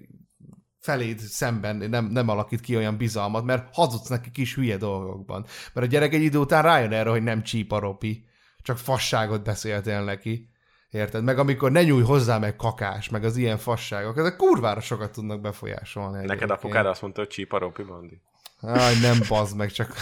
feléd 0.79 1.19
szemben 1.19 1.77
nem, 1.77 2.05
nem 2.05 2.29
alakít 2.29 2.61
ki 2.61 2.77
olyan 2.77 2.97
bizalmat, 2.97 3.45
mert 3.45 3.75
hazudsz 3.75 4.09
neki 4.09 4.31
kis 4.31 4.55
hülye 4.55 4.77
dolgokban. 4.77 5.47
Mert 5.73 5.87
a 5.87 5.91
gyerek 5.91 6.13
egy 6.13 6.23
idő 6.23 6.39
után 6.39 6.63
rájön 6.63 6.93
erre, 6.93 7.11
hogy 7.11 7.23
nem 7.23 7.43
ropi, 7.69 8.25
csak 8.63 8.79
fasságot 8.79 9.43
beszéltél 9.43 10.05
neki. 10.05 10.51
Érted? 10.91 11.25
Meg 11.25 11.39
amikor 11.39 11.73
ne 11.73 11.83
nyújj 11.83 12.03
hozzá, 12.03 12.39
meg 12.39 12.57
kakás, 12.57 13.09
meg 13.09 13.25
az 13.25 13.37
ilyen 13.37 13.59
fasságok, 13.59 14.19
ezek 14.19 14.37
kurvára 14.37 14.81
sokat 14.81 15.13
tudnak 15.13 15.41
befolyásolni. 15.41 16.17
Neked 16.17 16.31
egyébként. 16.31 16.51
apukád 16.51 16.87
azt 16.87 17.03
mondta, 17.03 17.21
hogy 17.21 17.31
csípa 17.31 17.59
Ropi 17.59 17.83
Bandi. 17.83 18.21
Aj, 18.63 18.95
nem 19.01 19.19
bazd 19.29 19.57
meg, 19.57 19.71
csak, 19.71 19.95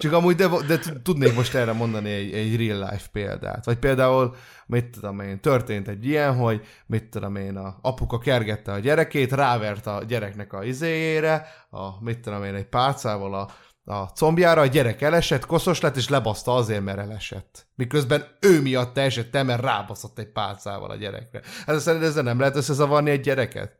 Csak 0.00 0.12
amúgy, 0.12 0.34
de, 0.34 0.48
de 0.66 0.78
tudnék 1.02 1.34
most 1.34 1.54
erre 1.54 1.72
mondani 1.72 2.10
egy, 2.10 2.32
egy 2.32 2.56
real 2.56 2.90
life 2.90 3.08
példát. 3.12 3.64
Vagy 3.64 3.78
például, 3.78 4.34
mit 4.66 4.84
tudom 4.84 5.20
én, 5.20 5.40
történt 5.40 5.88
egy 5.88 6.06
ilyen, 6.06 6.36
hogy 6.36 6.66
mit 6.86 7.04
tudom 7.04 7.36
én, 7.36 7.56
a 7.56 7.78
apuka 7.82 8.18
kergette 8.18 8.72
a 8.72 8.78
gyerekét, 8.78 9.32
rávert 9.32 9.86
a 9.86 10.02
gyereknek 10.08 10.52
a 10.52 10.64
izéjére, 10.64 11.46
a, 11.70 12.04
mit 12.04 12.18
tudom 12.18 12.44
én, 12.44 12.54
egy 12.54 12.66
pálcával 12.66 13.34
a, 13.34 13.48
a 13.92 14.04
combjára, 14.04 14.60
a 14.60 14.66
gyerek 14.66 15.02
elesett, 15.02 15.46
koszos 15.46 15.80
lett, 15.80 15.96
és 15.96 16.08
lebaszta 16.08 16.54
azért, 16.54 16.84
mert 16.84 16.98
elesett. 16.98 17.66
Miközben 17.74 18.24
ő 18.40 18.60
miatt 18.60 18.98
esett, 18.98 19.42
mert 19.42 19.62
rábaszott 19.62 20.18
egy 20.18 20.32
pálcával 20.32 20.90
a 20.90 20.96
gyerekre. 20.96 21.40
Hát 21.66 21.80
szerinted 21.80 22.08
ezzel 22.08 22.22
nem 22.22 22.38
lehet 22.38 22.56
összezavarni 22.56 23.10
egy 23.10 23.20
gyereket? 23.20 23.79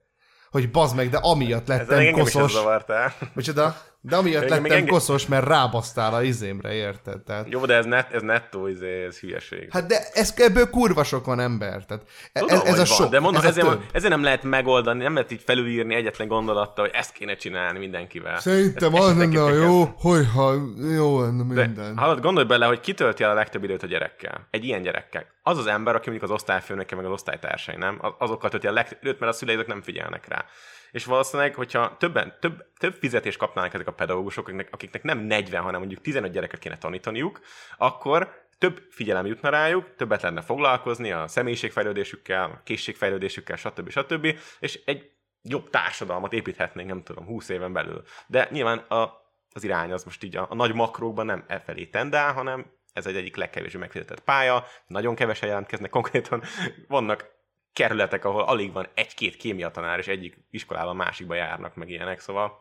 Hogy 0.51 0.71
bazd 0.71 0.97
meg, 0.97 1.09
de 1.09 1.17
amiatt 1.17 1.67
lettem 1.69 1.87
Ezzel 1.87 1.99
engem 1.99 2.25
koszos. 2.25 2.51
is 2.51 2.57
zavartál. 2.57 3.13
Micsoda? 3.35 3.77
De 4.03 4.17
amiatt 4.17 4.49
lettem 4.49 4.65
engem- 4.65 4.87
koszos, 4.87 5.27
mert 5.27 5.47
rábasztál 5.47 6.15
a 6.15 6.23
izémre, 6.23 6.73
érted? 6.73 7.21
Tehát, 7.21 7.47
Jó, 7.51 7.65
de 7.67 7.75
ez, 7.75 7.85
net, 7.85 8.13
ez 8.13 8.23
nettó, 8.23 8.67
izé, 8.67 9.05
ez 9.05 9.19
hülyeség. 9.19 9.69
hát 9.73 9.87
de 9.87 9.97
ez, 10.13 10.35
ebből 10.37 10.71
kurva 10.71 11.05
sok 11.05 11.25
van 11.25 11.41
ember. 11.41 11.85
Tehát 11.85 12.05
e- 12.33 12.41
Tudom, 12.41 12.59
ez, 12.59 12.73
ez 12.73 12.79
a 12.79 12.85
sok, 12.85 12.99
van, 12.99 13.11
de 13.11 13.21
mondom, 13.21 13.43
ez 13.43 13.49
ezért, 13.49 13.67
több. 13.67 13.83
ezért 13.93 14.13
nem 14.13 14.23
lehet 14.23 14.43
megoldani, 14.43 15.03
nem 15.03 15.15
lehet 15.15 15.31
így 15.31 15.43
felülírni 15.45 15.95
egyetlen 15.95 16.29
gondolattal, 16.29 16.85
hogy 16.85 16.95
ezt 16.95 17.13
kéne 17.13 17.35
csinálni 17.35 17.79
mindenkivel. 17.79 18.39
Szerintem 18.39 18.95
az 18.95 19.17
lenne 19.17 19.43
a 19.45 19.53
jó, 19.53 19.85
hogyha 19.97 20.55
jó 20.95 21.21
lenne 21.21 21.55
De 21.55 21.65
minden. 21.65 21.97
hallod, 21.97 22.21
gondolj 22.21 22.47
bele, 22.47 22.67
hogy 22.67 22.81
ki 22.81 22.95
tölti 22.95 23.23
el 23.23 23.31
a 23.31 23.35
legtöbb 23.35 23.65
időt 23.65 23.83
a 23.83 23.87
gyerekkel. 23.87 24.47
Egy 24.51 24.65
ilyen 24.65 24.83
gyerekkel. 24.83 25.25
Az 25.43 25.59
az 25.59 25.67
ember, 25.67 25.95
aki 25.95 26.11
mondjuk 26.11 26.31
az 26.31 26.37
osztályfőnöke, 26.37 26.97
meg 26.97 27.05
az 27.05 27.11
osztálytársai, 27.13 27.77
nem? 27.77 27.99
Az- 28.01 28.13
Azokkal 28.19 28.51
tölti 28.51 28.67
a 28.67 28.73
legtöbb 28.73 28.99
időt, 29.03 29.21
mert 29.21 29.33
a 29.33 29.35
szüleik 29.35 29.67
nem 29.67 29.83
figyelnek 29.83 30.29
rá. 30.29 30.45
És 30.91 31.05
valószínűleg, 31.05 31.55
hogyha 31.55 31.97
többen, 31.97 32.37
több, 32.41 32.73
több 32.79 32.95
fizetést 32.95 33.39
kapnának 33.39 33.75
ezek 33.75 33.87
a 33.87 33.93
pedagógusok, 33.93 34.47
akiknek, 34.47 34.69
akiknek 34.73 35.03
nem 35.03 35.19
40, 35.19 35.63
hanem 35.63 35.81
mondjuk 35.81 36.01
15 36.01 36.33
gyereket 36.33 36.61
kéne 36.61 36.79
tanítaniuk, 36.79 37.41
akkor 37.77 38.49
több 38.59 38.87
figyelem 38.91 39.27
jutna 39.27 39.49
rájuk, 39.49 39.95
többet 39.97 40.23
lenne 40.23 40.41
foglalkozni 40.41 41.13
a 41.13 41.29
személyiségfejlődésükkel, 41.29 42.45
a 42.45 42.61
készségfejlődésükkel, 42.65 43.57
stb. 43.57 43.91
stb. 43.91 44.39
És 44.59 44.81
egy 44.85 45.11
jobb 45.43 45.71
társadalmat 45.71 46.33
építhetnénk, 46.33 46.89
nem 46.89 47.03
tudom, 47.03 47.25
20 47.25 47.49
éven 47.49 47.73
belül. 47.73 48.03
De 48.27 48.49
nyilván 48.51 48.79
a, 48.79 49.13
az 49.53 49.65
irány 49.65 49.93
az 49.93 50.05
most 50.05 50.25
így 50.25 50.37
a, 50.37 50.47
a 50.51 50.55
nagy 50.55 50.75
makrókban 50.75 51.27
nem 51.27 51.45
e 51.47 51.61
felé 51.61 51.87
tendál, 51.87 52.33
hanem 52.33 52.73
ez 52.93 53.07
egy 53.07 53.17
egyik 53.17 53.37
legkevésbé 53.37 53.79
megfizetett 53.79 54.21
pálya, 54.21 54.65
nagyon 54.87 55.15
kevesen 55.15 55.49
jelentkeznek, 55.49 55.91
konkrétan 55.91 56.43
vannak 56.89 57.39
kerületek, 57.73 58.25
ahol 58.25 58.43
alig 58.43 58.73
van 58.73 58.89
egy-két 58.95 59.37
kémia 59.37 59.71
tanár, 59.71 59.99
és 59.99 60.07
egyik 60.09 60.45
iskolában 60.51 60.97
másikba 60.97 61.35
járnak, 61.35 61.75
meg 61.75 61.89
ilyenek, 61.89 62.21
szóval 62.21 62.53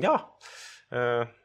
ja, 0.00 0.36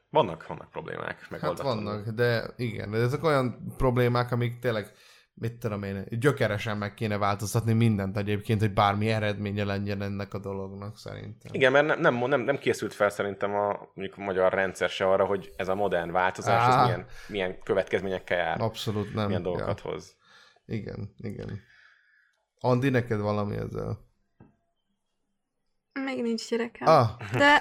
vannak, 0.09 0.47
vannak 0.47 0.69
problémák. 0.69 1.19
Hát 1.21 1.29
megoldatlanul. 1.29 1.83
vannak, 1.83 2.07
de 2.07 2.53
igen, 2.57 2.91
de 2.91 2.97
ezek 2.97 3.23
olyan 3.23 3.73
problémák, 3.77 4.31
amik 4.31 4.59
tényleg, 4.59 4.91
mit 5.33 5.53
tudom 5.59 5.83
én, 5.83 6.05
gyökeresen 6.09 6.77
meg 6.77 6.93
kéne 6.93 7.17
változtatni 7.17 7.73
mindent 7.73 8.17
egyébként, 8.17 8.59
hogy 8.59 8.73
bármi 8.73 9.09
eredménye 9.09 9.63
legyen 9.63 10.01
ennek 10.01 10.33
a 10.33 10.39
dolognak 10.39 10.97
szerintem. 10.97 11.53
Igen, 11.53 11.71
mert 11.71 11.85
nem, 11.87 11.99
nem, 11.99 12.29
nem, 12.29 12.41
nem 12.41 12.57
készült 12.57 12.93
fel 12.93 13.09
szerintem 13.09 13.55
a, 13.55 13.91
mondjuk 13.93 14.17
a 14.17 14.21
magyar 14.21 14.53
rendszer 14.53 14.89
se 14.89 15.05
arra, 15.05 15.25
hogy 15.25 15.53
ez 15.55 15.67
a 15.67 15.75
modern 15.75 16.11
változás, 16.11 16.67
ez 16.67 16.73
Á. 16.73 16.83
milyen, 16.83 17.05
milyen 17.27 17.59
következményekkel 17.63 18.37
jár, 18.37 18.61
Abszolút 18.61 19.13
nem. 19.13 19.25
milyen 19.25 19.43
dolgokat 19.43 19.81
Ja. 19.83 19.91
hoz. 19.91 20.17
Igen, 20.65 21.13
igen. 21.17 21.61
Andi, 22.59 22.89
neked 22.89 23.19
valami 23.19 23.55
ezzel? 23.55 24.07
Még 26.03 26.21
nincs 26.21 26.49
gyerekem. 26.49 26.87
Ah, 26.87 27.09
De, 27.37 27.59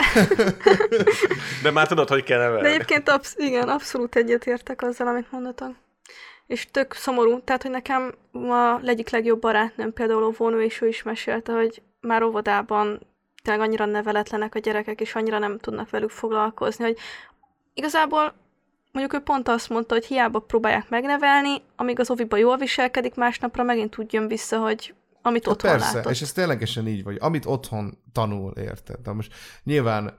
De 1.63 1.71
már 1.71 1.87
tudod, 1.87 2.09
hogy 2.09 2.23
kell 2.25 2.39
nevelni. 2.39 2.63
de 2.63 2.69
egyébként 2.69 3.09
absz- 3.09 3.39
igen, 3.39 3.69
abszolút 3.69 4.17
egyetértek 4.17 4.83
azzal, 4.83 5.07
amit 5.07 5.33
mondatok. 5.33 5.75
És 6.47 6.67
tök 6.71 6.93
szomorú. 6.93 7.41
Tehát, 7.45 7.63
hogy 7.63 7.71
nekem 7.71 8.15
a 8.33 8.81
egyik 8.85 9.11
legjobb 9.11 9.41
barátnőm 9.41 9.93
például 9.93 10.23
óvónő, 10.25 10.63
és 10.63 10.81
ő 10.81 10.89
is 10.89 11.03
mesélte, 11.03 11.53
hogy 11.53 11.83
már 12.01 12.23
óvodában 12.23 13.01
tényleg 13.43 13.67
annyira 13.67 13.85
neveletlenek 13.85 14.55
a 14.55 14.59
gyerekek, 14.59 15.01
és 15.01 15.15
annyira 15.15 15.39
nem 15.39 15.59
tudnak 15.59 15.91
velük 15.91 16.11
foglalkozni, 16.11 16.85
hogy 16.85 16.97
igazából 17.75 18.35
mondjuk 18.93 19.21
ő 19.21 19.25
pont 19.25 19.49
azt 19.49 19.69
mondta, 19.69 19.95
hogy 19.95 20.05
hiába 20.07 20.39
próbálják 20.39 20.89
megnevelni, 20.89 21.63
amíg 21.77 22.01
az 22.01 22.11
oviba 22.11 22.37
jól 22.37 22.57
viselkedik, 22.57 23.15
másnapra 23.15 23.63
megint 23.63 23.99
úgy 23.99 24.13
jön 24.13 24.29
vissza, 24.29 24.59
hogy 24.59 24.95
amit 25.23 25.45
Hát 25.45 25.53
otthon 25.55 25.71
persze, 25.71 25.95
látott. 25.95 26.13
és 26.13 26.23
ez 26.23 26.33
ténylegesen 26.33 26.87
így 26.89 27.03
vagy. 27.05 27.17
Amit 27.21 27.47
otthon 27.47 27.99
tanul, 28.13 28.53
érted? 28.53 28.97
De 29.03 29.13
most 29.13 29.33
nyilván 29.65 30.19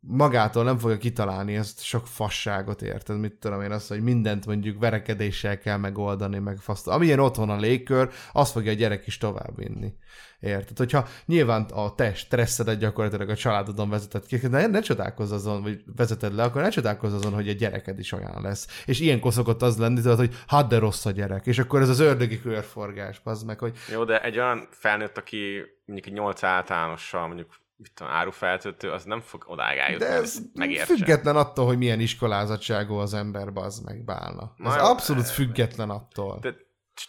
magától 0.00 0.64
nem 0.64 0.78
fogja 0.78 0.96
kitalálni 0.96 1.56
ezt 1.56 1.82
sok 1.82 2.06
fasságot, 2.06 2.82
érted? 2.82 3.18
Mit 3.18 3.34
tudom 3.34 3.62
én 3.62 3.70
azt, 3.70 3.88
hogy 3.88 4.02
mindent 4.02 4.46
mondjuk 4.46 4.80
verekedéssel 4.80 5.58
kell 5.58 5.76
megoldani, 5.76 6.38
meg 6.38 6.58
faszt. 6.58 6.88
Amilyen 6.88 7.18
otthon 7.18 7.50
a 7.50 7.56
légkör, 7.56 8.10
azt 8.32 8.52
fogja 8.52 8.70
a 8.70 8.74
gyerek 8.74 9.06
is 9.06 9.16
továbbvinni. 9.18 9.94
Érted? 10.40 10.78
Hogyha 10.78 11.06
nyilván 11.26 11.62
a 11.62 11.94
te 11.94 12.14
stresszedet 12.14 12.78
gyakorlatilag 12.78 13.28
a 13.28 13.36
családodon 13.36 13.90
vezeted 13.90 14.26
ki, 14.26 14.36
de 14.36 14.66
ne 14.66 14.80
csodálkozz 14.80 15.32
azon, 15.32 15.62
vagy 15.62 15.82
vezeted 15.96 16.34
le, 16.34 16.42
akkor 16.42 16.62
ne 16.62 16.68
csodálkozz 16.68 17.12
azon, 17.12 17.32
hogy 17.32 17.48
a 17.48 17.52
gyereked 17.52 17.98
is 17.98 18.12
olyan 18.12 18.42
lesz. 18.42 18.82
És 18.86 19.00
ilyenkor 19.00 19.32
szokott 19.32 19.62
az 19.62 19.78
lenni, 19.78 20.00
tudod, 20.00 20.18
hogy 20.18 20.34
hát 20.46 20.68
de 20.68 20.78
rossz 20.78 21.06
a 21.06 21.10
gyerek. 21.10 21.46
És 21.46 21.58
akkor 21.58 21.80
ez 21.80 21.88
az 21.88 22.00
ördögi 22.00 22.40
körforgás, 22.40 23.20
az 23.24 23.42
meg, 23.42 23.58
hogy 23.58 23.76
Jó, 23.92 24.04
de 24.04 24.22
egy 24.22 24.38
olyan 24.38 24.68
felnőtt, 24.70 25.16
aki 25.16 25.62
mondjuk 25.86 26.08
egy 26.08 26.22
8 26.22 26.42
általánossal, 26.42 27.26
mondjuk 27.26 27.54
mit 27.82 27.92
tudom, 27.94 28.12
árufeltöltő, 28.12 28.90
az 28.90 29.04
nem 29.04 29.20
fog 29.20 29.44
odáig 29.46 29.78
eljutni, 29.78 30.06
De 30.06 30.12
ez 30.12 30.38
megértse. 30.54 30.84
független 30.94 31.36
attól, 31.36 31.66
hogy 31.66 31.78
milyen 31.78 32.00
iskolázatságú 32.00 32.94
az 32.94 33.14
ember, 33.14 33.48
az 33.54 33.78
meg 33.78 34.04
bálna. 34.04 34.52
Na 34.56 34.68
Ez 34.74 34.76
jó, 34.76 34.84
abszolút 34.88 35.22
de- 35.22 35.28
független 35.28 35.90
attól. 35.90 36.38
De 36.40 36.54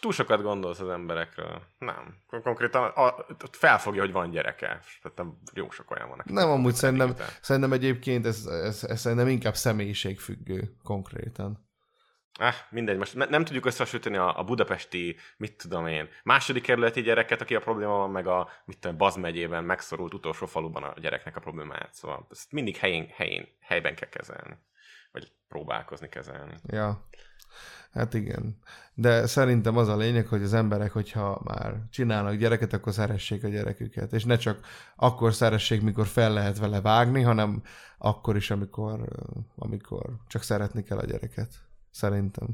túl 0.00 0.12
sokat 0.12 0.42
gondolsz 0.42 0.80
az 0.80 0.88
emberekről. 0.88 1.62
Nem. 1.78 2.14
Konkrétan 2.42 2.82
a, 2.84 3.06
ott 3.28 3.56
felfogja, 3.56 4.00
hogy 4.00 4.12
van 4.12 4.30
gyereke. 4.30 4.66
Tehát 5.02 5.16
nem, 5.18 5.38
jó 5.54 5.70
sok 5.70 5.90
olyan 5.90 6.08
van. 6.08 6.22
Nem, 6.24 6.50
amúgy 6.50 6.74
szerintem, 6.74 7.14
szerintem 7.40 7.72
egyébként 7.72 8.26
ez, 8.26 8.46
ez, 8.46 8.84
ez 8.84 9.00
szerintem 9.00 9.28
inkább 9.28 9.54
személyiségfüggő 9.54 10.76
konkrétan. 10.82 11.70
Ah, 12.38 12.54
mindegy, 12.70 12.98
most 12.98 13.14
ne- 13.14 13.26
nem 13.26 13.44
tudjuk 13.44 13.66
összehasonlítani 13.66 14.16
a, 14.16 14.38
a 14.38 14.44
budapesti, 14.44 15.16
mit 15.36 15.56
tudom 15.56 15.86
én, 15.86 16.08
második 16.24 16.62
kerületi 16.62 17.02
gyereket, 17.02 17.40
aki 17.40 17.54
a 17.54 17.60
probléma 17.60 17.96
van, 17.96 18.10
meg 18.10 18.26
a, 18.26 18.48
mit 18.64 18.78
tudom, 18.78 18.96
Baz 18.96 19.16
megyében 19.16 19.64
megszorult 19.64 20.14
utolsó 20.14 20.46
faluban 20.46 20.82
a 20.82 20.94
gyereknek 21.00 21.36
a 21.36 21.40
problémáját. 21.40 21.94
Szóval 21.94 22.26
ezt 22.30 22.52
mindig 22.52 22.76
helyén, 22.76 23.08
helyén, 23.14 23.48
helyben 23.60 23.94
kell 23.94 24.08
kezelni. 24.08 24.56
Vagy 25.12 25.32
próbálkozni 25.48 26.08
kezelni. 26.08 26.54
Ja. 26.66 27.08
Hát 27.92 28.14
igen. 28.14 28.58
De 28.94 29.26
szerintem 29.26 29.76
az 29.76 29.88
a 29.88 29.96
lényeg, 29.96 30.26
hogy 30.26 30.42
az 30.42 30.54
emberek, 30.54 30.92
hogyha 30.92 31.40
már 31.44 31.74
csinálnak 31.90 32.34
gyereket, 32.34 32.72
akkor 32.72 32.92
szeressék 32.92 33.44
a 33.44 33.48
gyereküket. 33.48 34.12
És 34.12 34.24
ne 34.24 34.36
csak 34.36 34.66
akkor 34.96 35.34
szeressék, 35.34 35.82
mikor 35.82 36.06
fel 36.06 36.32
lehet 36.32 36.58
vele 36.58 36.80
vágni, 36.80 37.22
hanem 37.22 37.62
akkor 37.98 38.36
is, 38.36 38.50
amikor, 38.50 39.08
amikor 39.56 40.10
csak 40.26 40.42
szeretni 40.42 40.82
kell 40.82 40.98
a 40.98 41.04
gyereket. 41.04 41.48
Szerintem. 41.92 42.48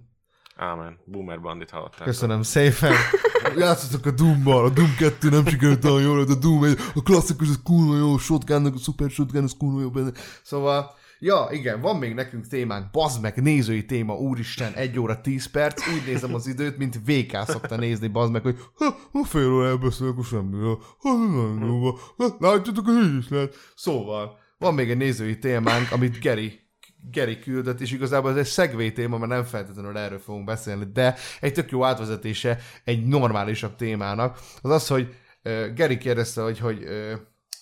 Ámen. 0.57 0.99
Boomer 1.05 1.41
bandit 1.41 1.70
hallottál. 1.70 2.07
Köszönöm 2.07 2.43
szépen. 2.43 2.93
Játszottak 3.57 4.07
a 4.07 4.11
Doom-mal, 4.11 4.64
a 4.64 4.68
Doom 4.68 4.95
2 4.99 5.28
nem 5.28 5.47
sikerült 5.47 5.84
olyan 5.84 6.03
jól, 6.03 6.24
de 6.24 6.32
a 6.32 6.36
Doom 6.36 6.65
1, 6.65 6.78
a 6.94 7.02
klasszikus, 7.02 7.48
az 7.48 7.60
kurva 7.65 7.97
jó, 7.97 8.15
a 8.15 8.19
shotgunnak, 8.19 8.74
a 8.74 8.78
super 8.78 9.10
shotgun, 9.10 9.43
az 9.43 9.55
kurva 9.59 9.81
jó 9.81 9.90
benne. 9.90 10.10
Szóval, 10.43 10.94
ja, 11.19 11.48
igen, 11.51 11.81
van 11.81 11.97
még 11.97 12.15
nekünk 12.15 12.47
témánk, 12.47 12.90
bazd 12.90 13.20
meg, 13.20 13.43
nézői 13.43 13.85
téma, 13.85 14.15
úristen, 14.15 14.73
1 14.73 14.98
óra 14.98 15.20
10 15.20 15.51
perc, 15.51 15.89
úgy 15.89 16.02
nézem 16.06 16.35
az 16.35 16.47
időt, 16.47 16.78
mint 16.78 17.01
VK 17.05 17.44
szokta 17.47 17.77
nézni, 17.77 18.09
bazd 18.09 18.32
meg, 18.32 18.43
hogy 18.43 18.59
ha, 18.74 18.97
ha 19.12 19.24
fél 19.24 19.52
óra 19.52 19.66
elbeszélek 19.66 20.19
a 20.19 20.23
semmiről, 20.23 20.78
ha, 20.98 21.12
nagyon 21.12 21.66
jó 21.66 21.81
van, 21.81 21.94
ha, 22.16 22.36
látjátok, 22.39 22.85
hogy 22.85 23.05
így 23.05 23.19
is 23.19 23.28
lehet. 23.28 23.55
Szóval, 23.77 24.39
van 24.59 24.74
még 24.74 24.90
egy 24.90 24.97
nézői 24.97 25.39
témánk, 25.39 25.93
amit 25.93 26.20
Geri 26.20 26.68
Geri 27.11 27.39
küldött, 27.39 27.81
és 27.81 27.93
igazából 27.93 28.31
ez 28.31 28.37
egy 28.37 28.45
szegvé 28.45 28.91
téma, 28.91 29.19
mert 29.19 29.31
nem 29.31 29.45
feltétlenül 29.45 29.99
erről 29.99 30.19
fogunk 30.19 30.45
beszélni, 30.45 30.85
de 30.93 31.15
egy 31.41 31.53
tök 31.53 31.70
jó 31.70 31.85
átvezetése 31.85 32.59
egy 32.85 33.07
normálisabb 33.07 33.77
témának. 33.77 34.39
Az 34.62 34.70
az, 34.70 34.87
hogy 34.87 35.15
uh, 35.45 35.73
Geri 35.75 35.99
kérdezte, 35.99 36.43
hogy, 36.43 36.59
hogy 36.59 36.83
uh, 36.83 37.12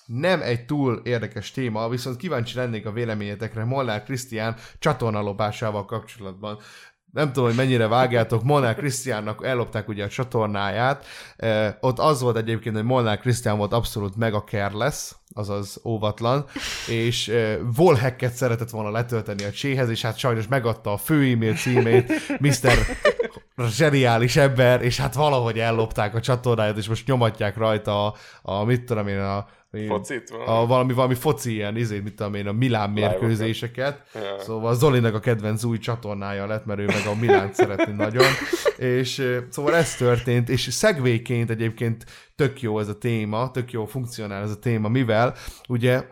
nem 0.06 0.42
egy 0.42 0.66
túl 0.66 1.00
érdekes 1.04 1.50
téma, 1.50 1.88
viszont 1.88 2.16
kíváncsi 2.16 2.56
lennék 2.56 2.86
a 2.86 2.92
véleményetekre 2.92 3.64
Molnár 3.64 4.04
Krisztián 4.04 4.56
csatornalopásával 4.78 5.84
kapcsolatban. 5.84 6.58
Nem 7.16 7.32
tudom, 7.32 7.48
hogy 7.48 7.56
mennyire 7.56 7.86
vágjátok, 7.88 8.42
Molnár 8.42 8.74
Krisztiánnak 8.74 9.44
ellopták 9.44 9.88
ugye 9.88 10.04
a 10.04 10.08
csatornáját. 10.08 11.04
Ott 11.80 11.98
az 11.98 12.20
volt 12.20 12.36
egyébként, 12.36 12.74
hogy 12.74 12.84
Molnár 12.84 13.18
Krisztián 13.18 13.56
volt 13.56 13.72
abszolút 13.72 14.16
mega 14.16 14.42
careless, 14.42 15.12
azaz 15.34 15.80
óvatlan, 15.84 16.44
és 16.88 17.32
Volhacket 17.76 18.32
szeretett 18.32 18.70
volna 18.70 18.90
letölteni 18.90 19.44
a 19.44 19.50
cséhez, 19.50 19.88
és 19.88 20.02
hát 20.02 20.18
sajnos 20.18 20.48
megadta 20.48 20.92
a 20.92 20.96
fő 20.96 21.32
e-mail 21.32 21.54
címét, 21.54 22.12
Mr. 22.38 22.72
zseniális 23.68 24.36
ember, 24.36 24.82
és 24.82 25.00
hát 25.00 25.14
valahogy 25.14 25.58
ellopták 25.58 26.14
a 26.14 26.20
csatornáját, 26.20 26.76
és 26.76 26.88
most 26.88 27.06
nyomatják 27.06 27.56
rajta 27.56 28.06
a, 28.06 28.14
a 28.42 28.64
mit 28.64 28.84
tudom 28.84 29.08
én, 29.08 29.20
a 29.20 29.46
Focit? 29.88 30.30
A, 30.46 30.66
valami, 30.66 30.92
valami 30.92 31.14
foci 31.14 31.52
ilyen, 31.52 31.76
izé, 31.76 31.98
mit 31.98 32.14
tudom 32.14 32.34
én, 32.34 32.46
a 32.46 32.52
Milán 32.52 32.90
mérkőzéseket. 32.90 34.02
Ja. 34.14 34.20
Szóval 34.38 34.74
Zolinak 34.74 35.14
a 35.14 35.20
kedvenc 35.20 35.64
új 35.64 35.78
csatornája 35.78 36.46
lett, 36.46 36.64
mert 36.64 36.80
ő 36.80 36.84
meg 36.84 37.06
a 37.06 37.14
Milánt 37.14 37.54
szeretni 37.54 37.92
nagyon. 37.92 38.26
És 38.76 39.36
szóval 39.48 39.74
ez 39.74 39.94
történt, 39.94 40.48
és 40.48 40.60
szegvéként 40.60 41.50
egyébként 41.50 42.04
tök 42.36 42.62
jó 42.62 42.78
ez 42.78 42.88
a 42.88 42.98
téma, 42.98 43.50
tök 43.50 43.72
jó 43.72 43.84
funkcionál 43.84 44.42
ez 44.42 44.50
a 44.50 44.58
téma, 44.58 44.88
mivel 44.88 45.34
ugye 45.68 46.04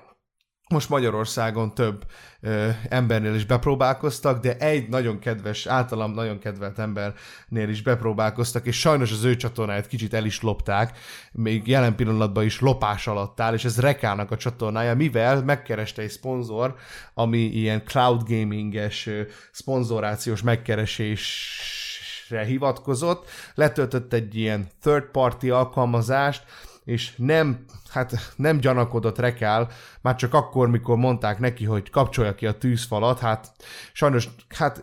most 0.74 0.88
Magyarországon 0.88 1.74
több 1.74 2.04
ö, 2.40 2.68
embernél 2.88 3.34
is 3.34 3.44
bepróbálkoztak, 3.44 4.40
de 4.40 4.56
egy 4.56 4.88
nagyon 4.88 5.18
kedves, 5.18 5.66
általam 5.66 6.12
nagyon 6.12 6.38
kedvelt 6.38 6.78
embernél 6.78 7.68
is 7.68 7.82
bepróbálkoztak, 7.82 8.66
és 8.66 8.80
sajnos 8.80 9.12
az 9.12 9.24
ő 9.24 9.36
csatornáját 9.36 9.86
kicsit 9.86 10.14
el 10.14 10.24
is 10.24 10.40
lopták, 10.40 10.98
még 11.32 11.68
jelen 11.68 11.94
pillanatban 11.94 12.44
is 12.44 12.60
lopás 12.60 13.06
alatt 13.06 13.40
áll, 13.40 13.54
és 13.54 13.64
ez 13.64 13.80
Rekának 13.80 14.30
a 14.30 14.36
csatornája, 14.36 14.94
mivel 14.94 15.44
megkereste 15.44 16.02
egy 16.02 16.10
szponzor, 16.10 16.74
ami 17.14 17.38
ilyen 17.38 17.82
cloud 17.84 18.28
gaminges 18.28 19.08
szponzorációs 19.52 20.42
megkeresésre 20.42 22.44
hivatkozott, 22.44 23.28
letöltött 23.54 24.12
egy 24.12 24.36
ilyen 24.36 24.68
third 24.80 25.04
party 25.04 25.50
alkalmazást, 25.50 26.44
és 26.84 27.12
nem, 27.16 27.64
hát 27.90 28.34
nem 28.36 28.58
gyanakodott 28.58 29.18
rekál, 29.18 29.70
már 30.00 30.16
csak 30.16 30.34
akkor, 30.34 30.68
mikor 30.70 30.96
mondták 30.96 31.38
neki, 31.38 31.64
hogy 31.64 31.90
kapcsolja 31.90 32.34
ki 32.34 32.46
a 32.46 32.58
tűzfalat, 32.58 33.18
hát 33.18 33.52
sajnos, 33.92 34.28
hát 34.48 34.82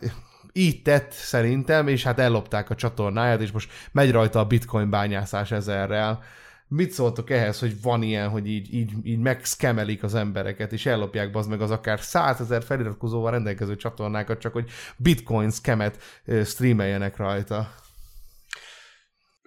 így 0.53 0.82
tett 0.82 1.11
szerintem, 1.11 1.88
és 1.88 2.03
hát 2.03 2.19
ellopták 2.19 2.69
a 2.69 2.76
csatornáját, 2.76 3.41
és 3.41 3.52
most 3.52 3.72
megy 3.91 4.11
rajta 4.11 4.40
a 4.40 4.45
bitcoin 4.45 4.90
bányászás 4.90 5.52
ezerrel. 5.52 6.23
Mit 6.68 6.91
szóltok 6.91 7.30
ehhez, 7.30 7.60
hogy 7.60 7.82
van 7.82 8.02
ilyen, 8.02 8.30
hogy 8.30 8.48
így, 8.48 8.73
így, 8.73 8.91
így 9.03 9.19
megszkemelik 9.19 10.03
az 10.03 10.15
embereket, 10.15 10.72
és 10.72 10.86
ellopják 10.86 11.36
az 11.36 11.48
meg 11.48 11.61
az 11.61 11.72
akár 11.72 11.99
100 11.99 12.41
ezer 12.41 12.64
feliratkozóval 12.64 13.32
rendelkező 13.32 13.76
csatornákat, 13.76 14.40
csak 14.40 14.53
hogy 14.53 14.69
bitcoin 14.98 15.52
skemet 15.52 16.22
streameljenek 16.45 17.18
rajta. 17.18 17.73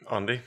Andi? 0.04 0.40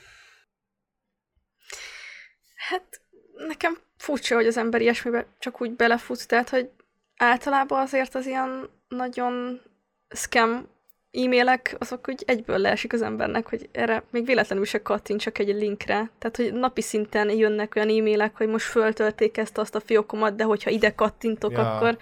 Hát 2.68 3.00
nekem 3.48 3.78
furcsa, 3.96 4.34
hogy 4.34 4.46
az 4.46 4.56
ember 4.56 4.80
ilyesmibe 4.80 5.26
csak 5.38 5.60
úgy 5.60 5.70
belefut, 5.70 6.28
tehát 6.28 6.48
hogy 6.48 6.70
általában 7.16 7.80
azért 7.80 8.14
az 8.14 8.26
ilyen 8.26 8.70
nagyon 8.88 9.60
scam 10.08 10.68
e-mailek, 11.12 11.76
azok 11.78 12.08
úgy 12.08 12.22
egyből 12.26 12.58
leesik 12.58 12.92
az 12.92 13.02
embernek, 13.02 13.48
hogy 13.48 13.68
erre 13.72 14.02
még 14.10 14.26
véletlenül 14.26 14.64
se 14.64 14.82
kattintsak 14.82 15.38
egy 15.38 15.48
linkre. 15.48 16.10
Tehát, 16.18 16.36
hogy 16.36 16.52
napi 16.52 16.80
szinten 16.80 17.30
jönnek 17.30 17.72
olyan 17.76 17.88
e-mailek, 17.88 18.36
hogy 18.36 18.48
most 18.48 18.66
föltölték 18.66 19.36
ezt 19.36 19.58
azt 19.58 19.74
a 19.74 19.80
fiókomat, 19.80 20.34
de 20.34 20.44
hogyha 20.44 20.70
ide 20.70 20.94
kattintok, 20.94 21.52
Ja. 21.52 21.76
akkor, 21.76 21.98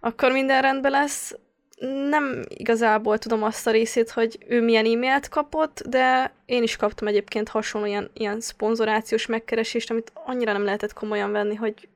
akkor 0.00 0.32
minden 0.32 0.62
rendben 0.62 0.90
lesz. 0.90 1.34
Nem 2.08 2.42
igazából 2.48 3.18
tudom 3.18 3.42
azt 3.42 3.66
a 3.66 3.70
részét, 3.70 4.10
hogy 4.10 4.38
ő 4.48 4.62
milyen 4.62 4.86
e-mailt 4.86 5.28
kapott, 5.28 5.82
de 5.88 6.32
én 6.46 6.62
is 6.62 6.76
kaptam 6.76 7.06
egyébként 7.06 7.48
hasonló 7.48 7.86
ilyen, 7.86 8.10
ilyen 8.12 8.40
szponzorációs 8.40 9.26
megkeresést, 9.26 9.90
amit 9.90 10.12
annyira 10.14 10.52
nem 10.52 10.64
lehetett 10.64 10.92
komolyan 10.92 11.32
venni, 11.32 11.54
hogy 11.54 11.88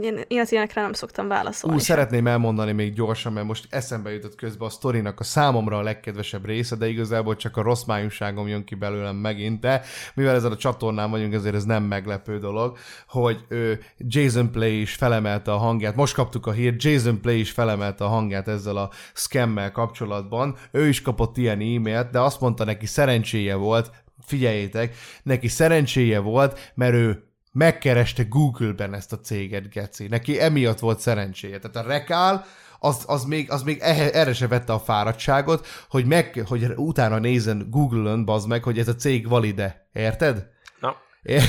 én, 0.00 0.20
én 0.28 0.40
az 0.40 0.52
ilyenekre 0.52 0.80
nem 0.80 0.92
szoktam 0.92 1.28
válaszolni. 1.28 1.76
Ú, 1.76 1.80
szeretném 1.80 2.26
elmondani 2.26 2.72
még 2.72 2.92
gyorsan, 2.92 3.32
mert 3.32 3.46
most 3.46 3.66
eszembe 3.70 4.12
jutott 4.12 4.34
közben 4.34 4.68
a 4.68 4.70
sztorinak 4.70 5.20
a 5.20 5.24
számomra 5.24 5.78
a 5.78 5.82
legkedvesebb 5.82 6.46
része, 6.46 6.76
de 6.76 6.88
igazából 6.88 7.36
csak 7.36 7.56
a 7.56 7.62
rossz 7.62 7.84
májúságom 7.84 8.48
jön 8.48 8.64
ki 8.64 8.74
belőlem 8.74 9.16
megint, 9.16 9.60
de 9.60 9.82
mivel 10.14 10.34
ezen 10.34 10.52
a 10.52 10.56
csatornán 10.56 11.10
vagyunk, 11.10 11.34
ezért 11.34 11.54
ez 11.54 11.64
nem 11.64 11.82
meglepő 11.82 12.38
dolog, 12.38 12.76
hogy 13.08 13.44
ő, 13.48 13.80
Jason 13.98 14.50
Play 14.50 14.80
is 14.80 14.94
felemelte 14.94 15.52
a 15.52 15.56
hangját, 15.56 15.96
most 15.96 16.14
kaptuk 16.14 16.46
a 16.46 16.52
hírt, 16.52 16.82
Jason 16.82 17.20
Play 17.20 17.38
is 17.38 17.50
felemelte 17.50 18.04
a 18.04 18.08
hangját 18.08 18.48
ezzel 18.48 18.76
a 18.76 18.90
scammel 19.14 19.72
kapcsolatban, 19.72 20.56
ő 20.70 20.88
is 20.88 21.02
kapott 21.02 21.36
ilyen 21.36 21.60
e-mailt, 21.60 22.10
de 22.10 22.20
azt 22.20 22.40
mondta 22.40 22.64
neki 22.64 22.86
szerencséje 22.86 23.54
volt, 23.54 23.90
figyeljétek, 24.24 24.94
neki 25.22 25.48
szerencséje 25.48 26.18
volt, 26.18 26.72
mert 26.74 26.94
ő 26.94 27.31
megkereste 27.52 28.22
Google-ben 28.28 28.94
ezt 28.94 29.12
a 29.12 29.20
céget, 29.20 29.70
Geci. 29.70 30.06
Neki 30.06 30.40
emiatt 30.40 30.78
volt 30.78 30.98
szerencséje. 30.98 31.58
Tehát 31.58 31.86
a 31.86 31.88
rekál, 31.88 32.46
az, 32.78 33.04
az 33.06 33.24
még, 33.24 33.50
az 33.50 33.62
még 33.62 33.78
ehe, 33.80 34.12
erre 34.12 34.32
se 34.32 34.46
vette 34.46 34.72
a 34.72 34.78
fáradtságot, 34.78 35.66
hogy, 35.88 36.04
meg, 36.04 36.42
hogy 36.46 36.66
utána 36.76 37.18
nézzen 37.18 37.66
Google-ön, 37.70 38.24
bazd 38.24 38.48
meg, 38.48 38.62
hogy 38.62 38.78
ez 38.78 38.88
a 38.88 38.94
cég 38.94 39.28
valide. 39.28 39.88
Érted? 39.92 40.50
Na. 40.80 40.96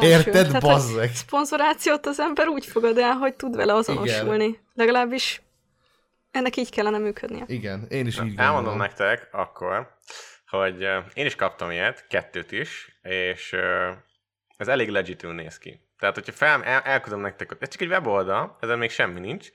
Érted, 0.00 0.46
Tehát 0.46 0.62
bazd 0.62 0.96
meg? 0.96 1.14
szponzorációt 1.14 2.06
az 2.06 2.20
ember 2.20 2.46
úgy 2.46 2.66
fogad 2.66 2.98
el, 2.98 3.12
hogy 3.12 3.34
tud 3.34 3.56
vele 3.56 3.74
azonosulni. 3.74 4.44
Igen. 4.44 4.60
Legalábbis 4.74 5.42
ennek 6.30 6.56
így 6.56 6.70
kellene 6.70 6.98
működnie. 6.98 7.44
Igen, 7.46 7.86
én 7.88 8.06
is 8.06 8.14
így 8.14 8.20
elmondom 8.20 8.52
gondolom. 8.52 8.78
nektek 8.78 9.28
akkor, 9.32 9.96
hogy 10.46 10.82
ö, 10.82 10.98
én 11.14 11.26
is 11.26 11.34
kaptam 11.34 11.70
ilyet, 11.70 12.06
kettőt 12.08 12.52
is, 12.52 12.98
és 13.02 13.52
ö, 13.52 13.90
ez 14.56 14.68
elég 14.68 14.88
legitül 14.88 15.32
néz 15.32 15.58
ki. 15.58 15.80
Tehát, 15.98 16.14
hogyha 16.14 16.32
fel, 16.32 16.64
el, 16.64 16.80
elküldöm 16.80 17.20
nektek, 17.20 17.56
ez 17.58 17.68
csak 17.68 17.80
egy 17.80 17.88
weboldal, 17.88 18.56
ezen 18.60 18.78
még 18.78 18.90
semmi 18.90 19.20
nincs, 19.20 19.48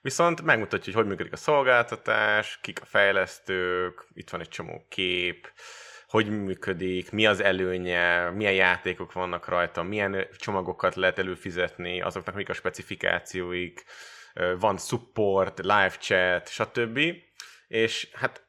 viszont 0.00 0.42
megmutatja, 0.42 0.92
hogy 0.92 0.94
hogy 0.94 1.10
működik 1.10 1.32
a 1.32 1.36
szolgáltatás, 1.36 2.58
kik 2.62 2.80
a 2.82 2.84
fejlesztők, 2.84 4.06
itt 4.14 4.30
van 4.30 4.40
egy 4.40 4.48
csomó 4.48 4.86
kép, 4.88 5.52
hogy 6.06 6.30
működik, 6.30 7.10
mi 7.10 7.26
az 7.26 7.40
előnye, 7.40 8.30
milyen 8.30 8.52
játékok 8.52 9.12
vannak 9.12 9.48
rajta, 9.48 9.82
milyen 9.82 10.26
csomagokat 10.36 10.94
lehet 10.94 11.18
előfizetni, 11.18 12.00
azoknak 12.00 12.34
mik 12.34 12.48
a 12.48 12.52
specifikációik, 12.52 13.84
van 14.58 14.78
support, 14.78 15.58
live 15.58 15.94
chat, 15.98 16.48
stb. 16.48 17.00
És 17.68 18.08
hát 18.12 18.46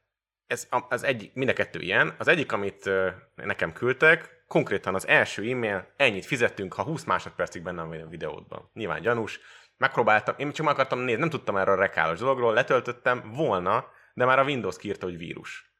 ez 0.47 0.67
az 0.89 1.03
egyik, 1.03 1.33
mind 1.33 1.49
a 1.49 1.53
kettő 1.53 1.79
ilyen. 1.79 2.15
Az 2.17 2.27
egyik, 2.27 2.51
amit 2.51 2.89
nekem 3.35 3.73
küldtek, 3.73 4.38
konkrétan 4.49 4.95
az 4.95 5.07
első 5.07 5.51
e-mail, 5.51 5.93
ennyit 5.95 6.25
fizettünk, 6.25 6.73
ha 6.73 6.83
20 6.83 7.03
másodpercig 7.03 7.61
benne 7.63 7.83
vagy 7.83 8.01
a 8.01 8.07
videódban. 8.07 8.69
Nyilván 8.73 9.01
gyanús. 9.01 9.39
Megpróbáltam, 9.77 10.35
én 10.37 10.51
csak 10.51 10.65
meg 10.65 10.73
akartam 10.73 10.99
nézni, 10.99 11.19
nem 11.19 11.29
tudtam 11.29 11.57
erről 11.57 11.75
a 11.75 11.79
rekálos 11.79 12.19
dologról, 12.19 12.53
letöltöttem 12.53 13.31
volna, 13.31 13.85
de 14.13 14.25
már 14.25 14.39
a 14.39 14.43
Windows 14.43 14.77
kiírta, 14.77 15.05
hogy 15.05 15.17
vírus. 15.17 15.73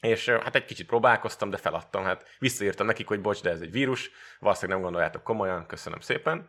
És 0.00 0.28
hát 0.28 0.54
egy 0.54 0.64
kicsit 0.64 0.86
próbálkoztam, 0.86 1.50
de 1.50 1.56
feladtam. 1.56 2.04
Hát 2.04 2.24
visszaírtam 2.38 2.86
nekik, 2.86 3.08
hogy 3.08 3.20
bocs, 3.20 3.42
de 3.42 3.50
ez 3.50 3.60
egy 3.60 3.70
vírus, 3.70 4.10
valószínűleg 4.38 4.80
nem 4.80 4.88
gondoljátok 4.88 5.22
komolyan, 5.22 5.66
köszönöm 5.66 6.00
szépen. 6.00 6.48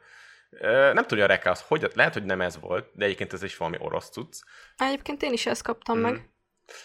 Nem 0.94 1.06
tudja 1.06 1.23
a 1.23 1.27
reka 1.27 1.49
az, 1.49 1.61
hogy, 1.61 1.91
lehet, 1.94 2.14
hogy 2.14 2.23
nem 2.23 2.41
ez 2.41 2.60
volt, 2.60 2.90
de 2.94 3.06
egyébként 3.06 3.34
ez 3.34 3.44
is 3.44 3.57
valami 3.57 3.77
orosz 3.80 4.10
cucc. 4.10 4.40
Egyébként 4.77 5.22
én 5.23 5.34
is 5.34 5.45
ezt 5.45 5.64
kaptam 5.64 5.99
Mhm. 5.99 6.06
meg, 6.11 6.30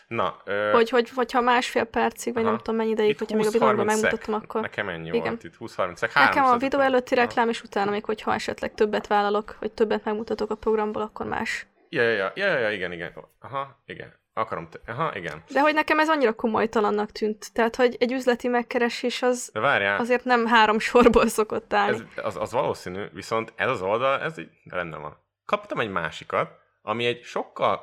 Na, 0.06 0.36
ö, 0.44 0.70
hogy, 0.72 0.90
hogy 0.90 1.10
hogyha 1.10 1.40
másfél 1.40 1.84
percig, 1.84 2.32
vagy 2.34 2.42
Aha. 2.42 2.50
nem 2.50 2.60
tudom 2.60 2.76
mennyi 2.76 2.90
ideig, 2.90 3.18
hogyha 3.18 3.36
még 3.36 3.46
a 3.46 3.50
videóban 3.50 3.84
20-30 3.84 3.86
megmutattam, 3.86 4.34
akkor... 4.34 4.60
Nekem 4.60 4.88
ennyi 4.88 5.06
Igen. 5.06 5.22
volt 5.22 5.44
itt, 5.44 5.54
20-30 5.60 5.94
szek. 5.94 6.14
Nekem 6.14 6.42
a 6.42 6.46
300 6.46 6.60
videó 6.60 6.80
előtti 6.80 7.14
reklám, 7.14 7.48
és 7.48 7.62
utána 7.62 7.90
még, 7.90 8.04
hogyha 8.04 8.34
esetleg 8.34 8.74
többet 8.74 9.06
vállalok, 9.06 9.56
hogy 9.58 9.72
többet 9.72 10.04
megmutatok 10.04 10.50
a 10.50 10.54
programból, 10.54 11.02
akkor 11.02 11.26
más. 11.26 11.66
Ja, 11.88 12.02
ja, 12.02 12.32
ja, 12.34 12.46
ja, 12.46 12.58
ja, 12.58 12.70
igen, 12.70 12.92
igen. 12.92 13.12
Aha, 13.40 13.82
igen. 13.86 14.22
Akarom 14.36 14.68
te... 14.68 14.78
Aha, 14.86 15.16
igen. 15.16 15.42
De 15.52 15.60
hogy 15.60 15.74
nekem 15.74 15.98
ez 15.98 16.08
annyira 16.08 16.32
komolytalannak 16.32 17.12
tűnt. 17.12 17.52
Tehát, 17.52 17.76
hogy 17.76 17.96
egy 17.98 18.12
üzleti 18.12 18.48
megkeresés 18.48 19.22
az 19.22 19.50
De 19.52 19.60
várjál, 19.60 20.00
azért 20.00 20.24
nem 20.24 20.46
három 20.46 20.78
sorból 20.78 21.28
szokott 21.28 21.72
állni. 21.72 21.96
ez, 22.16 22.24
az, 22.24 22.36
az 22.36 22.52
valószínű, 22.52 23.04
viszont 23.12 23.52
ez 23.56 23.68
az 23.68 23.82
oldal, 23.82 24.20
ez 24.20 24.38
így 24.38 24.48
rendben 24.64 25.00
van. 25.00 25.16
Kaptam 25.46 25.80
egy 25.80 25.90
másikat, 25.90 26.50
ami 26.82 27.06
egy 27.06 27.22
sokkal 27.22 27.80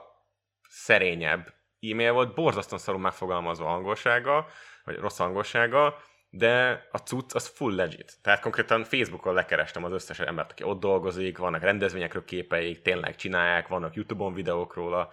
szerényebb 0.69 1.53
e-mail 1.81 2.11
volt, 2.11 2.33
borzasztóan 2.33 2.81
szarul 2.81 3.01
megfogalmazva 3.01 3.73
angolsággal, 3.73 4.47
vagy 4.83 4.95
rossz 4.95 5.19
angolsággal, 5.19 5.95
de 6.29 6.87
a 6.91 6.97
cucc 6.97 7.35
az 7.35 7.47
full 7.47 7.75
legit. 7.75 8.17
Tehát 8.21 8.41
konkrétan 8.41 8.83
Facebookon 8.83 9.33
lekerestem 9.33 9.83
az 9.83 9.91
összes 9.91 10.19
embert, 10.19 10.51
aki 10.51 10.63
ott 10.63 10.79
dolgozik, 10.79 11.37
vannak 11.37 11.61
rendezvényekről 11.61 12.25
képeik, 12.25 12.81
tényleg 12.81 13.15
csinálják, 13.15 13.67
vannak 13.67 13.95
YouTube-on 13.95 14.33
videók 14.33 14.73
róla, 14.73 15.09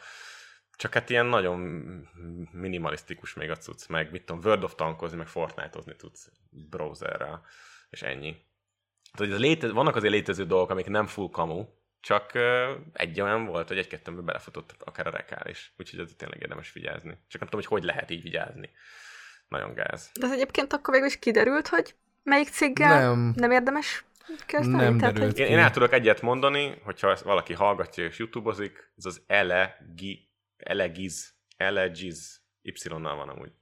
csak 0.76 0.94
hát 0.94 1.10
ilyen 1.10 1.26
nagyon 1.26 1.58
minimalisztikus 2.52 3.34
még 3.34 3.50
a 3.50 3.56
cucc, 3.56 3.88
meg 3.88 4.10
mit 4.10 4.24
tudom, 4.24 4.42
World 4.44 4.64
of 4.64 4.74
Tankozni, 4.74 5.16
meg 5.16 5.26
Fortnite-ozni 5.26 5.96
tudsz 5.96 6.30
browserrel, 6.50 7.42
és 7.90 8.02
ennyi. 8.02 8.36
Tehát 9.12 9.32
ez 9.32 9.38
léte, 9.38 9.72
vannak 9.72 9.96
azért 9.96 10.12
létező 10.12 10.44
dolgok, 10.44 10.70
amik 10.70 10.86
nem 10.86 11.06
full 11.06 11.30
kamu, 11.30 11.64
csak 12.00 12.32
egy 12.92 13.20
olyan 13.20 13.44
volt, 13.44 13.68
hogy 13.68 13.78
egy-kettőmbe 13.78 14.22
belefutott 14.22 14.74
akár 14.84 15.06
a 15.06 15.10
rekál 15.10 15.46
is. 15.48 15.72
Úgyhogy 15.78 16.00
ez 16.00 16.10
tényleg 16.16 16.40
érdemes 16.40 16.72
vigyázni. 16.72 17.18
Csak 17.28 17.40
nem 17.40 17.48
tudom, 17.48 17.64
hogy 17.66 17.80
hogy 17.80 17.82
lehet 17.82 18.10
így 18.10 18.22
vigyázni. 18.22 18.70
Nagyon 19.48 19.74
gáz. 19.74 20.10
De 20.20 20.26
az 20.26 20.32
egyébként 20.32 20.72
akkor 20.72 20.92
végül 20.94 21.08
is 21.08 21.18
kiderült, 21.18 21.68
hogy 21.68 21.94
melyik 22.22 22.48
céggel 22.48 23.00
Nem. 23.00 23.32
nem 23.36 23.50
érdemes 23.50 24.04
kezdeni? 24.46 24.82
Nem 24.82 24.98
Tehát, 24.98 25.14
derült 25.14 25.36
hogy 25.36 25.46
Én, 25.46 25.52
én 25.52 25.58
el 25.58 25.70
tudok 25.70 25.92
egyet 25.92 26.22
mondani, 26.22 26.80
hogyha 26.82 27.10
ezt 27.10 27.22
valaki 27.22 27.52
hallgatja 27.52 28.04
és 28.04 28.18
youtube-ozik, 28.18 28.92
ez 28.96 29.04
az 29.04 29.22
elegi, 29.26 30.28
elegiz, 30.56 31.34
elegiz, 31.56 32.42
Y-nal 32.62 33.16
van 33.16 33.28
amúgy. 33.28 33.52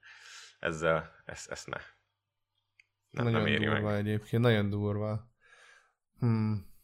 Ezzel, 0.59 1.23
ezt, 1.25 1.51
ezt 1.51 1.67
ne. 1.67 1.79
Nem, 3.11 3.25
nagyon 3.25 3.41
nem 3.41 3.47
éri 3.47 3.65
durva 3.65 3.81
meg. 3.81 3.99
egyébként, 3.99 4.43
nagyon 4.43 4.71
durva. 4.71 5.31
Hmm. 6.19 6.75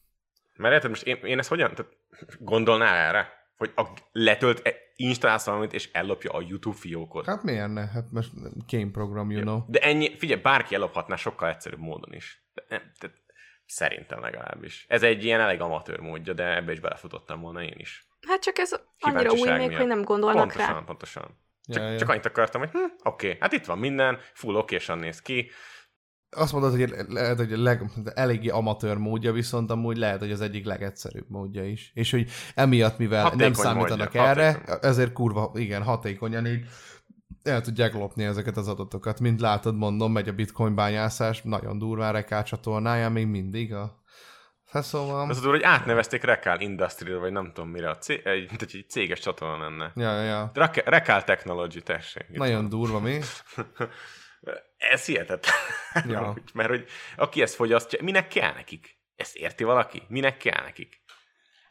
Mert 0.63 0.75
érted, 0.75 0.91
most 0.91 1.03
én, 1.03 1.17
én 1.17 1.39
ezt 1.39 1.49
hogyan, 1.49 1.75
tehát 1.75 1.93
gondolnál 2.39 2.97
erre? 2.97 3.41
Hogy 3.57 3.73
a, 3.77 3.87
letölt, 4.13 4.67
e- 4.67 4.75
installálsz 4.97 5.47
valamit, 5.47 5.73
és 5.73 5.89
ellopja 5.93 6.31
a 6.31 6.45
YouTube 6.49 6.77
fiókot. 6.77 7.27
Hát 7.27 7.43
miért 7.43 7.73
ne? 7.73 7.87
Hát 7.87 8.11
most 8.11 8.31
game 8.67 8.91
program, 8.91 9.31
you 9.31 9.41
know. 9.41 9.61
De 9.69 9.79
ennyi, 9.79 10.17
figyelj, 10.19 10.41
bárki 10.41 10.75
ellophatná 10.75 11.17
sokkal 11.17 11.49
egyszerűbb 11.49 11.79
módon 11.79 12.15
is. 12.15 12.45
De 12.55 12.65
nem, 12.69 12.93
tehát 12.99 13.17
szerintem 13.67 14.21
legalábbis. 14.21 14.85
Ez 14.89 15.03
egy 15.03 15.25
ilyen 15.25 15.41
elég 15.41 15.61
amatőr 15.61 15.99
módja, 15.99 16.33
de 16.33 16.57
ebbe 16.57 16.73
is 16.73 16.81
belefutottam 16.81 17.41
volna 17.41 17.63
én 17.63 17.77
is. 17.77 18.07
Hát 18.27 18.43
csak 18.43 18.59
ez 18.59 18.81
annyira 19.01 19.33
új 19.33 19.51
még, 19.51 19.59
miatt. 19.59 19.77
hogy 19.77 19.87
nem 19.87 20.03
gondolnak 20.03 20.49
Pontosan, 20.49 20.75
rá. 20.75 20.83
pontosan. 20.85 21.41
Csak, 21.67 21.83
Ja, 21.83 21.91
ja. 21.91 21.99
csak 21.99 22.09
annyit 22.09 22.27
akartam, 22.27 22.61
hogy 22.61 22.71
hm, 22.71 22.79
oké, 22.79 23.27
okay, 23.27 23.41
hát 23.41 23.53
itt 23.53 23.65
van 23.65 23.79
minden, 23.79 24.19
full 24.33 24.55
okésan 24.55 24.99
néz 24.99 25.23
ki. 25.23 25.51
Azt 26.37 26.53
mondod, 26.53 26.71
hogy 26.71 26.95
lehet, 27.09 27.37
hogy 27.37 27.53
a 27.53 27.63
leg, 27.63 27.83
eléggé 28.15 28.49
amatőr 28.49 28.97
módja, 28.97 29.33
viszont 29.33 29.71
amúgy 29.71 29.97
lehet, 29.97 30.19
hogy 30.19 30.33
az 30.33 30.41
egyik 30.41 30.65
legegyszerűbb 30.65 31.27
módja 31.29 31.65
is. 31.65 31.91
És 31.95 32.11
hogy 32.11 32.31
emiatt, 32.55 32.99
mivel 32.99 33.23
Hatékony 33.23 33.45
nem 33.45 33.53
számítanak 33.53 34.13
módja, 34.13 34.29
erre, 34.29 34.53
hatékony. 34.53 34.79
ezért 34.81 35.13
kurva, 35.13 35.51
igen, 35.55 35.83
hatékonyan 35.83 36.47
így 36.47 36.65
el 37.43 37.61
tudják 37.61 37.93
lopni 37.93 38.25
ezeket 38.25 38.57
az 38.57 38.69
adatokat. 38.69 39.21
Mint 39.21 39.41
látod, 39.41 39.77
mondom, 39.77 40.13
megy 40.13 40.29
a 40.29 40.33
bitcoin 40.33 40.75
bányászás, 40.75 41.43
nagyon 41.43 41.79
durván 41.79 42.13
Rekál 42.13 42.43
csatornáján 42.43 43.13
még 43.13 43.27
mindig 43.27 43.75
a... 43.75 44.01
Hát 44.71 44.85
szóval... 44.85 45.31
Az 45.31 45.45
hogy 45.45 45.63
átnevezték 45.63 46.23
Rekál 46.23 46.61
Industry-ra, 46.61 47.19
vagy 47.19 47.33
nem 47.33 47.53
tudom 47.55 47.71
mire, 47.71 47.91
a 47.91 47.97
cég, 47.97 48.21
egy, 48.25 48.49
mint 48.49 48.63
egy 48.63 48.85
céges 48.89 49.21
csatorna 49.21 49.65
lenne. 49.65 49.93
Ja, 49.95 50.23
ja, 50.23 50.23
ja. 50.23 50.51
Rekál 50.85 51.25
Technology, 51.25 51.83
tessék. 51.83 52.29
Nagyon 52.29 52.69
durva, 52.69 53.01
mi? 53.01 53.19
Ez 54.77 55.05
hihetetlen. 55.05 55.55
Ja. 56.09 56.35
Mert 56.55 56.69
hogy 56.69 56.85
aki 57.17 57.43
ezt 57.43 57.55
fogyasztja, 57.55 58.03
minek 58.03 58.29
kell 58.29 58.53
nekik? 58.53 58.97
Ezt 59.17 59.37
érti 59.37 59.65
valaki? 59.65 60.03
Minek 60.09 60.37
kell 60.37 60.63
nekik? 60.63 61.01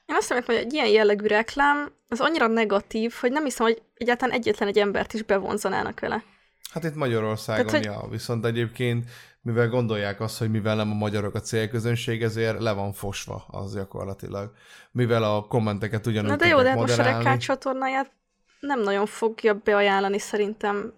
Én 0.06 0.16
azt 0.16 0.28
hiszem, 0.28 0.44
hogy 0.46 0.56
egy 0.56 0.74
ilyen 0.74 0.88
jellegű 0.88 1.26
reklám 1.26 1.94
az 2.08 2.20
annyira 2.20 2.48
negatív, 2.48 3.14
hogy 3.20 3.32
nem 3.32 3.44
hiszem, 3.44 3.66
hogy 3.66 3.82
egyáltalán 3.94 4.36
egyetlen 4.36 4.68
egy 4.68 4.80
embert 4.80 5.14
is 5.14 5.24
bevonzanának 5.24 6.00
vele. 6.00 6.24
Hát 6.72 6.84
itt 6.84 6.96
Magyarországon, 6.96 7.66
Tehát, 7.66 7.86
ja, 7.86 8.08
viszont 8.10 8.46
egyébként, 8.46 9.10
mivel 9.42 9.68
gondolják 9.68 10.20
azt, 10.20 10.38
hogy 10.38 10.52
mivel 10.52 10.76
nem 10.76 10.92
a 10.92 10.94
magyarok 10.94 11.36
a 11.36 11.40
célközönség, 11.40 12.24
ezért 12.24 12.60
le 12.60 12.72
van 12.72 12.94
fosva 12.94 13.46
az 13.48 13.74
gyakorlatilag. 13.74 14.52
Mivel 14.92 15.24
a 15.24 15.48
kommenteket 15.48 16.08
ugyanúgy 16.08 16.30
Na 16.30 16.36
de 16.36 16.48
jó, 16.48 16.62
de 16.62 16.70
hát 16.70 16.78
most 16.78 16.94
a 16.94 16.98
moderálni. 16.98 17.24
Rekál 17.24 17.40
csatornáját 17.40 18.12
nem 18.60 18.82
nagyon 18.82 19.06
fogja 19.06 19.54
beajánlani 19.54 20.20
szerintem 20.20 20.94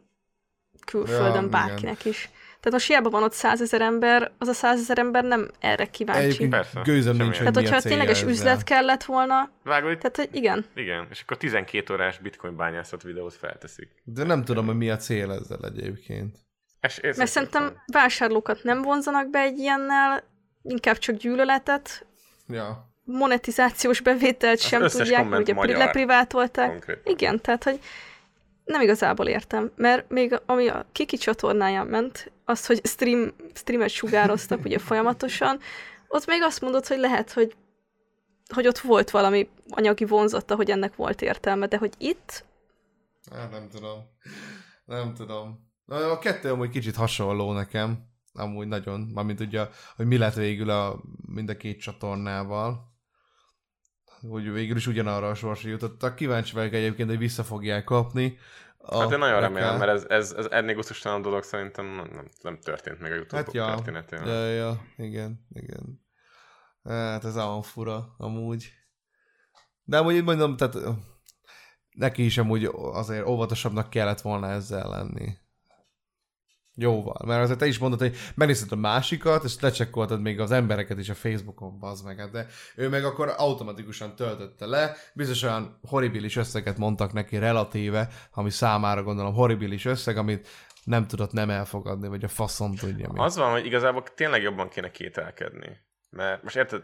külföldön 0.86 1.44
Ja, 1.44 1.50
bárkinek 1.50 2.06
is. 2.06 2.30
Tehát 2.64 2.72
most 2.72 2.88
hiába 2.88 3.10
van 3.10 3.24
ott 3.24 3.34
százezer 3.34 3.82
ember, 3.82 4.32
az 4.38 4.48
a 4.48 4.54
százezer 4.54 4.98
ember 4.98 5.24
nem 5.24 5.50
erre 5.60 5.86
kíváncsi. 5.86 6.24
Egyébként 6.24 6.50
Persze, 6.50 6.82
gőzöm 6.84 7.16
nincs, 7.16 7.38
hogy 7.38 7.52
Tehát, 7.52 7.56
hogyha 7.56 7.82
tényleges 7.90 8.18
ezzel. 8.18 8.30
üzlet 8.30 8.64
kellett 8.64 9.04
volna, 9.04 9.50
Vágod, 9.64 9.98
tehát, 9.98 10.16
hogy 10.16 10.30
igen. 10.32 10.66
Igen, 10.76 11.08
és 11.10 11.22
akkor 11.22 11.38
12 11.38 11.94
órás 11.94 12.18
bitcoin 12.18 12.56
bányászat 12.56 13.04
videót 13.04 13.34
felteszik. 13.34 13.90
De 14.04 14.24
nem 14.24 14.44
tudom, 14.44 14.66
hogy 14.66 14.78
mi 14.78 14.90
a 14.90 14.98
cél 14.98 15.32
ezzel 15.32 15.60
egyébként. 15.64 16.36
És, 16.82 16.98
és 16.98 17.16
Mert 17.16 17.30
szerintem 17.30 17.84
vásárlókat 17.86 18.64
nem 18.64 18.82
vonzanak 18.82 19.30
be 19.30 19.40
egy 19.40 19.58
ilyennel, 19.58 20.24
inkább 20.62 20.98
csak 20.98 21.16
gyűlöletet, 21.16 22.06
Ja. 22.48 22.94
monetizációs 23.04 24.00
bevételt 24.02 24.60
sem 24.60 24.88
tudják, 24.88 25.40
ugye 25.56 25.78
leprivátolták. 25.78 26.70
Konkrétan. 26.70 27.14
Igen, 27.14 27.42
tehát, 27.42 27.64
hogy 27.64 27.80
nem 28.66 28.82
igazából 28.82 29.28
értem, 29.28 29.72
mert 29.76 30.10
még 30.10 30.42
ami 30.46 30.68
a 30.68 30.86
Kiki 30.92 31.18
csatornáján 31.18 31.88
ment, 31.88 32.32
az, 32.46 32.66
hogy 32.66 32.82
stream, 32.84 33.34
streamet 33.54 33.90
sugároztak 33.90 34.66
ugye 34.66 34.80
folyamatosan, 34.90 35.60
ott 36.08 36.26
még 36.26 36.42
azt 36.42 36.62
mondod, 36.62 36.88
hogy 36.88 37.00
lehet, 37.00 37.32
hogy, 37.32 37.56
hogy 38.54 38.68
ott 38.68 38.80
volt 38.80 39.10
valami 39.12 39.50
anyagi 39.70 40.06
vonzata, 40.06 40.56
hogy 40.56 40.70
ennek 40.70 40.96
volt 40.96 41.22
értelme, 41.22 41.68
de 41.68 41.78
hogy 41.78 41.94
itt, 41.98 42.46
Hát 43.32 43.52
nem 43.52 43.70
tudom. 43.70 44.00
Nem 44.86 45.14
tudom. 45.14 45.72
Na, 45.86 46.12
A 46.12 46.20
kettő 46.20 46.52
amúgy 46.52 46.70
kicsit 46.70 46.96
hasonló 46.96 47.54
nekem. 47.54 48.12
Amúgy 48.34 48.68
nagyon. 48.68 49.00
Mármint 49.00 49.40
ugye, 49.40 49.68
hogy 49.96 50.06
mi 50.06 50.18
lett 50.18 50.34
végül 50.34 50.70
a, 50.70 51.02
mind 51.26 51.50
a 51.50 51.58
két 51.58 51.82
csatornával. 51.82 52.93
Hogy 54.30 54.52
végül 54.52 54.76
is 54.76 54.88
ugyanarra 54.88 55.30
a 55.30 55.36
sorsra 55.36 55.70
jutottak. 55.70 56.16
Kíváncsi 56.16 56.54
vagyok 56.54 56.74
egyébként, 56.74 57.10
hogy 57.10 57.18
vissza 57.18 57.44
fogják 57.44 57.84
kapni. 57.84 58.38
A 58.78 59.00
Hát 59.00 59.12
én 59.12 59.18
nagyon 59.18 59.40
Rekál. 59.40 59.50
remélem, 59.50 59.78
mert 59.78 59.92
ez, 59.92 60.06
ez, 60.10 60.32
ez 60.32 60.46
ennél 60.46 60.76
gusztustalan 60.76 61.22
dolog 61.22 61.44
szerintem 61.44 61.86
nem, 61.86 62.30
nem, 62.42 62.60
történt 62.60 63.00
meg 63.00 63.12
a 63.12 63.16
YouTube 63.16 63.38
Hát 63.38 63.54
ja, 63.54 63.66
történetén. 63.66 64.26
ja, 64.26 64.48
ja, 64.48 64.82
igen, 64.98 65.48
igen. 65.50 66.02
Hát 66.84 67.26
ez 67.26 67.36
olyan 67.36 67.62
fura, 67.62 68.16
amúgy. 68.18 68.72
De 69.84 69.98
amúgy 69.98 70.24
mondom, 70.24 70.58
tehát 70.58 70.76
neki 71.92 72.26
is 72.26 72.38
amúgy 72.38 72.66
azért 72.74 73.28
óvatosabbnak 73.28 73.90
kellett 73.90 74.22
volna 74.22 74.50
ezzel 74.50 74.90
lenni. 74.90 75.38
Jóval, 76.76 77.22
mert 77.26 77.44
azért 77.44 77.60
te 77.60 77.66
is 77.66 77.78
mondod, 77.78 78.00
hogy 78.00 78.16
megnézted 78.36 78.72
a 78.72 78.76
másikat, 78.76 79.44
és 79.44 79.60
lecsekkoltad 79.60 80.22
még 80.22 80.40
az 80.40 80.52
embereket 80.52 81.00
is 81.00 81.10
a 81.10 81.14
Facebookon, 81.14 81.80
bazd 81.80 82.06
meg, 82.06 82.20
hát 82.20 82.32
de 82.32 82.48
ő 82.76 82.90
meg 82.90 83.04
akkor 83.06 83.34
automatikusan 83.38 84.16
töltötte 84.16 84.66
le, 84.66 84.96
biztos 85.14 85.44
olyan 85.44 85.80
horribilis 85.88 86.36
összeget 86.36 86.78
mondtak 86.78 87.14
neki 87.14 87.38
relatíve, 87.38 88.10
ami 88.32 88.50
számára 88.50 89.04
gondolom 89.04 89.34
horribilis 89.34 89.86
összeg, 89.86 90.18
amit 90.18 90.48
nem 90.84 91.08
tudott 91.08 91.32
nem 91.32 91.50
elfogadni, 91.50 92.08
vagy 92.08 92.24
a 92.24 92.28
faszom 92.28 92.76
tudja 92.76 93.12
mi. 93.12 93.20
Az 93.20 93.36
van, 93.36 93.52
hogy 93.52 93.66
igazából 93.66 94.04
tényleg 94.16 94.42
jobban 94.42 94.70
kéne 94.70 94.92
kételkedni. 94.92 95.78
Mert 96.10 96.44
most 96.44 96.56
érted, 96.56 96.84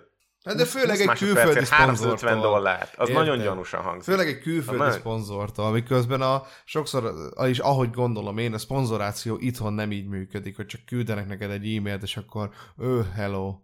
Hát 0.50 0.58
de 0.58 0.66
főleg 0.66 0.98
20 0.98 1.08
egy 1.08 1.18
külföldi 1.18 1.66
350 1.70 1.96
szponzortól. 1.96 2.42
dollárt. 2.42 2.96
Az 2.96 3.10
Érted? 3.10 3.26
nagyon 3.26 3.44
gyanúsan 3.44 3.82
hangzik. 3.82 4.14
Főleg 4.14 4.28
egy 4.28 4.40
külföldi 4.40 4.84
Na, 4.84 4.92
szponzortól, 4.92 5.72
miközben 5.72 6.22
a 6.22 6.44
sokszor, 6.66 7.14
és 7.46 7.60
ahogy 7.60 7.90
gondolom 7.92 8.38
én, 8.38 8.54
a 8.54 8.58
szponzoráció 8.58 9.38
itthon 9.40 9.74
nem 9.74 9.92
így 9.92 10.08
működik, 10.08 10.56
hogy 10.56 10.66
csak 10.66 10.82
küldenek 10.86 11.28
neked 11.28 11.52
egy 11.52 11.76
e-mailt, 11.76 12.04
és 12.04 12.18
akkor 12.18 12.50
ő, 12.78 13.10
hello, 13.16 13.56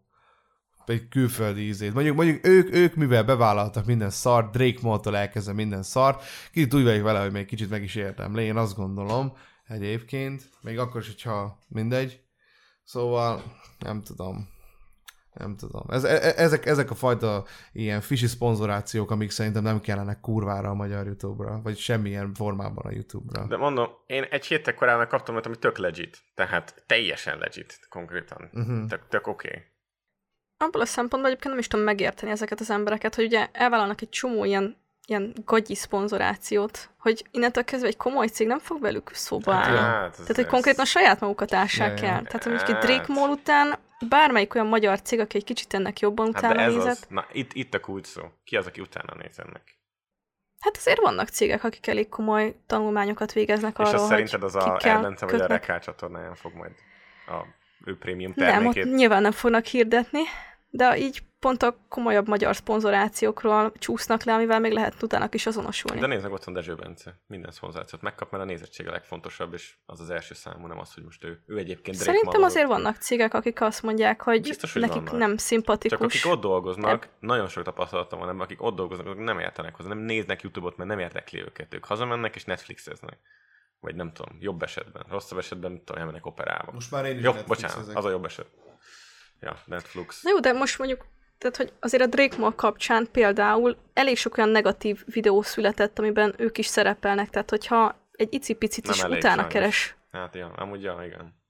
egy 0.85 1.07
külföldi 1.07 1.61
ízét. 1.61 1.93
Mondjuk, 1.93 2.15
mondjuk 2.15 2.47
ők, 2.47 2.73
ők 2.73 2.95
mivel 2.95 3.23
bevállaltak 3.23 3.85
minden 3.85 4.09
szart, 4.09 4.51
Drake 4.51 4.79
Mall-tól 4.81 5.17
elkezdve 5.17 5.53
minden 5.53 5.83
szart, 5.83 6.23
kicsit 6.51 6.73
úgy 6.73 6.83
vagyok 6.83 7.03
vele, 7.03 7.19
hogy 7.19 7.31
még 7.31 7.45
kicsit 7.45 7.69
meg 7.69 7.83
is 7.83 7.95
érdemli, 7.95 8.43
én 8.43 8.57
azt 8.57 8.75
gondolom 8.75 9.37
egyébként, 9.67 10.49
még 10.61 10.79
akkor 10.79 11.01
is, 11.01 11.07
hogyha 11.07 11.59
mindegy. 11.67 12.19
Szóval 12.83 13.43
nem 13.79 14.01
tudom. 14.01 14.53
Nem 15.37 15.55
tudom. 15.55 15.83
Ez, 15.89 16.03
e, 16.03 16.33
ezek, 16.35 16.65
ezek 16.65 16.91
a 16.91 16.95
fajta 16.95 17.43
ilyen 17.71 18.01
fisi 18.01 18.27
szponzorációk, 18.27 19.11
amik 19.11 19.31
szerintem 19.31 19.63
nem 19.63 19.79
kellene 19.81 20.19
kurvára 20.19 20.69
a 20.69 20.73
magyar 20.73 21.05
YouTube-ra, 21.05 21.59
vagy 21.63 21.77
semmilyen 21.77 22.33
formában 22.33 22.85
a 22.85 22.91
YouTube-ra. 22.91 23.45
De 23.47 23.57
mondom, 23.57 23.89
én 24.05 24.23
egy 24.23 24.45
héttel 24.45 24.73
korábban 24.73 25.07
kaptam 25.07 25.33
olyat, 25.33 25.45
ami 25.45 25.55
tök 25.57 25.77
legit. 25.77 26.17
Tehát 26.35 26.83
teljesen 26.85 27.37
legit 27.37 27.79
konkrétan. 27.89 28.49
Uh-huh. 28.53 28.85
Tök, 28.87 29.01
tök 29.09 29.27
oké. 29.27 29.47
Okay. 29.47 29.61
abból 30.57 30.81
a 30.81 30.85
szempontból 30.85 31.29
egyébként 31.31 31.49
nem 31.53 31.59
is 31.59 31.67
tudom 31.67 31.85
megérteni 31.85 32.31
ezeket 32.31 32.59
az 32.59 32.69
embereket, 32.69 33.15
hogy 33.15 33.25
ugye 33.25 33.47
elvállalnak 33.51 34.01
egy 34.01 34.09
csomó 34.09 34.45
ilyen, 34.45 34.77
ilyen 35.07 35.33
gagyi 35.45 35.75
szponzorációt, 35.75 36.89
hogy 36.99 37.25
innentől 37.31 37.63
kezdve 37.63 37.87
egy 37.87 37.97
komoly 37.97 38.27
cég 38.27 38.47
nem 38.47 38.59
fog 38.59 38.81
velük 38.81 39.09
szóba 39.13 39.51
Hát 39.51 39.65
állni. 39.65 39.77
Hát, 39.77 40.11
Tehát, 40.11 40.35
hogy 40.35 40.45
ez- 40.45 40.51
konkrétan 40.51 40.85
saját 40.85 41.19
magukat 41.19 41.53
ássák 41.53 41.99
Ja, 42.01 42.07
el. 42.07 42.23
Tehát, 42.23 42.43
hogy 42.43 42.53
egy 42.53 42.61
Hát. 42.71 42.83
Drake 42.83 43.13
Mall 43.13 43.29
után 43.29 43.77
bármelyik 44.09 44.55
olyan 44.55 44.67
magyar 44.67 45.01
cég, 45.01 45.19
aki 45.19 45.37
egy 45.37 45.43
kicsit 45.43 45.73
ennek 45.73 45.99
jobban 45.99 46.33
Hát 46.33 46.41
de 46.41 46.47
utána 46.47 46.61
ez 46.61 46.73
nézett, 46.73 46.91
az. 46.91 47.05
Na, 47.09 47.25
itt, 47.31 47.53
itt 47.53 47.73
a 47.73 47.79
kulcs 47.79 48.05
szó. 48.07 48.21
Ki 48.43 48.57
az, 48.57 48.67
aki 48.67 48.81
utána 48.81 49.15
néz 49.15 49.39
ennek? 49.39 49.75
hát 50.65 50.77
azért 50.77 50.99
vannak 50.99 51.27
cégek, 51.27 51.63
akik 51.63 51.87
elég 51.87 52.09
komoly 52.09 52.55
tanulmányokat 52.67 53.33
végeznek 53.33 53.79
És 53.79 53.85
arról, 53.85 54.01
az 54.01 54.07
szerinted 54.07 54.43
az 54.43 54.55
a 54.55 54.77
Erbence 54.81 55.25
vagy 55.25 55.41
a. 55.41 55.45
Rekál 55.45 55.79
csatornáján 55.79 56.35
fog 56.35 56.53
majd 56.53 56.71
a 57.27 57.45
ő 57.85 57.97
prémium 57.97 58.33
Nem, 58.35 58.47
ott 58.47 58.53
termékét? 58.53 58.95
nyilván 58.95 59.21
nem 59.21 59.31
fognak 59.31 59.65
hirdetni, 59.65 60.21
de 60.75 60.97
így 60.97 61.23
pont 61.39 61.63
a 61.63 61.75
komolyabb 61.89 62.27
magyar 62.27 62.55
szponzorációkról 62.55 63.71
csúsznak 63.77 64.23
le, 64.23 64.33
amivel 64.33 64.59
még 64.59 64.71
lehet 64.71 65.03
utána 65.03 65.27
is 65.31 65.45
azonosulni. 65.45 65.99
De 65.99 66.07
nézd 66.07 66.23
meg, 66.23 66.31
ott 66.31 66.43
van 66.43 66.53
Dezső 66.53 66.75
Bence. 66.75 67.19
Minden 67.27 67.51
szponzorációt 67.51 68.01
megkap, 68.01 68.31
mert 68.31 68.43
a 68.43 68.45
nézettség 68.45 68.87
a 68.87 68.91
legfontosabb, 68.91 69.53
és 69.53 69.75
az 69.85 69.99
az 69.99 70.09
első 70.09 70.33
számú, 70.33 70.67
nem 70.67 70.79
az, 70.79 70.93
hogy 70.93 71.03
most 71.03 71.23
ő, 71.23 71.43
ő 71.47 71.57
egyébként 71.57 71.97
Drake 71.97 72.11
Szerintem 72.11 72.41
malozott. 72.41 72.49
azért 72.49 72.67
vannak 72.67 72.95
cégek, 72.95 73.33
akik 73.33 73.61
azt 73.61 73.83
mondják, 73.83 74.21
hogy, 74.21 74.41
Biztos, 74.41 74.73
hogy 74.73 74.81
nekik 74.81 74.95
vannak. 74.95 75.17
nem 75.17 75.29
Csak 75.29 75.39
szimpatikus. 75.39 75.99
akik 76.21 76.31
ott 76.31 76.41
dolgoznak, 76.41 77.07
nagyon 77.19 77.47
sok 77.47 77.63
tapasztalatom 77.63 78.19
van 78.19 78.39
akik 78.39 78.61
ott 78.61 78.75
dolgoznak, 78.75 79.07
azok 79.07 79.23
nem 79.23 79.39
értenek 79.39 79.75
hozzá, 79.75 79.89
nem 79.89 79.97
néznek 79.97 80.41
YouTube-ot, 80.41 80.77
mert 80.77 80.89
nem 80.89 80.99
érdekli 80.99 81.39
őket. 81.41 81.73
Ők 81.73 81.85
hazamennek 81.85 82.35
és 82.35 82.43
Netflixeznek. 82.43 83.17
Vagy 83.79 83.95
nem 83.95 84.13
tudom, 84.13 84.37
jobb 84.39 84.61
esetben. 84.63 85.05
Rosszabb 85.09 85.37
esetben, 85.39 85.71
nem 85.71 85.81
tudom, 85.83 86.01
elmennek 86.01 86.25
operába. 86.25 86.71
Most 86.71 86.91
már 86.91 87.05
én 87.05 87.17
is 87.17 87.23
Jó, 87.23 87.33
bocsánat, 87.47 87.95
az 87.95 88.05
a 88.05 88.09
jobb 88.09 88.25
eset. 88.25 88.47
Ja, 89.39 89.57
Netflix. 89.65 90.23
Na 90.23 90.29
jó, 90.29 90.39
de 90.39 90.53
most 90.53 90.77
mondjuk, 90.77 91.05
tehát, 91.37 91.57
hogy 91.57 91.73
azért 91.79 92.03
a 92.03 92.07
Drake 92.07 92.37
Mall 92.37 92.55
kapcsán 92.55 93.07
például 93.11 93.77
elég 93.93 94.17
sok 94.17 94.37
olyan 94.37 94.49
negatív 94.49 95.03
videó 95.05 95.41
született, 95.41 95.99
amiben 95.99 96.33
ők 96.37 96.57
is 96.57 96.65
szerepelnek, 96.65 97.29
tehát 97.29 97.49
hogyha 97.49 97.95
egy 98.11 98.33
icipicit 98.33 98.83
Nem 98.85 98.93
is 98.93 99.03
utána 99.03 99.35
sajnos. 99.35 99.53
keres. 99.53 99.95
Hát 100.11 100.35
ja, 100.35 100.51
amúgy 100.55 100.81
ja, 100.83 101.01
igen. 101.05 101.43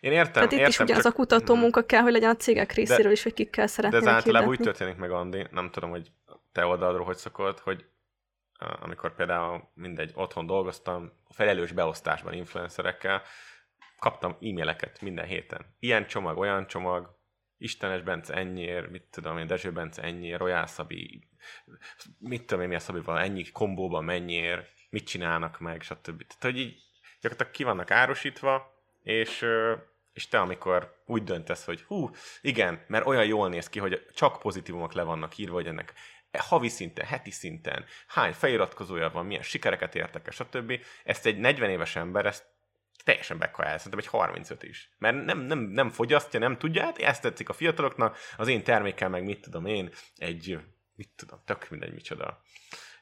Én 0.00 0.12
értem, 0.12 0.32
Tehát 0.32 0.52
itt 0.52 0.58
értem, 0.58 0.70
is 0.70 0.78
ugyanaz 0.78 1.02
csak- 1.02 1.12
a 1.12 1.16
kutató 1.16 1.54
munka 1.54 1.84
kell, 1.86 2.00
hogy 2.00 2.12
legyen 2.12 2.30
a 2.30 2.36
cégek 2.36 2.72
részéről 2.72 3.12
is, 3.12 3.22
hogy 3.22 3.34
kikkel 3.34 3.64
De 3.64 3.70
szeretnének 3.70 4.06
ez 4.08 4.14
általában 4.14 4.48
úgy 4.48 4.58
történik 4.58 4.96
meg, 4.96 5.10
Andi, 5.10 5.46
nem 5.50 5.70
tudom, 5.70 5.90
hogy 5.90 6.10
te 6.52 6.66
oldalról 6.66 7.04
hogy 7.04 7.16
szokott, 7.16 7.60
hogy 7.60 7.84
amikor 8.80 9.14
például 9.14 9.70
mindegy, 9.74 10.10
otthon 10.14 10.46
dolgoztam, 10.46 11.12
a 11.28 11.32
felelős 11.34 11.72
beosztásban 11.72 12.32
influencerekkel, 12.32 13.22
kaptam 14.02 14.30
e-maileket 14.30 15.00
minden 15.00 15.26
héten. 15.26 15.76
Ilyen 15.78 16.06
csomag, 16.06 16.38
olyan 16.38 16.66
csomag, 16.66 17.20
Istenes 17.58 18.02
Bence 18.02 18.34
ennyiért, 18.34 18.90
mit 18.90 19.02
tudom 19.10 19.38
én, 19.38 19.46
Dezső 19.46 19.72
Bence 19.72 20.02
ennyiért, 20.02 20.38
Royal 20.38 20.66
Szabi, 20.66 21.28
mit 22.18 22.46
tudom 22.46 22.62
én, 22.62 22.68
mi 22.68 22.74
a 22.74 22.78
Szabival, 22.78 23.18
ennyi 23.18 23.50
kombóban 23.50 24.04
mennyiért, 24.04 24.70
mit 24.90 25.06
csinálnak 25.06 25.58
meg, 25.58 25.82
stb. 25.82 26.26
Tehát, 26.26 26.42
hogy 26.42 26.58
így 26.58 26.82
gyakorlatilag 27.20 27.52
ki 27.52 27.64
vannak 27.64 27.90
árusítva, 27.90 28.84
és, 29.02 29.44
és 30.12 30.28
te 30.28 30.40
amikor 30.40 31.02
úgy 31.06 31.24
döntesz, 31.24 31.64
hogy 31.64 31.82
hú, 31.82 32.10
igen, 32.40 32.84
mert 32.86 33.06
olyan 33.06 33.26
jól 33.26 33.48
néz 33.48 33.68
ki, 33.68 33.78
hogy 33.78 34.06
csak 34.14 34.38
pozitívumok 34.38 34.92
le 34.92 35.02
vannak 35.02 35.38
írva, 35.38 35.54
hogy 35.54 35.66
ennek 35.66 35.92
havi 36.38 36.68
szinten, 36.68 37.06
heti 37.06 37.30
szinten, 37.30 37.84
hány 38.06 38.32
feliratkozója 38.32 39.10
van, 39.10 39.26
milyen 39.26 39.42
sikereket 39.42 39.94
értek 39.94 40.32
stb. 40.32 40.72
Ezt 41.04 41.26
egy 41.26 41.38
40 41.38 41.70
éves 41.70 41.96
ember, 41.96 42.26
ezt 42.26 42.51
teljesen 43.04 43.38
bekajál, 43.38 43.76
szerintem 43.78 44.00
egy 44.00 44.06
35 44.06 44.62
is. 44.62 44.90
Mert 44.98 45.24
nem, 45.24 45.38
nem, 45.38 45.58
nem 45.58 45.90
fogyasztja, 45.90 46.40
nem 46.40 46.58
tudja, 46.58 46.82
hát 46.82 46.98
ezt 46.98 47.22
tetszik 47.22 47.48
a 47.48 47.52
fiataloknak, 47.52 48.16
az 48.36 48.48
én 48.48 48.62
termékem 48.62 49.10
meg 49.10 49.24
mit 49.24 49.40
tudom 49.40 49.66
én, 49.66 49.90
egy, 50.16 50.58
mit 50.94 51.10
tudom, 51.16 51.42
tök 51.44 51.70
mindegy 51.70 51.92
micsoda. 51.92 52.42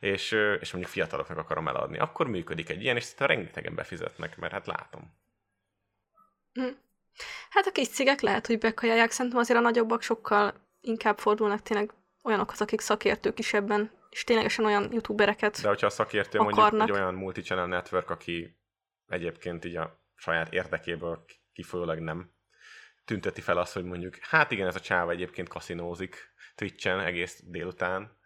És, 0.01 0.33
és 0.61 0.73
mondjuk 0.73 0.93
fiataloknak 0.93 1.39
akarom 1.39 1.69
eladni. 1.69 1.99
Akkor 1.99 2.27
működik 2.27 2.69
egy 2.69 2.83
ilyen, 2.83 2.97
és 2.97 3.03
szerintem 3.03 3.27
rengetegen 3.27 3.75
befizetnek, 3.75 4.37
mert 4.37 4.53
hát 4.53 4.67
látom. 4.67 5.19
Hát 7.51 7.67
a 7.67 7.71
kis 7.73 7.89
cégek 7.89 8.21
lehet, 8.21 8.47
hogy 8.47 8.59
bekajálják, 8.59 9.11
szerintem 9.11 9.41
azért 9.41 9.59
a 9.59 9.63
nagyobbak 9.63 10.03
sokkal 10.03 10.55
inkább 10.81 11.19
fordulnak 11.19 11.63
tényleg 11.63 11.93
olyanokhoz, 12.23 12.61
akik 12.61 12.81
szakértők 12.81 13.39
is 13.39 13.53
ebben, 13.53 13.91
és 14.11 14.25
ténylegesen 14.25 14.65
olyan 14.65 14.93
youtubereket. 14.93 15.61
De 15.63 15.69
hogyha 15.69 15.87
a 15.87 15.91
szakértő 15.91 16.39
mondjuk 16.39 16.59
Akarnak. 16.59 16.89
egy 16.89 16.95
olyan 16.95 17.15
multichannel 17.15 17.67
network, 17.67 18.11
aki 18.11 18.60
egyébként 19.11 19.65
így 19.65 19.77
a 19.77 20.05
saját 20.15 20.53
érdekéből 20.53 21.25
kifolyólag 21.53 21.99
nem 21.99 22.33
tünteti 23.05 23.41
fel 23.41 23.59
azt, 23.59 23.73
hogy 23.73 23.85
mondjuk, 23.85 24.17
hát 24.21 24.51
igen, 24.51 24.67
ez 24.67 24.75
a 24.75 24.81
csáva 24.81 25.11
egyébként 25.11 25.49
kaszinózik 25.49 26.35
Twitchen 26.55 27.01
egész 27.01 27.43
délután, 27.47 28.19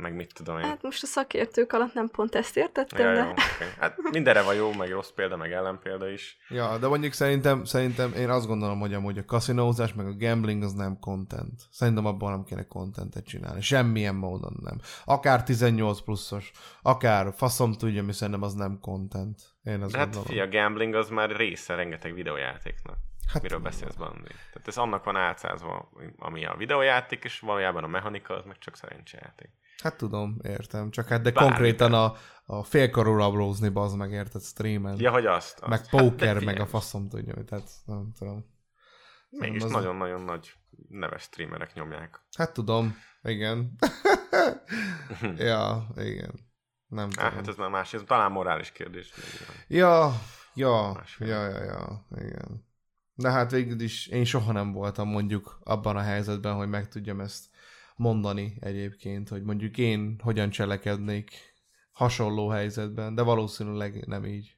meg 0.00 0.14
mit 0.14 0.34
tudom 0.34 0.58
én. 0.58 0.64
Hát 0.64 0.82
most 0.82 1.02
a 1.02 1.06
szakértők 1.06 1.72
alatt 1.72 1.94
nem 1.94 2.08
pont 2.08 2.34
ezt 2.34 2.56
értettem, 2.56 3.06
Ja, 3.06 3.12
de... 3.14 3.20
jó, 3.24 3.30
okay. 3.30 3.68
Hát 3.78 3.96
mindenre 4.10 4.42
van 4.42 4.54
jó, 4.54 4.72
meg 4.72 4.90
rossz 4.90 5.10
példa, 5.10 5.36
meg 5.36 5.52
ellenpélda 5.52 6.08
is. 6.08 6.36
Ja, 6.48 6.78
de 6.78 6.86
mondjuk 6.86 7.12
szerintem, 7.12 7.64
szerintem 7.64 8.12
én 8.12 8.28
azt 8.30 8.46
gondolom, 8.46 8.80
hogy 8.80 8.94
amúgy 8.94 9.18
a 9.18 9.24
kaszinózás, 9.24 9.94
meg 9.94 10.06
a 10.06 10.16
gambling 10.16 10.62
az 10.62 10.72
nem 10.72 10.98
content. 10.98 11.62
Szerintem 11.70 12.06
abban 12.06 12.30
nem 12.30 12.44
kéne 12.44 12.66
contentet 12.66 13.24
csinálni. 13.24 13.60
Semmilyen 13.60 14.14
módon 14.14 14.56
nem. 14.62 14.78
Akár 15.04 15.42
18 15.42 16.00
pluszos, 16.00 16.50
akár 16.82 17.32
faszom 17.36 17.72
tudja, 17.72 18.02
mi 18.02 18.12
szerintem 18.12 18.42
az 18.42 18.54
nem 18.54 18.78
content. 18.80 19.38
Én 19.62 19.82
azt 19.82 19.94
Hát 19.94 20.04
gondolom. 20.04 20.26
fia, 20.26 20.42
a 20.42 20.48
gambling 20.48 20.94
az 20.94 21.08
már 21.08 21.36
része 21.36 21.74
rengeteg 21.74 22.14
videójátéknak. 22.14 22.96
Hát, 23.28 23.32
Hát, 23.32 23.42
Miről 23.42 23.58
beszélsz, 23.58 23.94
Bandi? 23.94 24.28
Tehát 24.28 24.68
ez 24.68 24.76
annak 24.76 25.04
van 25.04 25.16
álcázva, 25.16 25.90
ami 26.18 26.44
a 26.44 26.54
videójáték, 26.56 27.24
és 27.24 27.40
valójában 27.40 27.84
a 27.84 27.86
mechanika 27.86 28.34
az 28.34 28.44
meg 28.44 28.58
csak 28.58 28.76
szerencsejáték. 28.76 29.50
hát 29.82 29.96
tudom, 29.96 30.36
értem. 30.42 30.90
Csak 30.90 31.08
hát 31.08 31.22
de 31.22 31.30
Bármi 31.30 31.48
konkrétan 31.48 31.92
a, 31.94 32.14
a 32.46 32.62
félkarú 32.64 33.16
rablózni, 33.16 33.68
bazd 33.68 33.96
meg, 33.96 34.10
érted, 34.12 34.42
streamen. 34.42 35.00
Ja, 35.00 35.10
hogy 35.10 35.26
azt. 35.26 35.58
azt. 35.58 35.66
meg 35.70 35.78
Hát, 35.78 35.88
póker, 35.88 36.34
meg 36.34 36.38
figyelj, 36.38 36.58
a 36.58 36.66
faszom 36.66 37.08
tudja, 37.08 37.34
hogy 37.34 37.44
tehát 37.44 37.68
nem 37.86 38.12
tudom. 38.18 38.44
Mégis 39.30 39.62
az- 39.62 39.70
nagyon-nagyon 39.70 40.20
nagy 40.22 40.52
neves 40.88 41.22
streamerek 41.22 41.74
nyomják. 41.74 42.20
Hát 42.36 42.52
tudom, 42.52 42.96
igen. 43.22 43.76
ja, 45.36 45.86
igen. 45.96 46.32
Nem 46.86 47.04
Á, 47.08 47.10
tudom. 47.10 47.32
hát 47.32 47.48
ez 47.48 47.56
már 47.56 47.70
más, 47.70 47.94
ez 47.94 48.02
talán 48.06 48.32
morális 48.32 48.72
kérdés. 48.72 49.12
Ja, 49.66 50.12
ja, 50.54 51.02
ja, 51.18 51.46
ja, 51.48 51.62
ja, 51.64 52.06
igen. 52.16 52.66
De 53.18 53.30
hát 53.30 53.50
végül 53.50 53.80
is 53.80 54.06
én 54.06 54.24
soha 54.24 54.52
nem 54.52 54.72
voltam 54.72 55.08
mondjuk 55.08 55.60
abban 55.64 55.96
a 55.96 56.00
helyzetben, 56.00 56.54
hogy 56.54 56.68
meg 56.68 56.88
tudjam 56.88 57.20
ezt 57.20 57.46
mondani 57.96 58.56
egyébként, 58.60 59.28
hogy 59.28 59.42
mondjuk 59.42 59.78
én 59.78 60.20
hogyan 60.22 60.50
cselekednék 60.50 61.30
hasonló 61.92 62.48
helyzetben, 62.48 63.14
de 63.14 63.22
valószínűleg 63.22 64.06
nem 64.06 64.24
így. 64.24 64.57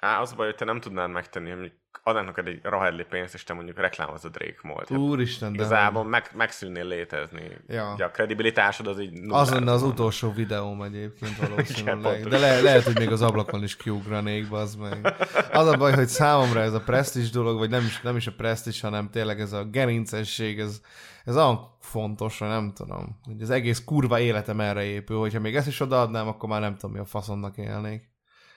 Á, 0.00 0.20
az 0.20 0.32
a 0.32 0.34
baj, 0.36 0.46
hogy 0.46 0.54
te 0.54 0.64
nem 0.64 0.80
tudnád 0.80 1.10
megtenni, 1.10 1.50
hogy 1.50 1.72
neked 2.04 2.46
egy 2.46 2.60
rahedli 2.62 3.04
pénzt, 3.04 3.34
és 3.34 3.44
te 3.44 3.52
mondjuk 3.52 3.78
reklámozod 3.78 4.32
Drake 4.32 4.58
Mall. 4.62 4.84
Hát 4.88 4.98
Úristen, 4.98 5.52
de 5.52 5.58
Igazából 5.58 6.04
meg, 6.04 6.30
megszűnnél 6.34 6.86
létezni. 6.86 7.56
Ja. 7.66 7.92
Ugye 7.94 8.04
a 8.04 8.10
kredibilitásod 8.10 8.86
az 8.86 9.00
így 9.00 9.20
az 9.28 9.50
lenne 9.50 9.72
az 9.72 9.82
utolsó 9.82 10.32
videóm 10.32 10.82
egyébként 10.82 11.36
valószínűleg. 11.36 12.00
pontosan. 12.00 12.28
De 12.28 12.38
le, 12.38 12.60
lehet, 12.60 12.82
hogy 12.82 12.98
még 12.98 13.10
az 13.10 13.22
ablakon 13.22 13.62
is 13.62 13.76
kiugranék, 13.76 14.52
az 14.52 14.74
meg. 14.74 15.14
Az 15.52 15.66
a 15.66 15.76
baj, 15.76 15.92
hogy 15.92 16.08
számomra 16.08 16.60
ez 16.60 16.72
a 16.72 16.80
presztis 16.80 17.30
dolog, 17.30 17.58
vagy 17.58 17.70
nem 17.70 17.84
is, 17.84 18.00
nem 18.00 18.16
is 18.16 18.26
a 18.26 18.32
presztis, 18.32 18.80
hanem 18.80 19.10
tényleg 19.10 19.40
ez 19.40 19.52
a 19.52 19.64
gerincesség, 19.64 20.58
ez, 20.58 20.80
ez 21.24 21.36
olyan 21.36 21.76
fontos, 21.80 22.38
hogy 22.38 22.48
nem 22.48 22.72
tudom. 22.74 23.20
Hogy 23.24 23.42
az 23.42 23.50
egész 23.50 23.84
kurva 23.84 24.20
életem 24.20 24.60
erre 24.60 24.82
épül, 24.82 25.18
hogyha 25.18 25.40
még 25.40 25.56
ezt 25.56 25.66
is 25.66 25.80
odaadnám, 25.80 26.28
akkor 26.28 26.48
már 26.48 26.60
nem 26.60 26.74
tudom, 26.74 26.92
mi 26.92 26.98
a 27.00 27.04
faszomnak 27.04 27.56
élnék. 27.56 28.08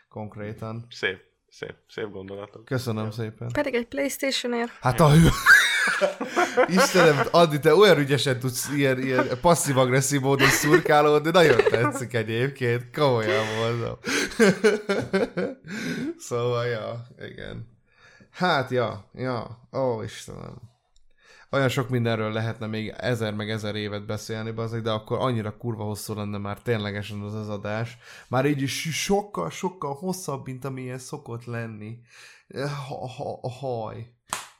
Konkrétan. 0.09 0.85
Szép, 0.89 1.32
szép, 1.53 1.75
szép 1.89 2.11
gondolatok. 2.11 2.65
Köszönöm 2.65 3.11
szépen. 3.11 3.51
Pedig 3.51 3.73
egy 3.73 3.87
Playstation-ért. 3.87 4.71
Hát 4.81 4.99
a 4.99 5.09
hű... 5.09 5.27
Istenem, 6.77 7.27
Adi, 7.31 7.59
te 7.59 7.75
olyan 7.75 7.97
ügyesen 7.97 8.39
tudsz 8.39 8.69
ilyen, 8.75 8.99
ilyen 9.01 9.27
passzív-agresszív 9.41 10.21
módon 10.21 10.47
szurkálódni, 10.47 11.29
nagyon 11.31 11.57
tetszik 11.69 12.13
egyébként, 12.13 12.95
komolyan 12.95 13.45
mondom. 13.55 13.97
szóval, 16.27 16.65
ja, 16.65 17.07
igen. 17.19 17.67
Hát, 18.31 18.71
ja, 18.71 19.09
ja, 19.13 19.67
ó, 19.71 20.01
Istenem. 20.01 20.72
Olyan 21.53 21.69
sok 21.69 21.89
mindenről 21.89 22.31
lehetne 22.31 22.67
még 22.67 22.93
ezer 22.97 23.33
meg 23.33 23.49
ezer 23.49 23.75
évet 23.75 24.05
beszélni, 24.05 24.51
bazzik, 24.51 24.81
de 24.81 24.91
akkor 24.91 25.17
annyira 25.19 25.57
kurva 25.57 25.83
hosszú 25.83 26.13
lenne 26.13 26.37
már 26.37 26.61
ténylegesen 26.61 27.21
az 27.21 27.33
az 27.33 27.49
adás. 27.49 27.97
Már 28.27 28.45
így 28.45 28.61
is 28.61 29.03
sokkal, 29.03 29.49
sokkal 29.49 29.93
hosszabb, 29.93 30.45
mint 30.45 30.65
amilyen 30.65 30.97
szokott 30.97 31.45
lenni. 31.45 31.97
Ha, 32.87 33.49
haj. 33.49 34.07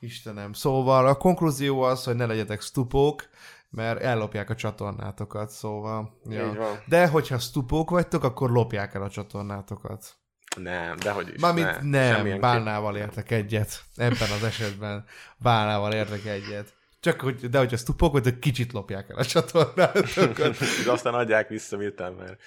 Istenem. 0.00 0.52
Szóval 0.52 1.06
a 1.06 1.14
konklúzió 1.14 1.82
az, 1.82 2.04
hogy 2.04 2.14
ne 2.14 2.26
legyetek 2.26 2.60
stupók, 2.60 3.28
mert 3.70 4.00
ellopják 4.00 4.50
a 4.50 4.54
csatornátokat, 4.54 5.50
szóval. 5.50 6.20
Ja. 6.28 6.82
De 6.86 7.08
hogyha 7.08 7.38
stupók 7.38 7.90
vagytok, 7.90 8.24
akkor 8.24 8.50
lopják 8.50 8.94
el 8.94 9.02
a 9.02 9.10
csatornátokat. 9.10 10.14
Nem, 10.56 10.96
dehogy 10.96 11.28
is. 11.34 11.40
Mármint 11.40 11.80
ne, 11.80 12.22
nem, 12.22 12.40
bálnával 12.40 12.96
értek 12.96 13.30
egyet. 13.30 13.84
Ebben 13.96 14.30
az 14.30 14.44
esetben 14.44 15.04
bálnával 15.38 15.92
értek 15.92 16.24
egyet. 16.24 16.82
Csak 17.04 17.20
hogy, 17.20 17.48
de 17.50 17.58
hogyha 17.58 17.76
stupók 17.76 18.12
vagytok, 18.12 18.40
kicsit 18.40 18.72
lopják 18.72 19.10
el 19.10 19.16
a 19.16 19.24
csatornátokat. 19.24 20.60
És 20.80 20.86
aztán 20.86 21.14
adják 21.14 21.48
vissza 21.48 21.76
miután, 21.76 22.12
mert, 22.12 22.40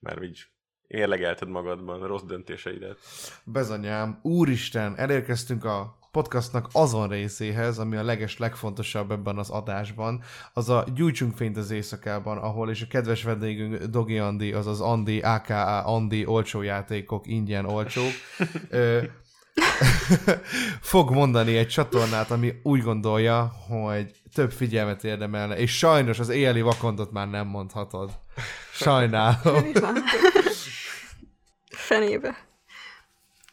mert 0.00 0.22
így 0.22 0.44
érlegelted 0.86 1.48
magadban 1.48 2.06
rossz 2.06 2.22
döntéseidet. 2.22 2.98
Bezanyám, 3.44 4.18
úristen, 4.22 4.98
elérkeztünk 4.98 5.64
a 5.64 5.98
podcastnak 6.10 6.68
azon 6.72 7.08
részéhez, 7.08 7.78
ami 7.78 7.96
a 7.96 8.04
leges 8.04 8.38
legfontosabb 8.38 9.10
ebben 9.10 9.38
az 9.38 9.50
adásban, 9.50 10.22
az 10.52 10.68
a 10.68 10.84
Gyújtsunk 10.94 11.36
fényt 11.36 11.56
az 11.56 11.70
éjszakában, 11.70 12.38
ahol 12.38 12.70
és 12.70 12.82
a 12.82 12.86
kedves 12.86 13.22
vendégünk 13.22 13.76
Dogi 13.76 14.18
Andi, 14.18 14.52
azaz 14.52 14.80
Andi, 14.80 15.20
aka 15.20 15.84
Andi, 15.84 16.26
olcsó 16.26 16.62
játékok, 16.62 17.26
ingyen 17.26 17.64
olcsók, 17.64 18.12
fog 20.80 21.10
mondani 21.10 21.56
egy 21.56 21.68
csatornát, 21.68 22.30
ami 22.30 22.52
úgy 22.62 22.82
gondolja, 22.82 23.52
hogy 23.68 24.12
több 24.34 24.52
figyelmet 24.52 25.04
érdemelne, 25.04 25.56
és 25.56 25.76
sajnos 25.76 26.18
az 26.18 26.28
éjjeli 26.28 26.60
vakondot 26.60 27.12
már 27.12 27.28
nem 27.28 27.46
mondhatod. 27.46 28.10
Sajnálom. 28.72 29.72
Fenébe. 31.70 32.46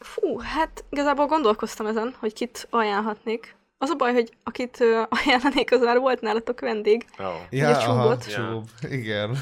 Fú, 0.00 0.38
hát 0.38 0.84
igazából 0.90 1.26
gondolkoztam 1.26 1.86
ezen, 1.86 2.14
hogy 2.18 2.32
kit 2.32 2.66
ajánlhatnék. 2.70 3.56
Az 3.78 3.90
a 3.90 3.94
baj, 3.94 4.12
hogy 4.12 4.36
akit 4.44 4.84
ajánlanék, 5.08 5.72
az 5.72 5.80
már 5.80 5.98
volt 5.98 6.20
nálatok 6.20 6.60
vendég. 6.60 7.06
Oh. 7.18 7.24
Ja, 7.50 7.70
Ugye 7.70 7.76
aha, 7.76 8.18
csúb. 8.18 8.68
Igen. 8.90 9.36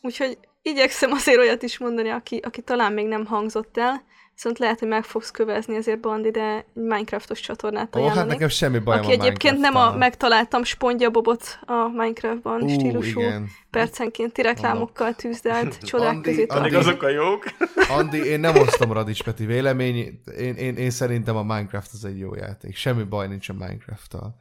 Úgyhogy 0.00 0.38
igyekszem 0.62 1.12
azért 1.12 1.38
olyat 1.38 1.62
is 1.62 1.78
mondani, 1.78 2.08
aki, 2.08 2.36
aki 2.36 2.62
talán 2.62 2.92
még 2.92 3.06
nem 3.06 3.26
hangzott 3.26 3.78
el. 3.78 4.02
Viszont 4.42 4.58
lehet, 4.58 4.78
hogy 4.78 4.88
meg 4.88 5.04
fogsz 5.04 5.30
kövezni 5.30 5.76
azért 5.76 6.00
Bandi, 6.00 6.30
de 6.30 6.56
egy 6.56 6.64
Minecraftos 6.72 7.40
csatornát 7.40 7.96
Ó, 7.96 8.06
hát 8.06 8.26
nekem 8.26 8.48
semmi 8.48 8.78
bajom 8.78 9.04
aki 9.04 9.12
a 9.12 9.20
egyébként 9.20 9.58
nem 9.58 9.76
a 9.76 9.96
megtaláltam 9.96 10.64
spondjabobot 10.64 11.58
a 11.66 11.88
Minecraftban 11.88 12.62
Ú, 12.62 12.68
stílusú 12.68 13.20
igen. 13.20 13.48
percenkénti 13.70 14.42
reklámokkal 14.42 15.14
tűzdelt 15.14 15.78
csodák 15.88 16.08
Andi- 16.08 16.30
közé 16.30 16.46
Andi- 16.48 16.74
azok 16.74 17.02
a 17.02 17.08
jók. 17.08 17.44
Andi, 17.98 18.24
én 18.24 18.40
nem 18.40 18.56
osztom 18.56 18.92
Radics 18.92 19.22
Peti 19.22 19.46
vélemény, 19.46 19.96
én, 20.36 20.54
én, 20.54 20.76
én 20.76 20.90
szerintem 20.90 21.36
a 21.36 21.42
Minecraft 21.42 21.90
az 21.92 22.04
egy 22.04 22.18
jó 22.18 22.34
játék. 22.34 22.76
Semmi 22.76 23.02
baj 23.02 23.28
nincs 23.28 23.48
a 23.48 23.52
Minecraft-tal. 23.52 24.36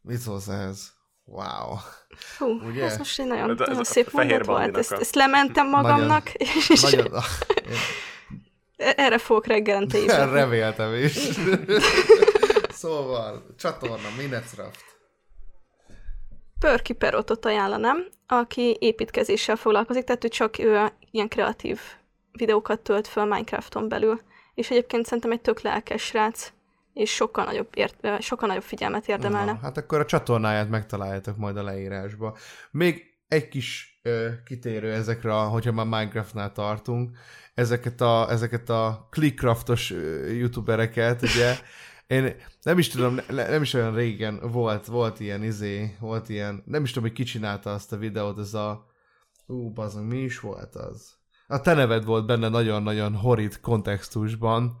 Mit 0.00 0.18
szólsz 0.18 0.48
ehhez? 0.48 0.92
Wow. 1.24 1.76
Hú, 2.38 2.68
Ugye? 2.68 2.84
ez 2.84 2.98
most 2.98 3.20
egy 3.20 3.26
nagyon, 3.26 3.50
Ez 3.50 3.56
nagyon 3.66 3.84
szép 3.84 4.12
mondat 4.12 4.46
volt. 4.46 4.76
Ezt, 4.76 4.92
ezt 4.92 5.14
lementem 5.14 5.68
magamnak, 5.68 6.32
és 6.34 6.80
Nagyon... 6.80 7.08
erre 8.96 9.18
fogok 9.18 9.46
reggelente 9.46 9.98
ébredni. 10.02 10.32
Reméltem 10.32 10.94
is. 10.94 11.12
szóval, 12.82 13.46
csatorna, 13.58 14.08
Minecraft. 14.16 14.84
Pörki 16.58 16.92
Perotot 16.92 17.44
ajánlanám, 17.44 18.06
aki 18.26 18.76
építkezéssel 18.80 19.56
foglalkozik, 19.56 20.04
tehát 20.04 20.24
ő 20.24 20.28
csak 20.28 20.58
ő 20.58 20.92
ilyen 21.10 21.28
kreatív 21.28 21.80
videókat 22.32 22.80
tölt 22.80 23.06
föl 23.08 23.24
Minecrafton 23.24 23.88
belül. 23.88 24.20
És 24.54 24.70
egyébként 24.70 25.04
szerintem 25.04 25.32
egy 25.32 25.40
tök 25.40 25.60
lelkes 25.60 26.02
srác, 26.02 26.52
és 26.92 27.14
sokkal 27.14 27.44
nagyobb, 27.44 27.68
ért, 27.74 28.22
sokkal 28.22 28.48
nagyobb 28.48 28.62
figyelmet 28.62 29.08
érdemelne. 29.08 29.52
Na, 29.52 29.58
hát 29.62 29.76
akkor 29.76 30.00
a 30.00 30.04
csatornáját 30.04 30.68
megtaláljátok 30.68 31.36
majd 31.36 31.56
a 31.56 31.62
leírásba. 31.62 32.36
Még 32.70 33.02
egy 33.28 33.48
kis 33.48 33.93
kitérő 34.44 34.92
ezekre, 34.92 35.32
hogyha 35.32 35.72
már 35.72 35.86
Minecraftnál 35.86 36.52
tartunk, 36.52 37.16
ezeket 37.54 38.00
a, 38.00 38.30
ezeket 38.30 38.68
a 38.70 39.08
clickcraftos 39.10 39.90
youtubereket, 40.28 41.22
ugye, 41.22 41.54
én 42.16 42.34
nem 42.62 42.78
is 42.78 42.88
tudom, 42.88 43.14
ne, 43.28 43.48
nem 43.48 43.62
is 43.62 43.74
olyan 43.74 43.94
régen 43.94 44.40
volt, 44.50 44.86
volt 44.86 45.20
ilyen 45.20 45.42
izé, 45.42 45.96
volt 46.00 46.28
ilyen, 46.28 46.62
nem 46.66 46.82
is 46.82 46.92
tudom, 46.92 47.08
hogy 47.08 47.16
ki 47.16 47.22
csinálta 47.22 47.72
azt 47.72 47.92
a 47.92 47.96
videót, 47.96 48.38
ez 48.38 48.54
a, 48.54 48.86
ú, 49.46 49.72
bazd, 49.72 50.06
mi 50.06 50.18
is 50.18 50.40
volt 50.40 50.74
az? 50.74 51.12
A 51.46 51.60
te 51.60 51.74
neved 51.74 52.04
volt 52.04 52.26
benne 52.26 52.48
nagyon-nagyon 52.48 53.14
horrid 53.14 53.60
kontextusban. 53.60 54.78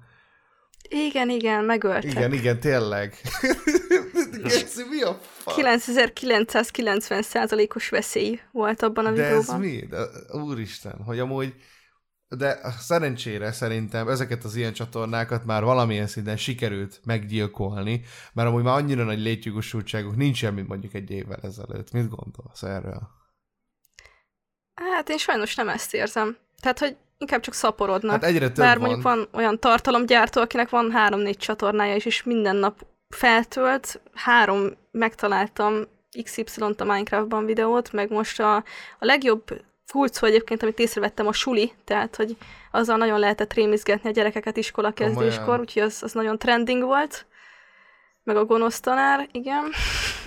Igen, 0.88 1.30
igen, 1.30 1.64
megöltek. 1.64 2.10
Igen, 2.12 2.32
igen, 2.32 2.60
tényleg. 2.60 3.14
Geci, 4.42 4.82
mi 4.90 5.02
a 5.02 5.18
fa? 5.22 5.52
9990%-os 5.56 7.88
veszély 7.88 8.40
volt 8.52 8.82
abban 8.82 9.06
a 9.06 9.10
De 9.12 9.22
ez 9.22 9.28
videóban. 9.28 9.60
mi? 9.60 9.86
De, 9.86 9.98
úristen, 10.32 11.02
hogy 11.04 11.18
amúgy 11.18 11.54
de 12.28 12.58
szerencsére 12.78 13.52
szerintem 13.52 14.08
ezeket 14.08 14.44
az 14.44 14.56
ilyen 14.56 14.72
csatornákat 14.72 15.44
már 15.44 15.64
valamilyen 15.64 16.06
szinten 16.06 16.36
sikerült 16.36 17.00
meggyilkolni, 17.04 18.02
mert 18.32 18.48
amúgy 18.48 18.62
már 18.62 18.76
annyira 18.76 19.04
nagy 19.04 19.20
létjogosultságuk 19.20 20.16
nincsen, 20.16 20.54
mint 20.54 20.68
mondjuk 20.68 20.94
egy 20.94 21.10
évvel 21.10 21.38
ezelőtt. 21.42 21.92
Mit 21.92 22.08
gondolsz 22.08 22.62
erről? 22.62 23.08
Hát 24.74 25.08
én 25.08 25.18
sajnos 25.18 25.54
nem 25.54 25.68
ezt 25.68 25.94
érzem. 25.94 26.36
Tehát, 26.60 26.78
hogy 26.78 26.96
inkább 27.18 27.40
csak 27.40 27.54
szaporodnak. 27.54 28.10
Hát 28.10 28.24
egyre 28.24 28.46
több 28.46 28.56
Bár 28.64 28.78
van. 28.78 28.86
mondjuk 28.86 29.02
van 29.04 29.28
olyan 29.32 29.60
tartalomgyártó, 29.60 30.40
akinek 30.40 30.68
van 30.68 30.90
három-négy 30.90 31.36
csatornája 31.36 31.94
is, 31.94 32.04
és 32.04 32.22
minden 32.22 32.56
nap 32.56 32.86
feltölt. 33.14 34.00
Három 34.14 34.70
megtaláltam 34.90 35.84
XY-t 36.22 36.80
a 36.80 36.84
Minecraftban 36.84 37.44
videót, 37.44 37.92
meg 37.92 38.10
most 38.10 38.40
a, 38.40 38.56
a 38.56 38.64
legjobb 38.98 39.42
kulcó 39.92 40.26
egyébként, 40.26 40.62
amit 40.62 40.78
észrevettem, 40.78 41.26
a 41.26 41.32
suli, 41.32 41.72
tehát, 41.84 42.16
hogy 42.16 42.36
azzal 42.70 42.96
nagyon 42.96 43.18
lehetett 43.18 43.52
rémizgetni 43.52 44.08
a 44.08 44.12
gyerekeket 44.12 44.56
iskola 44.56 44.92
kezdéskor, 44.92 45.60
úgyhogy 45.60 45.82
az, 45.82 46.02
az 46.02 46.12
nagyon 46.12 46.38
trending 46.38 46.82
volt. 46.82 47.26
Meg 48.22 48.36
a 48.36 48.44
gonosz 48.44 48.80
tanár, 48.80 49.28
igen. 49.32 49.64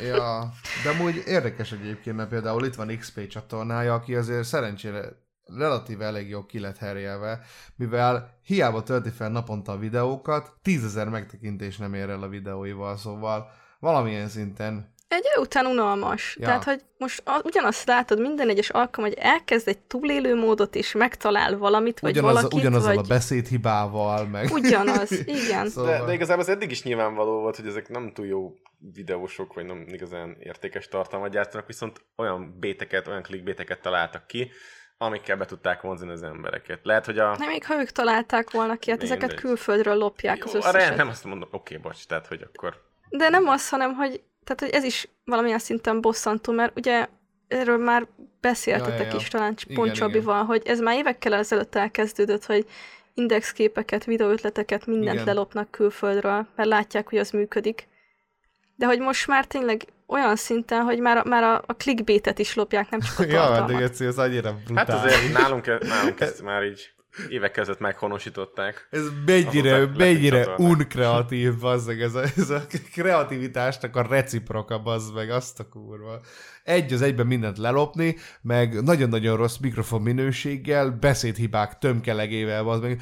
Ja, 0.01 0.51
de 0.83 0.89
amúgy 0.89 1.23
érdekes 1.25 1.71
egyébként, 1.71 2.15
mert 2.15 2.29
például 2.29 2.65
itt 2.65 2.75
van 2.75 2.97
XP 2.97 3.27
csatornája, 3.27 3.93
aki 3.93 4.15
azért 4.15 4.43
szerencsére 4.43 5.25
relatíve 5.57 6.05
elég 6.05 6.29
jó 6.29 6.45
ki 6.45 6.59
lett 6.59 6.77
herjelve, 6.77 7.39
mivel 7.75 8.37
hiába 8.43 8.83
tölti 8.83 9.09
fel 9.09 9.29
naponta 9.29 9.71
a 9.71 9.77
videókat, 9.77 10.53
tízezer 10.61 11.09
megtekintés 11.09 11.77
nem 11.77 11.93
ér 11.93 12.09
el 12.09 12.23
a 12.23 12.27
videóival, 12.27 12.97
szóval 12.97 13.51
valamilyen 13.79 14.27
szinten 14.27 14.95
Egy 15.07 15.25
idő 15.33 15.41
után 15.41 15.65
unalmas. 15.65 16.37
Ja. 16.39 16.45
Tehát, 16.45 16.63
hogy 16.63 16.81
most 16.97 17.21
a, 17.25 17.41
ugyanazt 17.43 17.87
látod 17.87 18.19
minden 18.19 18.49
egyes 18.49 18.69
alkalom, 18.69 19.09
hogy 19.09 19.19
elkezd 19.21 19.67
egy 19.67 19.79
túlélő 19.79 20.35
módot, 20.35 20.75
és 20.75 20.91
megtalál 20.91 21.57
valamit, 21.57 21.99
vagy 21.99 22.11
ugyanaz, 22.11 22.33
valakit, 22.33 22.59
ugyanazzal 22.59 22.95
vagy... 22.95 23.05
a 23.05 23.07
beszédhibával, 23.07 24.25
meg... 24.25 24.51
Ugyanaz, 24.51 25.11
igen. 25.43 25.69
Szóval... 25.69 25.97
De, 25.97 26.05
de 26.05 26.13
igazából 26.13 26.43
az 26.43 26.49
eddig 26.49 26.71
is 26.71 26.83
nyilvánvaló 26.83 27.39
volt, 27.39 27.55
hogy 27.55 27.67
ezek 27.67 27.89
nem 27.89 28.11
túl 28.13 28.25
jó 28.25 28.53
videósok, 28.93 29.53
vagy 29.53 29.65
nem 29.65 29.85
igazán 29.87 30.37
értékes 30.39 30.87
tartalmat 30.87 31.31
gyártanak, 31.31 31.67
viszont 31.67 32.01
olyan 32.15 32.55
béteket, 32.59 33.07
olyan 33.07 33.21
clickbéteket 33.21 33.81
találtak 33.81 34.27
ki, 34.27 34.51
amikkel 34.97 35.37
be 35.37 35.45
tudták 35.45 35.81
vonzani 35.81 36.11
az 36.11 36.23
embereket. 36.23 36.79
Lehet, 36.83 37.05
hogy 37.05 37.19
a... 37.19 37.35
Nem, 37.37 37.49
még 37.49 37.65
ha 37.65 37.79
ők 37.79 37.89
találták 37.89 38.51
volna 38.51 38.75
ki, 38.75 38.89
hát 38.89 39.03
ezeket 39.03 39.27
Mindegy. 39.27 39.39
külföldről 39.39 39.95
lopják 39.95 40.45
az 40.45 40.53
Jó, 40.53 40.59
arra 40.59 40.77
összeset. 40.77 40.97
nem 40.97 41.07
azt 41.07 41.23
mondom, 41.23 41.49
oké, 41.51 41.77
bocs, 41.77 42.05
tehát, 42.05 42.27
hogy 42.27 42.41
akkor... 42.53 42.81
De 43.09 43.29
nem 43.29 43.47
az, 43.47 43.69
hanem, 43.69 43.93
hogy, 43.93 44.21
tehát, 44.43 44.59
hogy 44.59 44.69
ez 44.69 44.83
is 44.83 45.09
valamilyen 45.25 45.59
szinten 45.59 46.01
bosszantó, 46.01 46.53
mert 46.53 46.77
ugye 46.77 47.07
erről 47.47 47.77
már 47.77 48.07
beszéltetek 48.41 48.97
Ja, 48.97 49.05
ja, 49.05 49.11
ja. 49.11 49.15
is 49.15 49.27
talán 49.27 49.55
Pont 49.73 49.91
Csabival, 49.93 50.43
hogy 50.43 50.61
ez 50.65 50.79
már 50.79 50.95
évekkel 50.97 51.33
ezelőtt 51.33 51.75
elkezdődött, 51.75 52.45
hogy 52.45 52.65
indexképeket, 53.13 54.05
videóötleteket, 54.05 54.85
mindent 54.85 55.13
Igen. 55.13 55.25
lelopnak 55.25 55.71
külföldről, 55.71 56.47
mert 56.55 56.69
látják, 56.69 57.09
hogy 57.09 57.17
az 57.17 57.31
működik. 57.31 57.87
De 58.75 58.85
hogy 58.85 58.99
most 58.99 59.27
már 59.27 59.45
tényleg 59.45 59.81
olyan 60.07 60.35
szinten, 60.35 60.81
hogy 60.83 60.99
már, 60.99 61.25
már 61.25 61.43
a, 61.43 61.63
a 61.65 61.73
clickbaitet 61.73 62.39
is 62.39 62.55
lopják, 62.55 62.89
nem 62.89 62.99
csak 62.99 63.19
a 63.19 63.23
Ja, 63.23 63.29
de 63.29 63.37
tartalmat. 63.37 63.79
Geci, 63.79 64.05
ez 64.05 64.17
annyira 64.17 64.49
Hát 64.49 64.63
brutális. 64.63 65.13
azért 65.13 65.33
nálunk, 65.33 65.79
nálunk 65.79 66.19
ezt 66.19 66.41
már 66.43 66.63
így 66.63 66.91
évek 67.29 67.51
között 67.51 67.79
meghonosították. 67.79 68.87
Ez 68.91 69.03
mennyire, 69.25 69.85
mennyire 69.97 70.47
unkreatív, 70.57 71.59
bazzeg, 71.59 72.01
ez 72.01 72.15
a, 72.15 72.21
ez 72.37 72.49
a 72.49 72.61
kreativitásnak 72.93 73.95
a 73.95 74.01
reciproka, 74.09 74.79
bazd 74.81 75.13
meg, 75.15 75.29
azt 75.29 75.59
a 75.59 75.67
kurva. 75.69 76.19
Egy 76.63 76.93
az 76.93 77.01
egyben 77.01 77.27
mindent 77.27 77.57
lelopni, 77.57 78.15
meg 78.41 78.83
nagyon-nagyon 78.83 79.37
rossz 79.37 79.57
mikrofon 79.57 80.01
minőséggel, 80.01 80.89
beszédhibák 80.89 81.77
tömkelegével, 81.77 82.63
bazd 82.63 82.81
meg. 82.81 83.01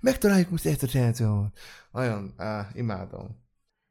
Megtaláljuk 0.00 0.50
most 0.50 0.66
ezt 0.66 0.82
a 0.82 0.86
srácot. 0.86 1.46
Nagyon, 1.92 2.34
á, 2.36 2.68
imádom. 2.74 3.40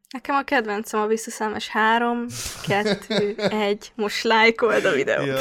Nekem 0.09 0.35
a 0.35 0.43
kedvencem 0.43 0.99
a 0.99 1.07
visszaszámos 1.07 1.67
3, 1.67 2.25
2, 2.67 3.35
1, 3.37 3.91
most 3.95 4.23
lájkold 4.23 4.85
a 4.85 4.91
videót. 4.91 5.25
Ja. 5.25 5.37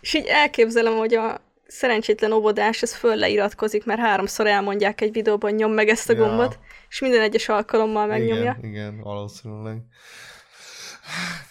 És 0.00 0.14
így 0.14 0.26
elképzelem, 0.26 0.96
hogy 0.96 1.14
a 1.14 1.40
szerencsétlen 1.66 2.32
óvodás, 2.32 2.82
ez 2.82 2.94
föl 2.94 3.14
leiratkozik, 3.16 3.84
mert 3.84 4.00
háromszor 4.00 4.46
elmondják 4.46 5.00
egy 5.00 5.12
videóban, 5.12 5.52
nyom 5.52 5.72
meg 5.72 5.88
ezt 5.88 6.08
a 6.08 6.12
Ja. 6.12 6.18
gombot, 6.18 6.58
és 6.88 7.00
minden 7.00 7.20
egyes 7.20 7.48
alkalommal 7.48 8.06
megnyomja. 8.06 8.56
Igen, 8.58 8.70
igen, 8.70 9.00
valószínűleg. 9.00 9.76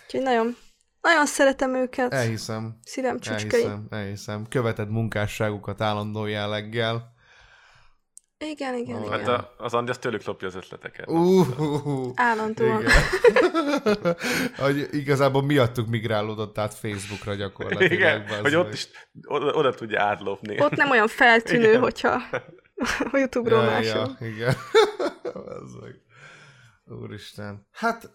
Úgyhogy 0.05 0.21
nagyon, 0.21 0.55
nagyon 1.01 1.25
szeretem 1.25 1.75
őket. 1.75 2.13
Elhiszem. 2.13 2.79
Szívem 2.83 3.19
csücskei. 3.19 3.61
Elhiszem, 3.61 3.87
elhiszem. 3.89 4.47
Követed 4.49 4.89
munkásságukat 4.89 5.81
állandó 5.81 6.25
jelleggel. 6.25 7.13
Igen, 8.49 8.75
igen, 8.75 8.95
Ó, 8.95 9.05
igen. 9.05 9.19
Hát 9.19 9.27
a, 9.27 9.53
az 9.57 9.73
Andi 9.73 9.91
az 9.91 9.97
tőlük 9.97 10.23
lopja 10.23 10.47
az 10.47 10.55
ötleteket. 10.55 11.07
Uh, 11.09 11.59
uh, 11.59 11.87
uh. 11.87 12.11
Állandóan. 12.15 12.81
Igen. 12.81 12.93
hogy 14.65 14.87
igazából 14.91 15.41
miattuk 15.41 15.87
migrálódott 15.87 16.57
át 16.57 16.73
Facebookra 16.73 17.33
gyakorlatilag. 17.33 17.91
Igen, 17.91 18.27
hogy 18.27 18.41
meg. 18.41 18.53
ott 18.53 18.73
is 18.73 18.87
oda, 19.27 19.53
oda 19.53 19.73
tudja 19.73 20.01
átlopni. 20.01 20.61
Ott 20.61 20.75
nem 20.75 20.89
olyan 20.89 21.07
feltűnő, 21.07 21.69
Igen. 21.69 21.81
hogyha 21.81 22.21
a 23.11 23.17
Youtube-ról 23.17 23.63
ja, 23.63 23.69
máshol. 23.69 24.17
ja, 24.19 24.27
igen. 24.27 24.55
Úristen. 27.01 27.67
Hát, 27.71 28.09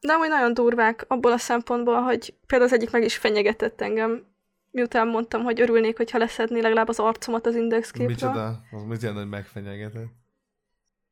De 0.00 0.12
amúgy 0.12 0.28
nagyon 0.28 0.54
durvák 0.54 1.04
abból 1.08 1.32
a 1.32 1.38
szempontból, 1.38 2.00
hogy 2.00 2.34
például 2.46 2.70
az 2.70 2.76
egyik 2.76 2.90
meg 2.90 3.02
is 3.02 3.16
fenyegetett 3.16 3.80
engem, 3.80 4.33
miután 4.74 5.08
mondtam, 5.08 5.42
hogy 5.42 5.60
örülnék, 5.60 5.96
hogyha 5.96 6.18
leszedné 6.18 6.60
legalább 6.60 6.88
az 6.88 6.98
arcomat 6.98 7.46
az 7.46 7.54
indexképről. 7.54 8.08
micsoda? 8.08 8.60
Az 8.70 8.82
mit 8.82 9.00
jelent, 9.02 9.20
hogy 9.20 9.28
megfenyegetett? 9.28 10.08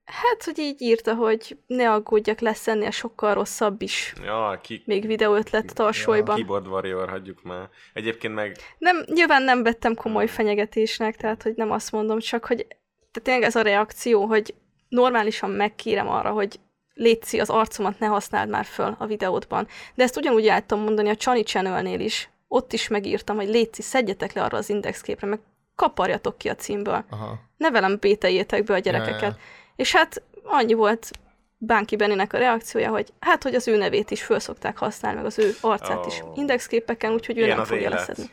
Hát, 0.05 0.45
hogy 0.45 0.59
így 0.59 0.81
írta, 0.81 1.15
hogy 1.15 1.57
ne 1.67 1.93
aggódjak, 1.93 2.41
lesz 2.41 2.69
ennél 2.69 2.91
sokkal 2.91 3.35
rosszabb 3.35 3.83
is. 3.83 4.13
Ja, 4.25 4.59
ki, 4.63 4.83
Még 4.87 5.07
videóötlet 5.07 5.75
tarsolyban. 5.75 6.37
keyboard 6.37 6.67
warrior, 6.67 7.09
hagyjuk 7.09 7.43
már. 7.43 7.69
Egyébként 7.93 8.35
meg 8.35 8.57
Nem, 8.79 9.05
nyilván 9.07 9.43
nem 9.43 9.63
vettem 9.63 9.95
komoly 9.95 10.27
fenyegetésnek, 10.27 11.17
tehát 11.17 11.43
hogy 11.43 11.53
nem 11.57 11.71
azt 11.71 11.93
mondom, 11.93 12.19
csak 12.19 12.45
hogy 12.45 12.67
tehát 13.13 13.23
tényleg 13.23 13.43
ez 13.43 13.57
a 13.57 13.63
reakció, 13.63 14.25
hogy 14.25 14.55
normálisan 14.89 15.51
megkérem 15.51 16.09
arra, 16.09 16.31
hogy 16.31 16.61
létszi 16.95 17.41
az 17.41 17.51
arcomat, 17.51 17.99
ne 17.99 18.07
használd 18.07 18.49
már 18.49 18.65
föl 18.65 18.97
a 18.99 19.07
videódban. 19.07 19.67
De 19.95 20.03
ezt 20.03 20.17
ugyanúgy 20.17 20.53
tudom 20.67 20.85
mondani 20.85 21.09
a 21.09 21.17
Csani 21.17 21.43
Channelnél 21.43 22.01
is. 22.01 22.32
Ott 22.55 22.73
is 22.73 22.89
megírtam, 22.89 23.37
hogy 23.37 23.49
létszi, 23.49 23.83
szedjetek 23.83 24.33
le 24.33 24.43
arra 24.43 24.59
az 24.59 24.69
indexképre, 24.69 25.27
meg 25.27 25.41
kaparjatok 25.75 26.39
ki 26.39 26.49
a 26.49 26.55
címből. 26.55 27.05
Aha. 27.11 27.39
Ne 27.57 27.71
velem 27.71 27.97
bételjétek 28.01 28.65
be 28.65 28.75
a 28.75 28.79
gyerekeket. 28.79 29.21
Ja, 29.21 29.27
ja. 29.27 29.37
És 29.77 29.93
hát 29.93 30.23
annyi 30.45 30.73
volt 30.73 31.11
Bánki 31.57 31.97
Benninek 31.97 32.33
a 32.33 32.39
reakciója, 32.39 32.91
hogy 32.91 33.13
hát, 33.21 33.43
hogy 33.43 33.55
az 33.55 33.69
ő 33.69 33.77
nevét 33.77 34.11
is 34.11 34.23
föl 34.23 34.39
szokták 34.39 34.79
használni, 34.79 35.17
meg 35.17 35.27
az 35.27 35.39
ő 35.39 35.53
arcát 35.61 36.07
is 36.07 36.21
Ó. 36.21 36.33
indexképeken, 36.35 37.13
úgyhogy 37.13 37.39
ő 37.39 37.43
Ilyen 37.45 37.57
nem 37.57 37.65
fogja 37.65 37.83
élet. 37.83 37.99
leszedni. 37.99 38.31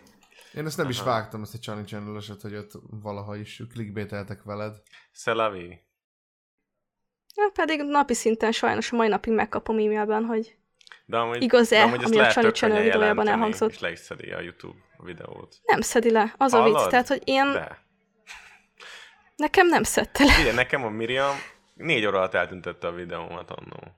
Én 0.53 0.65
ezt 0.65 0.77
nem 0.77 0.89
is 0.89 1.01
vágtam, 1.01 1.41
ezt 1.41 1.53
a 1.53 1.57
Channel 1.57 1.85
channel 1.85 2.21
hogy 2.41 2.55
ott 2.55 2.71
valaha 2.89 3.35
is 3.35 3.61
clickbaiteltek 3.73 4.43
veled. 4.43 4.77
Szelavi. 5.11 5.79
Ja, 7.35 7.49
pedig 7.53 7.81
napi 7.81 8.13
szinten 8.13 8.51
sajnos 8.51 8.91
a 8.91 8.95
mai 8.95 9.07
napig 9.07 9.33
megkapom 9.33 9.75
e-mailben, 9.75 10.23
hogy 10.23 10.58
De 11.09 11.17
amúgy, 11.17 11.41
Igaz-e, 11.41 11.75
de 11.77 11.81
amúgy 11.83 12.03
ami 12.03 12.19
a 12.19 12.33
könnyen 12.33 12.53
Channel 12.53 12.81
videójában 12.81 13.27
elhangzott? 13.27 13.71
És 13.71 13.79
le 13.79 13.91
is 13.91 13.99
szedi 13.99 14.31
a 14.31 14.39
YouTube 14.39 14.79
videót. 14.97 15.55
nem 15.63 15.81
szedi 15.81 16.11
le. 16.11 16.33
Az 16.37 16.53
a 16.53 16.59
Hallod? 16.59 16.79
vicc. 16.79 16.89
Tehát, 16.89 17.07
hogy 17.07 17.21
én, 17.25 17.51
De. 17.51 17.83
nekem 19.35 19.67
nem 19.67 19.83
szedte 19.83 20.23
le. 20.23 20.39
Igen, 20.39 20.55
nekem 20.55 20.83
a 20.83 20.89
Miriam 20.89 21.35
négy 21.73 22.05
óra 22.05 22.17
alatt 22.17 22.33
eltüntette 22.33 22.87
a 22.87 22.91
videómat 22.91 23.51
annó. 23.51 23.95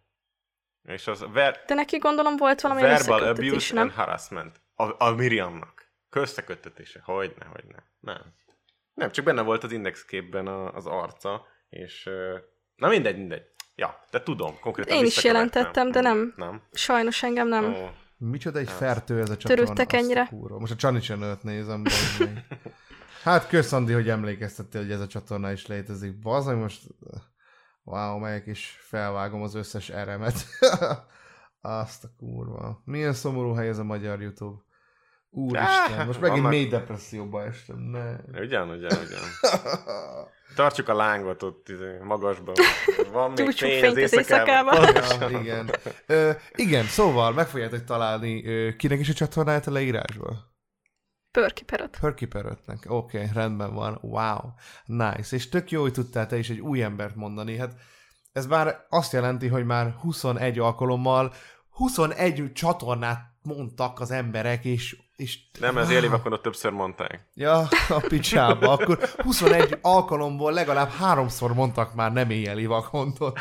És 0.84 1.08
az 1.08 1.26
ver- 1.34 1.66
De 1.66 1.74
neki 1.74 1.98
gondolom 1.98 2.38
volt 2.38 2.62
valami 2.62 2.82
verbal 2.82 3.24
abuse 3.24 3.74
nem? 3.74 3.84
and 3.84 3.92
harassment. 3.96 4.62
A, 4.76 5.06
a 5.06 5.12
Miriamnak. 5.12 5.92
Közteköttetése. 6.10 7.02
Hogyne, 7.04 7.46
hogyne. 7.46 7.84
Nem. 8.00 8.22
Nem, 8.94 9.12
csak 9.12 9.26
benne 9.26 9.42
volt 9.42 9.64
az 9.64 9.72
indexképben 9.72 10.48
a, 10.48 10.74
az 10.74 10.86
arca, 10.86 11.46
és... 11.70 12.10
Na 12.76 12.88
mindegy, 12.88 13.18
mindegy. 13.18 13.44
Ja, 13.76 14.04
de 14.12 14.24
tudom, 14.24 14.60
konkrétan 14.60 14.98
Én 14.98 15.06
is 15.06 15.24
jelentettem, 15.24 15.92
de 15.92 16.02
nem. 16.02 16.34
Nem? 16.36 16.62
Sajnos 16.72 17.24
engem 17.24 17.48
nem. 17.48 17.74
Ó, 17.74 17.90
Micsoda 18.18 18.60
egy 18.60 18.70
fertő 18.70 19.20
ez 19.20 19.30
a 19.30 19.38
csatorna. 19.38 19.64
Törődtek 19.64 19.94
ennyire? 19.94 20.26
kurva. 20.30 20.60
Most 20.60 20.72
a 20.72 20.76
Csani 20.76 21.00
channel 21.00 21.40
nézem. 21.42 21.84
Hát 23.24 23.48
kösz 23.48 23.72
Andi, 23.72 23.94
hogy 23.94 24.10
emlékeztettél, 24.10 24.82
hogy 24.82 24.92
ez 24.92 25.00
a 25.00 25.08
csatorna 25.08 25.52
is 25.52 25.68
létezik. 25.68 26.20
Bazd 26.20 26.56
most... 26.56 26.84
Wow, 27.84 28.18
melyek 28.18 28.48
is 28.48 28.78
felvágom 28.82 29.42
az 29.42 29.56
összes 29.56 29.90
eremet. 29.90 30.46
Azt 31.62 32.04
a 32.04 32.10
kurva. 32.18 32.82
Milyen 32.86 33.14
szomorú 33.14 33.54
hely 33.54 33.68
ez 33.68 33.78
a 33.78 33.84
magyar 33.84 34.22
YouTube. 34.22 34.62
Úristen, 35.34 36.00
Á, 36.00 36.04
most 36.06 36.20
megint 36.20 36.38
vannak- 36.38 36.52
mély 36.52 36.68
depresszióba 36.68 37.44
estem. 37.44 37.78
Ne. 37.78 38.16
Ugyan, 38.42 38.70
ugyan, 38.70 38.98
ugyan. 39.06 39.24
Tartsuk 40.56 40.88
a 40.88 40.96
lángot 40.96 41.44
ott 41.44 41.70
izé, 41.70 41.98
magasban. 42.04 42.56
Van 43.12 43.32
még 43.32 43.52
fény 43.52 43.86
az 43.86 43.98
éjszakában. 43.98 44.84
éjszakában. 44.84 45.32
Ja, 45.32 45.40
igen. 45.40 45.70
Ö, 46.06 46.32
igen, 46.56 46.86
szóval 46.86 47.32
meg 47.34 47.48
fogjátok 47.48 47.84
találni 47.84 48.46
ö, 48.46 48.76
kinek 48.76 49.00
is 49.00 49.10
a 49.10 49.14
csatornáját 49.14 49.68
a 49.68 49.72
leírásban? 49.72 50.50
Pörki 51.32 51.64
perot. 51.64 51.98
Perkiperötnek. 52.00 52.86
Oké, 52.88 53.18
okay, 53.18 53.30
rendben 53.34 53.74
van. 53.74 53.98
Wow. 54.02 54.40
Nice. 54.86 55.36
És 55.36 55.50
tök 55.50 55.72
jó, 55.72 55.82
hogy 55.82 55.94
tudtál 55.94 56.28
te 56.28 56.38
is 56.38 56.50
egy 56.50 56.60
új 56.60 56.84
embert 56.84 57.16
mondani. 57.16 57.58
Hát 57.58 57.76
ez 58.32 58.46
már 58.46 58.86
azt 58.90 59.14
jelenti, 59.14 59.48
hogy 59.48 59.66
már 59.66 59.92
21 59.92 60.60
alkalommal 60.60 61.34
21 61.70 62.52
csatornát 62.54 63.22
mondtak 63.42 64.00
az 64.00 64.12
emberek, 64.12 64.66
és... 64.66 64.98
és 65.22 65.40
Nem, 65.60 65.78
ez 65.78 65.90
éli 65.90 66.08
vakon 66.08 66.34
ott 66.34 66.42
többször 66.42 66.72
mondták. 66.72 67.26
Ja, 67.34 67.58
a 67.90 68.00
picsába. 68.08 68.72
Akkor 68.72 69.00
21 69.18 69.78
alkalomból 69.82 70.54
legalább 70.54 70.90
háromszor 70.90 71.54
mondtak 71.54 71.94
már 71.96 72.14
nem 72.14 72.30
éjjeli 72.30 72.66
vakontot. 72.66 73.40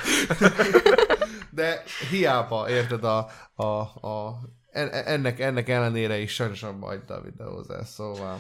De 1.51 1.83
hiába, 2.11 2.69
érted, 2.71 3.05
a, 3.05 3.29
a, 3.55 3.65
a, 4.07 4.39
en- 4.71 4.93
ennek, 4.93 5.41
ennek 5.41 5.69
ellenére 5.69 6.19
is 6.19 6.35
sajnos 6.35 6.63
abba 6.63 6.87
hagyta 6.87 7.15
a 7.15 7.21
videózás, 7.21 7.89
szóval... 7.89 8.39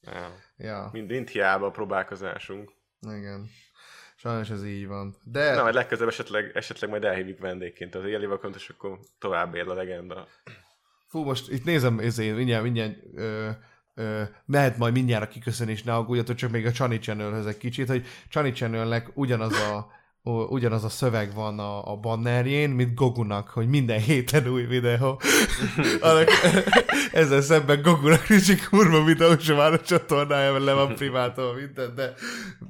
Ja. 0.00 0.32
Ja, 0.56 0.88
Mind, 0.92 1.10
mind 1.10 1.28
hiába 1.28 1.66
a 1.66 1.70
próbálkozásunk. 1.70 2.72
igen. 3.00 3.50
Sajnos 4.16 4.50
ez 4.50 4.64
így 4.64 4.86
van. 4.86 5.16
De... 5.24 5.54
Na, 5.54 5.62
majd 5.62 5.74
legközelebb 5.74 6.12
esetleg, 6.12 6.50
esetleg 6.54 6.90
majd 6.90 7.04
elhívjuk 7.04 7.38
vendégként 7.38 7.94
az 7.94 8.04
éli 8.04 8.26
vakont, 8.26 8.54
és 8.54 8.68
akkor 8.68 8.98
tovább 9.18 9.54
él 9.54 9.70
a 9.70 9.74
legenda. 9.74 10.26
Fú, 11.08 11.22
most 11.22 11.50
itt 11.50 11.64
nézem, 11.64 11.98
ezért, 11.98 12.36
mindjárt, 12.36 12.62
mindjárt 12.62 12.96
ö, 13.14 13.48
ö, 13.94 14.22
mehet 14.44 14.78
majd 14.78 14.92
mindjárt 14.92 15.24
a 15.24 15.28
kiköszönés, 15.28 15.82
ne 15.82 15.94
aggódjatok, 15.94 16.36
csak 16.36 16.50
még 16.50 16.66
a 16.66 16.72
Csani 16.72 16.98
channel 16.98 17.48
egy 17.48 17.58
kicsit, 17.58 17.88
hogy 17.88 18.06
Csani 18.28 18.52
channelnek 18.52 19.10
ugyanaz 19.14 19.52
a 19.52 19.96
ugyanaz 20.48 20.84
a 20.84 20.88
szöveg 20.88 21.34
van 21.34 21.58
a, 21.58 21.92
a 21.92 21.96
bannerjén, 21.96 22.70
mint 22.70 22.94
Gogunak, 22.94 23.48
hogy 23.48 23.68
minden 23.68 24.00
héten 24.00 24.48
új 24.48 24.62
videó. 24.62 25.20
Annak, 26.00 26.28
ezzel 27.12 27.40
szemben 27.40 27.82
Gogunak 27.82 28.28
nincs 28.28 28.50
egy 28.50 28.64
kurva 28.64 29.04
videó 29.04 29.38
sem 29.38 29.56
már 29.56 29.72
a 29.72 29.80
csatornája, 29.80 30.52
mert 30.52 30.64
le 30.64 30.72
van 30.72 30.94
privátolva 30.94 31.52
minden, 31.52 31.94
de 31.94 32.14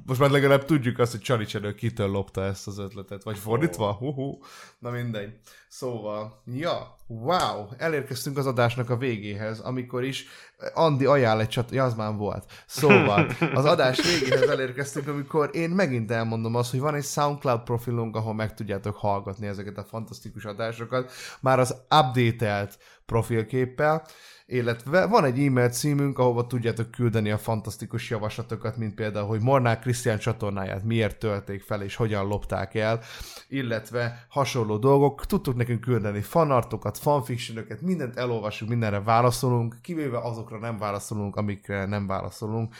most 0.05 0.19
már 0.19 0.29
legalább 0.29 0.65
tudjuk 0.65 0.99
azt, 0.99 1.11
hogy 1.11 1.21
Csani 1.21 1.45
Channel 1.45 1.75
kitől 1.75 2.09
lopta 2.09 2.43
ezt 2.43 2.67
az 2.67 2.77
ötletet, 2.77 3.23
vagy 3.23 3.37
fordítva, 3.37 3.91
hú, 3.91 4.39
na 4.79 4.89
mindegy. 4.89 5.33
Szóval, 5.67 6.43
ja, 6.45 6.95
wow, 7.11 7.67
elérkeztünk 7.77 8.37
az 8.37 8.45
adásnak 8.45 8.89
a 8.89 8.97
végéhez, 8.97 9.59
amikor 9.59 10.03
is 10.03 10.25
Andi 10.73 11.05
ajánl 11.05 11.39
egy 11.39 11.47
csat, 11.47 11.71
az 11.71 11.93
már 11.93 12.15
volt. 12.15 12.45
Szóval, 12.65 13.27
az 13.53 13.65
adás 13.65 14.01
végéhez 14.01 14.49
elérkeztünk, 14.49 15.07
amikor 15.07 15.49
én 15.53 15.69
megint 15.69 16.11
elmondom 16.11 16.55
azt, 16.55 16.71
hogy 16.71 16.79
van 16.79 16.95
egy 16.95 17.03
SoundCloud 17.03 17.61
profilunk, 17.61 18.15
ahol 18.15 18.33
meg 18.33 18.53
tudjátok 18.53 18.95
hallgatni 18.95 19.47
ezeket 19.47 19.77
a 19.77 19.83
fantasztikus 19.83 20.45
adásokat, 20.45 21.11
már 21.39 21.59
az 21.59 21.75
updatelt 21.89 22.77
profilképpel, 23.09 24.05
illetve 24.45 25.05
van 25.05 25.25
egy 25.25 25.45
e-mail 25.45 25.69
címünk, 25.69 26.19
ahova 26.19 26.47
tudjátok 26.47 26.91
küldeni 26.91 27.31
a 27.31 27.37
fantasztikus 27.37 28.09
javaslatokat, 28.09 28.77
mint 28.77 28.95
például, 28.95 29.27
hogy 29.27 29.41
Mornák 29.41 29.79
Krisztián 29.79 30.17
csatornáját 30.17 30.83
miért 30.83 31.19
tölték 31.19 31.61
fel, 31.61 31.81
és 31.81 31.95
hogyan 31.95 32.27
lopták 32.27 32.75
el, 32.75 32.99
illetve 33.47 34.25
hasonló 34.29 34.77
dolgok. 34.77 35.25
Tudtok 35.25 35.55
nekünk 35.55 35.81
küldeni 35.81 36.21
fanartokat, 36.21 36.97
fanfictionöket, 36.97 37.81
mindent 37.81 38.17
elolvasunk, 38.17 38.69
mindenre 38.71 39.01
válaszolunk, 39.01 39.75
kivéve 39.81 40.17
azokra 40.17 40.59
nem 40.59 40.77
válaszolunk, 40.77 41.35
amikre 41.35 41.85
nem 41.85 42.07
válaszolunk. 42.07 42.75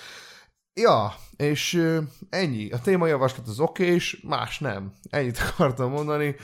Ja, 0.74 1.16
és 1.38 1.82
ennyi. 2.30 2.72
A 2.72 2.82
témajavaslat 2.82 3.48
az 3.48 3.60
oké, 3.60 3.86
és 3.86 4.22
más 4.28 4.60
nem. 4.60 4.94
Ennyit 5.10 5.38
akartam 5.50 5.92
mondani. 5.92 6.36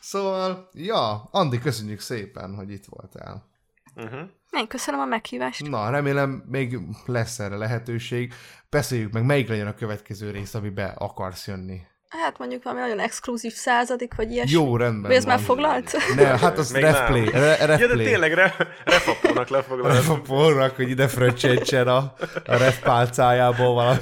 Szóval, 0.00 0.68
ja, 0.72 1.28
Andi, 1.30 1.58
köszönjük 1.58 2.00
szépen, 2.00 2.54
hogy 2.54 2.70
itt 2.70 2.84
voltál. 2.84 3.48
Uh-huh. 3.94 4.28
Én 4.50 4.66
köszönöm 4.66 5.00
a 5.00 5.04
meghívást. 5.04 5.68
Na, 5.68 5.90
remélem 5.90 6.44
még 6.46 6.78
lesz 7.06 7.38
erre 7.38 7.56
lehetőség. 7.56 8.32
Beszéljük 8.70 9.12
meg, 9.12 9.24
melyik 9.24 9.48
legyen 9.48 9.66
a 9.66 9.74
következő 9.74 10.30
rész, 10.30 10.54
amibe 10.54 10.84
akarsz 10.86 11.46
jönni. 11.46 11.80
Hát 12.08 12.38
mondjuk 12.38 12.62
valami 12.62 12.80
nagyon 12.82 12.98
exkluzív 13.00 13.52
századik, 13.52 14.14
vagy 14.14 14.30
ilyesmi. 14.30 14.52
Jó, 14.52 14.76
rendben 14.76 15.02
Vagy 15.02 15.16
ez 15.16 15.24
már 15.24 15.38
foglalt? 15.40 15.96
Ne, 16.14 16.24
hát 16.38 16.58
az 16.58 16.72
refplay. 16.72 17.20
nem. 17.24 17.32
Re, 17.32 17.46
Ja, 17.46 17.56
de 17.56 17.66
refplay. 17.66 18.04
tényleg 18.04 18.32
re, 18.32 18.54
refapónak 18.84 19.48
lefoglalom. 19.48 19.92
Refapornak, 19.96 20.76
hogy 20.76 20.88
ide 20.90 21.08
fröccsentsen 21.08 21.88
a, 21.88 21.96
a 22.44 22.56
ref 22.56 22.80
pálcájából 22.82 23.74
valami. 23.74 23.98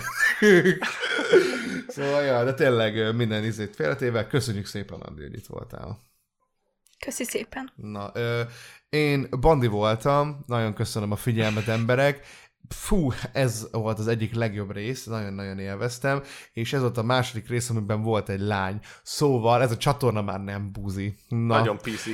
szóval, 1.89 2.23
ja, 2.23 2.45
de 2.45 2.55
tényleg 2.55 3.15
minden 3.17 3.45
izét 3.45 3.75
félretéve. 3.75 4.27
Köszönjük 4.27 4.67
szépen, 4.67 5.01
Andi, 5.01 5.23
hogy 5.23 5.35
itt 5.35 5.47
voltál. 5.47 5.99
Köszi 7.05 7.25
szépen. 7.25 7.73
Na, 7.77 8.11
ö, 8.15 8.41
én 8.89 9.27
Bandi 9.41 9.67
voltam, 9.67 10.45
nagyon 10.47 10.75
köszönöm 10.75 11.13
a 11.13 11.17
figyelmet, 11.17 11.69
emberek. 11.69 12.27
Fú, 12.69 13.13
ez 13.33 13.67
volt 13.73 13.99
az 13.99 14.07
egyik 14.07 14.35
legjobb 14.35 14.73
rész, 14.73 15.05
nagyon-nagyon 15.05 15.59
élveztem, 15.59 16.23
és 16.53 16.73
ez 16.73 16.81
volt 16.81 16.99
a 16.99 17.03
második 17.03 17.49
rész, 17.49 17.71
amiben 17.71 18.03
volt 18.03 18.29
egy 18.29 18.41
lány. 18.41 18.79
Szóval 19.03 19.63
ez 19.63 19.71
a 19.71 19.77
csatorna 19.77 20.23
már 20.23 20.45
nem 20.45 20.73
buzi. 20.73 21.15
Na, 21.29 21.37
Nagyon 21.37 21.77
PC 21.77 22.07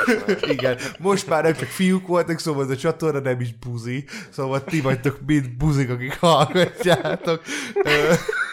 igen, 0.56 0.78
most 0.98 1.28
már 1.28 1.42
nem 1.42 1.54
csak 1.54 1.68
fiúk 1.68 2.06
voltak, 2.06 2.38
szóval 2.38 2.64
ez 2.64 2.70
a 2.70 2.76
csatorna 2.76 3.20
nem 3.20 3.40
is 3.40 3.54
buzi, 3.54 4.04
szóval 4.30 4.64
ti 4.64 4.80
vagytok 4.80 5.20
mind 5.26 5.56
buzik, 5.56 5.90
akik 5.90 6.18
hallgatjátok. 6.18 7.42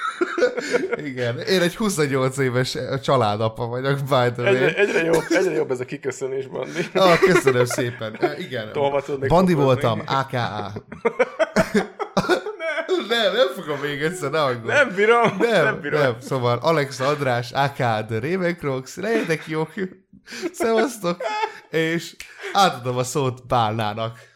Igen, 1.05 1.39
én 1.39 1.61
egy 1.61 1.75
28 1.75 2.37
éves 2.37 2.77
családapa 3.03 3.65
vagyok, 3.65 3.95
by 3.97 4.05
the 4.05 4.31
way. 4.37 4.45
Egyre, 4.45 4.75
egyre, 4.75 5.03
jobb, 5.03 5.23
egyre 5.29 5.51
jobb 5.51 5.71
ez 5.71 5.79
a 5.79 5.85
kiköszönés, 5.85 6.47
Bandi. 6.47 6.87
Ah, 6.93 7.19
köszönöm 7.19 7.65
szépen. 7.65 8.17
Ö, 8.19 8.27
igen. 8.37 8.69
Bandi 9.27 9.53
voltam, 9.53 10.01
AKA. 10.05 10.71
nem, 13.07 13.33
nem 13.33 13.47
fogom 13.55 13.79
még 13.79 14.01
egyszer, 14.01 14.31
ne 14.31 14.41
aggódj. 14.43 14.67
Nem 14.67 14.95
bírom, 14.95 15.35
nem, 15.39 15.51
nem, 15.51 15.63
nem 15.63 15.79
bírom. 15.81 16.01
nem. 16.01 16.15
Szóval 16.19 16.57
Alex 16.61 16.99
András, 16.99 17.51
AKA 17.51 18.05
The 18.05 18.19
Ravencrox, 18.19 18.95
legyetek 18.95 19.47
jók, 19.47 19.73
szevasztok, 20.51 21.21
és 21.69 22.15
átadom 22.53 22.97
a 22.97 23.03
szót 23.03 23.47
Bálnának. 23.47 24.31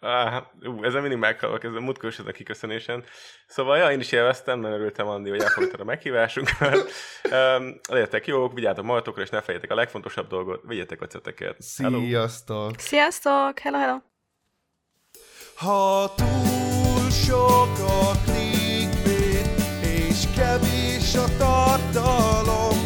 Á, 0.00 0.50
ú, 0.62 0.84
ezen 0.84 1.00
mindig 1.00 1.18
meghalok, 1.18 1.64
ez 1.64 1.74
a 1.74 1.80
múltkor 1.80 2.08
is 2.08 2.18
ez 2.18 2.26
a 2.26 2.30
kiköszönésen. 2.30 3.04
Szóval, 3.46 3.76
ja, 3.76 3.90
én 3.90 4.00
is 4.00 4.12
élveztem, 4.12 4.60
nagyon 4.60 4.78
örültem, 4.78 5.06
Andi, 5.06 5.30
hogy 5.30 5.40
elfogadtad 5.40 5.80
a 5.80 5.84
meghívásunkat. 5.84 6.74
um, 7.58 7.80
legyetek 7.88 8.26
jók, 8.26 8.54
vigyázzatok 8.54 8.84
magatokra, 8.84 9.22
és 9.22 9.28
ne 9.28 9.40
felejétek 9.40 9.70
a 9.70 9.74
legfontosabb 9.74 10.28
dolgot, 10.28 10.62
vigyetek 10.66 11.00
a 11.00 11.06
ceteket. 11.06 11.62
Sziasztok! 11.62 12.78
Sziasztok! 12.78 13.58
Hello, 13.58 13.78
hello! 13.78 13.96
Ha 15.54 16.14
túl 16.14 17.10
sok 17.10 17.78
a 17.78 18.10
clickbait, 18.24 19.46
és 19.82 20.24
kevés 20.36 21.14
a 21.14 21.36
tartalom. 21.38 22.76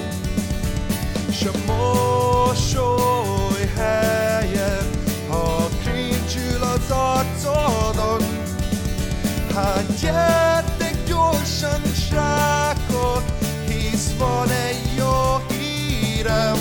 S 1.30 1.44
a 1.44 1.52
mosoly 1.66 3.66
helyett, 3.76 4.11
Hány 9.54 9.86
gyertek 10.00 10.96
gyorsan 11.06 11.80
srákot, 12.08 13.24
hisz 13.66 14.12
van 14.18 14.50
egy 14.50 14.94
jó 14.96 15.36
hírem, 15.58 16.56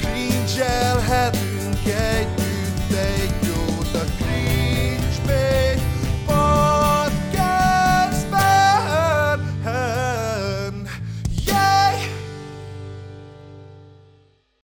Cringe-elhetünk 0.00 1.86
egy 1.86 2.37